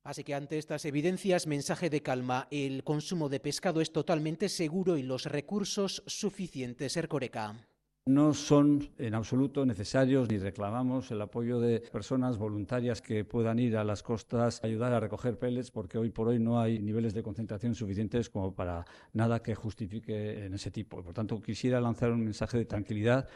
Así 0.03 0.23
que 0.23 0.33
ante 0.33 0.57
estas 0.57 0.85
evidencias, 0.85 1.45
mensaje 1.45 1.89
de 1.89 2.01
calma. 2.01 2.47
El 2.49 2.83
consumo 2.83 3.29
de 3.29 3.39
pescado 3.39 3.81
es 3.81 3.91
totalmente 3.91 4.49
seguro 4.49 4.97
y 4.97 5.03
los 5.03 5.25
recursos 5.25 6.01
suficientes. 6.07 6.97
Ercoreca. 6.97 7.67
No 8.07 8.33
son 8.33 8.89
en 8.97 9.13
absoluto 9.13 9.63
necesarios 9.63 10.27
ni 10.27 10.39
reclamamos 10.39 11.11
el 11.11 11.21
apoyo 11.21 11.59
de 11.59 11.81
personas 11.81 12.39
voluntarias 12.39 12.99
que 12.99 13.23
puedan 13.25 13.59
ir 13.59 13.77
a 13.77 13.83
las 13.83 14.01
costas 14.01 14.63
a 14.63 14.65
ayudar 14.65 14.91
a 14.91 14.99
recoger 14.99 15.37
pellets 15.37 15.69
porque 15.69 15.99
hoy 15.99 16.09
por 16.09 16.27
hoy 16.27 16.39
no 16.39 16.59
hay 16.59 16.79
niveles 16.79 17.13
de 17.13 17.21
concentración 17.21 17.75
suficientes 17.75 18.31
como 18.31 18.55
para 18.55 18.85
nada 19.13 19.43
que 19.43 19.53
justifique 19.53 20.45
en 20.45 20.55
ese 20.55 20.71
tipo. 20.71 21.03
Por 21.03 21.13
tanto, 21.13 21.39
quisiera 21.43 21.79
lanzar 21.79 22.11
un 22.11 22.23
mensaje 22.23 22.57
de 22.57 22.65
tranquilidad. 22.65 23.29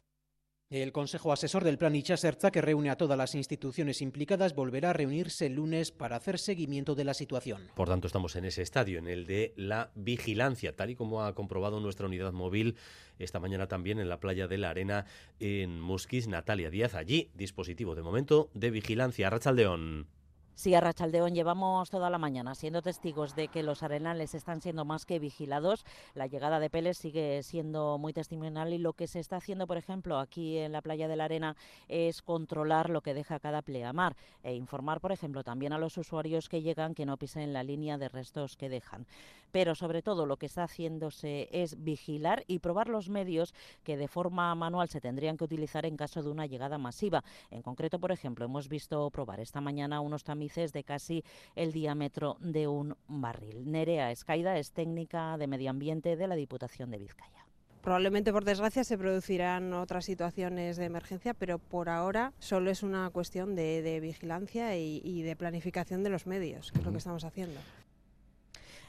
El 0.71 0.91
Consejo 0.91 1.31
Asesor 1.31 1.63
del 1.63 1.77
Plan 1.77 1.95
Itxasertza, 1.95 2.49
que 2.49 2.59
reúne 2.59 2.89
a 2.89 2.97
todas 2.97 3.15
las 3.15 3.35
instituciones 3.35 4.01
implicadas, 4.01 4.55
volverá 4.55 4.89
a 4.89 4.93
reunirse 4.93 5.45
el 5.45 5.53
lunes 5.53 5.91
para 5.91 6.15
hacer 6.15 6.39
seguimiento 6.39 6.95
de 6.95 7.03
la 7.03 7.13
situación. 7.13 7.69
Por 7.75 7.87
tanto, 7.87 8.07
estamos 8.07 8.35
en 8.35 8.45
ese 8.45 8.63
estadio, 8.63 8.97
en 8.97 9.07
el 9.07 9.27
de 9.27 9.53
la 9.57 9.91
vigilancia, 9.93 10.75
tal 10.75 10.89
y 10.89 10.95
como 10.95 11.23
ha 11.23 11.35
comprobado 11.35 11.79
nuestra 11.79 12.07
unidad 12.07 12.33
móvil 12.33 12.77
esta 13.19 13.39
mañana 13.39 13.67
también 13.67 13.99
en 13.99 14.09
la 14.09 14.19
playa 14.19 14.47
de 14.47 14.57
la 14.57 14.71
Arena 14.71 15.05
en 15.39 15.79
Musquis, 15.79 16.27
Natalia 16.27 16.71
Díaz. 16.71 16.95
Allí, 16.95 17.29
dispositivo 17.35 17.93
de 17.93 18.01
momento 18.01 18.49
de 18.55 18.71
vigilancia. 18.71 19.29
Rachaldeón. 19.29 20.07
Sí, 20.57 20.73
a 20.73 20.79
Rachaldeón 20.79 21.35
llevamos 21.35 21.89
toda 21.89 22.09
la 22.09 22.17
mañana 22.17 22.55
siendo 22.55 22.81
testigos 22.81 23.35
de 23.35 23.49
que 23.49 23.61
los 23.61 23.83
arenales 23.83 24.33
están 24.33 24.61
siendo 24.61 24.85
más 24.85 25.05
que 25.05 25.19
vigilados. 25.19 25.83
La 26.13 26.27
llegada 26.27 26.61
de 26.61 26.69
peles 26.69 26.97
sigue 26.97 27.43
siendo 27.43 27.97
muy 27.97 28.13
testimonial 28.13 28.71
y 28.71 28.77
lo 28.77 28.93
que 28.93 29.07
se 29.07 29.19
está 29.19 29.35
haciendo, 29.35 29.67
por 29.67 29.75
ejemplo, 29.75 30.17
aquí 30.17 30.57
en 30.57 30.71
la 30.71 30.81
playa 30.81 31.09
de 31.09 31.17
la 31.17 31.25
Arena 31.25 31.57
es 31.89 32.21
controlar 32.21 32.89
lo 32.89 33.01
que 33.01 33.13
deja 33.13 33.37
cada 33.37 33.61
pleamar 33.63 34.15
e 34.43 34.55
informar, 34.55 35.01
por 35.01 35.11
ejemplo, 35.11 35.43
también 35.43 35.73
a 35.73 35.77
los 35.77 35.97
usuarios 35.97 36.47
que 36.47 36.61
llegan 36.61 36.95
que 36.95 37.05
no 37.05 37.17
pisen 37.17 37.51
la 37.51 37.63
línea 37.63 37.97
de 37.97 38.07
restos 38.07 38.55
que 38.55 38.69
dejan. 38.69 39.05
Pero 39.51 39.75
sobre 39.75 40.01
todo 40.01 40.25
lo 40.25 40.37
que 40.37 40.47
está 40.47 40.63
haciéndose 40.63 41.49
es 41.51 41.83
vigilar 41.83 42.43
y 42.47 42.59
probar 42.59 42.87
los 42.87 43.09
medios 43.09 43.53
que 43.83 43.97
de 43.97 44.07
forma 44.07 44.53
manual 44.55 44.89
se 44.89 45.01
tendrían 45.01 45.37
que 45.37 45.45
utilizar 45.45 45.85
en 45.85 45.97
caso 45.97 46.23
de 46.23 46.29
una 46.29 46.45
llegada 46.45 46.77
masiva. 46.77 47.23
En 47.51 47.61
concreto, 47.61 47.99
por 47.99 48.11
ejemplo, 48.11 48.45
hemos 48.45 48.67
visto 48.69 49.09
probar 49.11 49.39
esta 49.39 49.61
mañana 49.61 50.01
unos 50.01 50.23
de 50.45 50.83
casi 50.83 51.23
el 51.55 51.71
diámetro 51.71 52.37
de 52.39 52.67
un 52.67 52.95
barril. 53.07 53.71
Nerea 53.71 54.11
Escaida 54.11 54.57
es 54.57 54.71
técnica 54.71 55.37
de 55.37 55.47
medio 55.47 55.71
ambiente 55.71 56.15
de 56.15 56.27
la 56.27 56.35
Diputación 56.35 56.91
de 56.91 56.99
Vizcaya. 56.99 57.45
Probablemente, 57.81 58.31
por 58.31 58.45
desgracia, 58.45 58.83
se 58.83 58.97
producirán 58.97 59.73
otras 59.73 60.05
situaciones 60.05 60.77
de 60.77 60.85
emergencia, 60.85 61.33
pero 61.33 61.59
por 61.59 61.89
ahora 61.89 62.31
solo 62.39 62.71
es 62.71 62.83
una 62.83 63.09
cuestión 63.09 63.55
de, 63.55 63.81
de 63.81 63.99
vigilancia 63.99 64.77
y, 64.77 65.01
y, 65.03 65.23
de 65.23 65.35
planificación 65.35 66.03
de 66.03 66.09
los 66.09 66.25
medios, 66.25 66.71
que 66.71 66.79
es 66.79 66.85
lo 66.85 66.91
que 66.91 66.97
estamos 66.97 67.23
haciendo. 67.23 67.59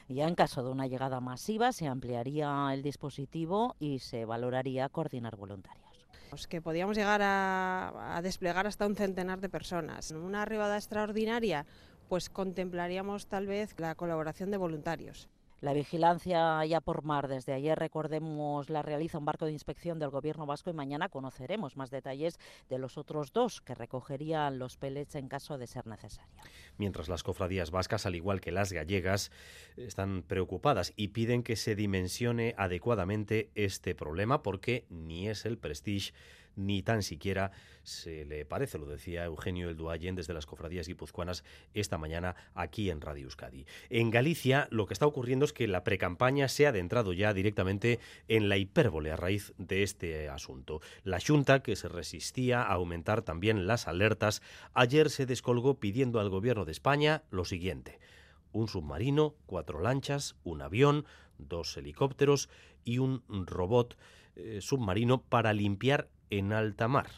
Ya 0.07 0.27
en 0.27 0.35
caso 0.35 0.63
de 0.63 0.71
una 0.71 0.87
llegada 0.87 1.19
masiva, 1.19 1.73
se 1.73 1.87
ampliaría 1.87 2.69
el 2.73 2.81
dispositivo 2.81 3.75
y 3.79 3.99
se 3.99 4.25
valoraría 4.25 4.89
coordinar 4.89 5.35
voluntarios. 5.35 5.86
Pues 6.29 6.47
que 6.47 6.61
podíamos 6.61 6.97
llegar 6.97 7.21
a, 7.21 8.17
a, 8.17 8.21
desplegar 8.21 8.67
hasta 8.67 8.85
un 8.85 8.95
centenar 8.95 9.39
de 9.39 9.49
personas. 9.49 10.11
En 10.11 10.17
una 10.17 10.41
arribada 10.41 10.75
extraordinaria, 10.75 11.65
pues 12.09 12.29
contemplaríamos 12.29 13.27
tal 13.27 13.47
vez 13.47 13.73
la 13.77 13.95
colaboración 13.95 14.51
de 14.51 14.57
voluntarios. 14.57 15.29
La 15.59 15.73
vigilancia 15.73 16.63
ya 16.65 16.81
por 16.81 17.03
mar 17.03 17.27
desde 17.27 17.51
ayer, 17.51 17.79
recordemos, 17.79 18.69
la 18.69 18.83
realiza 18.83 19.17
un 19.17 19.25
barco 19.25 19.45
de 19.45 19.53
inspección 19.53 19.97
del 19.97 20.11
Gobierno 20.11 20.45
vasco 20.45 20.69
y 20.69 20.73
mañana 20.73 21.09
conoceremos 21.09 21.75
más 21.75 21.89
detalles 21.89 22.39
de 22.69 22.77
los 22.77 22.97
otros 22.99 23.33
dos 23.33 23.61
que 23.61 23.73
recogerían 23.73 24.59
los 24.59 24.77
pellets 24.77 25.15
en 25.15 25.27
caso 25.27 25.57
de 25.57 25.65
ser 25.65 25.87
necesario. 25.87 26.31
Mientras 26.77 27.09
las 27.09 27.23
cofradías 27.23 27.71
vascas, 27.71 28.05
al 28.05 28.15
igual 28.15 28.39
que 28.39 28.51
las 28.51 28.71
gallegas, 28.71 29.31
están 29.77 30.21
preocupadas 30.21 30.93
y 30.95 31.07
piden 31.07 31.41
que 31.41 31.55
se 31.55 31.75
dimensione 31.75 32.53
adecuadamente 32.57 33.49
este 33.55 33.95
problema 33.95 34.43
porque 34.43 34.85
ni 34.89 35.27
es 35.27 35.45
el 35.45 35.57
Prestige 35.57 36.13
ni 36.57 36.83
tan 36.83 37.03
siquiera 37.03 37.51
se 37.83 38.25
le 38.25 38.43
parece, 38.43 38.77
lo 38.77 38.85
decía 38.85 39.23
Eugenio 39.23 39.69
Elduayen 39.69 40.15
desde 40.15 40.33
las 40.33 40.45
cofradías 40.45 40.87
guipuzcoanas 40.87 41.45
esta 41.73 41.97
mañana 41.97 42.35
aquí 42.53 42.89
en 42.89 42.99
Radio 42.99 43.25
Euskadi. 43.25 43.65
En 43.89 44.11
Galicia 44.11 44.67
lo 44.71 44.85
que 44.87 44.93
está 44.93 45.05
ocurriendo 45.05 45.45
es 45.45 45.53
que 45.53 45.67
la 45.67 45.85
precampaña 45.85 46.49
se 46.49 46.65
ha 46.65 46.69
adentrado 46.69 47.13
ya 47.13 47.33
directamente 47.33 47.99
en 48.27 48.49
la 48.49 48.57
hipérbole 48.57 49.11
a 49.11 49.15
raíz 49.15 49.53
de 49.57 49.83
este 49.83 50.27
asunto. 50.27 50.81
La 51.03 51.19
Junta, 51.25 51.63
que 51.63 51.77
se 51.77 51.87
resistía 51.87 52.63
a 52.63 52.73
aumentar 52.73 53.21
también 53.21 53.67
las 53.67 53.87
alertas, 53.87 54.41
ayer 54.73 55.09
se 55.09 55.25
descolgó 55.25 55.79
pidiendo 55.79 56.19
al 56.19 56.29
gobierno 56.29 56.65
de 56.65 56.73
España 56.73 57.23
lo 57.31 57.45
siguiente 57.45 57.99
un 58.53 58.67
submarino, 58.67 59.35
cuatro 59.45 59.81
lanchas, 59.81 60.35
un 60.43 60.61
avión, 60.63 61.05
dos 61.37 61.77
helicópteros 61.77 62.49
y 62.83 62.97
un 62.97 63.21
robot 63.27 63.97
eh, 64.39 64.61
submarino 64.61 65.21
para 65.23 65.51
limpiar 65.51 66.09
en 66.29 66.53
alta 66.53 66.87
mar. 66.87 67.09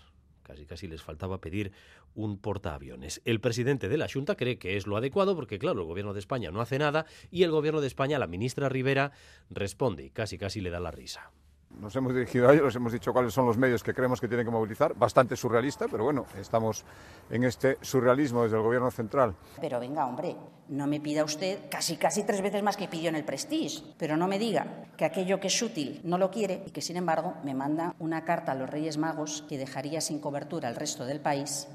Casi 0.44 0.66
casi 0.66 0.88
les 0.88 1.04
faltaba 1.04 1.42
pedir 1.42 1.72
un 2.16 2.40
portaaviones. 2.40 3.22
El 3.26 3.40
presidente 3.40 3.88
de 3.88 3.98
la 3.98 4.08
Junta 4.12 4.36
cree 4.36 4.58
que 4.58 4.78
es 4.78 4.88
lo 4.88 4.98
adecuado 4.98 5.36
porque, 5.36 5.60
claro, 5.60 5.82
el 5.82 5.88
gobierno 5.88 6.14
de 6.14 6.20
España 6.20 6.52
no 6.52 6.62
hace 6.62 6.80
nada 6.80 7.06
y 7.30 7.44
el 7.44 7.52
gobierno 7.52 7.82
de 7.82 7.88
España, 7.88 8.20
la 8.20 8.28
ministra 8.28 8.68
Rivera, 8.68 9.12
responde 9.50 10.06
y 10.06 10.10
casi 10.10 10.38
casi 10.38 10.62
le 10.62 10.72
da 10.72 10.80
la 10.80 10.92
risa. 10.92 11.32
Nos 11.80 11.96
hemos 11.96 12.14
dirigido 12.14 12.50
a 12.50 12.54
ellos, 12.54 12.66
les 12.66 12.76
hemos 12.76 12.92
dicho 12.92 13.14
cuáles 13.14 13.34
son 13.34 13.46
los 13.46 13.58
medios 13.58 13.84
que 13.84 13.94
creemos 13.94 14.20
que 14.20 14.28
tienen 14.28 14.46
que 14.46 14.52
movilizar, 14.52 14.94
bastante 14.96 15.38
surrealista, 15.38 15.88
pero 15.90 16.04
bueno, 16.04 16.26
estamos 16.38 16.84
en 17.30 17.46
este 17.46 17.78
surrealismo 17.82 18.44
desde 18.44 18.58
el 18.58 18.64
Gobierno 18.64 18.92
central. 18.92 19.34
Pero 19.62 19.80
venga, 19.80 20.06
hombre, 20.06 20.36
no 20.68 20.88
me 20.88 21.00
pida 21.00 21.24
usted 21.24 21.70
casi 21.72 21.96
casi 21.96 22.24
tres 22.24 22.42
veces 22.42 22.64
más 22.64 22.76
que 22.76 22.90
pidió 22.90 23.08
en 23.10 23.16
el 23.16 23.24
Prestige, 23.24 23.82
pero 23.98 24.18
no 24.18 24.28
me 24.28 24.40
diga 24.40 24.88
que 24.98 25.06
aquello 25.06 25.40
que 25.40 25.48
es 25.48 25.62
útil 25.62 26.02
no 26.04 26.18
lo 26.18 26.32
quiere 26.32 26.64
y 26.66 26.72
que 26.72 26.82
sin 26.82 26.98
embargo 26.98 27.36
me 27.46 27.54
manda 27.54 27.96
una 28.00 28.26
carta 28.26 28.52
a 28.52 28.56
los 28.56 28.70
Reyes 28.70 28.98
Magos 28.98 29.46
que 29.48 29.58
dejaría 29.58 30.02
sin 30.02 30.20
cobertura 30.20 30.68
al 30.68 30.76
resto 30.76 31.06
del 31.06 31.22
país 31.22 31.70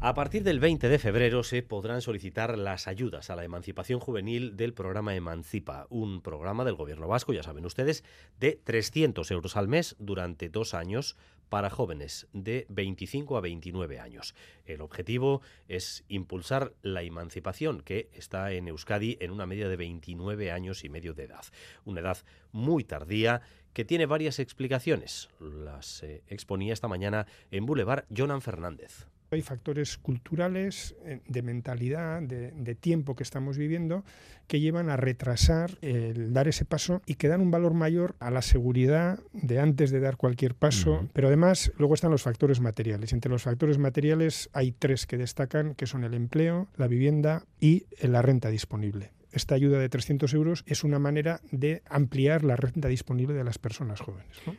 A 0.00 0.14
partir 0.14 0.44
del 0.44 0.60
20 0.60 0.88
de 0.88 1.00
febrero 1.00 1.42
se 1.42 1.60
podrán 1.64 2.02
solicitar 2.02 2.56
las 2.56 2.86
ayudas 2.86 3.30
a 3.30 3.36
la 3.36 3.42
emancipación 3.42 3.98
juvenil 3.98 4.56
del 4.56 4.72
programa 4.72 5.16
Emancipa, 5.16 5.88
un 5.90 6.22
programa 6.22 6.64
del 6.64 6.76
gobierno 6.76 7.08
vasco, 7.08 7.32
ya 7.32 7.42
saben 7.42 7.66
ustedes, 7.66 8.04
de 8.38 8.60
300 8.62 9.28
euros 9.32 9.56
al 9.56 9.66
mes 9.66 9.96
durante 9.98 10.50
dos 10.50 10.72
años 10.74 11.16
para 11.48 11.68
jóvenes 11.68 12.28
de 12.32 12.64
25 12.68 13.38
a 13.38 13.40
29 13.40 13.98
años. 13.98 14.36
El 14.66 14.82
objetivo 14.82 15.42
es 15.66 16.04
impulsar 16.06 16.74
la 16.82 17.02
emancipación 17.02 17.80
que 17.80 18.08
está 18.12 18.52
en 18.52 18.68
Euskadi 18.68 19.16
en 19.18 19.32
una 19.32 19.46
media 19.46 19.68
de 19.68 19.76
29 19.76 20.52
años 20.52 20.84
y 20.84 20.90
medio 20.90 21.12
de 21.12 21.24
edad. 21.24 21.44
Una 21.84 22.02
edad 22.02 22.18
muy 22.52 22.84
tardía 22.84 23.40
que 23.72 23.84
tiene 23.84 24.06
varias 24.06 24.38
explicaciones. 24.38 25.28
Las 25.40 26.04
eh, 26.04 26.22
exponía 26.28 26.72
esta 26.72 26.86
mañana 26.86 27.26
en 27.50 27.66
Boulevard 27.66 28.04
Jonan 28.16 28.42
Fernández. 28.42 29.08
Hay 29.30 29.42
factores 29.42 29.98
culturales, 29.98 30.94
eh, 31.04 31.20
de 31.26 31.42
mentalidad, 31.42 32.22
de, 32.22 32.52
de, 32.52 32.74
tiempo 32.74 33.14
que 33.14 33.22
estamos 33.22 33.58
viviendo, 33.58 34.04
que 34.46 34.60
llevan 34.60 34.88
a 34.88 34.96
retrasar 34.96 35.78
el 35.82 36.32
dar 36.32 36.48
ese 36.48 36.64
paso 36.64 37.02
y 37.06 37.14
que 37.14 37.28
dan 37.28 37.40
un 37.40 37.50
valor 37.50 37.74
mayor 37.74 38.16
a 38.20 38.30
la 38.30 38.42
seguridad 38.42 39.20
de 39.32 39.60
antes 39.60 39.90
de 39.90 40.00
dar 40.00 40.16
cualquier 40.16 40.54
paso. 40.54 40.92
Uh 40.92 41.00
-huh. 41.00 41.08
Pero 41.12 41.28
además, 41.28 41.72
luego 41.76 41.94
están 41.94 42.10
los 42.10 42.22
factores 42.22 42.60
materiales. 42.60 43.12
Entre 43.12 43.30
los 43.30 43.42
factores 43.42 43.78
materiales 43.78 44.48
hay 44.52 44.72
tres 44.72 45.06
que 45.06 45.18
destacan, 45.18 45.74
que 45.74 45.86
son 45.86 46.04
el 46.04 46.14
empleo, 46.14 46.68
la 46.76 46.86
vivienda 46.88 47.44
y 47.60 47.84
la 48.00 48.22
renta 48.22 48.48
disponible 48.50 49.12
esta 49.32 49.54
ayuda 49.54 49.78
de 49.78 49.88
300 49.88 50.32
euros 50.34 50.64
es 50.66 50.84
una 50.84 50.98
manera 50.98 51.40
de 51.50 51.82
ampliar 51.88 52.44
la 52.44 52.56
renta 52.56 52.88
disponible 52.88 53.34
de 53.34 53.44
las 53.44 53.58
personas 53.58 54.00
jóvenes. 54.00 54.36
¿no? 54.46 54.56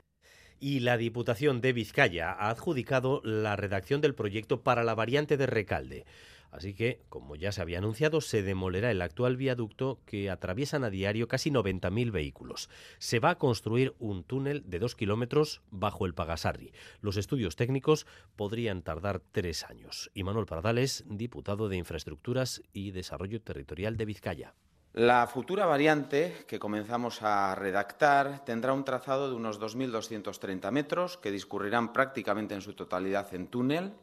Y 0.60 0.80
la 0.80 0.98
Diputación 0.98 1.62
de 1.62 1.74
Vizcaya 1.74 2.32
ha 2.32 2.50
adjudicado 2.50 3.22
la 3.24 3.56
redacción 3.56 4.02
del 4.02 4.16
proyecto 4.16 4.62
para 4.62 4.84
la 4.84 4.96
variante 4.96 5.38
de 5.38 5.46
Recalde. 5.46 6.06
Así 6.52 6.74
que, 6.74 7.02
como 7.10 7.36
ya 7.36 7.52
se 7.52 7.62
había 7.62 7.78
anunciado, 7.78 8.22
se 8.22 8.42
demolerá 8.42 8.90
el 8.90 9.02
actual 9.02 9.38
viaducto 9.38 10.00
que 10.06 10.30
atraviesan 10.30 10.84
a 10.84 10.90
diario 10.90 11.28
casi 11.28 11.52
90.000 11.52 12.12
vehículos. 12.12 12.70
Se 12.98 13.20
va 13.20 13.32
a 13.32 13.38
construir 13.38 13.94
un 14.00 14.24
túnel 14.24 14.64
de 14.66 14.80
dos 14.80 14.96
kilómetros 14.96 15.62
bajo 15.70 16.06
el 16.06 16.16
Pagasarri. 16.16 16.74
Los 17.02 17.18
estudios 17.18 17.56
técnicos 17.56 18.08
podrían 18.36 18.82
tardar 18.82 19.22
tres 19.32 19.64
años. 19.64 20.10
Y 20.16 20.24
Manuel 20.24 20.48
Pardales, 20.48 21.04
diputado 21.08 21.70
de 21.70 21.78
Infraestructuras 21.78 22.64
y 22.74 22.92
Desarrollo 22.92 23.42
Territorial 23.42 23.96
de 23.96 24.06
Vizcaya. 24.06 24.56
La 24.94 25.28
futura 25.28 25.66
variante 25.66 26.46
que 26.48 26.60
comenzamos 26.60 27.22
a 27.22 27.54
redactar 27.56 28.44
tendrá 28.44 28.74
un 28.74 28.84
trazado 28.84 29.30
de 29.30 29.36
unos 29.36 29.60
2.230 29.60 30.72
metros 30.72 31.18
que 31.18 31.32
discurrirán 31.32 31.94
prácticamente 31.94 32.56
en 32.56 32.62
su 32.62 32.74
totalidad 32.74 33.34
en 33.34 33.48
túnel 33.48 33.94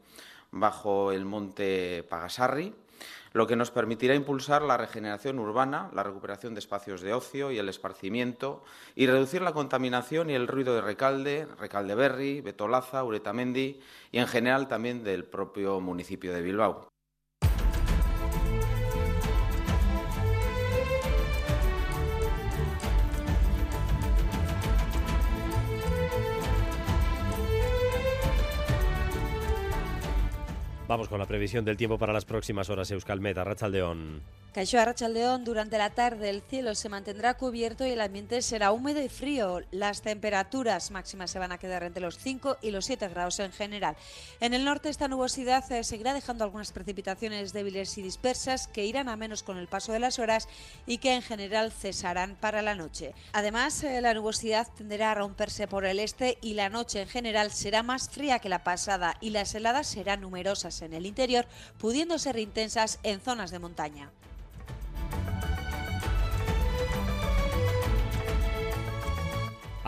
bajo 0.52 1.10
el 1.10 1.24
monte 1.24 2.04
Pagasarri 2.08 2.72
lo 3.36 3.46
que 3.46 3.56
nos 3.56 3.70
permitirá 3.70 4.14
impulsar 4.14 4.62
la 4.62 4.78
regeneración 4.78 5.38
urbana, 5.38 5.90
la 5.92 6.02
recuperación 6.02 6.54
de 6.54 6.60
espacios 6.60 7.02
de 7.02 7.12
ocio 7.12 7.50
y 7.50 7.58
el 7.58 7.68
esparcimiento, 7.68 8.64
y 8.94 9.06
reducir 9.06 9.42
la 9.42 9.52
contaminación 9.52 10.30
y 10.30 10.34
el 10.34 10.48
ruido 10.48 10.74
de 10.74 10.80
Recalde, 10.80 11.46
Recaldeberri, 11.58 12.40
Betolaza, 12.40 13.04
Uretamendi 13.04 13.78
y 14.10 14.18
en 14.18 14.26
general 14.26 14.68
también 14.68 15.04
del 15.04 15.24
propio 15.24 15.80
municipio 15.80 16.32
de 16.32 16.40
Bilbao. 16.40 16.88
Vamos 30.88 31.08
con 31.08 31.18
la 31.18 31.26
previsión 31.26 31.64
del 31.64 31.76
tiempo 31.76 31.98
para 31.98 32.12
las 32.12 32.24
próximas 32.24 32.70
horas. 32.70 32.90
Euskalmet, 32.92 33.36
Arrachaldeón. 33.36 34.22
Caixó 34.56 34.80
Arrachaldeón, 34.80 35.44
durante 35.44 35.76
la 35.76 35.90
tarde 35.90 36.30
el 36.30 36.40
cielo 36.40 36.74
se 36.74 36.88
mantendrá 36.88 37.34
cubierto 37.34 37.84
y 37.84 37.90
el 37.90 38.00
ambiente 38.00 38.40
será 38.40 38.72
húmedo 38.72 39.02
y 39.02 39.10
frío. 39.10 39.60
Las 39.70 40.00
temperaturas 40.00 40.90
máximas 40.90 41.30
se 41.30 41.38
van 41.38 41.52
a 41.52 41.58
quedar 41.58 41.82
entre 41.82 42.00
los 42.00 42.16
5 42.16 42.56
y 42.62 42.70
los 42.70 42.86
7 42.86 43.06
grados 43.08 43.38
en 43.40 43.52
general. 43.52 43.96
En 44.40 44.54
el 44.54 44.64
norte 44.64 44.88
esta 44.88 45.08
nubosidad 45.08 45.70
eh, 45.70 45.84
seguirá 45.84 46.14
dejando 46.14 46.42
algunas 46.42 46.72
precipitaciones 46.72 47.52
débiles 47.52 47.98
y 47.98 48.02
dispersas 48.02 48.66
que 48.66 48.86
irán 48.86 49.10
a 49.10 49.16
menos 49.16 49.42
con 49.42 49.58
el 49.58 49.68
paso 49.68 49.92
de 49.92 49.98
las 49.98 50.18
horas 50.18 50.48
y 50.86 50.96
que 50.96 51.12
en 51.12 51.20
general 51.20 51.70
cesarán 51.70 52.34
para 52.36 52.62
la 52.62 52.74
noche. 52.74 53.12
Además, 53.34 53.84
eh, 53.84 54.00
la 54.00 54.14
nubosidad 54.14 54.68
tenderá 54.74 55.10
a 55.10 55.16
romperse 55.16 55.68
por 55.68 55.84
el 55.84 56.00
este 56.00 56.38
y 56.40 56.54
la 56.54 56.70
noche 56.70 57.02
en 57.02 57.08
general 57.08 57.50
será 57.50 57.82
más 57.82 58.08
fría 58.08 58.38
que 58.38 58.48
la 58.48 58.64
pasada 58.64 59.18
y 59.20 59.28
las 59.28 59.54
heladas 59.54 59.86
serán 59.86 60.22
numerosas 60.22 60.80
en 60.80 60.94
el 60.94 61.04
interior, 61.04 61.44
pudiendo 61.76 62.18
ser 62.18 62.38
intensas 62.38 63.00
en 63.02 63.20
zonas 63.20 63.50
de 63.50 63.58
montaña. 63.58 64.10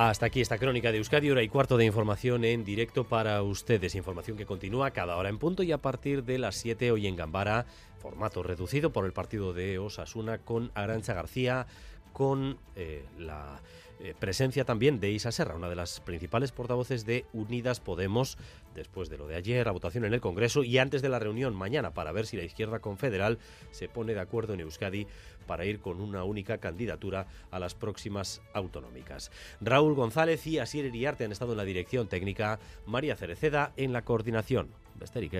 Hasta 0.01 0.27
aquí 0.27 0.41
esta 0.41 0.59
crónica 0.59 0.93
de 0.93 0.99
Euskadi, 0.99 1.29
hora 1.29 1.43
y 1.43 1.49
cuarto 1.49 1.77
de 1.77 1.85
información 1.85 2.45
en 2.45 2.65
directo 2.65 3.03
para 3.03 3.43
ustedes. 3.43 3.97
Información 3.97 4.37
que 4.37 4.47
continúa 4.47 4.93
cada 4.93 5.16
hora 5.16 5.29
en 5.29 5.39
punto 5.39 5.65
y 5.65 5.73
a 5.73 5.79
partir 5.79 6.23
de 6.23 6.39
las 6.39 6.55
7 6.55 6.93
hoy 6.93 7.09
en 7.09 7.16
Gambara, 7.16 7.66
formato 8.01 8.45
reducido 8.45 8.93
por 8.93 9.07
el 9.07 9.12
partido 9.12 9.53
de 9.53 9.81
Osasuna 9.81 10.39
con 10.39 10.70
Arancha 10.77 11.15
García, 11.15 11.66
con 12.12 12.59
eh, 12.77 13.05
la 13.19 13.61
eh, 14.01 14.15
presencia 14.16 14.65
también 14.65 15.01
de 15.01 15.11
Isa 15.11 15.33
Serra, 15.33 15.57
una 15.57 15.69
de 15.69 15.75
las 15.75 15.99
principales 15.99 16.53
portavoces 16.53 17.05
de 17.05 17.25
Unidas 17.33 17.81
Podemos, 17.81 18.39
después 18.77 19.09
de 19.09 19.19
lo 19.19 19.27
de 19.27 19.35
ayer, 19.35 19.66
la 19.66 19.73
votación 19.73 20.05
en 20.05 20.15
el 20.15 20.20
Congreso 20.20 20.62
y 20.62 20.79
antes 20.79 21.03
de 21.03 21.09
la 21.09 21.19
reunión 21.19 21.57
mañana 21.57 21.91
para 21.91 22.12
ver 22.12 22.27
si 22.27 22.37
la 22.37 22.45
izquierda 22.45 22.79
confederal 22.79 23.41
se 23.73 23.89
pone 23.89 24.15
de 24.15 24.20
acuerdo 24.20 24.55
en 24.55 24.61
Euskadi 24.61 25.09
para 25.49 25.65
ir 25.65 25.81
con 25.81 26.01
una 26.01 26.23
única 26.23 26.59
candidatura 26.59 27.27
a 27.51 27.59
las 27.59 27.75
próximas 27.75 28.41
autonómicas. 28.55 29.33
Raúl 29.61 29.95
González 29.97 30.47
y 30.47 30.61
Asier 30.61 30.85
Iriarte 30.85 31.25
han 31.25 31.33
estado 31.33 31.53
en 31.53 31.59
la 31.59 31.65
dirección 31.65 32.07
técnica, 32.07 32.61
María 32.87 33.16
Cereceda 33.16 33.73
en 33.77 33.93
la 33.93 34.03
coordinación. 34.03 34.69
Besterik 34.95 35.35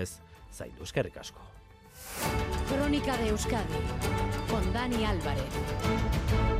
zaindu. 0.53 0.85
Crónica 2.69 3.17
de 3.19 3.29
Euskadi 3.29 3.75
con 4.51 4.73
Dani 4.73 5.05
Álvarez. 5.05 6.58